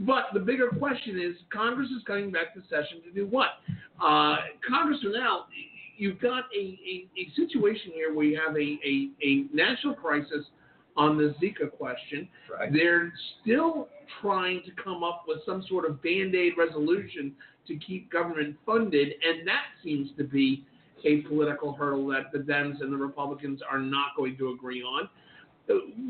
But 0.00 0.24
the 0.32 0.40
bigger 0.40 0.68
question 0.68 1.20
is 1.20 1.36
Congress 1.52 1.88
is 1.90 2.02
coming 2.06 2.30
back 2.30 2.54
to 2.54 2.60
session 2.62 3.02
to 3.04 3.10
do 3.12 3.26
what? 3.26 3.48
Uh, 4.02 4.36
Congress 4.66 4.98
now, 5.04 5.44
you've 5.98 6.20
got 6.20 6.44
a, 6.56 6.58
a, 6.58 7.06
a 7.18 7.30
situation 7.36 7.92
here 7.92 8.14
where 8.14 8.24
you 8.24 8.40
have 8.44 8.56
a, 8.56 8.78
a, 8.84 9.10
a 9.22 9.44
national 9.52 9.94
crisis 9.94 10.46
on 10.96 11.18
the 11.18 11.34
Zika 11.40 11.70
question. 11.70 12.28
Right. 12.50 12.72
They're 12.72 13.12
still 13.42 13.88
trying 14.22 14.62
to 14.64 14.82
come 14.82 15.04
up 15.04 15.24
with 15.28 15.38
some 15.44 15.64
sort 15.68 15.88
of 15.88 16.02
band 16.02 16.34
aid 16.34 16.54
resolution 16.56 17.32
to 17.68 17.76
keep 17.76 18.10
government 18.10 18.56
funded, 18.64 19.08
and 19.08 19.46
that 19.46 19.64
seems 19.84 20.10
to 20.16 20.24
be 20.24 20.64
a 21.04 21.22
political 21.22 21.72
hurdle 21.72 22.06
that 22.08 22.32
the 22.32 22.38
Dems 22.38 22.80
and 22.80 22.92
the 22.92 22.96
Republicans 22.96 23.60
are 23.68 23.78
not 23.78 24.16
going 24.16 24.36
to 24.38 24.50
agree 24.50 24.82
on. 24.82 25.08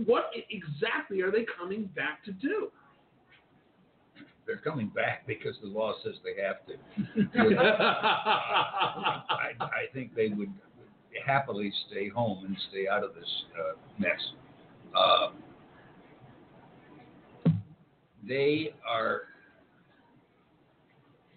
What 0.06 0.30
exactly 0.50 1.20
are 1.20 1.30
they 1.30 1.44
coming 1.58 1.90
back 1.94 2.24
to 2.24 2.32
do? 2.32 2.70
They're 4.46 4.56
coming 4.56 4.88
back 4.88 5.26
because 5.26 5.54
the 5.62 5.68
law 5.68 5.92
says 6.02 6.14
they 6.24 6.42
have 6.42 6.66
to. 6.66 6.74
I, 9.28 9.52
I 9.60 9.92
think 9.92 10.14
they 10.14 10.28
would 10.28 10.52
happily 11.24 11.72
stay 11.88 12.08
home 12.08 12.44
and 12.44 12.56
stay 12.70 12.88
out 12.88 13.04
of 13.04 13.14
this 13.14 13.44
uh, 13.58 13.76
mess. 13.98 14.20
Uh, 14.96 15.28
they 18.26 18.74
are. 18.88 19.22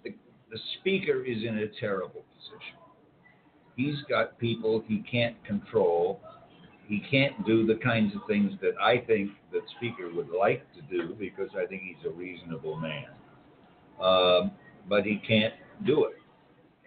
The, 0.03 0.15
the 0.51 0.59
speaker 0.79 1.23
is 1.23 1.43
in 1.43 1.59
a 1.59 1.67
terrible 1.79 2.23
position. 2.35 2.82
He's 3.75 3.95
got 4.09 4.37
people 4.37 4.83
he 4.87 5.03
can't 5.09 5.35
control. 5.45 6.21
He 6.85 7.01
can't 7.09 7.45
do 7.45 7.65
the 7.65 7.75
kinds 7.75 8.13
of 8.15 8.21
things 8.27 8.53
that 8.61 8.73
I 8.81 8.97
think 8.97 9.31
that 9.51 9.61
speaker 9.77 10.09
would 10.13 10.29
like 10.29 10.65
to 10.75 10.81
do 10.81 11.15
because 11.15 11.49
I 11.57 11.65
think 11.65 11.81
he's 11.83 12.05
a 12.05 12.13
reasonable 12.13 12.75
man. 12.77 13.07
Um, 14.01 14.51
but 14.87 15.03
he 15.05 15.21
can't 15.25 15.53
do 15.85 16.05
it 16.05 16.17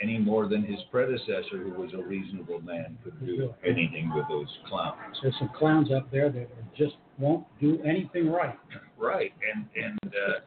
any 0.03 0.19
more 0.19 0.47
than 0.47 0.63
his 0.63 0.79
predecessor, 0.91 1.59
who 1.59 1.71
was 1.71 1.93
a 1.95 2.03
reasonable 2.03 2.61
man, 2.61 2.99
could 3.03 3.19
do 3.25 3.55
anything 3.65 4.13
with 4.15 4.27
those 4.29 4.49
clowns. 4.69 5.17
There's 5.23 5.35
some 5.39 5.51
clowns 5.57 5.91
up 5.91 6.11
there 6.11 6.31
that 6.31 6.49
just 6.77 6.97
won't 7.19 7.47
do 7.61 7.81
anything 7.85 8.31
right. 8.31 8.59
Right, 8.99 9.33
and 9.55 9.67
and 9.75 9.99
uh, 10.05 10.41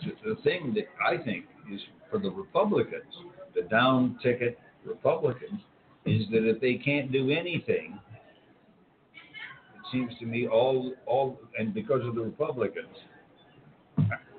the, 0.00 0.34
the 0.34 0.42
thing 0.42 0.74
that 0.74 0.86
I 1.04 1.22
think 1.22 1.46
is 1.72 1.80
for 2.10 2.18
the 2.18 2.30
Republicans, 2.30 3.12
the 3.54 3.62
down 3.62 4.18
ticket 4.22 4.58
Republicans, 4.84 5.60
is 6.04 6.22
that 6.30 6.48
if 6.48 6.60
they 6.60 6.74
can't 6.74 7.12
do 7.12 7.30
anything, 7.30 7.98
it 9.14 9.82
seems 9.92 10.12
to 10.20 10.26
me 10.26 10.46
all 10.48 10.92
all 11.06 11.38
and 11.58 11.74
because 11.74 12.06
of 12.06 12.14
the 12.14 12.20
Republicans, 12.20 12.96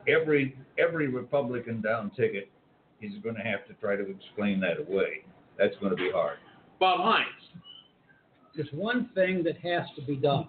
every 0.07 0.57
every 0.77 1.07
Republican 1.07 1.81
down 1.81 2.11
ticket 2.11 2.49
is 3.01 3.13
going 3.23 3.35
to 3.35 3.41
have 3.41 3.65
to 3.67 3.73
try 3.75 3.95
to 3.95 4.09
explain 4.09 4.59
that 4.59 4.79
away. 4.79 5.23
That's 5.57 5.75
going 5.79 5.91
to 5.91 5.97
be 5.97 6.11
hard. 6.11 6.37
Bob 6.79 7.01
Hines. 7.01 7.27
There's 8.55 8.69
one 8.73 9.09
thing 9.15 9.43
that 9.43 9.57
has 9.57 9.87
to 9.95 10.01
be 10.01 10.15
done. 10.15 10.47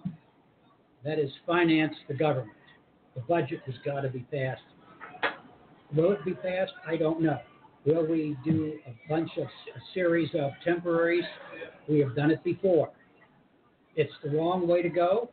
That 1.03 1.19
is 1.19 1.29
finance 1.45 1.93
the 2.07 2.13
government. 2.13 2.51
The 3.15 3.21
budget 3.21 3.61
has 3.65 3.75
got 3.85 4.01
to 4.01 4.09
be 4.09 4.19
passed. 4.31 4.61
Will 5.95 6.11
it 6.13 6.23
be 6.23 6.33
passed? 6.33 6.73
I 6.87 6.95
don't 6.95 7.21
know. 7.21 7.39
Will 7.85 8.05
we 8.05 8.37
do 8.45 8.79
a 8.85 9.09
bunch 9.09 9.31
of 9.37 9.45
a 9.45 9.79
series 9.93 10.29
of 10.35 10.51
temporaries? 10.63 11.25
We 11.87 11.99
have 11.99 12.15
done 12.15 12.29
it 12.29 12.43
before. 12.43 12.91
It's 13.95 14.13
the 14.23 14.29
wrong 14.29 14.67
way 14.67 14.81
to 14.81 14.89
go. 14.89 15.29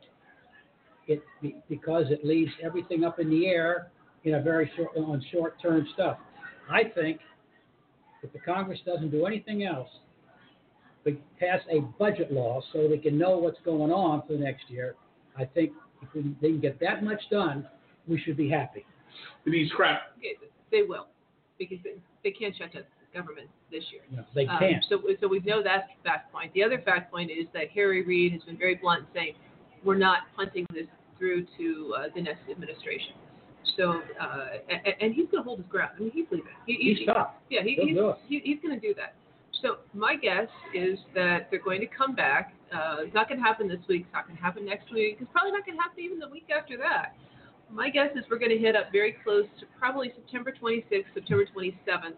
It 1.07 1.23
because 1.69 2.05
it 2.09 2.25
leaves 2.25 2.51
everything 2.63 3.03
up 3.03 3.19
in 3.19 3.29
the 3.29 3.47
air 3.47 3.91
in 4.23 4.35
a 4.35 4.41
very 4.41 4.71
short 4.75 4.89
on 4.97 5.23
short-term 5.31 5.87
stuff. 5.93 6.17
I 6.69 6.83
think 6.83 7.19
if 8.21 8.33
the 8.33 8.39
Congress 8.39 8.79
doesn't 8.85 9.11
do 9.11 9.25
anything 9.25 9.63
else, 9.63 9.89
we 11.05 11.19
pass 11.39 11.61
a 11.71 11.79
budget 11.97 12.31
law 12.31 12.61
so 12.73 12.87
they 12.87 12.97
can 12.97 13.17
know 13.17 13.37
what's 13.37 13.59
going 13.63 13.91
on 13.91 14.23
for 14.27 14.33
the 14.33 14.39
next 14.39 14.69
year. 14.69 14.95
I 15.37 15.45
think 15.45 15.71
if 16.01 16.09
we, 16.13 16.35
they 16.41 16.49
can 16.49 16.59
get 16.59 16.79
that 16.81 17.03
much 17.03 17.21
done, 17.31 17.65
we 18.07 18.19
should 18.19 18.37
be 18.37 18.49
happy. 18.49 18.85
These 19.45 19.71
crap. 19.71 20.01
They 20.71 20.83
will, 20.83 21.07
because 21.57 21.77
they, 22.23 22.31
can't 22.31 22.55
shut 22.55 22.73
down 22.73 22.83
the 22.83 23.17
government 23.19 23.47
this 23.71 23.83
year. 23.91 24.01
Know, 24.11 24.25
they 24.35 24.45
Um, 24.47 24.59
can't. 24.59 24.85
So, 24.89 25.01
so 25.21 25.27
we 25.27 25.39
know 25.39 25.61
that 25.63 25.87
fact 26.03 26.31
point. 26.31 26.53
The 26.53 26.63
other 26.63 26.79
fact 26.81 27.11
point 27.11 27.31
is 27.31 27.47
that 27.53 27.69
Harry 27.73 28.03
Reid 28.03 28.33
has 28.33 28.41
been 28.43 28.57
very 28.57 28.75
blunt 28.75 29.05
saying, 29.13 29.33
we're 29.83 29.97
not 29.97 30.19
punting 30.35 30.65
this 30.73 30.85
through 31.17 31.45
to 31.57 31.95
uh, 31.97 32.03
the 32.15 32.21
next 32.21 32.41
administration. 32.49 33.13
So, 33.77 34.01
uh, 34.19 34.45
and, 34.69 34.81
and 35.01 35.13
he's 35.13 35.25
going 35.31 35.43
to 35.43 35.47
hold 35.47 35.59
his 35.59 35.67
ground. 35.67 35.91
I 35.97 36.01
mean, 36.01 36.11
he's 36.13 36.25
leaving. 36.31 36.47
He, 36.65 36.73
he- 36.75 36.93
He's 36.95 37.05
tough. 37.07 37.31
Yeah, 37.49 37.61
he, 37.63 37.75
he's, 37.81 37.97
he, 38.27 38.41
he's 38.43 38.59
going 38.61 38.77
to 38.79 38.85
do 38.85 38.93
that. 38.95 39.13
So 39.61 39.77
my 39.93 40.15
guess 40.15 40.47
is 40.73 40.97
that 41.15 41.47
they're 41.51 41.61
going 41.63 41.81
to 41.81 41.87
come 41.87 42.15
back. 42.15 42.53
Uh, 42.73 42.97
it's 42.99 43.13
not 43.13 43.27
going 43.27 43.39
to 43.39 43.45
happen 43.45 43.67
this 43.67 43.79
week. 43.89 44.03
It's 44.05 44.13
not 44.13 44.25
going 44.25 44.37
to 44.37 44.43
happen 44.43 44.65
next 44.65 44.91
week. 44.93 45.17
It's 45.19 45.29
probably 45.31 45.51
not 45.51 45.65
going 45.65 45.77
to 45.77 45.81
happen 45.81 45.99
even 46.03 46.19
the 46.19 46.29
week 46.29 46.47
after 46.55 46.77
that. 46.77 47.15
My 47.71 47.89
guess 47.89 48.09
is 48.15 48.23
we're 48.29 48.39
going 48.39 48.51
to 48.51 48.57
hit 48.57 48.75
up 48.75 48.91
very 48.91 49.15
close 49.23 49.45
to 49.59 49.65
probably 49.77 50.11
September 50.15 50.51
26th, 50.51 51.05
September 51.13 51.45
27th. 51.55 52.15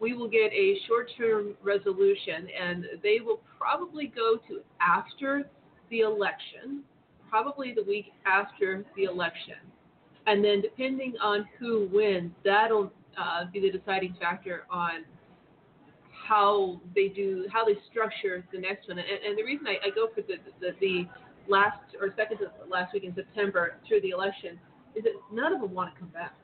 We 0.00 0.14
will 0.14 0.28
get 0.28 0.52
a 0.52 0.78
short-term 0.86 1.54
resolution, 1.62 2.48
and 2.58 2.86
they 3.02 3.18
will 3.22 3.40
probably 3.58 4.06
go 4.06 4.38
to 4.48 4.60
after 4.80 5.48
the 5.90 6.00
election, 6.00 6.82
probably 7.28 7.74
the 7.74 7.82
week 7.82 8.12
after 8.24 8.84
the 8.96 9.04
election. 9.04 9.56
And 10.26 10.42
then 10.42 10.60
depending 10.62 11.14
on 11.22 11.46
who 11.58 11.88
wins, 11.92 12.32
that'll 12.44 12.90
uh, 13.18 13.44
be 13.52 13.60
the 13.60 13.78
deciding 13.78 14.16
factor 14.20 14.66
on 14.70 15.04
how 16.10 16.80
they 16.94 17.08
do, 17.08 17.46
how 17.52 17.64
they 17.64 17.78
structure 17.90 18.44
the 18.52 18.58
next 18.58 18.88
one. 18.88 18.98
And, 18.98 19.06
and 19.06 19.38
the 19.38 19.44
reason 19.44 19.66
I, 19.66 19.76
I 19.86 19.90
go 19.94 20.08
for 20.14 20.22
the, 20.22 20.36
the, 20.60 20.74
the 20.80 21.06
last 21.48 21.78
or 22.00 22.12
second 22.16 22.38
to 22.38 22.50
last 22.68 22.92
week 22.92 23.04
in 23.04 23.14
September 23.14 23.76
through 23.86 24.00
the 24.00 24.10
election 24.10 24.58
is 24.96 25.04
that 25.04 25.12
none 25.32 25.52
of 25.52 25.60
them 25.60 25.72
want 25.72 25.92
to 25.94 26.00
come 26.00 26.08
back. 26.08 26.34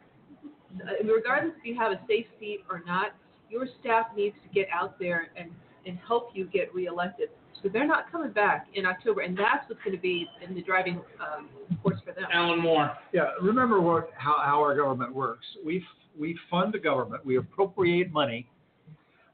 Uh, 0.77 1.05
Regardless 1.05 1.55
if 1.59 1.65
you 1.65 1.75
have 1.79 1.93
a 1.93 2.01
safe 2.09 2.27
seat 2.39 2.61
or 2.71 2.83
not, 2.87 3.15
your 3.51 3.67
staff 3.81 4.07
needs 4.17 4.37
to 4.43 4.49
get 4.55 4.69
out 4.73 4.99
there 4.99 5.29
and, 5.37 5.51
and 5.87 5.99
help 6.07 6.31
you 6.35 6.47
get 6.47 6.73
reelected. 6.75 7.29
So 7.63 7.69
they're 7.69 7.87
not 7.87 8.11
coming 8.11 8.33
back 8.33 8.67
in 8.75 8.87
October, 8.87 9.21
and 9.21 9.37
that's 9.39 9.69
what's 9.69 9.81
going 9.83 9.95
to 9.95 10.03
be 10.03 10.27
in 10.47 10.55
the 10.55 10.63
driving 10.63 11.01
um, 11.21 11.49
force 11.83 11.99
for 12.05 12.13
them. 12.13 12.25
Alan 12.33 12.61
Moore. 12.61 12.91
Yeah, 13.13 13.31
remember 13.41 13.81
what 13.81 14.11
how, 14.17 14.37
how 14.45 14.61
our 14.61 14.75
government 14.75 15.15
works. 15.15 15.47
We 15.65 15.79
f- 15.79 16.19
we 16.19 16.37
fund 16.51 16.75
the 16.75 16.79
government. 16.79 17.25
We 17.25 17.37
appropriate 17.37 18.13
money 18.13 18.49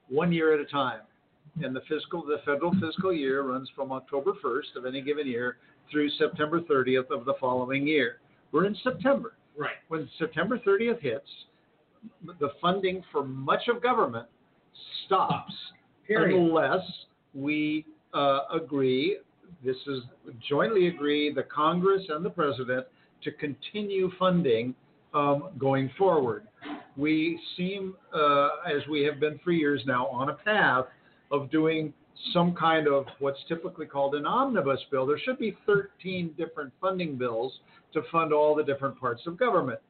one 0.08 0.30
year 0.30 0.52
at 0.52 0.60
a 0.60 0.66
time, 0.66 1.00
and 1.62 1.74
the 1.74 1.80
fiscal 1.88 2.22
the 2.22 2.38
federal 2.44 2.72
fiscal 2.80 3.14
year 3.14 3.42
runs 3.44 3.70
from 3.74 3.92
October 3.92 4.32
1st 4.44 4.76
of 4.76 4.84
any 4.84 5.00
given 5.00 5.26
year 5.26 5.56
through 5.90 6.10
September 6.18 6.60
30th 6.60 7.10
of 7.10 7.24
the 7.24 7.34
following 7.40 7.86
year. 7.86 8.20
We're 8.52 8.66
in 8.66 8.76
September. 8.82 9.34
Right. 9.56 9.70
When 9.88 10.08
September 10.18 10.58
30th 10.58 11.00
hits, 11.00 11.28
the 12.40 12.50
funding 12.60 13.02
for 13.10 13.24
much 13.24 13.68
of 13.68 13.82
government 13.82 14.26
stops 15.04 15.52
Period. 16.06 16.38
unless 16.38 16.84
we 17.34 17.84
uh, 18.14 18.40
agree, 18.52 19.18
this 19.64 19.76
is 19.86 20.02
jointly 20.48 20.88
agree, 20.88 21.32
the 21.32 21.42
Congress 21.42 22.02
and 22.08 22.24
the 22.24 22.30
President, 22.30 22.86
to 23.24 23.32
continue 23.32 24.10
funding 24.18 24.74
um, 25.12 25.50
going 25.58 25.90
forward. 25.98 26.46
We 26.96 27.40
seem, 27.56 27.94
uh, 28.14 28.48
as 28.66 28.86
we 28.88 29.02
have 29.04 29.20
been 29.20 29.40
for 29.42 29.52
years 29.52 29.82
now, 29.86 30.06
on 30.08 30.30
a 30.30 30.34
path 30.34 30.86
of 31.30 31.50
doing 31.50 31.92
some 32.32 32.54
kind 32.54 32.86
of 32.88 33.06
what's 33.18 33.38
typically 33.48 33.86
called 33.86 34.14
an 34.14 34.26
omnibus 34.26 34.80
bill. 34.90 35.06
There 35.06 35.18
should 35.18 35.38
be 35.38 35.56
13 35.66 36.34
different 36.36 36.72
funding 36.80 37.16
bills 37.16 37.52
to 37.92 38.02
fund 38.10 38.32
all 38.32 38.54
the 38.54 38.62
different 38.62 38.98
parts 38.98 39.22
of 39.26 39.38
government. 39.38 39.80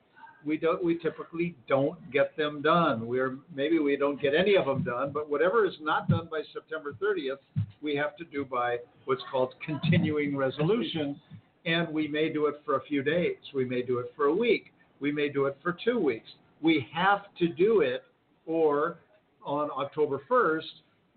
We 0.44 0.56
don't. 0.56 0.82
We 0.84 0.98
typically 0.98 1.56
don't 1.68 1.98
get 2.12 2.36
them 2.36 2.62
done. 2.62 3.08
We're 3.08 3.38
maybe 3.54 3.80
we 3.80 3.96
don't 3.96 4.20
get 4.22 4.34
any 4.34 4.56
of 4.56 4.66
them 4.66 4.84
done, 4.84 5.10
but 5.12 5.28
whatever 5.28 5.66
is 5.66 5.74
not 5.80 6.08
done 6.08 6.28
by 6.30 6.42
September 6.52 6.94
30th, 7.02 7.38
we 7.82 7.96
have 7.96 8.16
to 8.18 8.24
do 8.24 8.44
by 8.44 8.78
what's 9.04 9.22
called 9.32 9.54
continuing 9.66 10.36
resolution, 10.36 11.20
and 11.66 11.88
we 11.88 12.06
may 12.06 12.32
do 12.32 12.46
it 12.46 12.60
for 12.64 12.76
a 12.76 12.82
few 12.82 13.02
days. 13.02 13.36
We 13.52 13.64
may 13.64 13.82
do 13.82 13.98
it 13.98 14.12
for 14.14 14.26
a 14.26 14.34
week. 14.34 14.72
We 15.00 15.10
may 15.10 15.28
do 15.28 15.46
it 15.46 15.56
for 15.60 15.76
two 15.84 15.98
weeks. 15.98 16.28
We 16.62 16.86
have 16.94 17.22
to 17.40 17.48
do 17.48 17.80
it, 17.80 18.04
or 18.46 18.98
on 19.44 19.70
October 19.76 20.22
1st, 20.30 20.62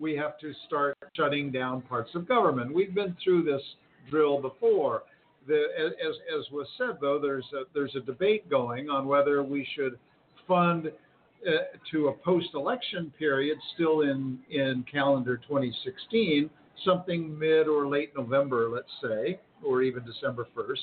we 0.01 0.15
have 0.15 0.37
to 0.39 0.51
start 0.65 0.97
shutting 1.15 1.51
down 1.51 1.81
parts 1.81 2.09
of 2.15 2.27
government. 2.27 2.73
We've 2.73 2.93
been 2.93 3.15
through 3.23 3.43
this 3.43 3.61
drill 4.09 4.41
before. 4.41 5.03
The, 5.47 5.67
as, 5.79 6.15
as 6.37 6.51
was 6.51 6.67
said, 6.77 6.97
though, 6.99 7.19
there's 7.19 7.45
a, 7.53 7.63
there's 7.73 7.95
a 7.95 8.01
debate 8.01 8.49
going 8.49 8.89
on 8.89 9.07
whether 9.07 9.43
we 9.43 9.67
should 9.75 9.97
fund 10.47 10.91
uh, 11.47 11.51
to 11.91 12.07
a 12.07 12.13
post-election 12.13 13.13
period, 13.17 13.57
still 13.73 14.01
in 14.01 14.37
in 14.49 14.85
calendar 14.91 15.37
2016, 15.37 16.49
something 16.85 17.37
mid 17.37 17.67
or 17.67 17.87
late 17.87 18.11
November, 18.15 18.69
let's 18.69 18.91
say, 19.01 19.39
or 19.63 19.81
even 19.81 20.03
December 20.05 20.47
1st. 20.55 20.75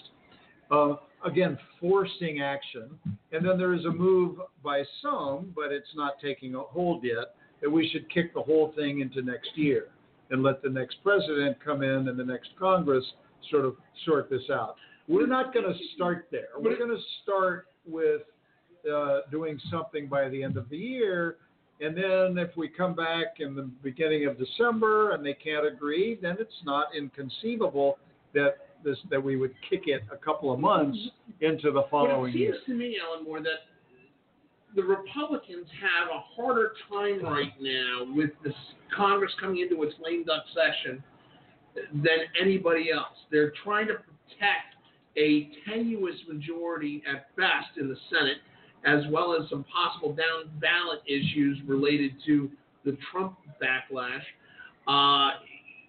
Uh, 0.71 0.97
again, 1.25 1.57
forcing 1.81 2.41
action, 2.41 2.91
and 3.33 3.47
then 3.47 3.57
there 3.57 3.73
is 3.73 3.85
a 3.85 3.91
move 3.91 4.39
by 4.63 4.83
some, 5.01 5.53
but 5.55 5.73
it's 5.73 5.95
not 5.95 6.15
taking 6.21 6.55
a 6.57 6.61
hold 6.61 7.05
yet, 7.05 7.37
that 7.61 7.71
we 7.71 7.89
should 7.89 8.09
kick 8.11 8.35
the 8.35 8.43
whole 8.43 8.73
thing 8.77 9.01
into 9.01 9.23
next 9.23 9.51
year 9.57 9.89
and 10.31 10.43
let 10.43 10.63
the 10.63 10.69
next 10.69 10.97
president 11.03 11.57
come 11.65 11.83
in 11.83 12.09
and 12.09 12.19
the 12.19 12.25
next 12.25 12.51
Congress 12.59 13.05
sort 13.51 13.65
of 13.65 13.77
sort 14.05 14.29
this 14.31 14.43
out. 14.53 14.77
We're 15.09 15.27
not 15.27 15.55
going 15.55 15.67
to 15.67 15.79
start 15.95 16.29
there. 16.31 16.49
We're 16.59 16.77
going 16.77 16.91
to 16.91 17.03
start 17.23 17.69
with 17.87 18.23
uh, 18.93 19.21
doing 19.31 19.59
something 19.71 20.07
by 20.07 20.29
the 20.29 20.43
end 20.43 20.57
of 20.57 20.69
the 20.69 20.77
year 20.77 21.37
And 21.81 21.97
then 21.97 22.39
if 22.39 22.57
we 22.57 22.69
come 22.69 22.95
back 22.95 23.39
in 23.39 23.55
the 23.55 23.71
beginning 23.83 24.27
of 24.27 24.37
December 24.39 25.13
and 25.13 25.25
they 25.25 25.35
can't 25.35 25.67
agree, 25.67 26.19
then 26.21 26.37
it's 26.41 26.51
not 26.65 26.89
inconceivable 26.97 27.99
that 28.35 28.57
this 28.85 28.97
that 29.11 29.23
we 29.23 29.37
would 29.37 29.55
kick 29.69 29.83
it 29.87 30.03
a 30.13 30.17
couple 30.17 30.53
of 30.53 30.61
months 30.61 30.99
into 31.41 31.71
the 31.71 31.83
following 31.91 32.31
it 32.31 32.35
seems 32.35 32.41
year. 32.41 32.57
to 32.67 32.75
me, 32.75 32.97
Alan 33.05 33.25
Moore, 33.25 33.41
that 33.41 33.67
the 34.75 34.83
Republicans 34.83 35.67
have 35.81 36.09
a 36.09 36.21
harder 36.37 36.73
time 36.91 37.25
right 37.25 37.53
now 37.61 38.07
with 38.15 38.31
this 38.45 38.55
Congress 38.95 39.33
coming 39.41 39.61
into 39.61 39.83
its 39.83 39.95
lame 40.03 40.25
duck 40.25 40.45
session 40.55 41.03
than 41.93 42.19
anybody 42.41 42.91
else. 42.93 43.17
They're 43.31 43.53
trying 43.65 43.87
to 43.89 43.95
protect 43.95 44.77
a 45.17 45.51
tenuous 45.69 46.17
majority 46.29 47.03
at 47.11 47.35
best 47.37 47.79
in 47.79 47.89
the 47.89 47.97
Senate, 48.11 48.39
as 48.85 49.05
well 49.11 49.35
as 49.35 49.49
some 49.51 49.65
possible 49.65 50.15
down 50.15 50.51
ballot 50.61 51.01
issues 51.07 51.59
related 51.67 52.13
to 52.27 52.51
the 52.85 52.97
Trump 53.11 53.37
backlash. 53.61 54.23
Uh, 54.87 55.39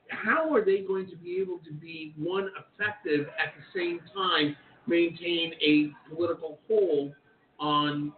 how 0.09 0.53
are 0.53 0.65
they 0.65 0.79
going 0.79 1.07
to 1.09 1.15
be 1.17 1.37
able 1.39 1.59
to 1.59 1.71
be 1.71 2.13
one 2.17 2.49
effective 2.57 3.27
at 3.27 3.53
the 3.55 3.79
same 3.79 3.99
time 4.15 4.55
maintain 4.87 5.53
a 5.61 5.91
political 6.09 6.59
hold 6.67 7.13
on 7.59 8.11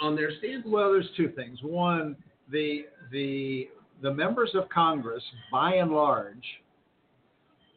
on 0.00 0.16
their 0.16 0.30
stand. 0.38 0.64
Well, 0.66 0.92
there's 0.92 1.08
two 1.16 1.30
things. 1.30 1.58
One, 1.62 2.16
the 2.50 2.86
the 3.12 3.68
the 4.02 4.12
members 4.12 4.50
of 4.54 4.68
Congress, 4.68 5.22
by 5.52 5.74
and 5.74 5.90
large, 5.92 6.44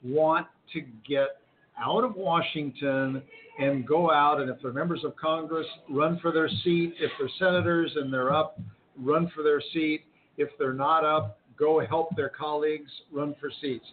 want 0.03 0.47
to 0.73 0.81
get 1.07 1.37
out 1.77 2.03
of 2.03 2.15
Washington 2.15 3.21
and 3.59 3.85
go 3.85 4.11
out, 4.11 4.39
and 4.39 4.49
if 4.49 4.57
they're 4.61 4.73
members 4.73 5.03
of 5.03 5.15
Congress, 5.15 5.67
run 5.89 6.19
for 6.19 6.31
their 6.31 6.49
seat. 6.63 6.93
If 6.99 7.11
they're 7.19 7.29
senators 7.39 7.91
and 7.95 8.11
they're 8.11 8.33
up, 8.33 8.59
run 8.97 9.31
for 9.35 9.43
their 9.43 9.61
seat. 9.73 10.01
If 10.37 10.49
they're 10.57 10.73
not 10.73 11.03
up, 11.03 11.37
go 11.57 11.85
help 11.85 12.15
their 12.15 12.29
colleagues 12.29 12.91
run 13.11 13.35
for 13.39 13.51
seats. 13.61 13.85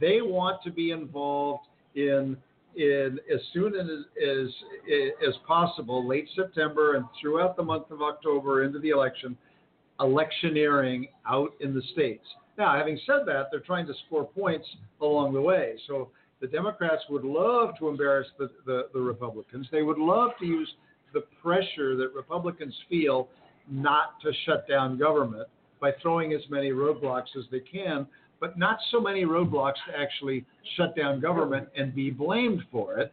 They 0.00 0.20
want 0.20 0.62
to 0.62 0.70
be 0.70 0.92
involved 0.92 1.66
in 1.94 2.36
in 2.76 3.18
as 3.32 3.40
soon 3.52 3.74
as 3.74 3.86
as 4.22 4.48
as 5.26 5.34
possible, 5.46 6.06
late 6.06 6.28
September 6.36 6.96
and 6.96 7.04
throughout 7.20 7.56
the 7.56 7.62
month 7.62 7.90
of 7.90 8.02
October 8.02 8.64
into 8.64 8.78
the 8.78 8.90
election, 8.90 9.36
electioneering 10.00 11.08
out 11.26 11.50
in 11.60 11.74
the 11.74 11.82
states. 11.92 12.24
Now, 12.56 12.76
having 12.76 12.98
said 13.06 13.20
that, 13.26 13.48
they're 13.50 13.60
trying 13.60 13.86
to 13.86 13.94
score 14.06 14.24
points 14.24 14.66
along 15.00 15.32
the 15.32 15.40
way. 15.40 15.76
So 15.86 16.10
the 16.40 16.46
Democrats 16.46 17.02
would 17.08 17.24
love 17.24 17.70
to 17.78 17.88
embarrass 17.88 18.28
the, 18.38 18.50
the, 18.66 18.88
the 18.92 19.00
Republicans. 19.00 19.66
They 19.70 19.82
would 19.82 19.98
love 19.98 20.30
to 20.40 20.46
use 20.46 20.72
the 21.14 21.22
pressure 21.42 21.96
that 21.96 22.12
Republicans 22.14 22.74
feel 22.88 23.28
not 23.70 24.20
to 24.22 24.32
shut 24.44 24.68
down 24.68 24.98
government 24.98 25.48
by 25.80 25.92
throwing 26.02 26.32
as 26.32 26.40
many 26.50 26.70
roadblocks 26.70 27.36
as 27.36 27.44
they 27.50 27.60
can, 27.60 28.06
but 28.40 28.58
not 28.58 28.78
so 28.90 29.00
many 29.00 29.24
roadblocks 29.24 29.74
to 29.90 29.98
actually 29.98 30.44
shut 30.76 30.96
down 30.96 31.20
government 31.20 31.68
and 31.76 31.94
be 31.94 32.10
blamed 32.10 32.62
for 32.70 32.98
it. 32.98 33.12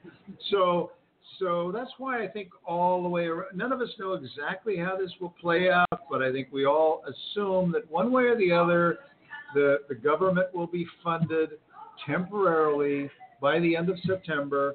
So, 0.52 0.92
so 1.40 1.72
that's 1.74 1.92
why 1.98 2.24
I 2.24 2.28
think 2.28 2.50
all 2.66 3.04
the 3.04 3.10
way 3.10 3.26
around, 3.26 3.58
none 3.58 3.72
of 3.72 3.82
us 3.82 3.90
know 4.00 4.14
exactly 4.14 4.78
how 4.78 4.96
this 4.98 5.12
will 5.20 5.34
play 5.42 5.70
out, 5.70 5.88
but 6.10 6.22
I 6.22 6.32
think 6.32 6.50
we 6.52 6.66
all 6.66 7.04
assume 7.08 7.72
that 7.74 7.90
one 7.92 8.12
way 8.12 8.24
or 8.24 8.38
the 8.38 8.52
other, 8.52 9.00
the, 9.54 9.80
the 9.90 9.96
government 9.96 10.54
will 10.54 10.68
be 10.68 10.86
funded 11.04 11.52
temporarily 12.06 13.10
by 13.42 13.60
the 13.60 13.76
end 13.76 13.90
of 13.90 13.98
September 14.06 14.74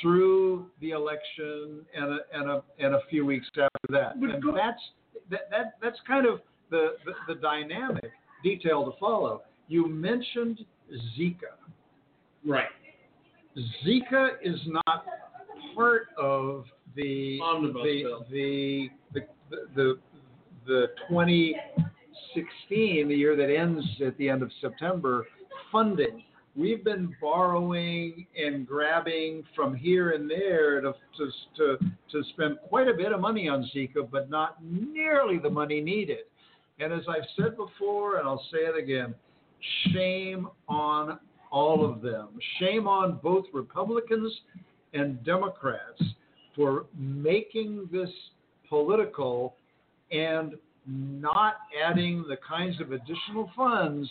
through 0.00 0.66
the 0.80 0.90
election 0.90 1.80
and 1.96 2.04
a, 2.04 2.18
and 2.32 2.50
a, 2.50 2.62
and 2.78 2.94
a 2.94 3.00
few 3.10 3.26
weeks 3.26 3.48
after 3.52 3.68
that. 3.90 4.14
And 4.14 4.42
that's, 4.56 4.80
that, 5.30 5.50
that, 5.50 5.74
that's 5.82 5.98
kind 6.06 6.26
of 6.26 6.40
the, 6.70 6.94
the, 7.04 7.34
the 7.34 7.40
dynamic 7.40 8.10
detail 8.44 8.84
to 8.84 8.96
follow. 9.00 9.42
You 9.68 9.86
mentioned 9.86 10.64
Zika. 11.16 11.54
Right. 12.44 12.66
Zika 13.84 14.30
is 14.42 14.58
not 14.66 15.04
part 15.74 16.08
of 16.18 16.64
the 16.96 17.38
Omnibus 17.42 17.82
the, 17.82 18.02
bill. 18.02 18.24
the 18.30 18.88
the 19.12 19.20
the 19.74 19.98
the 20.66 20.86
2016, 21.08 23.08
the 23.08 23.14
year 23.14 23.36
that 23.36 23.52
ends 23.52 23.84
at 24.04 24.16
the 24.18 24.28
end 24.28 24.42
of 24.42 24.50
September, 24.60 25.26
funding. 25.72 26.22
We've 26.54 26.84
been 26.84 27.16
borrowing 27.20 28.26
and 28.36 28.66
grabbing 28.66 29.44
from 29.54 29.74
here 29.74 30.10
and 30.10 30.28
there 30.28 30.80
to, 30.80 30.92
to, 31.16 31.30
to, 31.56 31.78
to 32.10 32.24
spend 32.30 32.58
quite 32.68 32.88
a 32.88 32.94
bit 32.94 33.12
of 33.12 33.20
money 33.20 33.48
on 33.48 33.70
Zika, 33.74 34.10
but 34.10 34.28
not 34.28 34.56
nearly 34.62 35.38
the 35.38 35.48
money 35.48 35.80
needed. 35.80 36.26
And 36.80 36.92
as 36.92 37.02
I've 37.08 37.26
said 37.36 37.56
before, 37.56 38.18
and 38.18 38.28
I'll 38.28 38.44
say 38.52 38.58
it 38.58 38.76
again, 38.76 39.14
shame 39.92 40.48
on 40.68 41.18
all 41.50 41.84
of 41.84 42.02
them. 42.02 42.28
Shame 42.60 42.86
on 42.86 43.18
both 43.22 43.44
Republicans 43.52 44.32
and 44.92 45.22
Democrats 45.24 46.02
for 46.54 46.86
making 46.96 47.88
this 47.92 48.10
political 48.68 49.56
and 50.10 50.54
not 50.86 51.56
adding 51.84 52.24
the 52.28 52.36
kinds 52.36 52.80
of 52.80 52.92
additional 52.92 53.50
funds 53.56 54.08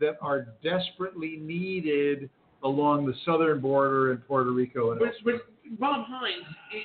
that 0.00 0.16
are 0.22 0.46
desperately 0.62 1.38
needed 1.40 2.30
along 2.62 3.06
the 3.06 3.14
southern 3.24 3.60
border 3.60 4.12
in 4.12 4.18
Puerto 4.18 4.50
Rico 4.50 4.92
and 4.92 5.00
But, 5.00 5.12
but 5.24 5.34
Bob 5.78 6.06
Hines, 6.08 6.44
it, 6.72 6.84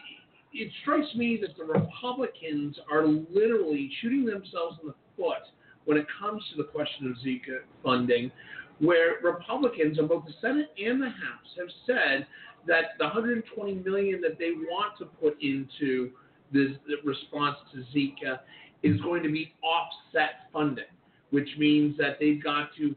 it 0.57 0.71
strikes 0.81 1.13
me 1.15 1.37
that 1.41 1.55
the 1.57 1.63
Republicans 1.63 2.77
are 2.91 3.05
literally 3.05 3.91
shooting 4.01 4.25
themselves 4.25 4.77
in 4.81 4.87
the 4.87 4.95
foot 5.17 5.43
when 5.85 5.97
it 5.97 6.07
comes 6.19 6.43
to 6.51 6.57
the 6.57 6.69
question 6.69 7.07
of 7.07 7.17
Zika 7.25 7.59
funding, 7.83 8.31
where 8.79 9.15
Republicans 9.23 9.99
on 9.99 10.07
both 10.07 10.25
the 10.25 10.33
Senate 10.41 10.69
and 10.83 11.01
the 11.01 11.09
House 11.09 11.47
have 11.57 11.69
said 11.85 12.27
that 12.67 12.97
the 12.97 13.05
120 13.05 13.75
million 13.75 14.21
that 14.21 14.37
they 14.37 14.51
want 14.51 14.97
to 14.97 15.05
put 15.05 15.37
into 15.41 16.11
this 16.51 16.71
the 16.87 16.95
response 17.03 17.57
to 17.73 17.83
Zika 17.97 18.39
is 18.83 18.99
going 19.01 19.23
to 19.23 19.31
be 19.31 19.53
offset 19.63 20.49
funding, 20.51 20.85
which 21.31 21.49
means 21.57 21.97
that 21.97 22.17
they've 22.19 22.43
got 22.43 22.69
to 22.77 22.95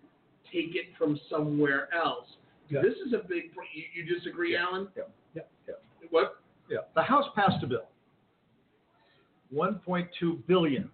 take 0.52 0.74
it 0.74 0.86
from 0.96 1.18
somewhere 1.30 1.88
else. 1.94 2.26
Yeah. 2.68 2.82
This 2.82 2.94
is 3.06 3.12
a 3.12 3.26
big. 3.26 3.44
You, 3.74 4.04
you 4.04 4.14
disagree, 4.14 4.56
Alan? 4.56 4.88
Yeah, 4.96 5.04
yeah, 5.34 5.42
yeah. 5.66 5.74
What? 6.10 6.40
Yeah, 6.68 6.78
the 6.94 7.02
House 7.02 7.24
passed 7.34 7.62
a 7.64 7.66
bill, 7.66 7.88
1.2 9.54 10.46
billion, 10.46 10.90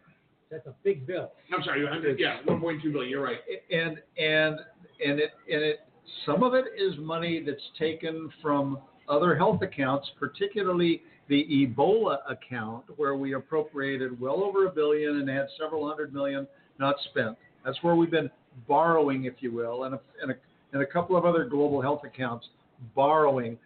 That's 0.51 0.67
a 0.67 0.75
big 0.85 1.07
bill. 1.07 1.33
I'm 1.53 1.63
sorry, 1.63 1.83
100, 1.83 2.19
yeah, 2.19 2.39
1.2 2.47 2.93
billion. 2.93 3.11
You're 3.11 3.25
right. 3.25 3.39
and 3.71 3.99
and 4.19 4.61
and 5.05 5.19
it 5.19 5.31
and 5.51 5.63
it 5.63 5.81
some 6.27 6.43
of 6.43 6.55
it 6.55 6.67
is 6.79 6.97
money 6.99 7.43
that's 7.45 7.63
taken 7.79 8.31
from 8.43 8.79
other 9.09 9.35
health 9.37 9.63
accounts, 9.63 10.09
particularly 10.19 11.03
the 11.29 11.45
Ebola 11.51 12.19
account, 12.29 12.85
where 12.97 13.15
we 13.15 13.35
appropriated 13.35 14.21
well 14.21 14.43
over 14.43 14.67
a 14.67 14.71
billion 14.71 15.19
and 15.19 15.29
had 15.29 15.47
several 15.59 15.87
hundred 15.89 16.13
million 16.13 16.47
not 16.79 16.97
spent. 17.11 17.37
That's 17.65 17.83
where 17.83 17.95
we've 17.95 18.11
been 18.11 18.31
borrowing, 18.69 19.25
if 19.25 19.35
you 19.41 19.53
will, 19.53 19.85
and 19.85 19.95
a, 19.95 20.01
and 20.23 20.33
a, 20.33 20.35
and 20.73 20.83
a 20.83 20.87
couple 20.87 21.17
of 21.17 21.25
other 21.25 21.45
global 21.45 21.81
health 21.81 22.03
accounts 22.05 22.47
borrowing. 22.95 23.59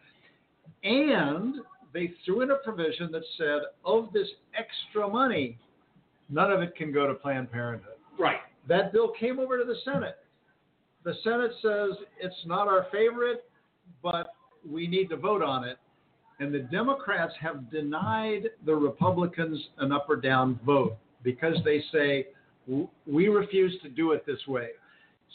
And 0.85 1.57
they 1.93 2.13
threw 2.25 2.43
in 2.43 2.51
a 2.51 2.57
provision 2.57 3.11
that 3.13 3.23
said, 3.37 3.63
of 3.85 4.13
this 4.13 4.29
extra 4.57 5.09
money, 5.09 5.59
none 6.29 6.51
of 6.51 6.63
it 6.63 6.75
can 6.77 6.93
go 6.93 7.07
to 7.07 7.15
Planned 7.15 7.51
Parenthood. 7.51 7.95
Right. 8.19 8.39
That 8.69 8.93
bill 8.93 9.13
came 9.19 9.39
over 9.39 9.59
to 9.59 9.65
the 9.65 9.77
Senate. 9.85 10.19
The 11.05 11.15
Senate 11.25 11.53
says 11.63 11.91
it's 12.21 12.47
not 12.47 12.69
our 12.69 12.87
favorite, 12.93 13.45
but 14.03 14.35
we 14.69 14.87
need 14.87 15.09
to 15.11 15.17
vote 15.17 15.43
on 15.43 15.65
it. 15.65 15.79
And 16.41 16.53
the 16.53 16.61
Democrats 16.61 17.33
have 17.41 17.71
denied 17.71 18.51
the 18.65 18.75
Republicans 18.75 19.59
an 19.79 19.91
up 19.93 20.07
or 20.09 20.17
down 20.17 20.61
vote 20.65 20.97
because 21.23 21.57
they 21.65 21.83
say 21.93 22.29
we 23.07 23.29
refuse 23.29 23.75
to 23.83 23.89
do 23.89 24.13
it 24.13 24.25
this 24.27 24.47
way. 24.47 24.69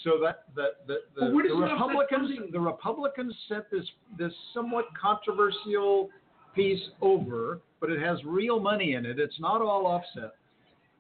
So 0.04 0.12
that 0.24 0.46
the 0.56 0.70
the, 0.88 1.00
the, 1.16 1.32
the 1.32 1.56
Republicans 1.56 2.32
the 2.52 2.60
Republicans 2.60 3.36
sent 3.48 3.70
this 3.70 3.86
this 4.18 4.34
somewhat 4.54 4.86
controversial 5.00 6.10
piece 6.56 6.82
over, 7.02 7.60
but 7.80 7.92
it 7.92 8.02
has 8.02 8.18
real 8.26 8.60
money 8.60 8.94
in 8.94 9.06
it. 9.06 9.20
It's 9.20 9.40
not 9.40 9.62
all 9.62 9.86
offset. 9.86 10.36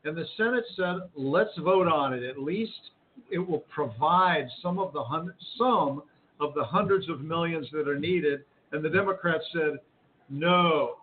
And 0.06 0.18
the 0.18 0.26
Senate 0.38 0.66
said, 0.76 1.10
let's 1.16 1.58
vote 1.60 1.88
on 1.88 2.14
it. 2.14 2.24
At 2.24 2.40
least 2.40 2.92
it 3.32 3.40
will 3.40 3.64
provide 3.74 4.48
some 4.62 4.80
of 4.80 4.94
the 4.94 5.04
hundred, 5.04 5.36
some 5.58 6.04
of 6.40 6.54
the 6.54 6.64
hundreds 6.64 7.10
of 7.10 7.22
millions 7.22 7.68
that 7.72 7.88
are 7.88 7.98
needed. 8.00 8.42
And 8.72 8.84
the 8.84 8.90
Democrats 8.90 9.44
said, 9.54 9.80
no, 10.30 10.96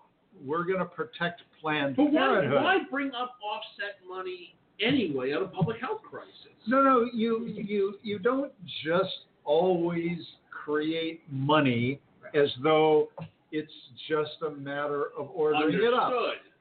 we're 0.45 0.65
going 0.65 0.79
to 0.79 0.85
protect 0.85 1.43
Planned 1.61 1.97
But 1.97 2.13
why, 2.13 2.21
Parenthood. 2.21 2.63
why 2.63 2.79
bring 2.91 3.13
up 3.13 3.37
offset 3.45 3.97
money 4.09 4.55
anyway 4.81 5.33
on 5.33 5.43
a 5.43 5.47
public 5.49 5.81
health 5.81 6.01
crisis? 6.03 6.33
No, 6.67 6.83
no, 6.83 7.09
you 7.13 7.47
you 7.47 7.99
you 8.03 8.19
don't 8.19 8.53
just 8.85 9.27
always 9.45 10.19
create 10.51 11.23
money 11.31 12.01
as 12.35 12.49
though 12.63 13.09
it's 13.53 13.73
just 14.09 14.31
a 14.47 14.51
matter 14.51 15.07
of 15.19 15.29
ordering 15.35 15.75
it 15.75 15.93
up. 15.93 16.13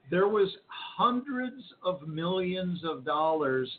There 0.09 0.27
was 0.27 0.49
hundreds 0.67 1.61
of 1.83 2.07
millions 2.07 2.81
of 2.83 3.05
dollars 3.05 3.69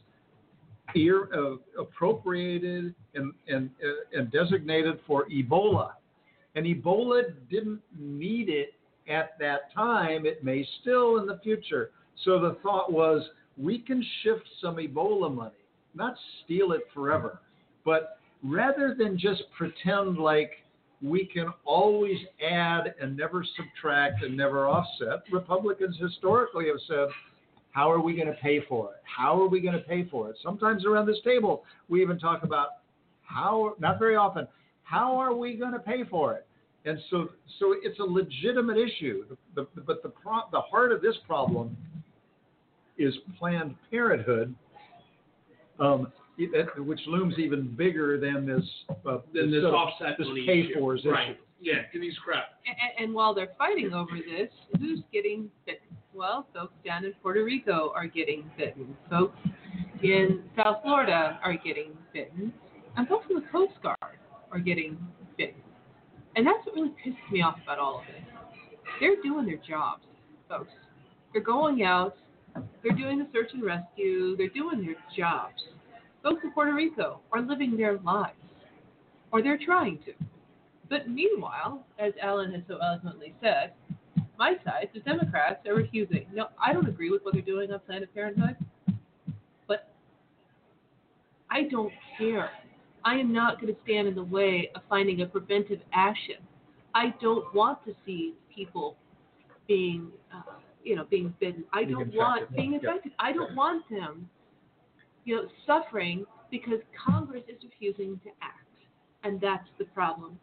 ear, 0.94 1.28
uh, 1.34 1.56
appropriated 1.80 2.94
and, 3.14 3.32
and, 3.48 3.70
uh, 3.82 4.18
and 4.18 4.30
designated 4.30 5.00
for 5.06 5.26
Ebola. 5.28 5.92
And 6.54 6.66
Ebola 6.66 7.22
didn't 7.48 7.80
need 7.98 8.48
it 8.48 8.74
at 9.08 9.38
that 9.38 9.72
time. 9.74 10.26
It 10.26 10.42
may 10.44 10.66
still 10.80 11.18
in 11.18 11.26
the 11.26 11.38
future. 11.42 11.90
So 12.24 12.40
the 12.40 12.56
thought 12.62 12.92
was 12.92 13.22
we 13.56 13.78
can 13.78 14.04
shift 14.22 14.48
some 14.60 14.76
Ebola 14.76 15.34
money, 15.34 15.52
not 15.94 16.14
steal 16.44 16.72
it 16.72 16.82
forever, 16.92 17.40
but 17.84 18.18
rather 18.42 18.94
than 18.98 19.18
just 19.18 19.42
pretend 19.56 20.18
like 20.18 20.52
we 21.02 21.24
can 21.24 21.52
always 21.64 22.18
add 22.46 22.94
and 23.00 23.16
never 23.16 23.44
subtract 23.56 24.22
and 24.22 24.36
never 24.36 24.66
offset, 24.66 25.22
Republicans 25.32 25.96
historically 25.98 26.66
have 26.66 26.76
said, 26.86 27.08
how 27.72 27.90
are 27.90 28.00
we 28.00 28.14
going 28.14 28.26
to 28.26 28.34
pay 28.34 28.60
for 28.68 28.90
it? 28.92 29.00
How 29.04 29.40
are 29.40 29.48
we 29.48 29.60
going 29.60 29.74
to 29.74 29.80
pay 29.80 30.06
for 30.10 30.28
it? 30.30 30.36
Sometimes 30.42 30.84
around 30.84 31.06
this 31.06 31.20
table, 31.24 31.64
we 31.88 32.02
even 32.02 32.18
talk 32.18 32.42
about 32.42 32.68
how, 33.22 33.74
not 33.78 33.98
very 33.98 34.16
often, 34.16 34.46
how 34.82 35.16
are 35.16 35.32
we 35.32 35.54
going 35.54 35.72
to 35.72 35.78
pay 35.78 36.04
for 36.04 36.34
it? 36.34 36.46
And 36.84 36.98
so, 37.10 37.28
so 37.58 37.76
it's 37.82 37.98
a 38.00 38.04
legitimate 38.04 38.76
issue. 38.76 39.24
The, 39.54 39.66
the, 39.74 39.80
but 39.82 40.02
the, 40.02 40.08
pro, 40.08 40.40
the 40.50 40.60
heart 40.60 40.92
of 40.92 41.00
this 41.00 41.14
problem 41.26 41.76
is 42.98 43.14
Planned 43.38 43.76
Parenthood, 43.90 44.54
um, 45.78 46.12
it- 46.52 46.84
which 46.84 47.00
looms 47.06 47.34
even 47.38 47.74
bigger 47.74 48.18
than 48.18 48.46
this 48.46 48.64
uh, 49.06 49.18
Then 49.32 49.50
this 49.50 49.64
uh, 49.64 49.68
offset 49.68 50.16
this 50.18 50.26
money 50.26 50.46
pay 50.46 50.60
issue. 50.62 50.74
for 50.78 50.96
issue. 50.96 51.10
Right. 51.10 51.38
Yeah, 51.62 51.82
Denise 51.92 52.14
Krepp. 52.26 52.44
And, 52.66 53.04
and 53.04 53.14
while 53.14 53.34
they're 53.34 53.52
fighting 53.58 53.92
over 53.92 54.12
this, 54.16 54.48
who's 54.78 55.00
getting 55.12 55.50
bitten? 55.66 55.86
Well, 56.14 56.46
folks 56.54 56.72
down 56.86 57.04
in 57.04 57.12
Puerto 57.22 57.44
Rico 57.44 57.92
are 57.94 58.06
getting 58.06 58.50
bitten. 58.56 58.96
Folks 59.10 59.36
in 60.02 60.42
South 60.56 60.78
Florida 60.82 61.38
are 61.44 61.52
getting 61.54 61.92
bitten. 62.14 62.52
And 62.96 63.06
folks 63.08 63.26
in 63.28 63.36
the 63.36 63.44
Coast 63.52 63.74
Guard 63.82 63.96
are 64.50 64.58
getting 64.58 64.96
bitten. 65.36 65.60
And 66.34 66.46
that's 66.46 66.64
what 66.64 66.74
really 66.74 66.94
pisses 67.06 67.30
me 67.32 67.42
off 67.42 67.58
about 67.62 67.78
all 67.78 67.98
of 68.00 68.04
this. 68.06 68.24
They're 68.98 69.20
doing 69.22 69.44
their 69.46 69.60
jobs, 69.68 70.02
folks. 70.48 70.72
They're 71.32 71.42
going 71.42 71.82
out, 71.82 72.16
they're 72.82 72.96
doing 72.96 73.18
the 73.18 73.28
search 73.32 73.50
and 73.52 73.62
rescue, 73.62 74.36
they're 74.36 74.48
doing 74.48 74.82
their 74.84 74.96
jobs. 75.16 75.62
Folks 76.22 76.42
in 76.44 76.52
Puerto 76.52 76.74
Rico 76.74 77.20
are 77.32 77.40
living 77.40 77.76
their 77.76 77.98
lives, 77.98 78.36
or 79.32 79.42
they're 79.42 79.58
trying 79.58 79.98
to. 80.04 80.12
But 80.88 81.08
meanwhile, 81.08 81.86
as 81.98 82.12
Alan 82.20 82.52
has 82.52 82.62
so 82.68 82.78
eloquently 82.82 83.34
said, 83.40 83.72
my 84.38 84.54
side, 84.64 84.88
the 84.94 85.00
Democrats, 85.00 85.66
are 85.66 85.74
refusing. 85.74 86.26
No, 86.32 86.48
I 86.62 86.72
don't 86.72 86.88
agree 86.88 87.10
with 87.10 87.22
what 87.22 87.34
they're 87.34 87.42
doing 87.42 87.70
on 87.72 87.78
Planned 87.80 88.06
Parenthood, 88.14 88.56
but 89.68 89.92
I 91.50 91.64
don't 91.70 91.92
care. 92.18 92.50
I 93.04 93.14
am 93.14 93.32
not 93.32 93.60
going 93.60 93.74
to 93.74 93.80
stand 93.84 94.08
in 94.08 94.14
the 94.14 94.24
way 94.24 94.70
of 94.74 94.82
finding 94.88 95.22
a 95.22 95.26
preventive 95.26 95.80
action. 95.92 96.36
I 96.94 97.14
don't 97.20 97.54
want 97.54 97.84
to 97.84 97.94
see 98.04 98.34
people 98.54 98.96
being, 99.68 100.08
uh, 100.34 100.42
you 100.82 100.96
know, 100.96 101.04
being 101.08 101.32
bitten. 101.38 101.64
I 101.72 101.84
don't 101.84 102.12
want 102.14 102.54
being 102.54 102.74
infected. 102.74 103.12
I 103.18 103.32
don't 103.32 103.54
want 103.54 103.88
them, 103.88 104.28
you 105.24 105.36
know, 105.36 105.48
suffering 105.66 106.24
because 106.50 106.80
Congress 107.06 107.44
is 107.48 107.56
refusing 107.62 108.18
to 108.24 108.30
act, 108.42 108.66
and 109.24 109.40
that's 109.40 109.68
the 109.78 109.84
problem. 109.86 110.38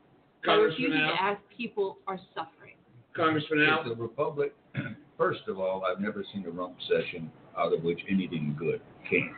By 0.45 0.54
Congressman 0.56 0.91
refusing 0.91 1.02
Al. 1.02 1.16
to 1.16 1.22
act, 1.22 1.41
people 1.56 1.98
are 2.08 2.20
suffering. 2.34 2.76
Congressman 3.16 3.62
If 3.62 3.70
Al. 3.70 3.84
the 3.84 3.95
Republic, 3.95 4.56
first 5.18 5.41
of 5.48 5.60
all, 5.60 5.84
I've 5.84 5.99
never 5.99 6.24
seen 6.34 6.45
a 6.45 6.49
rump 6.49 6.76
session 6.88 7.32
out 7.58 7.74
of 7.74 7.84
which 7.84 7.99
anything 8.10 8.56
good 8.58 8.82
came. 9.10 9.36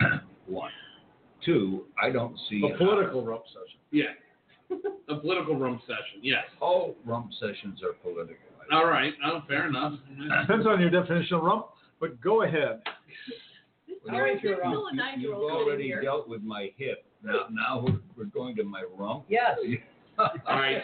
One. 0.46 0.70
Two, 1.44 1.84
I 2.02 2.10
don't 2.10 2.36
see. 2.48 2.62
A 2.72 2.76
political 2.78 3.24
rump 3.24 3.44
session. 3.48 3.80
Yeah. 3.90 4.04
A 5.08 5.16
political 5.16 5.56
room 5.56 5.78
session. 5.86 6.20
Yes. 6.22 6.44
All 6.60 6.96
rump 7.04 7.30
sessions 7.38 7.80
are 7.82 7.92
political. 8.02 8.36
All 8.72 8.86
right. 8.86 9.12
Oh, 9.26 9.42
fair 9.46 9.68
enough. 9.68 9.92
Depends 10.40 10.66
on 10.66 10.80
your 10.80 10.88
definition 10.88 11.36
of 11.36 11.42
rump, 11.42 11.66
but 12.00 12.18
go 12.22 12.42
ahead. 12.42 12.80
Well, 14.04 14.14
Sorry, 14.14 14.32
you- 14.34 14.48
you're 14.50 14.60
wrong. 14.60 14.72
you- 14.72 14.76
Still 14.78 14.86
a 14.88 14.94
nine-year-old 14.94 15.42
You've 15.42 15.50
sitting 15.52 15.66
already 15.66 15.84
here. 15.84 16.02
dealt 16.02 16.28
with 16.28 16.42
my 16.42 16.72
hip. 16.76 17.04
Now, 17.22 17.46
now 17.50 17.80
we're, 17.86 18.00
we're 18.16 18.24
going 18.30 18.54
to 18.56 18.64
my 18.64 18.84
rump. 18.96 19.24
Yes. 19.28 19.58
All 20.18 20.28
right. 20.46 20.82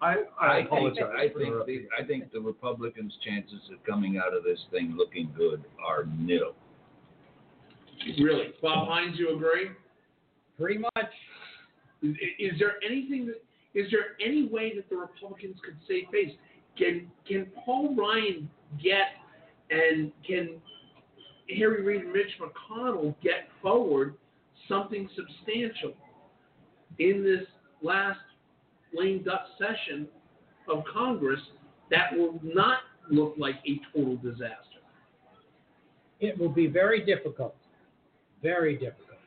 I, 0.00 0.16
I 0.40 0.46
I 0.46 0.58
apologize. 0.60 0.96
think, 0.98 1.08
I 1.14 1.28
for 1.32 1.38
think 1.38 1.48
interrupting. 1.48 1.86
the, 1.98 2.02
I 2.02 2.06
think 2.06 2.32
the 2.32 2.40
Republicans' 2.40 3.12
chances 3.24 3.60
of 3.72 3.82
coming 3.84 4.16
out 4.18 4.34
of 4.36 4.42
this 4.44 4.58
thing 4.70 4.94
looking 4.96 5.32
good 5.36 5.64
are 5.86 6.04
nil. 6.18 6.54
Really. 8.18 8.48
Bob 8.60 8.88
Hines, 8.88 9.18
you 9.18 9.34
agree? 9.34 9.68
Pretty 10.58 10.78
much. 10.78 11.10
Is, 12.02 12.14
is 12.38 12.58
there 12.58 12.74
anything 12.86 13.26
that 13.26 13.40
is 13.74 13.90
there 13.90 14.16
any 14.24 14.46
way 14.46 14.74
that 14.76 14.88
the 14.90 14.96
Republicans 14.96 15.56
could 15.64 15.76
save 15.88 16.04
face? 16.12 16.32
Can 16.76 17.10
can 17.26 17.46
Paul 17.64 17.94
Ryan 17.96 18.48
get 18.82 19.14
and 19.70 20.12
can 20.26 20.60
Harry 21.48 21.82
Reid 21.82 22.02
and 22.02 22.12
Mitch 22.12 22.32
McConnell 22.40 23.14
get 23.22 23.48
forward 23.62 24.14
something 24.68 25.08
substantial 25.14 25.92
in 26.98 27.22
this 27.22 27.46
last 27.82 28.20
lame 28.94 29.22
duck 29.22 29.46
session 29.58 30.08
of 30.68 30.84
Congress 30.92 31.40
that 31.90 32.16
will 32.16 32.40
not 32.42 32.78
look 33.10 33.34
like 33.36 33.56
a 33.66 33.80
total 33.92 34.16
disaster? 34.16 34.56
It 36.20 36.38
will 36.38 36.48
be 36.48 36.66
very 36.66 37.04
difficult, 37.04 37.56
very 38.42 38.74
difficult, 38.74 39.18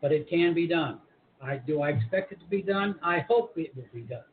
but 0.00 0.12
it 0.12 0.28
can 0.28 0.54
be 0.54 0.66
done. 0.66 0.98
I 1.42 1.56
do. 1.56 1.80
I 1.80 1.90
expect 1.90 2.32
it 2.32 2.40
to 2.40 2.46
be 2.46 2.62
done. 2.62 2.96
I 3.02 3.24
hope 3.28 3.52
it 3.56 3.74
will 3.76 3.84
be 3.94 4.02
done. 4.02 4.24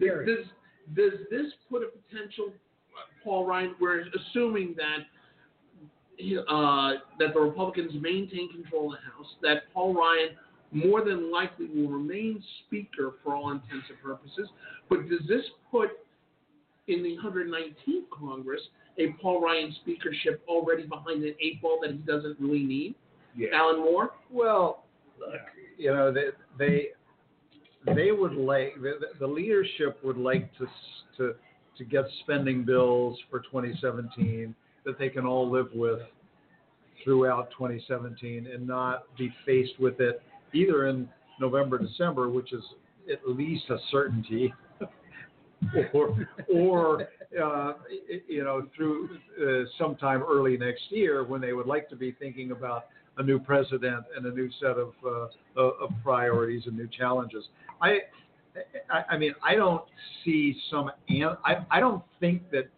Does 0.00 0.46
does 0.94 1.12
this 1.30 1.52
put 1.70 1.82
a 1.82 1.86
potential, 1.86 2.46
uh, 2.48 3.06
Paul 3.22 3.46
Ryan? 3.46 3.74
We're 3.80 4.04
assuming 4.08 4.74
that 4.76 4.98
uh, 6.48 6.92
that 7.18 7.34
the 7.34 7.40
Republicans 7.40 7.92
maintain 8.00 8.50
control 8.50 8.92
of 8.92 8.98
the 8.98 9.10
House, 9.12 9.34
that 9.42 9.72
Paul 9.72 9.94
Ryan 9.94 10.30
more 10.72 11.04
than 11.04 11.32
likely 11.32 11.66
will 11.66 11.88
remain 11.88 12.42
Speaker 12.66 13.14
for 13.22 13.34
all 13.34 13.50
intents 13.50 13.86
and 13.88 14.00
purposes. 14.02 14.48
But 14.88 15.08
does 15.08 15.20
this 15.28 15.44
put 15.70 15.90
in 16.88 17.02
the 17.02 17.16
119th 17.24 18.10
Congress 18.10 18.60
a 18.98 19.12
Paul 19.22 19.40
Ryan 19.40 19.74
speakership 19.82 20.42
already 20.48 20.82
behind 20.82 21.22
an 21.22 21.34
eight 21.40 21.62
ball 21.62 21.78
that 21.82 21.92
he 21.92 21.98
doesn't 21.98 22.38
really 22.40 22.64
need? 22.64 22.94
Yeah. 23.36 23.48
Alan 23.54 23.78
Moore. 23.78 24.10
Well, 24.30 24.84
look, 25.20 25.40
you 25.76 25.92
know, 25.92 26.12
they 26.12 26.26
they 26.58 26.88
they 27.94 28.10
would 28.10 28.34
like 28.34 28.74
the, 28.80 28.98
the 29.20 29.26
leadership 29.26 30.00
would 30.02 30.16
like 30.16 30.50
to 30.58 30.66
to 31.18 31.34
to 31.76 31.84
get 31.84 32.04
spending 32.24 32.64
bills 32.64 33.16
for 33.30 33.38
2017 33.40 34.54
that 34.88 34.98
they 34.98 35.10
can 35.10 35.26
all 35.26 35.50
live 35.50 35.68
with 35.74 36.00
throughout 37.04 37.50
2017 37.50 38.48
and 38.52 38.66
not 38.66 39.04
be 39.18 39.30
faced 39.44 39.78
with 39.78 40.00
it 40.00 40.22
either 40.54 40.86
in 40.86 41.06
November, 41.38 41.78
December, 41.78 42.30
which 42.30 42.54
is 42.54 42.62
at 43.12 43.20
least 43.28 43.64
a 43.68 43.76
certainty, 43.90 44.52
or 45.92 46.26
or 46.52 47.08
uh, 47.42 47.74
you 48.26 48.42
know 48.42 48.66
through 48.74 49.10
uh, 49.42 49.68
sometime 49.76 50.22
early 50.26 50.56
next 50.56 50.84
year 50.88 51.22
when 51.22 51.42
they 51.42 51.52
would 51.52 51.66
like 51.66 51.86
to 51.90 51.96
be 51.96 52.12
thinking 52.12 52.52
about 52.52 52.86
a 53.18 53.22
new 53.22 53.38
president 53.38 54.06
and 54.16 54.24
a 54.24 54.30
new 54.30 54.48
set 54.58 54.78
of 54.78 54.92
uh, 55.04 55.60
of 55.60 55.72
of 55.82 55.90
priorities 56.02 56.62
and 56.66 56.76
new 56.78 56.88
challenges. 56.88 57.44
I, 57.82 57.98
I 58.90 59.04
I 59.10 59.18
mean 59.18 59.34
I 59.44 59.54
don't 59.54 59.84
see 60.24 60.56
some 60.70 60.90
an- 61.10 61.36
I 61.44 61.66
I 61.70 61.78
don't 61.78 62.02
think 62.20 62.50
that 62.52 62.70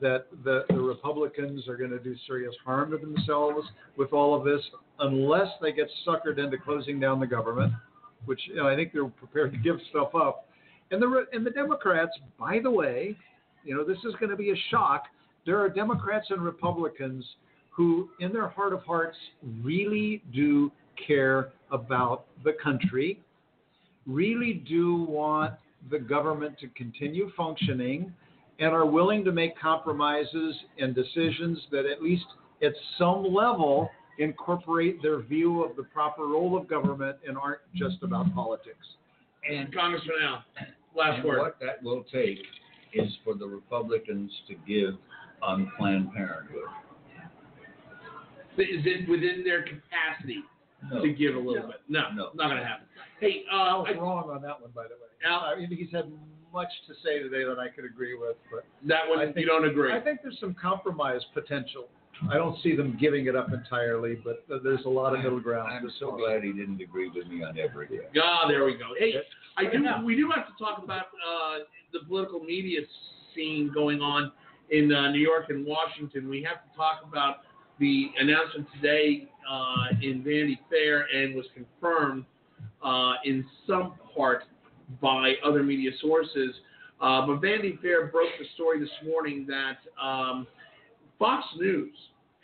that 0.00 0.26
the, 0.44 0.64
the 0.68 0.80
Republicans 0.80 1.68
are 1.68 1.76
going 1.76 1.90
to 1.90 1.98
do 1.98 2.14
serious 2.26 2.54
harm 2.64 2.90
to 2.90 2.98
themselves 2.98 3.66
with 3.96 4.12
all 4.12 4.34
of 4.34 4.44
this 4.44 4.60
unless 5.00 5.48
they 5.60 5.72
get 5.72 5.88
suckered 6.06 6.38
into 6.38 6.58
closing 6.58 7.00
down 7.00 7.20
the 7.20 7.26
government, 7.26 7.72
which 8.24 8.40
you 8.46 8.56
know, 8.56 8.68
I 8.68 8.76
think 8.76 8.92
they're 8.92 9.06
prepared 9.06 9.52
to 9.52 9.58
give 9.58 9.76
stuff 9.90 10.14
up. 10.14 10.46
And 10.90 11.00
the 11.00 11.26
and 11.32 11.46
the 11.46 11.50
Democrats, 11.50 12.12
by 12.38 12.58
the 12.60 12.70
way, 12.70 13.16
you 13.64 13.76
know 13.76 13.84
this 13.84 13.98
is 13.98 14.14
going 14.18 14.30
to 14.30 14.36
be 14.36 14.50
a 14.50 14.56
shock. 14.70 15.04
There 15.46 15.58
are 15.58 15.68
Democrats 15.68 16.26
and 16.30 16.42
Republicans 16.42 17.24
who, 17.70 18.10
in 18.18 18.32
their 18.32 18.48
heart 18.48 18.72
of 18.72 18.82
hearts, 18.82 19.16
really 19.62 20.22
do 20.34 20.72
care 21.06 21.52
about 21.70 22.26
the 22.44 22.52
country, 22.62 23.20
really 24.06 24.64
do 24.68 25.06
want 25.08 25.54
the 25.90 25.98
government 25.98 26.58
to 26.58 26.68
continue 26.68 27.30
functioning, 27.36 28.12
and 28.60 28.72
are 28.74 28.86
willing 28.86 29.24
to 29.24 29.32
make 29.32 29.58
compromises 29.58 30.54
and 30.78 30.94
decisions 30.94 31.58
that, 31.72 31.86
at 31.86 32.02
least 32.02 32.24
at 32.62 32.72
some 32.98 33.24
level, 33.24 33.90
incorporate 34.18 35.00
their 35.02 35.20
view 35.20 35.64
of 35.64 35.74
the 35.76 35.82
proper 35.84 36.26
role 36.26 36.56
of 36.56 36.68
government 36.68 37.16
and 37.26 37.38
aren't 37.38 37.60
just 37.74 37.96
about 38.02 38.32
politics. 38.34 38.86
And 39.50 39.74
Congressman 39.74 40.16
Al, 40.22 40.44
last 40.94 41.16
and 41.20 41.24
word. 41.24 41.38
what 41.38 41.56
that 41.60 41.82
will 41.82 42.04
take 42.12 42.38
is 42.92 43.10
for 43.24 43.34
the 43.34 43.46
Republicans 43.46 44.30
to 44.48 44.54
give 44.68 44.94
on 45.40 45.72
Planned 45.78 46.12
Parenthood. 46.12 46.68
Is 48.58 48.84
it 48.84 49.08
within 49.08 49.42
their 49.42 49.62
capacity 49.62 50.42
No. 50.90 51.00
to 51.00 51.12
give 51.12 51.34
a 51.34 51.38
little 51.38 51.68
bit? 51.68 51.80
No, 51.88 52.10
No. 52.14 52.30
not 52.34 52.48
going 52.48 52.58
to 52.58 52.64
happen. 52.64 52.86
Hey, 53.20 53.44
uh, 53.50 53.56
I 53.56 53.74
was 53.78 53.86
I- 53.88 53.98
wrong 53.98 54.28
on 54.28 54.42
that 54.42 54.60
one, 54.60 54.70
by 54.72 54.82
the 54.84 54.94
way. 54.94 55.08
Al- 55.24 55.40
I 55.40 55.54
mean, 55.56 55.70
he's 55.70 55.90
had 55.92 56.12
much 56.52 56.68
to 56.88 56.94
say 57.04 57.18
today 57.20 57.44
that 57.44 57.58
I 57.58 57.68
could 57.68 57.84
agree 57.84 58.16
with, 58.16 58.36
but 58.50 58.64
that 58.86 59.08
one 59.08 59.18
I 59.18 59.24
you 59.26 59.32
think- 59.32 59.46
don't 59.46 59.64
agree. 59.66 59.92
I 59.92 60.00
think 60.00 60.20
there's 60.22 60.38
some 60.40 60.54
compromise 60.54 61.20
potential. 61.34 61.88
I 62.30 62.34
don't 62.34 62.60
see 62.62 62.76
them 62.76 62.98
giving 63.00 63.26
it 63.28 63.36
up 63.36 63.50
entirely, 63.52 64.16
but 64.22 64.44
uh, 64.52 64.58
there's 64.62 64.84
a 64.84 64.88
lot 64.88 65.14
of 65.14 65.20
middle 65.22 65.40
ground. 65.40 65.72
I'm 65.72 65.90
so 65.98 66.12
glad 66.12 66.42
he 66.42 66.52
didn't 66.52 66.80
agree 66.82 67.08
with 67.08 67.26
me 67.28 67.42
on 67.42 67.58
everything. 67.58 68.00
Ah, 68.22 68.46
there 68.46 68.64
we 68.66 68.74
go. 68.74 68.88
Hey, 68.98 69.14
I 69.56 69.64
do. 69.64 69.82
We 70.04 70.16
do 70.16 70.30
have 70.34 70.46
to 70.46 70.52
talk 70.62 70.82
about 70.84 71.06
uh, 71.26 71.58
the 71.94 72.00
political 72.06 72.40
media 72.40 72.80
scene 73.34 73.70
going 73.72 74.02
on 74.02 74.32
in 74.70 74.92
uh, 74.92 75.10
New 75.12 75.20
York 75.20 75.46
and 75.48 75.64
Washington. 75.64 76.28
We 76.28 76.42
have 76.42 76.62
to 76.70 76.76
talk 76.76 77.00
about 77.08 77.36
the 77.78 78.10
announcement 78.18 78.66
today 78.74 79.26
uh, 79.50 79.86
in 80.02 80.22
Vanity 80.22 80.60
Fair 80.68 81.06
and 81.14 81.34
was 81.34 81.46
confirmed 81.54 82.26
uh, 82.84 83.14
in 83.24 83.46
some 83.66 83.94
part 84.14 84.42
by 85.00 85.34
other 85.44 85.62
media 85.62 85.90
sources. 86.00 86.54
Uh, 87.00 87.26
but 87.26 87.40
Vanity 87.40 87.78
Fair 87.80 88.06
broke 88.06 88.30
the 88.38 88.46
story 88.54 88.78
this 88.78 88.90
morning 89.04 89.46
that 89.46 89.78
um, 90.02 90.46
Fox 91.18 91.44
News 91.58 91.94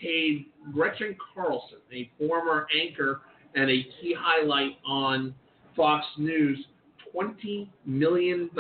paid 0.01 0.47
Gretchen 0.73 1.17
Carlson, 1.35 1.79
a 1.93 2.11
former 2.19 2.67
anchor 2.75 3.23
and 3.55 3.71
a 3.71 3.83
key 4.01 4.15
highlight 4.19 4.79
on 4.87 5.35
Fox 5.75 6.05
News, 6.19 6.65
$20 7.15 7.69
million 7.85 8.51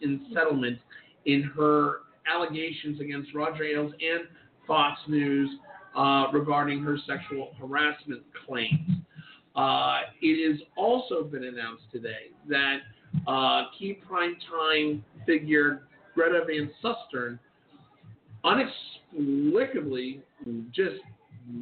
in 0.00 0.26
settlement 0.32 0.78
in 1.26 1.42
her 1.56 2.00
allegations 2.32 3.00
against 3.00 3.34
Roger 3.34 3.64
Ailes 3.64 3.92
and 3.92 4.28
Fox 4.66 4.98
News 5.08 5.50
uh, 5.96 6.26
regarding 6.32 6.82
her 6.82 6.96
sexual 7.06 7.52
harassment 7.60 8.22
claims. 8.46 8.88
Uh, 9.56 10.00
it 10.22 10.50
has 10.50 10.60
also 10.76 11.24
been 11.24 11.44
announced 11.44 11.82
today 11.92 12.30
that 12.48 12.76
uh, 13.26 13.64
key 13.78 13.98
primetime 14.10 15.02
figure 15.26 15.82
Greta 16.14 16.44
Van 16.46 16.70
Susteren 16.82 17.38
inexplicably 18.44 20.20
just 20.72 20.96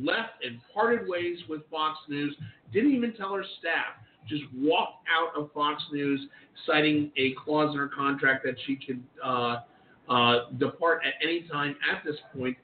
left 0.01 0.45
and 0.45 0.61
parted 0.73 1.09
ways 1.09 1.39
with 1.49 1.63
Fox 1.71 1.99
News, 2.09 2.37
didn't 2.73 2.95
even 2.95 3.15
tell 3.15 3.35
her 3.35 3.45
staff, 3.59 3.95
just 4.29 4.45
walked 4.55 5.05
out 5.09 5.41
of 5.41 5.51
Fox 5.53 5.83
News, 5.93 6.21
citing 6.67 7.11
a 7.17 7.35
clause 7.43 7.73
in 7.73 7.79
her 7.79 7.89
contract 7.89 8.45
that 8.45 8.55
she 8.67 8.77
could 8.77 9.03
uh, 9.25 9.61
uh, 10.09 10.51
depart 10.59 11.03
at 11.07 11.15
any 11.23 11.43
time 11.51 11.77
at 11.91 12.05
this 12.05 12.17
point. 12.37 12.57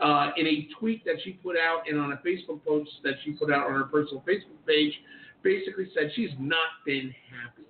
Uh, 0.00 0.30
in 0.38 0.46
a 0.46 0.66
tweet 0.78 1.04
that 1.04 1.16
she 1.22 1.32
put 1.32 1.56
out 1.58 1.82
and 1.86 2.00
on 2.00 2.12
a 2.12 2.16
Facebook 2.26 2.64
post 2.66 2.90
that 3.04 3.12
she 3.22 3.32
put 3.32 3.52
out 3.52 3.66
on 3.66 3.74
her 3.74 3.84
personal 3.84 4.22
Facebook 4.26 4.66
page, 4.66 4.94
basically 5.42 5.88
said 5.94 6.10
she's 6.14 6.30
not 6.38 6.68
been 6.86 7.14
happy 7.30 7.66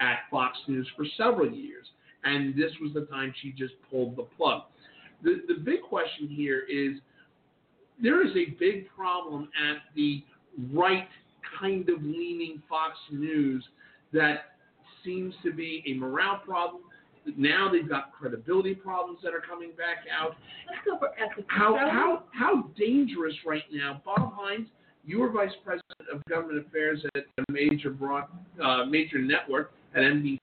at 0.00 0.18
Fox 0.30 0.56
News 0.66 0.88
for 0.96 1.04
several 1.16 1.50
years, 1.50 1.86
and 2.24 2.54
this 2.54 2.72
was 2.80 2.92
the 2.94 3.06
time 3.06 3.34
she 3.42 3.52
just 3.52 3.74
pulled 3.90 4.16
the 4.16 4.26
plug. 4.36 4.62
The 5.22 5.42
the 5.48 5.54
big 5.54 5.82
question 5.82 6.28
here 6.28 6.64
is 6.68 6.98
there 8.00 8.24
is 8.24 8.32
a 8.36 8.50
big 8.58 8.88
problem 8.94 9.48
at 9.70 9.78
the 9.94 10.22
right 10.72 11.08
kind 11.58 11.88
of 11.88 12.02
leaning 12.02 12.62
Fox 12.68 12.94
News 13.10 13.64
that 14.12 14.56
seems 15.04 15.34
to 15.42 15.52
be 15.52 15.82
a 15.86 15.94
morale 15.94 16.40
problem. 16.44 16.82
Now 17.36 17.68
they've 17.70 17.88
got 17.88 18.12
credibility 18.12 18.74
problems 18.74 19.18
that 19.22 19.34
are 19.34 19.42
coming 19.46 19.70
back 19.70 20.06
out. 20.10 20.36
Let's 20.68 20.80
go 20.86 20.98
for 20.98 21.10
ethics. 21.18 21.46
How 21.48 21.76
how 21.76 22.22
how 22.32 22.70
dangerous 22.78 23.34
right 23.46 23.64
now, 23.72 24.00
Bob 24.04 24.32
Hines? 24.34 24.68
You 25.04 25.20
were 25.20 25.30
vice 25.30 25.50
president 25.64 26.08
of 26.12 26.24
government 26.26 26.66
affairs 26.66 27.04
at 27.14 27.24
a 27.38 27.52
major 27.52 27.90
broad 27.90 28.24
uh, 28.62 28.84
major 28.84 29.18
network 29.18 29.72
at 29.94 30.02
NBC. 30.02 30.38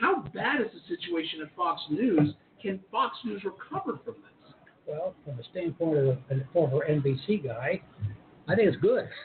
How 0.00 0.22
bad 0.34 0.60
is 0.60 0.68
the 0.72 0.96
situation 0.96 1.40
at 1.42 1.54
Fox 1.56 1.80
News? 1.90 2.34
Can 2.60 2.80
Fox 2.90 3.16
News 3.24 3.42
recover 3.44 3.98
from 4.04 4.14
this? 4.14 4.54
Well, 4.86 5.14
from 5.24 5.36
the 5.36 5.44
standpoint 5.50 5.98
of 5.98 6.18
a 6.30 6.44
former 6.52 6.84
NBC 6.88 7.44
guy, 7.44 7.80
I 8.48 8.54
think 8.54 8.68
it's 8.68 8.76
good. 8.82 9.08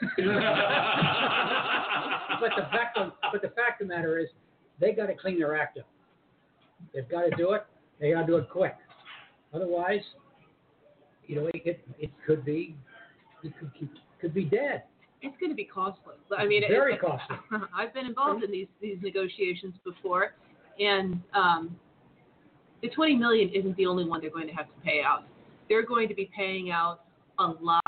but 2.40 2.50
the 2.56 2.62
fact 2.70 2.96
of 2.96 3.12
but 3.32 3.42
the 3.42 3.48
fact 3.48 3.82
of 3.82 3.88
the 3.88 3.94
matter 3.94 4.18
is, 4.18 4.28
they 4.80 4.92
got 4.92 5.06
to 5.06 5.14
clean 5.14 5.38
their 5.38 5.60
act 5.60 5.78
up. 5.78 5.86
They've 6.94 7.08
got 7.08 7.22
to 7.22 7.30
do 7.36 7.52
it. 7.52 7.66
They 8.00 8.12
got 8.12 8.22
to 8.22 8.26
do 8.26 8.36
it 8.36 8.48
quick. 8.48 8.76
Otherwise, 9.52 10.00
you 11.26 11.36
know, 11.36 11.50
it 11.52 11.80
it, 11.98 12.10
could 12.26 12.44
be 12.44 12.74
it 13.42 13.52
could 13.58 13.72
could, 13.78 13.90
could 14.20 14.34
be 14.34 14.44
dead. 14.44 14.84
It's 15.22 15.36
going 15.38 15.50
to 15.50 15.56
be 15.56 15.64
costly. 15.64 16.14
I 16.36 16.46
mean, 16.46 16.62
Very 16.68 16.94
it- 16.94 17.00
costly. 17.00 17.36
I've 17.76 17.92
been 17.92 18.06
involved 18.06 18.42
in 18.44 18.50
these 18.50 18.68
these 18.80 18.98
negotiations 19.02 19.74
before, 19.84 20.34
and 20.78 21.20
um, 21.34 21.76
the 22.82 22.88
20 22.88 23.16
million 23.16 23.50
isn't 23.50 23.76
the 23.76 23.86
only 23.86 24.04
one 24.04 24.20
they're 24.20 24.30
going 24.30 24.46
to 24.48 24.54
have 24.54 24.66
to 24.66 24.80
pay 24.84 25.02
out. 25.04 25.24
They're 25.68 25.84
going 25.84 26.08
to 26.08 26.14
be 26.14 26.30
paying 26.34 26.70
out 26.70 27.00
a 27.38 27.48
lot 27.60 27.84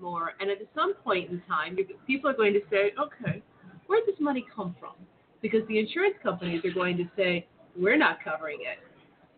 more, 0.00 0.32
and 0.40 0.50
at 0.50 0.58
some 0.74 0.94
point 0.94 1.30
in 1.30 1.40
time, 1.48 1.76
people 2.06 2.28
are 2.28 2.34
going 2.34 2.52
to 2.54 2.60
say, 2.70 2.92
"Okay, 3.00 3.42
where 3.86 4.04
did 4.04 4.14
this 4.14 4.20
money 4.20 4.44
come 4.54 4.74
from?" 4.80 4.94
Because 5.40 5.66
the 5.68 5.78
insurance 5.78 6.14
companies 6.22 6.64
are 6.64 6.72
going 6.72 6.96
to 6.96 7.04
say, 7.16 7.46
"We're 7.76 7.96
not 7.96 8.18
covering 8.24 8.58
it. 8.62 8.78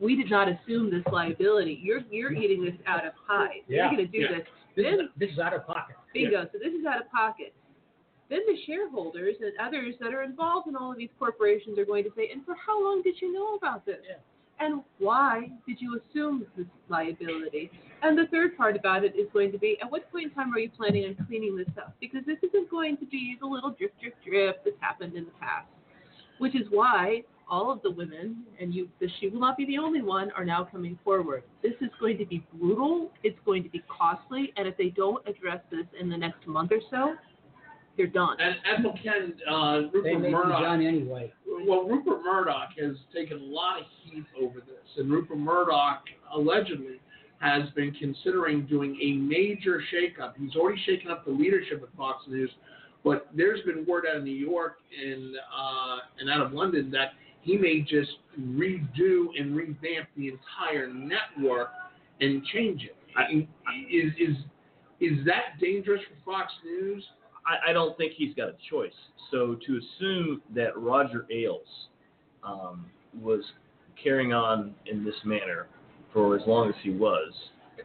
We 0.01 0.16
did 0.16 0.31
not 0.31 0.49
assume 0.49 0.91
this 0.91 1.05
liability. 1.12 1.79
You're 1.83 2.01
you're 2.11 2.33
eating 2.33 2.65
this 2.65 2.75
out 2.87 3.07
of 3.07 3.12
pie. 3.29 3.61
Yeah. 3.69 3.91
You're 3.91 3.97
going 3.97 4.07
to 4.11 4.12
do 4.12 4.19
Yeah. 4.25 4.39
this." 4.39 4.47
This 4.77 4.87
is, 4.87 4.93
Then 4.97 5.09
this 5.17 5.31
is 5.31 5.39
out 5.39 5.55
of 5.55 5.67
pocket. 5.67 5.97
Bingo. 6.13 6.45
So 6.53 6.59
this 6.59 6.73
is 6.73 6.85
out 6.87 7.01
of 7.01 7.11
pocket. 7.11 7.55
Then 8.31 8.41
the 8.47 8.57
shareholders 8.67 9.37
and 9.41 9.53
others 9.61 9.95
that 10.01 10.13
are 10.13 10.23
involved 10.23 10.67
in 10.67 10.77
all 10.77 10.93
of 10.93 10.99
these 10.99 11.11
corporations 11.19 11.79
are 11.79 11.85
going 11.85 12.05
to 12.05 12.11
say, 12.17 12.31
and 12.33 12.45
for 12.45 12.55
how 12.55 12.83
long 12.83 13.03
did 13.03 13.21
you 13.21 13.33
know 13.33 13.55
about 13.55 13.85
this? 13.85 13.99
Yeah. 14.09 14.17
And 14.61 14.83
why 14.99 15.51
did 15.67 15.81
you 15.81 16.01
assume 16.01 16.47
this 16.57 16.67
liability? 16.89 17.71
And 18.03 18.17
the 18.17 18.27
third 18.31 18.57
part 18.57 18.77
about 18.77 19.05
it 19.05 19.15
is 19.17 19.29
going 19.33 19.51
to 19.53 19.59
be, 19.59 19.77
at 19.83 19.91
what 19.91 20.11
point 20.13 20.27
in 20.27 20.31
time 20.31 20.55
are 20.55 20.59
you 20.59 20.71
planning 20.71 21.05
on 21.05 21.27
cleaning 21.27 21.57
this 21.57 21.69
up? 21.77 21.95
Because 22.01 22.25
this 22.25 22.39
isn't 22.43 22.71
going 22.71 22.97
to 22.99 23.07
be 23.07 23.37
the 23.41 23.47
little 23.47 23.71
drip, 23.71 23.93
drip, 24.01 24.15
drip 24.25 24.65
that's 24.65 24.77
happened 24.81 25.17
in 25.17 25.25
the 25.25 25.33
past. 25.41 25.67
Which 26.39 26.55
is 26.55 26.67
why 26.71 27.25
all 27.49 27.73
of 27.73 27.83
the 27.83 27.91
women, 27.91 28.45
and 28.61 28.75
you, 28.75 28.89
this, 29.01 29.11
she 29.21 29.29
will 29.29 29.41
not 29.41 29.57
be 29.57 29.65
the 29.66 29.79
only 29.79 30.03
one, 30.03 30.31
are 30.33 30.45
now 30.45 30.65
coming 30.65 30.99
forward. 31.05 31.43
This 31.62 31.75
is 31.81 31.91
going 32.01 32.19
to 32.19 32.27
be 32.27 32.45
brutal. 32.55 33.11
It's 33.23 33.39
going 33.45 33.62
to 33.62 33.69
be 33.69 33.83
costly, 33.89 34.53
and 34.57 34.66
if 34.66 34.77
they 34.77 34.89
don't 34.89 35.27
address 35.29 35.61
this 35.71 35.87
in 36.01 36.09
the 36.09 36.16
next 36.16 36.47
month 36.47 36.73
or 36.73 36.81
so, 36.91 37.15
they're 37.97 38.07
done. 38.07 38.37
And 38.41 38.57
Admiral 38.65 38.99
Ken, 39.03 39.35
uh, 39.49 39.83
Rupert 39.93 40.05
may 40.05 40.27
be 40.27 40.33
Murdoch. 40.33 40.62
done 40.62 40.85
anyway. 40.85 41.33
Well, 41.66 41.85
Rupert 41.85 42.23
Murdoch 42.25 42.71
has 42.81 42.97
taken 43.15 43.39
a 43.39 43.45
lot 43.45 43.81
of 43.81 43.87
heat 44.03 44.25
over 44.41 44.61
this, 44.61 44.97
and 44.97 45.11
Rupert 45.11 45.39
Murdoch 45.39 46.03
allegedly 46.35 47.01
has 47.39 47.69
been 47.71 47.93
considering 47.93 48.66
doing 48.66 48.99
a 49.03 49.12
major 49.12 49.83
shakeup. 49.93 50.33
He's 50.39 50.57
already 50.57 50.81
shaken 50.87 51.11
up 51.11 51.25
the 51.25 51.31
leadership 51.31 51.83
at 51.83 51.97
Fox 51.97 52.25
News, 52.27 52.51
but 53.05 53.29
there's 53.37 53.61
been 53.62 53.85
word 53.87 54.05
out 54.11 54.16
of 54.16 54.25
New 54.25 54.31
York 54.31 54.79
and 54.99 55.37
uh, 55.37 55.99
and 56.19 56.31
out 56.31 56.41
of 56.41 56.53
London 56.53 56.91
that 56.93 57.12
he 57.45 57.57
may 57.57 57.81
just 57.81 58.11
redo 58.41 59.27
and 59.39 59.55
revamp 59.55 60.09
the 60.16 60.29
entire 60.29 60.93
network 60.93 61.69
and 62.21 62.45
change 62.53 62.83
it. 62.83 62.97
I 63.16 63.47
is 63.91 64.12
is 64.19 64.37
is 65.01 65.25
that 65.27 65.61
dangerous 65.61 66.01
for 66.09 66.33
Fox 66.33 66.53
News? 66.65 67.05
I, 67.47 67.71
I 67.71 67.73
don't 67.73 67.97
think 67.97 68.15
he's 68.16 68.35
got 68.35 68.49
a 68.49 68.57
choice. 68.71 68.93
So 69.31 69.57
to 69.66 69.79
assume 69.79 70.43
that 70.55 70.77
Roger 70.77 71.27
Ailes 71.31 71.66
um, 72.43 72.87
was 73.21 73.43
carrying 74.03 74.33
on 74.33 74.75
in 74.87 75.05
this 75.05 75.15
manner 75.25 75.66
for 76.12 76.37
as 76.37 76.47
long 76.47 76.69
as 76.69 76.75
he 76.83 76.91
was, 76.91 77.33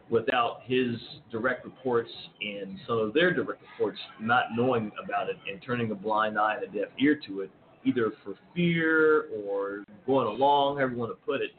without 0.08 0.60
his 0.64 0.96
direct 1.30 1.64
reports 1.64 2.10
and 2.40 2.78
some 2.86 2.98
of 2.98 3.12
their 3.12 3.32
direct 3.32 3.60
reports 3.72 3.98
not 4.20 4.44
knowing 4.56 4.90
about 5.02 5.28
it 5.28 5.36
and 5.50 5.60
turning 5.62 5.90
a 5.90 5.94
blind 5.94 6.38
eye 6.38 6.54
and 6.54 6.64
a 6.64 6.78
deaf 6.78 6.88
ear 6.98 7.18
to 7.26 7.40
it, 7.40 7.50
either 7.84 8.12
for 8.24 8.34
fear 8.54 9.26
or 9.44 9.84
going 10.06 10.26
along, 10.26 10.76
however 10.76 10.92
you 10.92 10.98
want 10.98 11.12
to 11.12 11.26
put 11.26 11.40
it, 11.40 11.50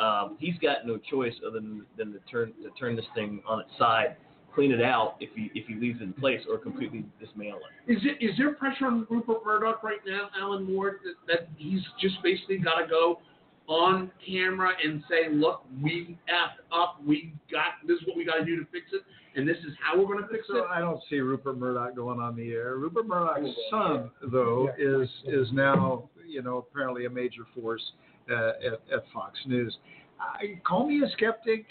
um, 0.00 0.36
he's 0.38 0.58
got 0.58 0.86
no 0.86 0.98
choice 0.98 1.34
other 1.46 1.60
than, 1.60 1.84
than 1.96 2.12
to 2.12 2.18
turn 2.30 2.52
to 2.62 2.70
turn 2.78 2.96
this 2.96 3.06
thing 3.14 3.42
on 3.46 3.60
its 3.60 3.70
side, 3.78 4.16
clean 4.54 4.72
it 4.72 4.82
out 4.82 5.16
if 5.20 5.30
he 5.34 5.50
if 5.54 5.66
he 5.66 5.74
leaves 5.74 6.00
it 6.00 6.04
in 6.04 6.12
place, 6.12 6.40
or 6.50 6.58
completely 6.58 7.04
dismantle 7.18 7.60
it. 7.86 7.96
Is 7.96 8.02
it 8.04 8.24
is 8.24 8.36
there 8.36 8.52
pressure 8.54 8.86
on 8.86 9.06
Rupert 9.08 9.44
Murdoch 9.44 9.82
right 9.82 10.00
now, 10.06 10.28
Alan 10.38 10.66
Ward, 10.72 11.00
that, 11.04 11.14
that 11.32 11.48
he's 11.56 11.80
just 12.00 12.22
basically 12.22 12.58
got 12.58 12.80
to 12.80 12.86
go 12.86 13.20
on 13.68 14.10
camera 14.24 14.70
and 14.84 15.02
say, 15.08 15.32
look, 15.32 15.64
we 15.82 16.16
effed 16.28 16.62
up, 16.72 17.00
we 17.04 17.32
got 17.50 17.74
this 17.86 17.98
is 17.98 18.06
what 18.06 18.16
we 18.16 18.24
got 18.24 18.36
to 18.36 18.44
do 18.44 18.56
to 18.56 18.66
fix 18.70 18.86
it, 18.92 19.02
and 19.36 19.46
this 19.46 19.58
is 19.58 19.74
how 19.80 19.98
we're 19.98 20.06
going 20.06 20.22
to 20.22 20.28
fix 20.28 20.46
So 20.48 20.58
it. 20.58 20.64
I 20.70 20.80
don't 20.80 21.00
see 21.08 21.20
Rupert 21.20 21.58
Murdoch 21.58 21.94
going 21.94 22.18
on 22.18 22.34
the 22.34 22.52
air. 22.52 22.76
Rupert 22.76 23.06
Murdoch's 23.06 23.54
son, 23.70 24.10
though, 24.32 24.70
is 24.78 25.08
is 25.26 25.48
now 25.52 26.08
you 26.26 26.42
know 26.42 26.58
apparently 26.58 27.04
a 27.04 27.10
major 27.10 27.42
force 27.54 27.82
uh, 28.30 28.52
at, 28.64 28.94
at 28.94 29.04
Fox 29.12 29.38
News. 29.46 29.76
I, 30.18 30.60
call 30.66 30.88
me 30.88 31.02
a 31.04 31.10
skeptic. 31.12 31.66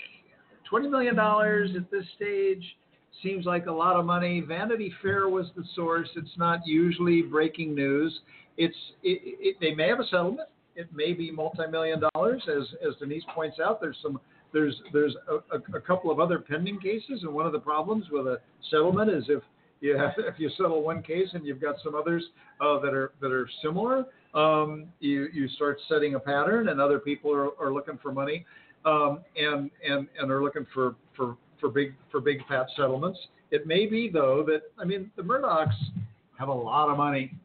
Twenty 0.70 0.88
million 0.88 1.16
dollars 1.16 1.72
at 1.76 1.90
this 1.92 2.06
stage 2.16 2.64
seems 3.24 3.46
like 3.46 3.66
a 3.66 3.72
lot 3.72 3.96
of 3.96 4.06
money. 4.06 4.42
Vanity 4.42 4.94
Fair 5.02 5.28
was 5.30 5.48
the 5.56 5.64
source. 5.76 6.10
It's 6.16 6.38
not 6.38 6.60
usually 6.66 7.22
breaking 7.24 7.74
news. 7.74 8.20
It's 8.58 8.76
it, 9.04 9.22
it, 9.40 9.56
they 9.60 9.74
may 9.74 9.88
have 9.88 10.00
a 10.00 10.06
settlement. 10.06 10.48
It 10.76 10.88
may 10.94 11.14
be 11.14 11.32
multi-million 11.32 12.04
dollars, 12.14 12.44
as 12.48 12.64
as 12.88 12.96
Denise 13.00 13.24
points 13.34 13.58
out. 13.60 13.82
There's 13.82 13.98
some 14.02 14.20
there's 14.56 14.82
there's 14.94 15.14
a, 15.30 15.58
a, 15.58 15.78
a 15.78 15.82
couple 15.82 16.10
of 16.10 16.20
other 16.20 16.40
pending 16.40 16.80
cases, 16.80 17.24
and 17.24 17.34
one 17.34 17.46
of 17.46 17.52
the 17.52 17.60
problems 17.60 18.06
with 18.10 18.26
a 18.26 18.40
settlement 18.72 19.12
is 19.12 19.26
if 19.28 19.44
you 19.82 19.98
have, 19.98 20.14
if 20.18 20.40
you 20.40 20.50
settle 20.56 20.82
one 20.82 21.04
case 21.04 21.28
and 21.34 21.46
you've 21.46 21.62
got 21.62 21.76
some 21.84 21.94
others 21.94 22.24
uh, 22.62 22.80
that 22.80 22.94
are 22.94 23.12
that 23.22 23.34
are 23.34 23.50
similar, 23.62 24.06
um, 24.34 24.86
you 25.02 25.28
you 25.34 25.50
start 25.50 25.78
setting 25.90 26.16
a 26.16 26.20
pattern, 26.20 26.70
and 26.70 26.80
other 26.80 27.00
people 27.00 27.32
are, 27.34 27.50
are 27.62 27.74
looking 27.74 28.00
for 28.02 28.14
money, 28.14 28.46
um, 28.86 29.20
and 29.36 29.70
and 29.88 30.08
and 30.18 30.32
are 30.32 30.42
looking 30.42 30.66
for 30.74 30.96
for 31.18 31.36
for 31.60 31.70
big 31.70 31.94
for 32.10 32.22
big 32.22 32.40
fat 32.48 32.68
settlements. 32.78 33.20
It 33.52 33.68
may 33.68 33.86
be 33.86 34.10
though 34.10 34.42
that 34.48 34.62
I 34.80 34.86
mean 34.86 35.12
the 35.18 35.22
Murdochs 35.22 35.76
have 36.40 36.48
a 36.48 36.54
lot 36.54 36.90
of 36.90 36.98
money, 36.98 37.36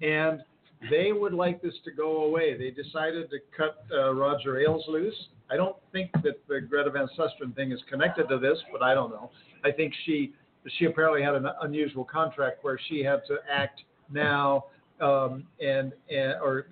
and 0.00 0.40
they 0.88 1.10
would 1.10 1.34
like 1.34 1.60
this 1.60 1.74
to 1.84 1.90
go 1.90 2.22
away. 2.22 2.56
They 2.56 2.70
decided 2.70 3.28
to 3.30 3.38
cut 3.56 3.84
uh, 3.92 4.14
Roger 4.14 4.60
Ailes 4.60 4.84
loose. 4.86 5.16
I 5.50 5.56
don't 5.56 5.76
think 5.92 6.10
that 6.22 6.46
the 6.48 6.60
Greta 6.60 6.90
Van 6.90 7.08
Susteren 7.18 7.54
thing 7.54 7.72
is 7.72 7.80
connected 7.88 8.28
to 8.28 8.38
this, 8.38 8.58
but 8.72 8.82
I 8.82 8.94
don't 8.94 9.10
know. 9.10 9.30
I 9.64 9.72
think 9.72 9.94
she 10.04 10.32
she 10.78 10.84
apparently 10.84 11.22
had 11.22 11.34
an 11.34 11.46
unusual 11.62 12.04
contract 12.04 12.62
where 12.62 12.78
she 12.88 13.02
had 13.02 13.22
to 13.28 13.38
act 13.50 13.82
now 14.12 14.66
um, 15.00 15.44
and 15.60 15.92
and 16.10 16.34
or 16.42 16.66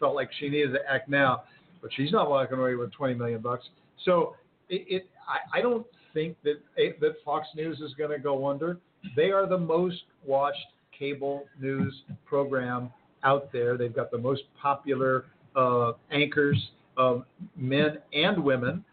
felt 0.00 0.14
like 0.14 0.30
she 0.38 0.48
needed 0.48 0.72
to 0.72 0.80
act 0.90 1.08
now, 1.08 1.44
but 1.80 1.90
she's 1.94 2.12
not 2.12 2.28
walking 2.28 2.58
away 2.58 2.74
with 2.74 2.92
20 2.92 3.14
million 3.14 3.40
bucks. 3.40 3.64
So 4.04 4.34
it, 4.68 4.84
it 4.88 5.10
I, 5.28 5.58
I 5.58 5.62
don't 5.62 5.86
think 6.12 6.36
that 6.42 6.60
that 6.76 7.14
Fox 7.24 7.46
News 7.54 7.80
is 7.80 7.94
going 7.94 8.10
to 8.10 8.18
go 8.18 8.48
under. 8.48 8.78
They 9.16 9.30
are 9.30 9.46
the 9.46 9.58
most 9.58 10.02
watched 10.24 10.66
cable 10.98 11.44
news 11.60 11.94
program 12.24 12.90
out 13.22 13.52
there. 13.52 13.76
They've 13.76 13.94
got 13.94 14.10
the 14.10 14.18
most 14.18 14.42
popular 14.60 15.26
uh, 15.56 15.92
anchors, 16.10 16.70
uh, 16.96 17.18
men 17.56 17.98
and 18.12 18.42
women. 18.42 18.84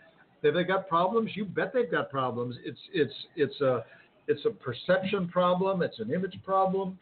Have 0.43 0.55
they 0.55 0.63
got 0.63 0.87
problems? 0.89 1.31
You 1.35 1.45
bet 1.45 1.71
they've 1.73 1.91
got 1.91 2.09
problems. 2.09 2.55
It's 2.65 2.79
it's 2.93 3.13
it's 3.35 3.61
a 3.61 3.85
it's 4.27 4.43
a 4.45 4.49
perception 4.49 5.27
problem. 5.27 5.81
It's 5.81 5.99
an 5.99 6.11
image 6.11 6.37
problem 6.43 6.97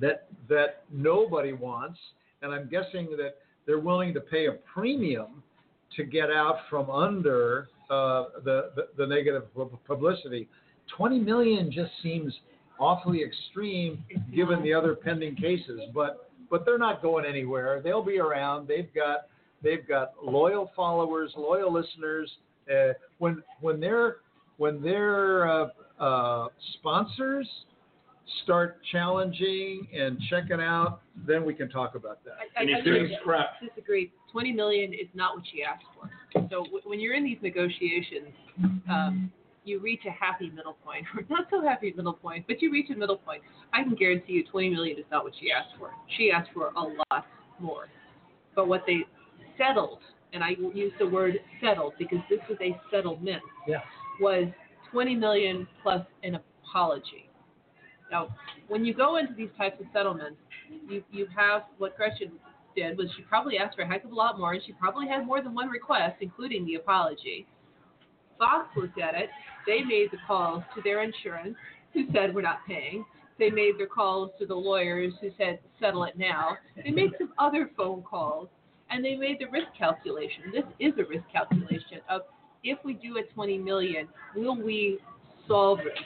that 0.00 0.28
that 0.48 0.84
nobody 0.92 1.52
wants, 1.52 1.98
and 2.42 2.52
I'm 2.52 2.68
guessing 2.68 3.08
that 3.16 3.36
they're 3.66 3.80
willing 3.80 4.14
to 4.14 4.20
pay 4.20 4.46
a 4.46 4.52
premium 4.52 5.42
to 5.96 6.04
get 6.04 6.30
out 6.30 6.58
from 6.68 6.90
under 6.90 7.68
uh, 7.90 8.24
the, 8.44 8.70
the, 8.74 8.88
the 8.96 9.06
negative 9.06 9.44
publicity. 9.86 10.48
20 10.96 11.18
million 11.18 11.70
just 11.70 11.90
seems 12.02 12.32
awfully 12.78 13.22
extreme 13.22 14.04
given 14.34 14.62
the 14.62 14.72
other 14.72 14.94
pending 14.94 15.36
cases, 15.36 15.80
but 15.94 16.30
but 16.50 16.64
they're 16.64 16.78
not 16.78 17.02
going 17.02 17.24
anywhere. 17.24 17.80
They'll 17.82 18.04
be 18.04 18.18
around. 18.18 18.68
They've 18.68 18.92
got 18.94 19.26
they've 19.64 19.86
got 19.88 20.12
loyal 20.22 20.70
followers, 20.76 21.32
loyal 21.36 21.72
listeners. 21.72 22.30
Uh, 22.70 22.92
when 23.18 23.42
when 23.60 23.80
their 23.80 24.16
when 24.58 24.80
their 24.80 25.48
uh, 25.50 25.68
uh, 25.98 26.48
sponsors 26.78 27.48
start 28.44 28.78
challenging 28.92 29.86
and 29.94 30.18
checking 30.30 30.60
out, 30.60 31.00
then 31.26 31.44
we 31.44 31.54
can 31.54 31.68
talk 31.68 31.94
about 31.94 32.22
that. 32.24 32.34
I, 32.56 32.60
I, 32.60 32.62
And 32.62 32.74
I 32.74 32.76
he's 32.78 32.84
doing 32.84 33.08
dis- 33.08 33.16
crap. 33.24 33.60
disagree. 33.60 34.12
20 34.32 34.52
million 34.52 34.92
is 34.92 35.06
not 35.14 35.36
what 35.36 35.44
she 35.52 35.62
asked 35.62 35.84
for. 35.94 36.10
So 36.50 36.64
w- 36.64 36.80
when 36.84 37.00
you're 37.00 37.14
in 37.14 37.22
these 37.24 37.38
negotiations, 37.42 38.28
um, 38.90 39.30
you 39.64 39.78
reach 39.78 40.00
a 40.06 40.10
happy 40.10 40.50
middle 40.50 40.76
point, 40.84 41.04
or 41.14 41.22
not 41.28 41.46
so 41.50 41.60
happy 41.62 41.92
middle 41.96 42.14
point, 42.14 42.44
but 42.48 42.62
you 42.62 42.72
reach 42.72 42.90
a 42.90 42.96
middle 42.96 43.16
point. 43.18 43.42
I 43.72 43.82
can 43.82 43.94
guarantee 43.94 44.32
you 44.34 44.44
20 44.50 44.70
million 44.70 44.98
is 44.98 45.04
not 45.10 45.22
what 45.24 45.34
she 45.40 45.50
asked 45.52 45.74
for. 45.78 45.90
She 46.16 46.30
asked 46.30 46.50
for 46.54 46.68
a 46.76 46.80
lot 46.80 47.26
more. 47.60 47.86
But 48.56 48.68
what 48.68 48.82
they 48.86 49.00
settled, 49.58 50.00
and 50.32 50.42
I 50.42 50.50
use 50.74 50.92
the 50.98 51.06
word 51.06 51.38
settled 51.62 51.94
because 51.98 52.18
this 52.28 52.40
was 52.48 52.58
a 52.60 52.78
settlement, 52.90 53.42
Yeah. 53.66 53.82
was 54.20 54.48
20 54.90 55.14
million 55.16 55.66
plus 55.82 56.06
an 56.22 56.36
apology. 56.36 57.28
Now, 58.10 58.34
when 58.68 58.84
you 58.84 58.94
go 58.94 59.16
into 59.16 59.34
these 59.34 59.50
types 59.56 59.80
of 59.80 59.86
settlements, 59.92 60.38
you 60.88 61.02
you 61.10 61.26
have 61.36 61.64
what 61.78 61.96
Gretchen 61.96 62.32
did 62.76 62.96
was 62.98 63.08
she 63.16 63.22
probably 63.22 63.58
asked 63.58 63.76
for 63.76 63.82
a 63.82 63.86
heck 63.86 64.04
of 64.04 64.12
a 64.12 64.14
lot 64.14 64.38
more, 64.38 64.52
and 64.52 64.62
she 64.64 64.72
probably 64.72 65.06
had 65.08 65.26
more 65.26 65.40
than 65.42 65.54
one 65.54 65.68
request, 65.68 66.16
including 66.20 66.64
the 66.66 66.74
apology. 66.76 67.46
Fox 68.38 68.68
looked 68.76 68.98
at 68.98 69.14
it. 69.14 69.30
They 69.66 69.82
made 69.82 70.10
the 70.10 70.18
calls 70.26 70.62
to 70.74 70.82
their 70.82 71.02
insurance, 71.02 71.56
who 71.92 72.04
said 72.12 72.34
we're 72.34 72.42
not 72.42 72.66
paying. 72.66 73.04
They 73.38 73.50
made 73.50 73.78
their 73.78 73.86
calls 73.86 74.30
to 74.38 74.46
the 74.46 74.54
lawyers, 74.54 75.12
who 75.20 75.30
said 75.38 75.60
settle 75.80 76.04
it 76.04 76.16
now. 76.18 76.56
They 76.82 76.90
made 76.90 77.12
some 77.18 77.32
other 77.38 77.70
phone 77.76 78.02
calls, 78.02 78.48
and 78.90 79.04
they 79.04 79.16
made 79.16 79.38
the 79.40 79.46
risk 79.46 79.68
calculation. 79.76 80.44
This 80.52 80.64
is 80.78 80.92
a 80.98 81.04
risk 81.08 81.24
calculation 81.32 82.00
of 82.08 82.22
if 82.62 82.78
we 82.84 82.94
do 82.94 83.18
a 83.18 83.22
20 83.34 83.58
million, 83.58 84.08
will 84.34 84.56
we 84.56 84.98
solve 85.46 85.78
this? 85.78 85.98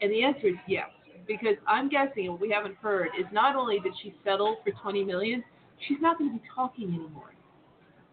And 0.00 0.10
the 0.10 0.22
answer 0.24 0.48
is 0.48 0.54
yes, 0.66 0.88
because 1.26 1.56
I'm 1.66 1.88
guessing, 1.88 2.30
what 2.30 2.40
we 2.40 2.50
haven't 2.50 2.76
heard, 2.76 3.08
is 3.18 3.26
not 3.32 3.54
only 3.54 3.78
did 3.78 3.92
she 4.02 4.14
settle 4.24 4.56
for 4.64 4.72
20 4.82 5.04
million, 5.04 5.44
she's 5.86 5.98
not 6.00 6.18
going 6.18 6.30
to 6.32 6.38
be 6.38 6.42
talking 6.54 6.88
anymore, 6.88 7.34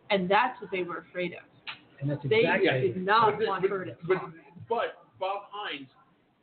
and 0.10 0.30
that's 0.30 0.60
what 0.62 0.70
they 0.72 0.84
were 0.84 1.06
afraid 1.10 1.34
of. 1.34 1.40
And 2.02 2.10
that's 2.10 2.22
They 2.24 2.44
did 2.82 2.98
not 2.98 3.40
but, 3.40 3.48
want 3.48 3.62
but, 3.64 3.72
her 3.72 3.86
to 3.86 3.96
but, 4.08 4.14
talk. 4.16 4.32
but 4.70 4.86
Bob 5.20 5.42
Hines, 5.52 5.88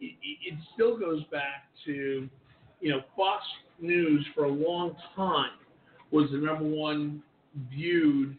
it, 0.00 0.14
it 0.22 0.52
it 0.52 0.58
still 0.74 0.98
goes 0.98 1.24
back 1.30 1.68
to, 1.86 2.28
you 2.80 2.90
know, 2.90 3.00
Fox 3.16 3.42
News 3.80 4.26
for 4.34 4.44
a 4.44 4.50
long 4.50 4.96
time 5.14 5.52
was 6.10 6.30
the 6.30 6.38
number 6.38 6.64
one 6.64 7.22
viewed 7.70 8.36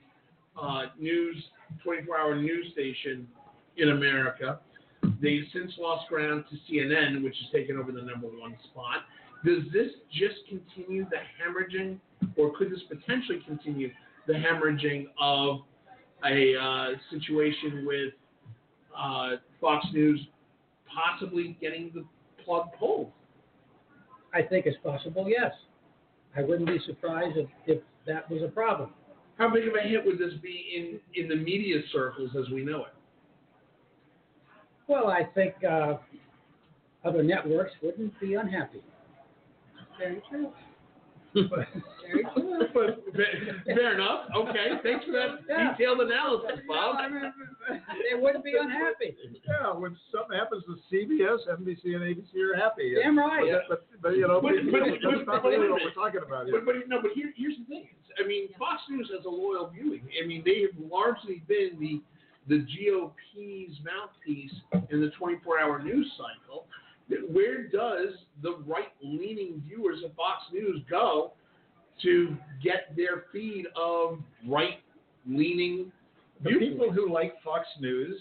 uh, 0.62 0.84
news 1.00 1.36
24-hour 1.86 2.36
news 2.36 2.72
station 2.74 3.28
in 3.78 3.90
America. 3.90 4.60
They've 5.22 5.44
since 5.54 5.72
lost 5.80 6.08
ground 6.10 6.46
to 6.50 6.74
CNN, 6.74 7.24
which 7.24 7.36
has 7.42 7.52
taken 7.52 7.78
over 7.78 7.92
the 7.92 8.02
number 8.02 8.28
one 8.28 8.56
spot. 8.72 9.04
Does 9.46 9.64
this 9.72 9.92
just 10.12 10.36
continue 10.50 11.06
the 11.10 11.18
hemorrhaging, 11.40 12.00
or 12.36 12.56
could 12.58 12.72
this 12.72 12.82
potentially 12.90 13.40
continue 13.46 13.92
the 14.26 14.34
hemorrhaging 14.34 15.06
of 15.20 15.60
a 16.26 16.56
uh, 16.58 16.88
situation 17.12 17.86
with 17.86 18.14
uh, 18.98 19.36
Fox 19.62 19.86
News 19.94 20.20
possibly 20.94 21.56
getting 21.62 21.92
the 21.94 22.04
plug 22.44 22.70
pulled? 22.80 23.12
I 24.34 24.42
think 24.42 24.66
it's 24.66 24.78
possible, 24.84 25.28
yes. 25.30 25.52
I 26.38 26.42
wouldn't 26.42 26.68
be 26.68 26.80
surprised 26.86 27.38
if, 27.38 27.48
if 27.66 27.82
that 28.06 28.30
was 28.30 28.44
a 28.44 28.48
problem. 28.48 28.92
How 29.38 29.50
big 29.50 29.68
of 29.68 29.74
a 29.76 29.88
hit 29.88 30.06
would 30.06 30.18
this 30.18 30.34
be 30.42 31.00
in, 31.16 31.22
in 31.22 31.30
the 31.30 31.36
media 31.36 31.82
circles 31.92 32.32
as 32.38 32.50
we 32.52 32.64
know 32.64 32.86
it? 32.86 32.94
Well, 34.88 35.08
I 35.08 35.24
think 35.36 35.56
uh, 35.64 35.98
other 37.04 37.24
networks 37.24 37.72
wouldn't 37.82 38.20
be 38.20 38.36
unhappy. 38.36 38.82
Very 40.00 40.22
true. 40.30 40.52
But 41.50 41.68
Very 42.08 42.24
true. 42.34 42.68
fa- 42.74 42.98
fair 43.66 43.94
enough. 43.96 44.26
Okay, 44.36 44.68
thanks 44.84 45.06
for 45.06 45.12
that 45.12 45.40
Yeah. 45.48 45.76
detailed 45.76 46.02
analysis, 46.02 46.60
Bob. 46.68 46.98
They 47.68 48.16
wouldn't 48.18 48.46
be 48.46 48.54
unhappy. 48.58 49.16
Yeah, 49.46 49.74
when 49.74 49.98
something 50.12 50.38
happens 50.38 50.64
to 50.66 50.78
CBS, 50.90 51.40
NBC, 51.60 51.96
and 51.96 52.04
ABC 52.04 52.32
are 52.40 52.56
happy. 52.56 52.96
Damn 52.96 53.20
right. 53.20 53.52
But, 53.68 53.86
but, 53.92 54.02
but, 54.02 54.10
you 54.16 54.26
know, 54.28 54.40
But- 54.40 54.54
but, 54.72 54.72
but- 54.72 54.80
that's 54.90 55.04
but- 55.04 55.26
not 55.28 55.44
but- 55.44 55.50
really 55.50 55.70
what 55.70 55.82
we're 55.84 55.92
talking 55.94 56.22
about 56.26 56.46
here. 56.48 56.62
But, 56.62 56.66
but 56.66 56.88
no, 56.88 57.02
but 57.02 57.12
here, 57.12 57.34
here's 57.36 57.58
the 57.58 57.66
thing. 57.66 57.90
I 58.24 58.26
mean, 58.26 58.48
Fox 58.58 58.82
News 58.90 59.12
has 59.16 59.26
a 59.26 59.30
loyal 59.30 59.68
viewing. 59.70 60.02
I 60.24 60.26
mean, 60.26 60.42
they 60.46 60.62
have 60.62 60.72
largely 60.92 61.44
been 61.48 61.78
the 61.80 62.02
the 62.48 62.60
GOP's 62.60 63.76
mouthpiece 63.84 64.54
in 64.90 65.02
the 65.02 65.12
24-hour 65.20 65.84
news 65.84 66.10
cycle. 66.18 66.66
Where 67.32 67.64
does 67.68 68.16
the 68.42 68.58
right-leaning 68.66 69.64
viewers 69.66 70.04
of 70.04 70.14
Fox 70.16 70.44
News 70.52 70.82
go 70.90 71.34
to 72.04 72.36
get 72.64 72.96
their 72.96 73.26
feed 73.32 73.66
of 73.76 74.20
right-leaning 74.48 75.92
The 76.44 76.50
viewpoints? 76.50 76.74
people 76.74 76.92
who 76.92 77.12
like 77.14 77.34
Fox 77.44 77.66
News 77.80 78.20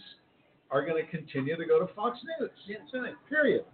are 0.70 0.84
going 0.84 1.04
to 1.04 1.10
continue 1.10 1.56
to 1.56 1.64
go 1.66 1.84
to 1.84 1.92
Fox 1.94 2.18
News. 2.40 2.50
That's. 2.68 3.14
Period. 3.28 3.64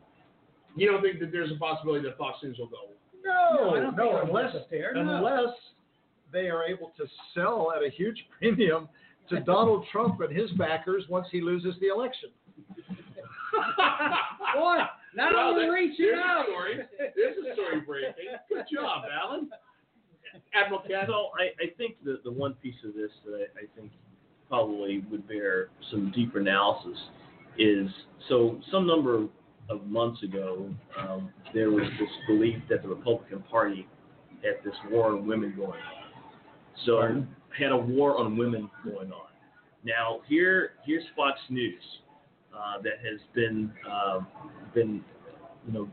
You 0.77 0.91
don't 0.91 1.03
think 1.03 1.21
that 1.21 1.31
there's 1.31 1.51
a 1.53 1.57
possibility 1.57 2.05
that 2.09 2.17
Fox 2.17 2.39
News 2.43 2.57
will 2.59 2.67
go? 2.69 2.77
No, 3.25 3.55
No, 3.71 3.77
I 3.77 3.81
don't 3.81 3.97
no, 3.97 4.13
think 4.19 4.29
unless 4.29 4.53
that's 4.55 4.69
fair, 4.71 4.93
no. 4.95 5.01
unless 5.17 5.55
they 6.33 6.49
are 6.49 6.65
able 6.65 6.93
to 6.97 7.05
sell 7.35 7.73
at 7.77 7.83
a 7.83 7.91
huge 7.91 8.25
premium 8.39 8.89
to 9.29 9.41
Donald 9.41 9.85
Trump 9.93 10.21
and 10.21 10.35
his 10.37 10.51
backers 10.53 11.05
once 11.09 11.27
he 11.31 11.41
loses 11.41 11.75
the 11.81 11.89
election. 11.89 12.31
Boy, 14.55 14.79
not 15.15 15.33
Well, 15.35 15.49
only 15.51 15.63
there- 15.67 15.73
reaching 15.73 16.13
out. 16.17 16.47
Story. 16.47 16.79
There's 17.17 17.37
a 17.39 17.53
story 17.55 17.81
breaking. 17.81 18.15
Good 18.49 18.65
job, 18.73 19.05
Alan. 19.13 19.51
Admiral 20.55 20.81
Ken. 20.87 21.05
So 21.07 21.31
I, 21.39 21.53
I 21.63 21.71
think 21.77 21.97
the, 22.05 22.21
the 22.25 22.31
one 22.31 22.55
piece 22.55 22.77
of 22.87 22.95
this 22.95 23.11
that 23.27 23.35
I, 23.35 23.61
I 23.65 23.67
think 23.77 23.93
probably 24.49 25.05
would 25.11 25.27
bear 25.29 25.69
some 25.91 26.11
deeper 26.15 26.41
analysis 26.41 26.99
is 27.59 27.89
so 28.29 28.59
some 28.71 28.87
number 28.87 29.27
of 29.69 29.87
months 29.87 30.23
ago 30.23 30.69
um, 30.99 31.31
there 31.55 31.71
was 31.71 31.85
this 32.01 32.09
belief 32.27 32.57
that 32.71 32.83
the 32.83 32.89
Republican 32.89 33.43
Party 33.51 33.87
had 34.43 34.55
this 34.65 34.75
war 34.91 35.09
on 35.13 35.27
women 35.27 35.55
going 35.57 35.71
on. 35.73 36.23
So 36.87 37.01
had 37.59 37.71
a 37.73 37.77
war 37.77 38.19
on 38.19 38.37
women 38.37 38.71
going 38.85 39.13
on. 39.13 39.27
Now 39.85 40.21
here 40.29 40.73
here's 40.87 41.05
Fox 41.15 41.39
News 41.51 41.83
uh, 42.57 42.81
that 42.83 42.99
has 43.05 43.21
been 43.35 43.73
uh, 43.89 44.21
been 44.75 45.05
you 45.67 45.73
know 45.73 45.89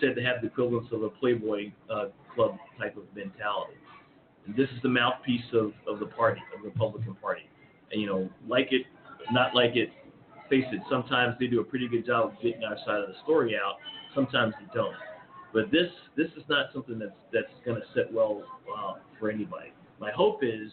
said 0.00 0.16
to 0.16 0.22
have 0.22 0.40
the 0.40 0.48
equivalence 0.48 0.88
of 0.92 1.02
a 1.02 1.08
Playboy 1.08 1.72
uh, 1.90 2.06
club 2.34 2.56
type 2.78 2.96
of 2.96 3.04
mentality. 3.14 3.74
And 4.46 4.54
this 4.56 4.68
is 4.70 4.82
the 4.82 4.88
mouthpiece 4.88 5.44
of, 5.52 5.72
of 5.88 6.00
the 6.00 6.06
party, 6.06 6.40
of 6.54 6.62
the 6.62 6.68
Republican 6.68 7.14
Party. 7.14 7.48
And 7.92 8.00
you 8.00 8.06
know, 8.06 8.28
like 8.48 8.68
it, 8.72 8.82
not 9.30 9.54
like 9.54 9.76
it. 9.76 9.90
Face 10.50 10.64
it. 10.72 10.80
Sometimes 10.90 11.36
they 11.40 11.46
do 11.46 11.60
a 11.60 11.64
pretty 11.64 11.88
good 11.88 12.04
job 12.04 12.32
of 12.32 12.42
getting 12.42 12.64
our 12.64 12.76
side 12.84 13.00
of 13.00 13.08
the 13.08 13.14
story 13.22 13.56
out. 13.56 13.76
Sometimes 14.14 14.52
they 14.60 14.66
don't. 14.74 14.94
But 15.54 15.70
this 15.70 15.88
this 16.16 16.28
is 16.36 16.42
not 16.48 16.66
something 16.74 16.98
that's 16.98 17.12
that's 17.32 17.46
going 17.64 17.80
to 17.80 17.86
sit 17.94 18.12
well 18.12 18.42
uh, 18.76 18.94
for 19.18 19.30
anybody. 19.30 19.72
My 20.00 20.10
hope 20.10 20.40
is 20.42 20.70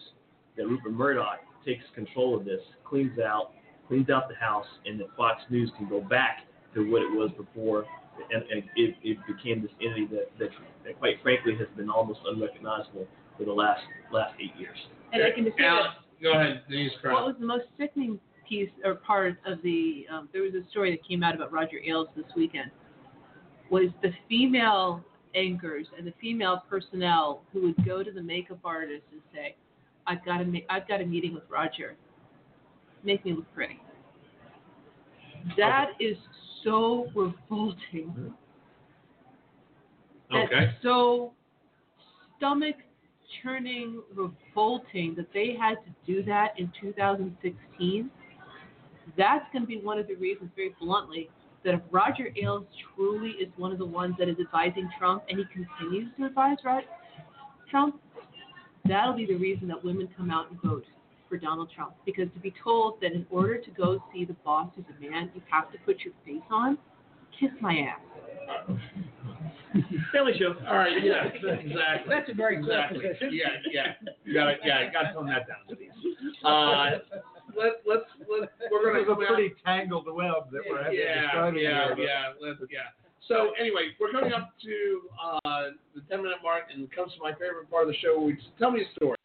that 0.56 0.66
Rupert 0.66 0.92
Murdoch 0.92 1.40
takes 1.64 1.84
control 1.94 2.36
of 2.36 2.44
this, 2.44 2.60
cleans 2.84 3.18
out 3.18 3.52
cleans 3.92 4.08
out 4.08 4.26
the 4.26 4.34
house, 4.34 4.66
and 4.86 4.98
that 4.98 5.08
Fox 5.18 5.42
News 5.50 5.70
can 5.76 5.86
go 5.86 6.00
back 6.00 6.46
to 6.74 6.90
what 6.90 7.02
it 7.02 7.12
was 7.12 7.30
before, 7.36 7.84
and, 8.32 8.42
and 8.50 8.62
it, 8.74 8.96
it 9.02 9.18
became 9.26 9.60
this 9.60 9.70
entity 9.82 10.06
that, 10.06 10.30
that 10.38 10.48
that 10.84 10.98
quite 10.98 11.16
frankly 11.22 11.54
has 11.58 11.68
been 11.76 11.90
almost 11.90 12.20
unrecognizable 12.26 13.06
for 13.36 13.44
the 13.44 13.52
last 13.52 13.82
last 14.10 14.34
eight 14.40 14.58
years. 14.58 14.76
And 15.12 15.22
I 15.22 15.30
can 15.30 15.44
just 15.44 15.58
say 15.58 15.64
Alan, 15.64 15.84
that 15.84 16.22
go 16.22 16.32
ahead, 16.32 16.62
Denise 16.70 16.92
what 17.02 17.26
was 17.26 17.36
the 17.38 17.44
most 17.44 17.64
sickening 17.78 18.18
piece 18.48 18.70
or 18.82 18.94
part 18.94 19.36
of 19.46 19.62
the 19.62 20.06
um, 20.10 20.28
there 20.32 20.42
was 20.42 20.54
a 20.54 20.68
story 20.70 20.90
that 20.92 21.06
came 21.06 21.22
out 21.22 21.34
about 21.34 21.52
Roger 21.52 21.76
Ailes 21.86 22.08
this 22.16 22.24
weekend 22.34 22.70
was 23.70 23.88
the 24.00 24.10
female 24.26 25.04
anchors 25.34 25.86
and 25.98 26.06
the 26.06 26.14
female 26.18 26.62
personnel 26.68 27.42
who 27.52 27.62
would 27.62 27.84
go 27.84 28.02
to 28.02 28.10
the 28.10 28.22
makeup 28.22 28.60
artist 28.64 29.04
and 29.12 29.20
say, 29.34 29.54
"I've 30.06 30.24
got 30.24 30.40
a 30.40 30.44
ma- 30.46 30.66
I've 30.70 30.88
got 30.88 31.02
a 31.02 31.06
meeting 31.06 31.34
with 31.34 31.44
Roger. 31.50 31.96
Make 33.04 33.24
me 33.24 33.32
look 33.34 33.52
pretty." 33.54 33.80
That 35.56 35.90
is 36.00 36.16
so 36.62 37.10
revolting. 37.14 38.34
That's 40.30 40.52
Okay. 40.52 40.76
so 40.82 41.34
stomach 42.36 42.76
churning, 43.42 44.02
revolting 44.14 45.14
that 45.14 45.32
they 45.32 45.54
had 45.54 45.78
to 45.84 45.90
do 46.06 46.22
that 46.24 46.58
in 46.58 46.72
2016. 46.80 48.10
That's 49.16 49.44
going 49.52 49.62
to 49.62 49.66
be 49.66 49.78
one 49.78 49.98
of 49.98 50.06
the 50.06 50.14
reasons, 50.14 50.50
very 50.54 50.74
bluntly, 50.80 51.28
that 51.64 51.74
if 51.74 51.80
Roger 51.90 52.32
Ailes 52.36 52.66
truly 52.94 53.30
is 53.32 53.48
one 53.56 53.72
of 53.72 53.78
the 53.78 53.86
ones 53.86 54.16
that 54.18 54.28
is 54.28 54.38
advising 54.38 54.88
Trump 54.98 55.24
and 55.28 55.38
he 55.38 55.44
continues 55.46 56.08
to 56.16 56.26
advise 56.26 56.58
Trump, 57.70 58.00
that'll 58.84 59.14
be 59.14 59.26
the 59.26 59.36
reason 59.36 59.68
that 59.68 59.82
women 59.82 60.08
come 60.16 60.30
out 60.30 60.50
and 60.50 60.60
vote 60.62 60.84
for 61.32 61.38
Donald 61.38 61.70
Trump. 61.74 61.94
Because 62.04 62.28
to 62.34 62.40
be 62.40 62.52
told 62.62 63.00
that 63.00 63.12
in 63.12 63.24
order 63.30 63.56
to 63.58 63.70
go 63.70 64.04
see 64.12 64.26
the 64.26 64.36
boss 64.44 64.70
who's 64.76 64.84
a 64.94 65.00
man, 65.10 65.30
you 65.34 65.40
have 65.50 65.72
to 65.72 65.78
put 65.86 66.00
your 66.04 66.12
face 66.26 66.44
on, 66.50 66.76
kiss 67.40 67.48
my 67.62 67.72
ass. 67.72 68.76
Family 70.12 70.32
show. 70.38 70.52
All 70.68 70.76
right, 70.76 70.92
yeah, 71.02 71.24
exactly. 71.32 71.74
That's 72.06 72.28
a 72.28 72.34
very 72.34 72.62
clear 72.62 72.84
exactly. 72.84 73.00
position. 73.00 73.30
Yeah, 73.32 73.48
yeah. 73.72 74.10
You 74.26 74.34
gotta, 74.34 74.56
yeah, 74.62 74.92
gotta 74.92 75.14
tone 75.14 75.26
that 75.28 75.48
down, 75.48 75.64
Denise. 75.66 75.88
Uh, 76.44 77.00
let, 77.56 77.80
let's, 77.88 78.04
let, 78.28 78.50
we're 78.70 78.84
gonna 78.84 79.00
This 79.00 79.08
is 79.08 79.12
a 79.12 79.14
come 79.14 79.22
out. 79.24 79.28
pretty 79.32 79.54
tangled 79.64 80.04
web 80.12 80.52
that 80.52 80.60
we're 80.68 80.82
having 80.84 80.98
Yeah, 80.98 81.22
describing 81.22 81.62
yeah, 81.62 81.94
here. 81.96 82.04
yeah, 82.04 82.32
let's, 82.46 82.60
yeah. 82.70 82.92
So 83.28 83.52
anyway, 83.58 83.96
we're 83.98 84.12
coming 84.12 84.34
up 84.34 84.52
to 84.64 85.00
uh, 85.16 85.62
the 85.94 86.02
10 86.10 86.22
minute 86.22 86.38
mark, 86.42 86.64
and 86.74 86.84
it 86.84 86.94
comes 86.94 87.12
to 87.14 87.20
my 87.22 87.32
favorite 87.32 87.70
part 87.70 87.88
of 87.88 87.88
the 87.88 87.98
show, 88.04 88.20
which 88.20 88.36
is 88.36 88.44
tell 88.58 88.70
me 88.70 88.82
a 88.84 88.94
story, 88.96 89.16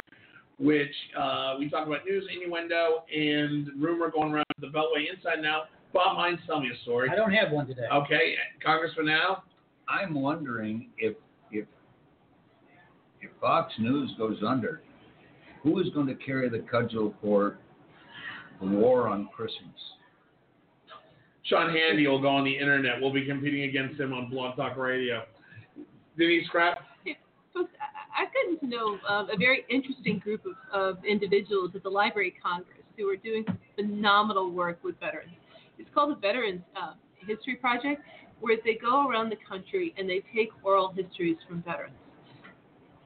which 0.59 0.93
uh, 1.17 1.55
we 1.59 1.69
talk 1.69 1.87
about 1.87 2.05
news, 2.05 2.27
innuendo, 2.33 3.03
and 3.15 3.69
rumor 3.79 4.09
going 4.09 4.33
around 4.33 4.45
the 4.59 4.67
Beltway 4.67 5.05
inside 5.13 5.41
now. 5.41 5.63
Bob 5.93 6.17
Hines, 6.17 6.39
tell 6.45 6.59
me 6.59 6.69
a 6.73 6.81
story. 6.83 7.09
I 7.11 7.15
don't 7.15 7.31
have 7.31 7.51
one 7.51 7.67
today. 7.67 7.87
Okay, 7.93 8.35
Congressman 8.63 9.09
Al. 9.09 9.43
I'm 9.87 10.13
wondering 10.13 10.89
if 10.97 11.15
if 11.51 11.65
if 13.21 13.29
Fox 13.39 13.71
News 13.79 14.11
goes 14.17 14.37
under, 14.45 14.81
who 15.63 15.79
is 15.79 15.89
going 15.93 16.07
to 16.07 16.15
carry 16.15 16.49
the 16.49 16.59
cudgel 16.59 17.13
for 17.21 17.57
the 18.59 18.67
war 18.67 19.07
on 19.07 19.29
Christmas? 19.35 19.79
Sean 21.43 21.69
Hannity 21.69 22.09
will 22.09 22.21
go 22.21 22.29
on 22.29 22.43
the 22.43 22.57
internet. 22.57 22.99
We'll 22.99 23.13
be 23.13 23.25
competing 23.25 23.63
against 23.63 23.99
him 23.99 24.11
on 24.11 24.29
Blog 24.29 24.57
Talk 24.57 24.75
Radio. 24.75 25.23
Denise 26.17 26.47
Krepp. 26.53 26.75
I've 28.17 28.33
gotten 28.33 28.59
to 28.59 28.75
know 28.75 28.97
um, 29.07 29.29
a 29.29 29.37
very 29.37 29.63
interesting 29.69 30.17
group 30.17 30.43
of, 30.45 30.55
of 30.73 31.05
individuals 31.05 31.71
at 31.75 31.83
the 31.83 31.89
Library 31.89 32.33
Congress 32.43 32.81
who 32.97 33.07
are 33.09 33.15
doing 33.15 33.45
phenomenal 33.75 34.51
work 34.51 34.79
with 34.83 34.99
veterans. 34.99 35.31
It's 35.77 35.89
called 35.93 36.11
the 36.11 36.19
Veterans 36.19 36.61
uh, 36.75 36.93
History 37.27 37.55
Project, 37.55 38.01
where 38.39 38.57
they 38.65 38.73
go 38.73 39.07
around 39.07 39.29
the 39.29 39.37
country 39.47 39.93
and 39.97 40.09
they 40.09 40.23
take 40.35 40.49
oral 40.63 40.91
histories 40.91 41.37
from 41.47 41.61
veterans. 41.61 41.95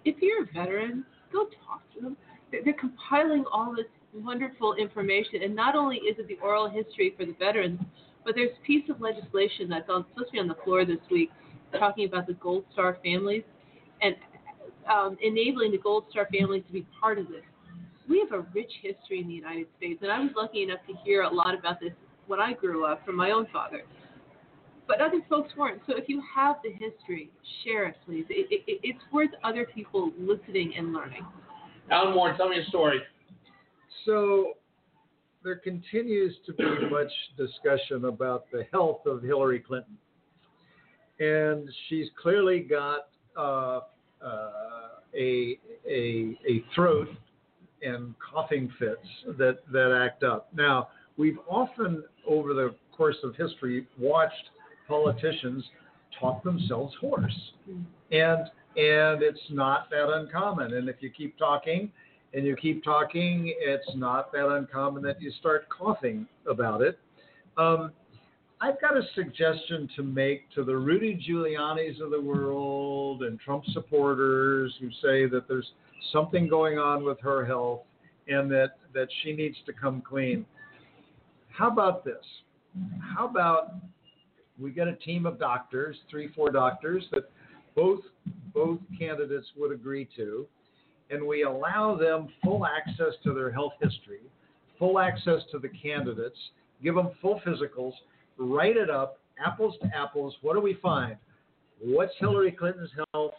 If 0.06 0.16
you're 0.22 0.44
a 0.44 0.48
veteran, 0.54 1.06
go 1.32 1.48
talk 1.68 1.82
to 1.96 2.02
them. 2.02 2.18
They're, 2.50 2.64
they're 2.64 2.74
compiling 2.74 3.44
all 3.52 3.76
this 3.76 3.86
wonderful 4.14 4.76
information, 4.76 5.44
and 5.44 5.54
not 5.54 5.76
only 5.76 5.98
is 5.98 6.18
it 6.20 6.28
the 6.30 6.38
oral 6.42 6.70
history 6.70 7.14
for 7.18 7.26
the 7.26 7.36
veterans, 7.38 7.82
but 8.24 8.36
there's 8.36 8.52
a 8.58 8.66
piece 8.66 8.90
of 8.90 9.02
legislation 9.02 9.68
that's 9.68 9.90
on, 9.90 10.06
supposed 10.10 10.28
to 10.28 10.34
be 10.34 10.40
on 10.40 10.48
the 10.48 10.58
floor 10.64 10.86
this 10.86 11.00
week 11.10 11.32
talking 11.78 12.06
about 12.06 12.28
the 12.28 12.34
Gold 12.34 12.66
Star 12.74 12.98
families 13.04 13.44
and 14.02 14.16
um, 14.92 15.18
enabling 15.22 15.72
the 15.72 15.78
Gold 15.78 16.06
Star 16.10 16.28
families 16.32 16.64
to 16.68 16.74
be 16.74 16.86
part 17.00 17.18
of 17.18 17.28
this. 17.28 17.44
We 18.10 18.20
have 18.20 18.38
a 18.38 18.46
rich 18.54 18.72
history 18.82 19.22
in 19.22 19.28
the 19.28 19.34
United 19.34 19.68
States, 19.78 20.00
and 20.02 20.12
I 20.12 20.20
was 20.20 20.32
lucky 20.36 20.64
enough 20.64 20.80
to 20.88 20.94
hear 21.06 21.22
a 21.22 21.34
lot 21.34 21.58
about 21.58 21.80
this 21.80 21.94
when 22.28 22.40
I 22.40 22.54
grew 22.54 22.86
up 22.86 23.06
from 23.06 23.16
my 23.16 23.32
own 23.32 23.48
father. 23.54 23.84
But 24.88 25.00
other 25.00 25.22
folks 25.30 25.54
weren't. 25.56 25.82
So 25.88 25.96
if 25.96 26.10
you 26.10 26.22
have 26.36 26.58
the 26.64 26.72
history, 26.72 27.30
share 27.64 27.86
it, 27.88 27.96
please. 28.06 28.26
It, 28.30 28.48
it, 28.52 28.80
it's 28.84 29.00
worth 29.14 29.30
other 29.44 29.66
people 29.74 30.12
listening 30.20 30.74
and 30.78 30.92
learning. 30.92 31.26
Alan 31.90 32.14
Moore, 32.14 32.34
tell 32.36 32.50
me 32.50 32.58
a 32.60 32.66
story. 32.66 33.00
So 34.06 34.54
there 35.44 35.56
continues 35.56 36.36
to 36.46 36.54
be 36.54 36.66
much 36.90 37.12
discussion 37.38 38.06
about 38.06 38.46
the 38.52 38.66
health 38.72 39.06
of 39.06 39.22
Hillary 39.22 39.60
Clinton. 39.60 39.98
And 41.20 41.70
she's 41.88 42.08
clearly 42.22 42.60
got 42.60 43.08
uh, 43.38 43.42
uh, 43.42 43.82
a, 44.24 45.58
a, 45.88 46.38
a 46.48 46.64
throat 46.76 47.10
and 47.82 48.14
coughing 48.20 48.72
fits 48.78 49.38
that, 49.38 49.60
that 49.72 49.92
act 50.06 50.24
up. 50.24 50.50
Now, 50.56 50.90
we've 51.18 51.40
often, 51.50 52.04
over 52.28 52.54
the 52.54 52.76
course 52.96 53.18
of 53.24 53.36
history, 53.36 53.88
watched 54.00 54.50
politicians 54.88 55.64
talk 56.20 56.44
themselves 56.44 56.94
hoarse. 57.02 57.52
And, 58.12 58.50
and 58.78 59.24
it's 59.24 59.40
not 59.50 59.90
that 59.90 60.10
uncommon. 60.14 60.74
And 60.74 60.88
if 60.88 60.98
you 61.00 61.10
keep 61.10 61.38
talking, 61.38 61.92
and 62.34 62.46
you 62.46 62.56
keep 62.56 62.84
talking, 62.84 63.54
it's 63.60 63.92
not 63.96 64.32
that 64.32 64.48
uncommon 64.48 65.04
that 65.04 65.22
you 65.22 65.32
start 65.40 65.68
coughing 65.70 66.28
about 66.50 66.82
it. 66.82 66.98
Um, 67.58 67.92
I've 68.64 68.80
got 68.80 68.96
a 68.96 69.02
suggestion 69.16 69.90
to 69.96 70.04
make 70.04 70.48
to 70.52 70.64
the 70.64 70.76
Rudy 70.76 71.20
Giuliani's 71.28 72.00
of 72.00 72.12
the 72.12 72.22
world 72.22 73.24
and 73.24 73.40
Trump 73.40 73.64
supporters 73.74 74.72
who 74.80 74.92
say 75.02 75.26
that 75.26 75.48
there's 75.48 75.72
something 76.14 76.48
going 76.48 76.78
on 76.78 77.04
with 77.04 77.20
her 77.22 77.44
health 77.44 77.82
and 78.28 78.52
that, 78.52 78.78
that 78.94 79.08
she 79.24 79.34
needs 79.34 79.58
to 79.66 79.74
come 79.74 80.04
clean. 80.08 80.46
How 81.50 81.72
about 81.72 82.06
this? 82.06 82.24
How 83.02 83.28
about 83.28 83.74
we 84.60 84.70
get 84.70 84.88
a 84.88 84.96
team 84.96 85.26
of 85.26 85.40
doctors, 85.40 85.98
three, 86.08 86.28
four 86.36 86.52
doctors 86.52 87.04
that 87.14 87.32
both 87.76 88.02
both 88.54 88.80
candidates 89.00 89.48
would 89.58 89.72
agree 89.72 90.08
to, 90.16 90.46
and 91.10 91.26
we 91.26 91.44
allow 91.44 91.96
them 91.96 92.28
full 92.44 92.66
access 92.66 93.14
to 93.24 93.34
their 93.34 93.50
health 93.50 93.74
history, 93.82 94.20
full 94.78 95.00
access 95.00 95.42
to 95.52 95.58
the 95.58 95.70
candidates, 95.70 96.38
give 96.84 96.94
them 96.96 97.10
full 97.22 97.42
physicals, 97.46 97.94
write 98.38 98.78
it 98.78 98.90
up, 98.90 99.20
apples 99.44 99.76
to 99.82 99.90
apples. 99.96 100.36
What 100.42 100.54
do 100.54 100.62
we 100.62 100.76
find? 100.82 101.18
What's 101.84 102.14
Hillary 102.20 102.52
Clinton's 102.52 102.92
health? 103.14 103.34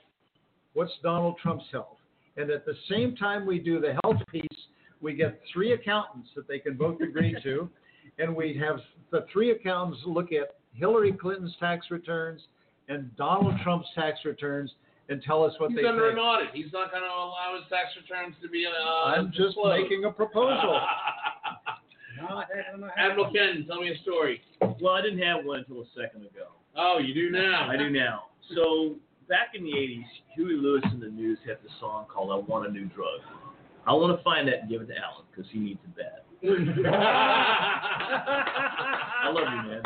What's 0.75 0.93
Donald 1.03 1.37
Trump's 1.43 1.67
health? 1.71 1.99
And 2.37 2.51
at 2.51 2.65
the 2.65 2.75
same 2.91 3.15
time 3.15 3.47
we 3.47 3.59
do 3.59 3.81
the 3.81 3.95
health 4.03 4.23
piece, 4.31 4.47
we 5.01 5.15
get 5.15 5.41
three 5.53 5.73
accountants 5.73 6.31
that 6.35 6.49
they 6.49 6.59
can 6.59 6.75
both 6.77 7.01
agree 7.01 7.37
to, 7.43 7.69
and 8.19 8.35
we 8.35 8.57
have 8.59 8.79
the 9.11 9.27
three 9.33 9.51
accountants 9.51 10.01
look 10.07 10.33
at 10.33 10.57
Hillary 10.75 11.13
Clinton's 11.13 11.55
tax 11.61 11.87
returns 11.91 12.41
and 12.89 13.15
Donald 13.17 13.55
Trump's 13.63 13.89
tax 13.95 14.21
returns 14.25 14.73
and 15.09 15.23
tell 15.23 15.45
us 15.45 15.53
what 15.59 15.71
He's 15.71 15.81
they 15.81 15.87
under 15.87 16.09
think. 16.09 16.15
an 16.15 16.19
audit. 16.19 16.49
He's 16.55 16.73
not 16.73 16.91
going 16.91 17.03
to 17.03 17.09
allow 17.09 17.55
his 17.61 17.69
tax 17.69 17.91
returns 18.01 18.35
to 18.43 18.49
be. 18.49 18.65
Uh, 18.67 19.05
I'm 19.11 19.27
just 19.29 19.55
disclosed. 19.55 19.83
making 19.83 20.05
a 20.05 20.11
proposal. 20.11 20.81
Not 22.21 22.49
Admiral 22.97 23.31
Ken, 23.33 23.65
tell 23.67 23.81
me 23.81 23.91
a 23.93 23.99
story. 24.03 24.41
Well, 24.61 24.95
I 24.95 25.03
didn't 25.03 25.21
have 25.21 25.45
one 25.45 25.59
until 25.61 25.83
a 25.83 25.87
second 25.97 26.23
ago. 26.27 26.49
Oh, 26.77 26.99
you 26.99 27.15
do 27.15 27.31
now. 27.31 27.69
I 27.71 27.77
do 27.77 27.91
now. 27.91 28.25
So 28.55 28.97
back 29.29 29.55
in 29.55 29.65
the 29.65 29.71
'80s, 29.73 30.05
Huey 30.35 30.55
Lewis 30.57 30.83
and 30.85 31.01
the 31.03 31.09
News 31.09 31.39
had 31.47 31.59
this 31.63 31.73
song 31.81 32.07
called 32.13 32.31
"I 32.31 32.37
Want 32.49 32.67
a 32.69 32.71
New 32.73 32.87
Drug." 32.87 33.21
I 33.87 33.93
want 33.93 34.17
to 34.17 34.23
find 34.23 34.47
that 34.49 34.61
and 34.61 34.71
give 34.71 34.81
it 34.83 34.87
to 34.89 34.97
Alan 34.97 35.25
because 35.31 35.51
he 35.53 35.59
needs 35.59 35.81
it 35.85 35.97
bad. 35.97 36.21
I 39.23 39.29
love 39.31 39.47
you, 39.49 39.63
man. 39.71 39.83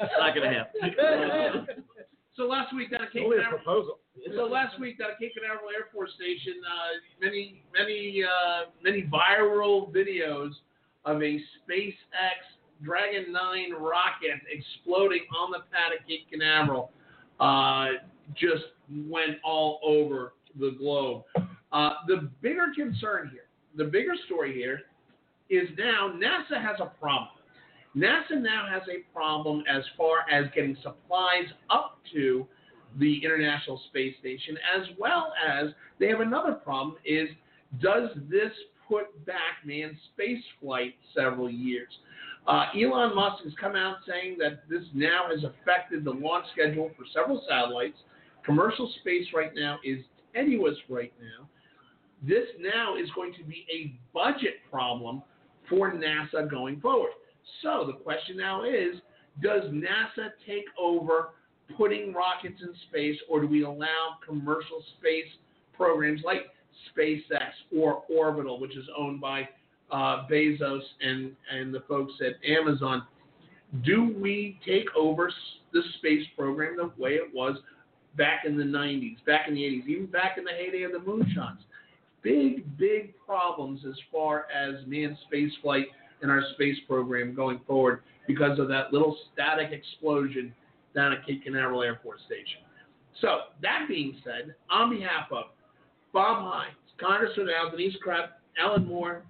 It's 0.00 0.12
not 0.18 0.34
gonna 0.34 0.52
happen. 0.52 1.84
so 2.36 2.44
last 2.44 2.74
week 2.74 2.90
down 2.90 3.02
at 3.02 3.12
Cape 3.12 3.24
Only 3.24 3.36
a 3.38 3.40
Canaveral, 3.40 3.62
proposal. 3.64 3.98
so 4.36 4.44
last 4.46 4.78
week 4.80 4.98
down 4.98 5.10
at 5.12 5.18
Cape 5.18 5.32
Canaveral 5.34 5.70
Air 5.70 5.86
Force 5.92 6.10
Station, 6.16 6.54
uh, 6.66 6.98
many 7.20 7.62
many 7.76 8.22
uh, 8.24 8.70
many 8.82 9.02
viral 9.10 9.92
videos 9.92 10.50
of 11.08 11.22
a 11.22 11.40
SpaceX 11.64 12.44
Dragon 12.82 13.32
9 13.32 13.72
rocket 13.72 14.40
exploding 14.52 15.22
on 15.36 15.50
the 15.50 15.60
pad 15.72 15.92
at 15.98 16.06
Cape 16.06 16.30
Canaveral 16.30 16.92
uh, 17.40 17.86
just 18.34 18.64
went 19.08 19.38
all 19.42 19.80
over 19.82 20.34
the 20.60 20.76
globe. 20.78 21.22
Uh, 21.72 21.90
the 22.06 22.28
bigger 22.42 22.66
concern 22.76 23.30
here, 23.32 23.48
the 23.76 23.84
bigger 23.84 24.12
story 24.26 24.52
here, 24.52 24.82
is 25.48 25.68
now 25.78 26.12
NASA 26.14 26.60
has 26.60 26.76
a 26.80 26.92
problem. 27.00 27.30
NASA 27.96 28.38
now 28.38 28.66
has 28.70 28.82
a 28.88 29.02
problem 29.14 29.64
as 29.68 29.82
far 29.96 30.28
as 30.30 30.44
getting 30.54 30.76
supplies 30.82 31.46
up 31.70 31.98
to 32.12 32.46
the 32.98 33.24
International 33.24 33.80
Space 33.88 34.14
Station, 34.20 34.58
as 34.76 34.86
well 34.98 35.32
as 35.46 35.70
they 35.98 36.08
have 36.08 36.20
another 36.20 36.52
problem 36.52 36.96
is 37.04 37.28
does 37.80 38.10
this 38.30 38.52
put 38.88 39.26
back 39.26 39.64
manned 39.64 39.96
space 40.14 40.42
flight 40.60 40.94
several 41.14 41.50
years? 41.50 41.88
Uh, 42.46 42.64
Elon 42.74 43.14
Musk 43.14 43.44
has 43.44 43.52
come 43.60 43.76
out 43.76 43.96
saying 44.08 44.38
that 44.38 44.68
this 44.70 44.82
now 44.94 45.26
has 45.30 45.44
affected 45.44 46.04
the 46.04 46.10
launch 46.10 46.46
schedule 46.52 46.90
for 46.96 47.04
several 47.12 47.44
satellites. 47.48 47.98
Commercial 48.44 48.90
space 49.00 49.26
right 49.34 49.54
now 49.54 49.78
is 49.84 49.98
tenuous 50.34 50.76
right 50.88 51.12
now. 51.20 51.46
This 52.26 52.46
now 52.58 52.96
is 52.96 53.10
going 53.14 53.34
to 53.34 53.44
be 53.44 53.66
a 53.72 53.94
budget 54.14 54.54
problem 54.70 55.22
for 55.68 55.92
NASA 55.92 56.50
going 56.50 56.80
forward. 56.80 57.10
So 57.62 57.84
the 57.86 57.92
question 57.92 58.36
now 58.36 58.64
is 58.64 58.96
does 59.42 59.64
NASA 59.70 60.30
take 60.46 60.64
over 60.78 61.30
putting 61.76 62.12
rockets 62.14 62.60
in 62.62 62.74
space, 62.88 63.16
or 63.28 63.40
do 63.40 63.46
we 63.46 63.62
allow 63.62 64.16
commercial 64.26 64.82
space 64.98 65.26
programs 65.76 66.22
like 66.24 66.46
SpaceX 66.96 67.50
or 67.76 68.02
Orbital, 68.08 68.60
which 68.60 68.76
is 68.76 68.84
owned 68.96 69.20
by 69.20 69.48
uh, 69.90 70.26
Bezos 70.30 70.82
and, 71.00 71.32
and 71.52 71.72
the 71.72 71.82
folks 71.88 72.12
at 72.20 72.34
Amazon? 72.48 73.02
Do 73.84 74.14
we 74.18 74.58
take 74.66 74.86
over 74.96 75.30
the 75.72 75.82
space 75.98 76.26
program 76.36 76.76
the 76.76 76.90
way 77.00 77.12
it 77.12 77.34
was 77.34 77.56
back 78.16 78.44
in 78.46 78.56
the 78.56 78.64
90s, 78.64 79.16
back 79.26 79.48
in 79.48 79.54
the 79.54 79.62
80s, 79.62 79.86
even 79.86 80.06
back 80.06 80.38
in 80.38 80.44
the 80.44 80.50
heyday 80.50 80.82
of 80.82 80.92
the 80.92 80.98
moonshots? 80.98 81.58
Big, 82.22 82.76
big 82.76 83.14
problems 83.24 83.80
as 83.88 83.94
far 84.10 84.46
as 84.54 84.74
manned 84.86 85.16
space 85.26 85.52
flight 85.62 85.86
in 86.22 86.30
our 86.30 86.42
space 86.54 86.76
program 86.88 87.34
going 87.34 87.60
forward 87.66 88.02
because 88.26 88.58
of 88.58 88.68
that 88.68 88.92
little 88.92 89.16
static 89.32 89.72
explosion 89.72 90.52
down 90.94 91.12
at 91.12 91.24
Cape 91.26 91.44
Canaveral 91.44 91.82
Air 91.82 92.00
Force 92.02 92.20
Station. 92.26 92.60
So, 93.20 93.38
that 93.62 93.86
being 93.88 94.16
said, 94.24 94.54
on 94.70 94.90
behalf 94.90 95.30
of 95.32 95.46
Bob 96.12 96.42
Hines, 96.42 96.76
Congressman 97.00 97.48
Al, 97.50 97.70
Denise 97.70 97.96
Krepp, 98.04 98.28
Alan 98.60 98.86
Moore, 98.86 99.22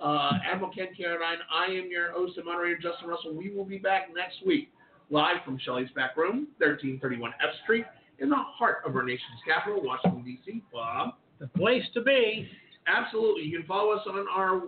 uh, 0.00 0.32
Admiral 0.50 0.72
Ken 0.72 0.88
Carradine, 0.98 1.38
I 1.52 1.66
am 1.66 1.88
your 1.90 2.12
host 2.12 2.36
and 2.36 2.46
moderator, 2.46 2.78
Justin 2.80 3.08
Russell. 3.08 3.34
We 3.34 3.50
will 3.50 3.64
be 3.64 3.78
back 3.78 4.08
next 4.14 4.44
week, 4.44 4.70
live 5.10 5.36
from 5.44 5.58
Shelley's 5.58 5.90
Back 5.94 6.16
Room, 6.16 6.48
1331 6.58 7.32
F 7.42 7.54
Street, 7.62 7.84
in 8.18 8.28
the 8.28 8.36
heart 8.36 8.78
of 8.86 8.94
our 8.94 9.02
nation's 9.02 9.40
capital, 9.46 9.82
Washington, 9.82 10.22
D.C. 10.24 10.62
Bob? 10.72 11.14
The 11.40 11.48
place 11.48 11.82
to 11.94 12.02
be. 12.02 12.48
Absolutely. 12.86 13.42
You 13.44 13.58
can 13.58 13.66
follow 13.66 13.92
us 13.92 14.02
on 14.06 14.26
our 14.32 14.62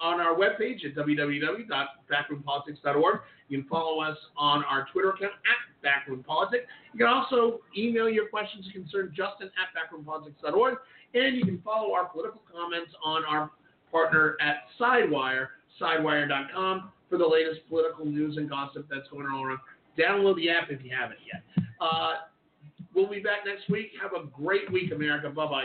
on 0.00 0.20
our 0.20 0.34
webpage 0.34 0.84
at 0.84 0.94
www.backroompolitics.org. 0.94 3.20
You 3.48 3.60
can 3.60 3.68
follow 3.68 4.00
us 4.00 4.18
on 4.36 4.62
our 4.64 4.86
Twitter 4.92 5.10
account 5.10 5.32
at 5.32 5.56
backroompolitics. 5.82 6.66
You 6.92 6.98
can 6.98 7.06
also 7.06 7.60
email 7.76 8.08
your 8.08 8.28
questions 8.28 8.66
and 8.66 8.74
concerns 8.84 9.16
Justin 9.16 9.50
at 9.56 9.74
backroompolitics.org. 9.74 10.76
And 11.14 11.36
you 11.36 11.44
can 11.44 11.60
follow 11.62 11.92
our 11.92 12.06
political 12.06 12.42
comments 12.52 12.92
on 13.04 13.24
our 13.24 13.50
partner 13.90 14.36
at 14.40 14.64
Sidewire, 14.78 15.48
sidewire.com, 15.80 16.92
for 17.08 17.18
the 17.18 17.26
latest 17.26 17.60
political 17.68 18.04
news 18.04 18.36
and 18.36 18.48
gossip 18.48 18.86
that's 18.90 19.08
going 19.08 19.26
on 19.26 19.44
around. 19.44 19.58
Download 19.98 20.36
the 20.36 20.50
app 20.50 20.70
if 20.70 20.84
you 20.84 20.90
haven't 20.96 21.18
yet. 21.26 21.42
Uh, 21.80 22.14
we'll 22.94 23.08
be 23.08 23.20
back 23.20 23.38
next 23.46 23.68
week. 23.70 23.90
Have 24.00 24.12
a 24.12 24.26
great 24.28 24.70
week, 24.70 24.92
America. 24.92 25.30
Bye 25.30 25.46
bye. 25.46 25.64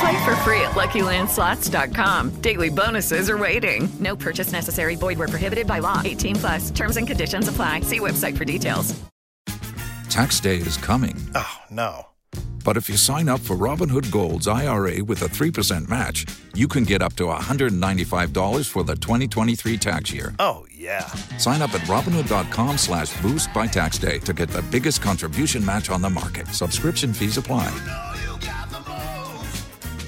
Play 0.00 0.24
for 0.24 0.34
free 0.36 0.60
at 0.60 0.72
LuckyLandSlots.com. 0.72 2.40
Daily 2.40 2.70
bonuses 2.70 3.28
are 3.28 3.38
waiting. 3.38 3.88
No 4.00 4.16
purchase 4.16 4.52
necessary. 4.52 4.96
Void 4.96 5.18
were 5.18 5.28
prohibited 5.28 5.66
by 5.66 5.78
law. 5.80 6.00
18 6.04 6.36
plus. 6.36 6.70
Terms 6.70 6.96
and 6.96 7.06
conditions 7.06 7.48
apply. 7.48 7.80
See 7.80 8.00
website 8.00 8.36
for 8.36 8.44
details. 8.44 8.94
Tax 10.08 10.38
day 10.38 10.56
is 10.58 10.76
coming. 10.76 11.16
Oh, 11.34 11.56
no. 11.70 12.06
But 12.64 12.76
if 12.78 12.88
you 12.88 12.96
sign 12.96 13.28
up 13.28 13.40
for 13.40 13.56
Robinhood 13.56 14.10
Gold's 14.10 14.48
IRA 14.48 15.04
with 15.04 15.22
a 15.22 15.26
3% 15.26 15.88
match, 15.88 16.24
you 16.54 16.66
can 16.66 16.84
get 16.84 17.02
up 17.02 17.14
to 17.16 17.24
$195 17.24 18.68
for 18.68 18.84
the 18.84 18.94
2023 18.94 19.76
tax 19.76 20.12
year. 20.12 20.34
Oh, 20.38 20.66
yeah. 20.72 21.04
Sign 21.36 21.60
up 21.62 21.74
at 21.74 21.82
Robinhood.com 21.82 22.78
slash 22.78 23.20
boost 23.20 23.52
by 23.52 23.66
tax 23.66 23.98
day 23.98 24.18
to 24.20 24.32
get 24.32 24.48
the 24.48 24.62
biggest 24.62 25.02
contribution 25.02 25.64
match 25.64 25.90
on 25.90 26.00
the 26.00 26.08
market. 26.10 26.46
Subscription 26.48 27.12
fees 27.12 27.36
apply. 27.36 27.68